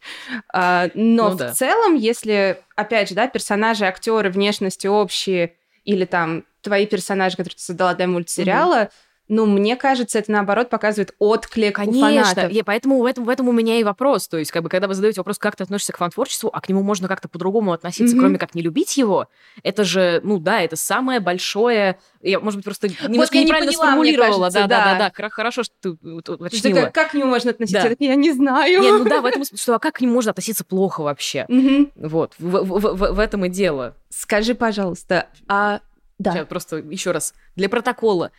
А, 0.53 0.89
но 0.95 1.31
Ну 1.31 1.35
в 1.35 1.37
да. 1.37 1.53
целом, 1.53 1.95
если, 1.95 2.59
опять 2.77 3.09
же, 3.11 3.15
да, 3.15 3.27
персонажи, 3.29 3.85
актеры, 3.87 4.31
внешности 4.31 4.87
общие, 4.87 5.55
или 5.85 6.05
там 6.07 6.45
твои 6.63 6.87
персонажи, 6.87 7.37
которые 7.37 7.57
ты 7.57 7.63
создала 7.63 7.95
для 7.95 8.07
мультсериала, 8.07 8.89
ну, 9.29 9.47
мне 9.47 9.75
кажется, 9.77 10.19
это 10.19 10.31
наоборот 10.31 10.69
показывает 10.69 11.15
отклик 11.19 11.79
у 11.79 11.83
Конечно, 11.85 12.25
фанатов. 12.25 12.53
и 12.53 12.63
поэтому 12.63 12.99
в 13.01 13.07
этом, 13.07 13.25
в 13.25 13.29
этом 13.31 13.49
у 13.49 13.53
меня 13.53 13.79
и 13.81 13.85
вопрос. 13.85 14.29
То 14.29 14.37
есть, 14.37 14.51
как 14.51 14.63
бы, 14.63 14.69
когда 14.69 14.87
вы 14.87 14.95
задаете 14.95 15.21
вопрос, 15.21 15.39
как 15.39 15.57
ты 15.57 15.65
относишься 15.65 15.93
к 15.95 15.97
фан-творчеству, 15.97 16.51
а 16.53 16.61
к 16.61 16.69
нему 16.69 16.83
можно 16.83 17.09
как-то 17.09 17.29
по-другому 17.29 17.73
относиться, 17.73 18.15
Мгм. 18.15 18.23
кроме 18.25 18.39
как 18.39 18.55
не 18.55 18.61
любить 18.61 18.97
его, 18.99 19.29
это 19.63 19.83
же, 19.85 20.21
ну 20.25 20.39
да, 20.39 20.61
это 20.61 20.77
самое 20.77 21.21
большое... 21.21 21.99
Я, 22.21 22.39
может 22.41 22.59
быть, 22.59 22.65
просто 22.65 22.89
немножко 23.09 23.37
не 23.37 23.45
неправильно 23.45 23.73
поняла, 23.73 23.85
мне 23.97 24.13
сформулировала. 24.13 24.45
кажется, 24.51 24.61
да, 24.61 24.85
да, 24.85 24.99
да. 24.99 25.11
да. 25.19 25.29
Хорошо, 25.31 25.63
что 25.63 25.75
ты 25.81 25.97
вот 26.03 26.25
Что 26.25 26.35
уточнила. 26.35 26.81
как, 26.83 26.95
как 26.95 27.11
к 27.11 27.15
нему 27.15 27.27
можно 27.27 27.51
относиться? 27.51 27.89
Да. 27.89 27.97
Я 27.99 28.15
не 28.17 28.33
знаю. 28.33 28.81
Нет, 28.83 28.93
ну 28.99 29.05
да, 29.05 29.21
в 29.21 29.27
этом 29.27 29.43
что 29.45 29.75
а 29.75 29.79
как 29.79 29.95
к 29.97 30.01
нему 30.01 30.15
можно 30.15 30.31
относиться 30.33 30.65
плохо 30.65 31.03
вообще? 31.03 31.47
Мгм. 31.49 31.93
Вот, 31.97 32.35
в, 32.39 32.63
в- 32.65 32.95
в- 32.97 33.13
в 33.15 33.19
этом 33.19 33.45
и 33.47 33.49
дело. 33.49 33.95
Скажи, 34.11 34.55
пожалуйста, 34.55 35.29
а... 35.49 35.81
Да. 36.19 36.31
Сейчас 36.33 36.47
просто 36.47 36.77
еще 36.77 37.11
раз 37.11 37.35
для 37.57 37.69
протокола. 37.69 38.31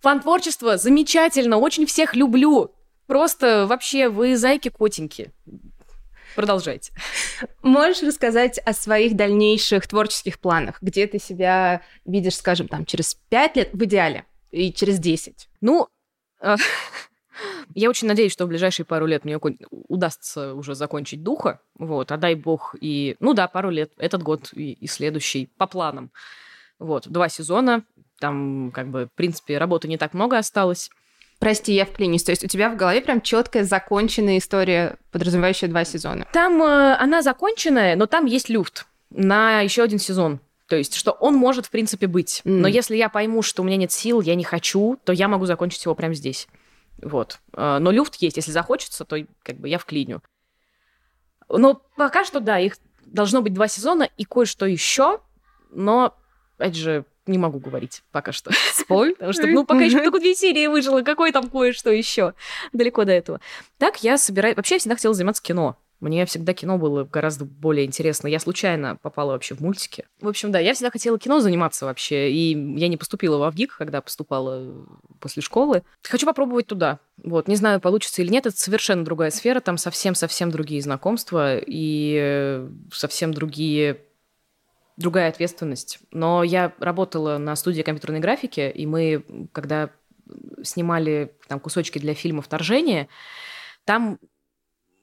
Фан-творчество 0.00 0.76
замечательно, 0.76 1.58
очень 1.58 1.86
всех 1.86 2.14
люблю. 2.14 2.74
Просто 3.06 3.66
вообще 3.66 4.08
вы 4.08 4.36
зайки-котеньки. 4.36 5.32
Продолжайте. 6.36 6.92
Можешь 7.62 8.02
рассказать 8.02 8.58
о 8.58 8.72
своих 8.72 9.16
дальнейших 9.16 9.88
творческих 9.88 10.38
планах? 10.38 10.80
Где 10.80 11.06
ты 11.06 11.18
себя 11.18 11.82
видишь, 12.04 12.36
скажем, 12.36 12.68
там, 12.68 12.84
через 12.84 13.14
пять 13.28 13.56
лет, 13.56 13.70
в 13.72 13.84
идеале, 13.84 14.24
и 14.50 14.72
через 14.72 15.00
10? 15.00 15.48
Ну, 15.60 15.88
э, 16.40 16.56
я 17.74 17.90
очень 17.90 18.06
надеюсь, 18.06 18.32
что 18.32 18.44
в 18.44 18.48
ближайшие 18.48 18.86
пару 18.86 19.06
лет 19.06 19.24
мне 19.24 19.38
удастся 19.70 20.54
уже 20.54 20.74
закончить 20.76 21.24
духа. 21.24 21.60
Вот, 21.78 22.12
а 22.12 22.16
дай 22.16 22.36
бог 22.36 22.76
и... 22.80 23.16
Ну 23.18 23.34
да, 23.34 23.48
пару 23.48 23.70
лет. 23.70 23.90
Этот 23.96 24.22
год 24.22 24.50
и, 24.52 24.74
и 24.74 24.86
следующий. 24.86 25.46
По 25.56 25.66
планам. 25.66 26.12
Вот, 26.78 27.08
два 27.08 27.28
сезона. 27.28 27.84
Там, 28.18 28.72
как 28.74 28.88
бы, 28.88 29.06
в 29.06 29.12
принципе, 29.12 29.58
работы 29.58 29.88
не 29.88 29.96
так 29.96 30.14
много 30.14 30.38
осталось. 30.38 30.90
Прости, 31.38 31.72
я 31.72 31.84
вклинюсь. 31.84 32.24
То 32.24 32.32
есть 32.32 32.44
у 32.44 32.48
тебя 32.48 32.68
в 32.68 32.76
голове 32.76 33.00
прям 33.00 33.20
четкая 33.20 33.64
законченная 33.64 34.38
история, 34.38 34.96
подразумевающая 35.12 35.68
два 35.68 35.84
сезона. 35.84 36.26
Там 36.32 36.60
э, 36.62 36.96
она 36.98 37.22
законченная, 37.22 37.94
но 37.94 38.06
там 38.06 38.26
есть 38.26 38.48
люфт 38.48 38.86
на 39.10 39.60
еще 39.60 39.82
один 39.82 39.98
сезон. 40.00 40.40
То 40.66 40.76
есть, 40.76 40.94
что 40.94 41.12
он 41.12 41.34
может, 41.34 41.66
в 41.66 41.70
принципе, 41.70 42.08
быть. 42.08 42.42
М. 42.44 42.60
Но 42.60 42.68
если 42.68 42.96
я 42.96 43.08
пойму, 43.08 43.42
что 43.42 43.62
у 43.62 43.64
меня 43.64 43.76
нет 43.76 43.92
сил, 43.92 44.20
я 44.20 44.34
не 44.34 44.44
хочу, 44.44 44.98
то 45.04 45.12
я 45.12 45.28
могу 45.28 45.46
закончить 45.46 45.84
его 45.84 45.94
прямо 45.94 46.14
здесь. 46.14 46.48
Вот. 47.00 47.38
Э, 47.52 47.78
Но 47.78 47.92
люфт 47.92 48.16
есть. 48.16 48.36
Если 48.36 48.50
захочется, 48.50 49.04
то 49.04 49.16
как 49.44 49.56
бы 49.56 49.68
я 49.68 49.78
вклиню. 49.78 50.22
Но 51.48 51.80
пока 51.96 52.24
что, 52.24 52.40
да, 52.40 52.58
их 52.58 52.76
должно 53.06 53.42
быть 53.42 53.54
два 53.54 53.68
сезона 53.68 54.08
и 54.16 54.24
кое-что 54.24 54.66
еще, 54.66 55.20
но, 55.70 56.14
опять 56.58 56.76
же, 56.76 57.04
не 57.28 57.38
могу 57.38 57.58
говорить 57.58 58.02
пока 58.12 58.32
что. 58.32 58.50
Спой. 58.72 59.12
Потому 59.14 59.32
что, 59.32 59.46
ну, 59.46 59.64
пока 59.64 59.80
еще 59.80 60.02
только 60.02 60.18
две 60.20 60.34
серии 60.34 60.66
выжило, 60.66 61.02
какой 61.02 61.32
там 61.32 61.48
кое-что 61.48 61.90
еще. 61.90 62.34
Далеко 62.72 63.04
до 63.04 63.12
этого. 63.12 63.40
Так 63.78 64.02
я 64.02 64.18
собираю... 64.18 64.54
Вообще, 64.56 64.76
я 64.76 64.78
всегда 64.80 64.96
хотела 64.96 65.14
заниматься 65.14 65.42
кино. 65.42 65.76
Мне 66.00 66.24
всегда 66.26 66.54
кино 66.54 66.78
было 66.78 67.04
гораздо 67.04 67.44
более 67.44 67.84
интересно. 67.84 68.28
Я 68.28 68.38
случайно 68.38 68.96
попала 69.02 69.32
вообще 69.32 69.56
в 69.56 69.60
мультики. 69.60 70.04
В 70.20 70.28
общем, 70.28 70.52
да, 70.52 70.60
я 70.60 70.74
всегда 70.74 70.90
хотела 70.90 71.18
кино 71.18 71.40
заниматься 71.40 71.86
вообще. 71.86 72.30
И 72.30 72.50
я 72.78 72.86
не 72.86 72.96
поступила 72.96 73.38
в 73.38 73.50
ВГИК, 73.50 73.76
когда 73.76 74.00
поступала 74.00 74.86
после 75.18 75.42
школы. 75.42 75.82
Хочу 76.04 76.24
попробовать 76.24 76.68
туда. 76.68 77.00
Вот, 77.24 77.48
не 77.48 77.56
знаю, 77.56 77.80
получится 77.80 78.22
или 78.22 78.30
нет. 78.30 78.46
Это 78.46 78.56
совершенно 78.56 79.04
другая 79.04 79.30
сфера. 79.30 79.58
Там 79.58 79.76
совсем-совсем 79.76 80.52
другие 80.52 80.82
знакомства 80.82 81.58
и 81.58 82.16
э, 82.20 82.68
совсем 82.92 83.34
другие 83.34 84.00
другая 84.98 85.28
ответственность. 85.28 86.00
Но 86.10 86.42
я 86.42 86.72
работала 86.78 87.38
на 87.38 87.56
студии 87.56 87.82
компьютерной 87.82 88.20
графики, 88.20 88.70
и 88.74 88.84
мы, 88.84 89.24
когда 89.52 89.90
снимали 90.62 91.32
там 91.46 91.60
кусочки 91.60 91.98
для 91.98 92.14
фильма 92.14 92.42
«Вторжение», 92.42 93.08
там 93.84 94.18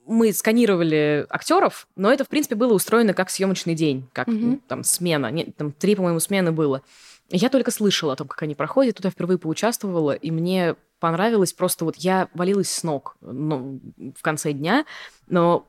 мы 0.05 0.33
сканировали 0.33 1.25
актеров, 1.29 1.87
но 1.95 2.11
это, 2.13 2.25
в 2.25 2.27
принципе, 2.27 2.53
было 2.55 2.73
устроено 2.73 3.13
как 3.13 3.31
съемочный 3.31 3.73
день, 3.73 4.07
как 4.13 4.27
Мгм. 4.27 4.61
там 4.67 4.83
смена. 4.83 5.31
Нет, 5.31 5.55
там 5.55 5.71
три, 5.71 5.95
по-моему, 5.95 6.19
смены 6.19 6.51
было. 6.51 6.83
Я 7.29 7.49
только 7.49 7.71
слышала 7.71 8.13
о 8.13 8.15
том, 8.15 8.27
как 8.27 8.43
они 8.43 8.53
проходят, 8.53 8.97
тут 8.97 9.05
я 9.05 9.11
впервые 9.11 9.39
поучаствовала, 9.39 10.11
и 10.11 10.29
мне 10.29 10.75
понравилось 10.99 11.53
просто 11.53 11.85
вот 11.85 11.95
я 11.95 12.29
валилась 12.35 12.69
с 12.69 12.83
ног 12.83 13.17
ну, 13.21 13.79
в 14.15 14.21
конце 14.21 14.51
дня, 14.51 14.85
но 15.27 15.67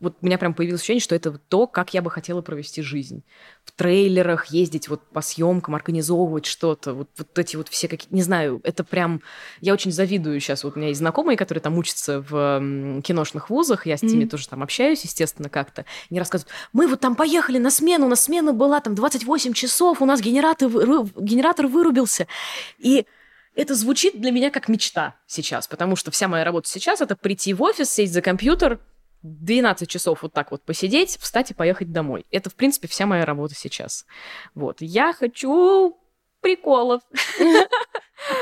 вот 0.00 0.16
у 0.20 0.26
меня 0.26 0.38
прям 0.38 0.54
появилось 0.54 0.80
ощущение, 0.80 1.00
что 1.00 1.14
это 1.14 1.38
то, 1.38 1.66
как 1.66 1.94
я 1.94 2.02
бы 2.02 2.10
хотела 2.10 2.40
провести 2.40 2.82
жизнь. 2.82 3.24
В 3.64 3.72
трейлерах 3.72 4.46
ездить 4.46 4.88
вот 4.88 5.02
по 5.02 5.20
съемкам, 5.20 5.74
организовывать 5.74 6.46
что-то, 6.46 6.94
вот, 6.94 7.08
вот 7.16 7.38
эти 7.38 7.56
вот 7.56 7.68
все 7.68 7.88
какие... 7.88 8.12
Не 8.12 8.22
знаю, 8.22 8.60
это 8.64 8.84
прям... 8.84 9.22
Я 9.60 9.72
очень 9.72 9.92
завидую 9.92 10.38
сейчас. 10.40 10.64
Вот 10.64 10.76
у 10.76 10.78
меня 10.78 10.88
есть 10.88 10.98
знакомые, 10.98 11.36
которые 11.36 11.62
там 11.62 11.76
учатся 11.78 12.20
в 12.20 13.02
киношных 13.02 13.50
вузах, 13.50 13.86
я 13.86 13.96
с 13.96 14.02
ними 14.02 14.20
Мгм. 14.20 14.30
тоже 14.30 14.48
там 14.48 14.62
общаюсь, 14.62 15.02
естественно, 15.04 15.48
как-то. 15.48 15.84
Они 16.10 16.18
рассказывают, 16.18 16.52
мы 16.72 16.86
вот 16.86 17.00
там 17.00 17.14
поехали 17.16 17.58
на 17.58 17.70
смену, 17.70 18.06
у 18.06 18.08
нас 18.08 18.22
смена 18.22 18.52
была 18.52 18.80
там 18.80 18.94
28 18.94 19.52
часов, 19.52 20.02
у 20.02 20.06
нас 20.06 20.20
генератор, 20.20 20.68
генератор 20.68 21.66
вырубился. 21.66 22.26
И 22.78 23.06
это 23.54 23.74
звучит 23.74 24.20
для 24.20 24.30
меня 24.30 24.50
как 24.50 24.68
мечта 24.68 25.16
сейчас, 25.26 25.66
потому 25.66 25.96
что 25.96 26.10
вся 26.10 26.28
моя 26.28 26.44
работа 26.44 26.68
сейчас— 26.68 27.00
это 27.02 27.16
прийти 27.16 27.54
в 27.54 27.62
офис, 27.62 27.90
сесть 27.90 28.12
за 28.12 28.22
компьютер, 28.22 28.78
12 29.22 29.88
часов 29.88 30.22
вот 30.22 30.32
так 30.32 30.50
вот 30.50 30.62
посидеть, 30.62 31.18
встать 31.18 31.50
и 31.50 31.54
поехать 31.54 31.92
домой. 31.92 32.26
Это, 32.30 32.50
в 32.50 32.54
принципе, 32.54 32.88
вся 32.88 33.06
моя 33.06 33.24
работа 33.24 33.54
сейчас. 33.54 34.06
Вот. 34.54 34.76
Я 34.80 35.12
хочу 35.12 35.98
приколов. 36.40 37.02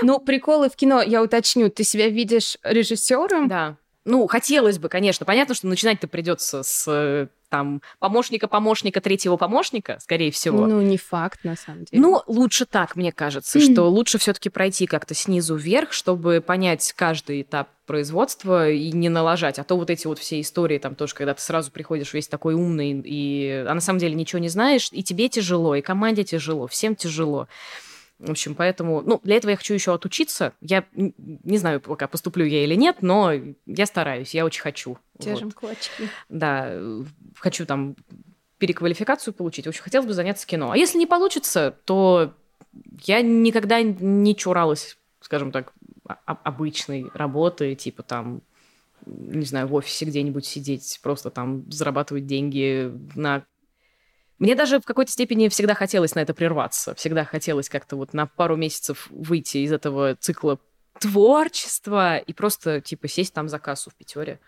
Ну, 0.03 0.19
приколы 0.19 0.71
в 0.71 0.77
кино, 0.77 1.03
я 1.03 1.23
уточню, 1.23 1.71
ты 1.71 1.85
себя 1.85 2.09
видишь 2.09 2.57
режиссером? 2.63 3.47
Да. 3.47 3.77
Ну, 4.05 4.27
хотелось 4.27 4.79
бы, 4.79 4.89
конечно. 4.89 5.27
Понятно, 5.27 5.55
что 5.55 5.67
начинать-то 5.67 6.09
придется 6.09 6.63
с 6.63 7.29
там 7.49 7.83
помощника-помощника 7.99 9.01
третьего 9.01 9.37
помощника, 9.37 9.99
скорее 10.01 10.31
всего. 10.31 10.67
Ну, 10.67 10.81
не 10.81 10.97
факт, 10.97 11.45
на 11.45 11.57
самом 11.57 11.85
деле. 11.85 12.03
Ну, 12.03 12.23
лучше 12.27 12.67
так, 12.67 12.97
мне 12.97 13.13
кажется, 13.13 13.61
что 13.73 13.85
лучше 13.85 14.19
все-таки 14.19 14.49
пройти 14.49 14.87
как-то 14.87 15.15
снизу 15.15 15.57
вверх, 15.57 15.93
чтобы 15.93 16.41
понять 16.41 16.93
каждый 16.97 17.43
этап 17.43 17.69
производства 17.87 18.69
и 18.69 18.93
не 18.93 19.09
налажать. 19.09 19.59
А 19.59 19.65
то 19.65 19.77
вот 19.77 19.91
эти 19.91 20.07
вот 20.07 20.19
все 20.19 20.41
истории, 20.41 20.79
там 20.79 20.95
тоже, 20.95 21.15
когда 21.15 21.35
ты 21.35 21.41
сразу 21.41 21.71
приходишь 21.71 22.13
весь 22.13 22.29
такой 22.29 22.55
умный, 22.55 23.01
и, 23.05 23.65
а 23.67 23.73
на 23.73 23.81
самом 23.81 24.01
деле 24.01 24.15
ничего 24.15 24.41
не 24.41 24.49
знаешь, 24.49 24.89
и 24.93 25.03
тебе 25.03 25.29
тяжело, 25.29 25.75
и 25.75 25.81
команде 25.81 26.25
тяжело, 26.25 26.67
всем 26.67 26.97
тяжело. 26.97 27.49
В 28.19 28.31
общем, 28.31 28.55
поэтому, 28.55 29.03
ну, 29.03 29.21
для 29.25 29.37
этого 29.37 29.51
я 29.51 29.57
хочу 29.57 29.75
еще 29.75 29.93
отучиться. 29.93 30.55
Я 30.63 30.85
не 30.95 31.59
знаю, 31.59 31.81
пока 31.81 32.09
поступлю 32.09 32.47
я 32.47 32.65
или 32.65 32.75
нет, 32.75 32.99
но 33.03 33.33
я 33.67 33.87
стараюсь, 33.87 34.35
я 34.35 34.45
очень 34.47 34.63
хочу. 34.63 34.99
Держим 35.19 35.49
Вот. 35.49 35.55
кулачки. 35.55 36.09
Да, 36.29 36.67
э, 36.69 37.05
хочу 37.37 37.67
там 37.67 37.97
переквалификацию 38.59 39.35
получить. 39.35 39.67
В 39.67 39.69
общем, 39.69 39.83
хотелось 39.83 40.07
бы 40.07 40.15
заняться 40.15 40.47
кино. 40.47 40.71
А 40.71 40.77
если 40.77 40.99
не 40.99 41.07
получится, 41.07 41.77
то 41.85 42.35
я 43.03 43.23
никогда 43.23 43.83
не 43.83 44.35
чуралась, 44.37 44.99
скажем 45.21 45.53
так, 45.53 45.73
обычной 46.25 47.07
работы, 47.15 47.75
типа 47.75 48.03
там, 48.03 48.43
не 49.07 49.45
знаю, 49.45 49.67
в 49.67 49.75
офисе 49.75 50.05
где-нибудь 50.05 50.47
сидеть, 50.47 50.99
просто 51.03 51.31
там 51.31 51.71
зарабатывать 51.71 52.27
деньги 52.27 52.93
на... 53.15 53.45
Мне 54.39 54.55
даже 54.55 54.81
в 54.81 54.85
какой-то 54.85 55.11
степени 55.11 55.49
всегда 55.49 55.75
хотелось 55.75 56.15
на 56.15 56.21
это 56.21 56.35
прерваться. 56.35 56.95
Всегда 56.95 57.25
хотелось 57.25 57.71
как-то 57.71 57.97
вот 57.97 58.13
на 58.13 58.27
пару 58.27 58.57
месяцев 58.57 59.09
выйти 59.11 59.59
из 59.59 59.73
этого 59.73 60.15
цикла 60.17 60.59
творчества 61.01 62.19
и 62.19 62.33
просто, 62.33 62.81
типа, 62.81 63.09
сесть 63.09 63.33
там 63.33 63.49
за 63.49 63.59
кассу 63.59 63.91
в 63.91 63.95
Пятере 63.95 64.41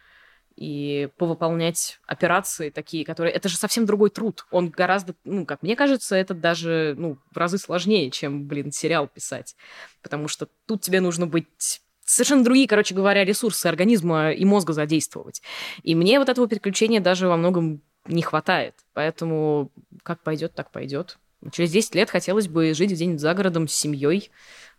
и 0.58 1.08
повыполнять 1.16 2.00
операции 2.06 2.70
такие, 2.70 3.04
которые... 3.04 3.32
Это 3.32 3.48
же 3.48 3.56
совсем 3.56 3.86
другой 3.86 4.10
труд. 4.10 4.44
Он 4.50 4.70
гораздо, 4.70 5.14
ну, 5.24 5.46
как 5.46 5.62
мне 5.62 5.76
кажется, 5.76 6.16
это 6.16 6.34
даже, 6.34 6.96
ну, 6.98 7.16
в 7.30 7.36
разы 7.36 7.58
сложнее, 7.58 8.10
чем, 8.10 8.48
блин, 8.48 8.72
сериал 8.72 9.06
писать. 9.06 9.54
Потому 10.02 10.26
что 10.26 10.48
тут 10.66 10.82
тебе 10.82 11.00
нужно 11.00 11.28
быть 11.28 11.80
совершенно 12.04 12.42
другие, 12.42 12.66
короче 12.66 12.92
говоря, 12.92 13.24
ресурсы 13.24 13.66
организма 13.66 14.32
и 14.32 14.44
мозга 14.44 14.72
задействовать. 14.72 15.42
И 15.84 15.94
мне 15.94 16.18
вот 16.18 16.28
этого 16.28 16.48
переключения 16.48 17.00
даже 17.00 17.28
во 17.28 17.36
многом 17.36 17.80
не 18.08 18.22
хватает. 18.22 18.74
Поэтому 18.94 19.70
как 20.02 20.24
пойдет, 20.24 20.54
так 20.54 20.72
пойдет. 20.72 21.18
Через 21.52 21.70
10 21.70 21.94
лет 21.94 22.10
хотелось 22.10 22.48
бы 22.48 22.74
жить 22.74 22.90
где-нибудь 22.90 23.20
за 23.20 23.32
городом 23.32 23.68
с 23.68 23.74
семьей. 23.74 24.32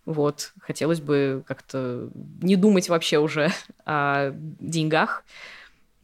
Вот. 0.04 0.52
Хотелось 0.60 1.00
бы 1.00 1.42
как-то 1.48 2.10
не 2.42 2.58
думать 2.58 2.90
вообще 2.90 3.20
уже 3.20 3.50
о 3.86 4.32
деньгах. 4.34 5.24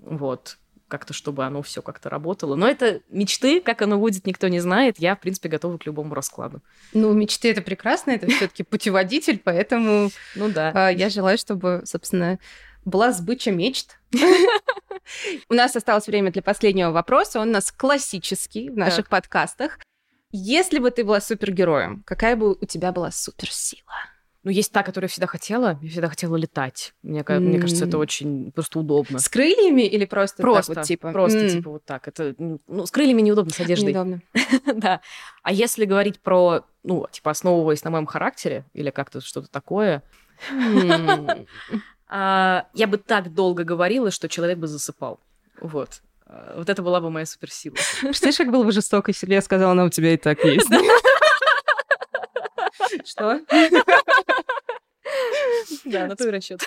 Вот. 0.06 0.58
Как-то, 0.88 1.14
чтобы 1.14 1.44
оно 1.46 1.64
все 1.64 1.82
как-то 1.82 2.10
работало. 2.10 2.56
Но 2.56 2.68
это 2.68 3.02
мечты, 3.10 3.60
как 3.60 3.82
оно 3.82 3.98
будет, 3.98 4.28
никто 4.28 4.48
не 4.48 4.60
знает. 4.60 5.00
Я, 5.00 5.16
в 5.16 5.20
принципе, 5.20 5.50
готова 5.50 5.78
к 5.78 5.86
любому 5.86 6.14
раскладу. 6.14 6.62
Ну, 6.94 7.12
мечты 7.14 7.50
это 7.52 7.62
прекрасно, 7.62 8.12
это 8.12 8.28
все-таки 8.28 8.64
путеводитель, 8.64 9.42
поэтому 9.44 10.12
Ну 10.36 10.50
да. 10.50 10.72
а, 10.76 10.90
я 10.90 11.10
желаю, 11.10 11.40
чтобы, 11.40 11.82
собственно, 11.86 12.40
была 12.86 13.12
сбыча 13.12 13.52
мечт. 13.52 13.98
У 15.50 15.54
нас 15.54 15.76
осталось 15.76 16.08
время 16.08 16.32
для 16.32 16.44
последнего 16.44 16.92
вопроса. 16.92 17.40
Он 17.40 17.50
у 17.50 17.52
нас 17.52 17.72
классический 17.72 18.70
в 18.70 18.78
наших 18.78 19.10
подкастах. 19.10 19.80
Если 20.32 20.80
бы 20.80 20.92
ты 20.92 21.04
была 21.04 21.22
супергероем, 21.22 22.04
какая 22.06 22.36
бы 22.36 22.54
у 22.54 22.66
тебя 22.66 22.92
была 22.92 23.12
суперсила? 23.12 23.94
Ну, 24.46 24.52
есть 24.52 24.72
та, 24.72 24.84
которую 24.84 25.06
я 25.06 25.10
всегда 25.10 25.26
хотела. 25.26 25.80
Я 25.82 25.90
всегда 25.90 26.08
хотела 26.08 26.36
летать. 26.36 26.94
Мне, 27.02 27.24
ка- 27.24 27.40
мне 27.40 27.60
кажется, 27.60 27.86
это 27.86 27.98
очень 27.98 28.52
просто 28.52 28.78
удобно. 28.80 29.18
С 29.18 29.28
крыльями 29.28 29.82
или 29.82 30.06
просто, 30.06 30.42
Просто, 30.44 30.76
так 30.76 30.84
вот, 30.84 30.88
типа? 30.88 31.12
просто 31.12 31.40
м, 31.40 31.50
типа 31.50 31.70
вот 31.72 31.84
так. 31.84 32.08
Это, 32.08 32.36
ну, 32.38 32.62
ну, 32.68 32.86
с 32.86 32.92
крыльями 32.92 33.22
неудобно, 33.22 33.52
с 33.52 33.60
одеждой. 33.60 33.92
Неудобно. 33.94 34.22
да. 34.76 35.02
А 35.42 35.52
если 35.52 35.86
говорить 35.86 36.20
про, 36.22 36.62
ну, 36.84 37.08
типа, 37.12 37.32
основываясь 37.32 37.84
на 37.84 37.90
моем 37.90 38.06
характере 38.06 38.66
или 38.74 38.92
как-то 38.92 39.20
что-то 39.20 39.50
такое, 39.50 40.04
а, 42.08 42.68
я 42.74 42.88
бы 42.88 42.98
так 42.98 43.34
долго 43.34 43.64
говорила, 43.64 44.12
что 44.12 44.30
человек 44.30 44.60
бы 44.60 44.68
засыпал. 44.68 45.20
Вот. 45.60 46.02
А, 46.28 46.54
Вот 46.58 46.70
это 46.70 46.84
была 46.84 47.02
бы 47.02 47.10
моя 47.10 47.26
суперсила. 47.26 47.74
Представляешь, 48.02 48.38
как 48.38 48.52
было 48.52 48.64
бы 48.64 48.72
жестоко, 48.72 49.10
если 49.10 49.26
бы 49.26 49.34
я 49.34 49.42
сказала, 49.42 49.72
она 49.72 49.86
у 49.86 49.90
тебя 49.90 50.14
и 50.14 50.18
так 50.18 50.44
есть. 50.46 50.70
Что? 53.06 53.40
Да, 55.86 56.08
на 56.08 56.16
твой 56.16 56.32
расчет. 56.32 56.62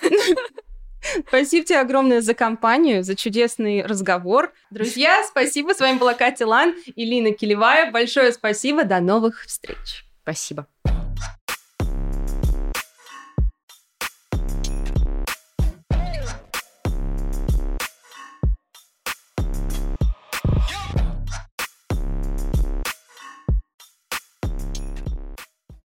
Спасибо 1.28 1.64
тебе 1.64 1.80
огромное 1.80 2.20
за 2.20 2.34
компанию, 2.34 3.02
за 3.04 3.14
чудесный 3.14 3.82
разговор. 3.82 4.52
Друзья, 4.70 5.22
спасибо. 5.24 5.72
С 5.72 5.80
вами 5.80 5.98
была 5.98 6.14
Катя 6.14 6.46
Лан 6.46 6.74
и 6.86 7.04
Лина 7.04 7.32
Килевая. 7.32 7.90
Большое 7.90 8.32
спасибо. 8.32 8.84
До 8.84 9.00
новых 9.00 9.44
встреч. 9.44 10.04
Спасибо. 10.22 10.66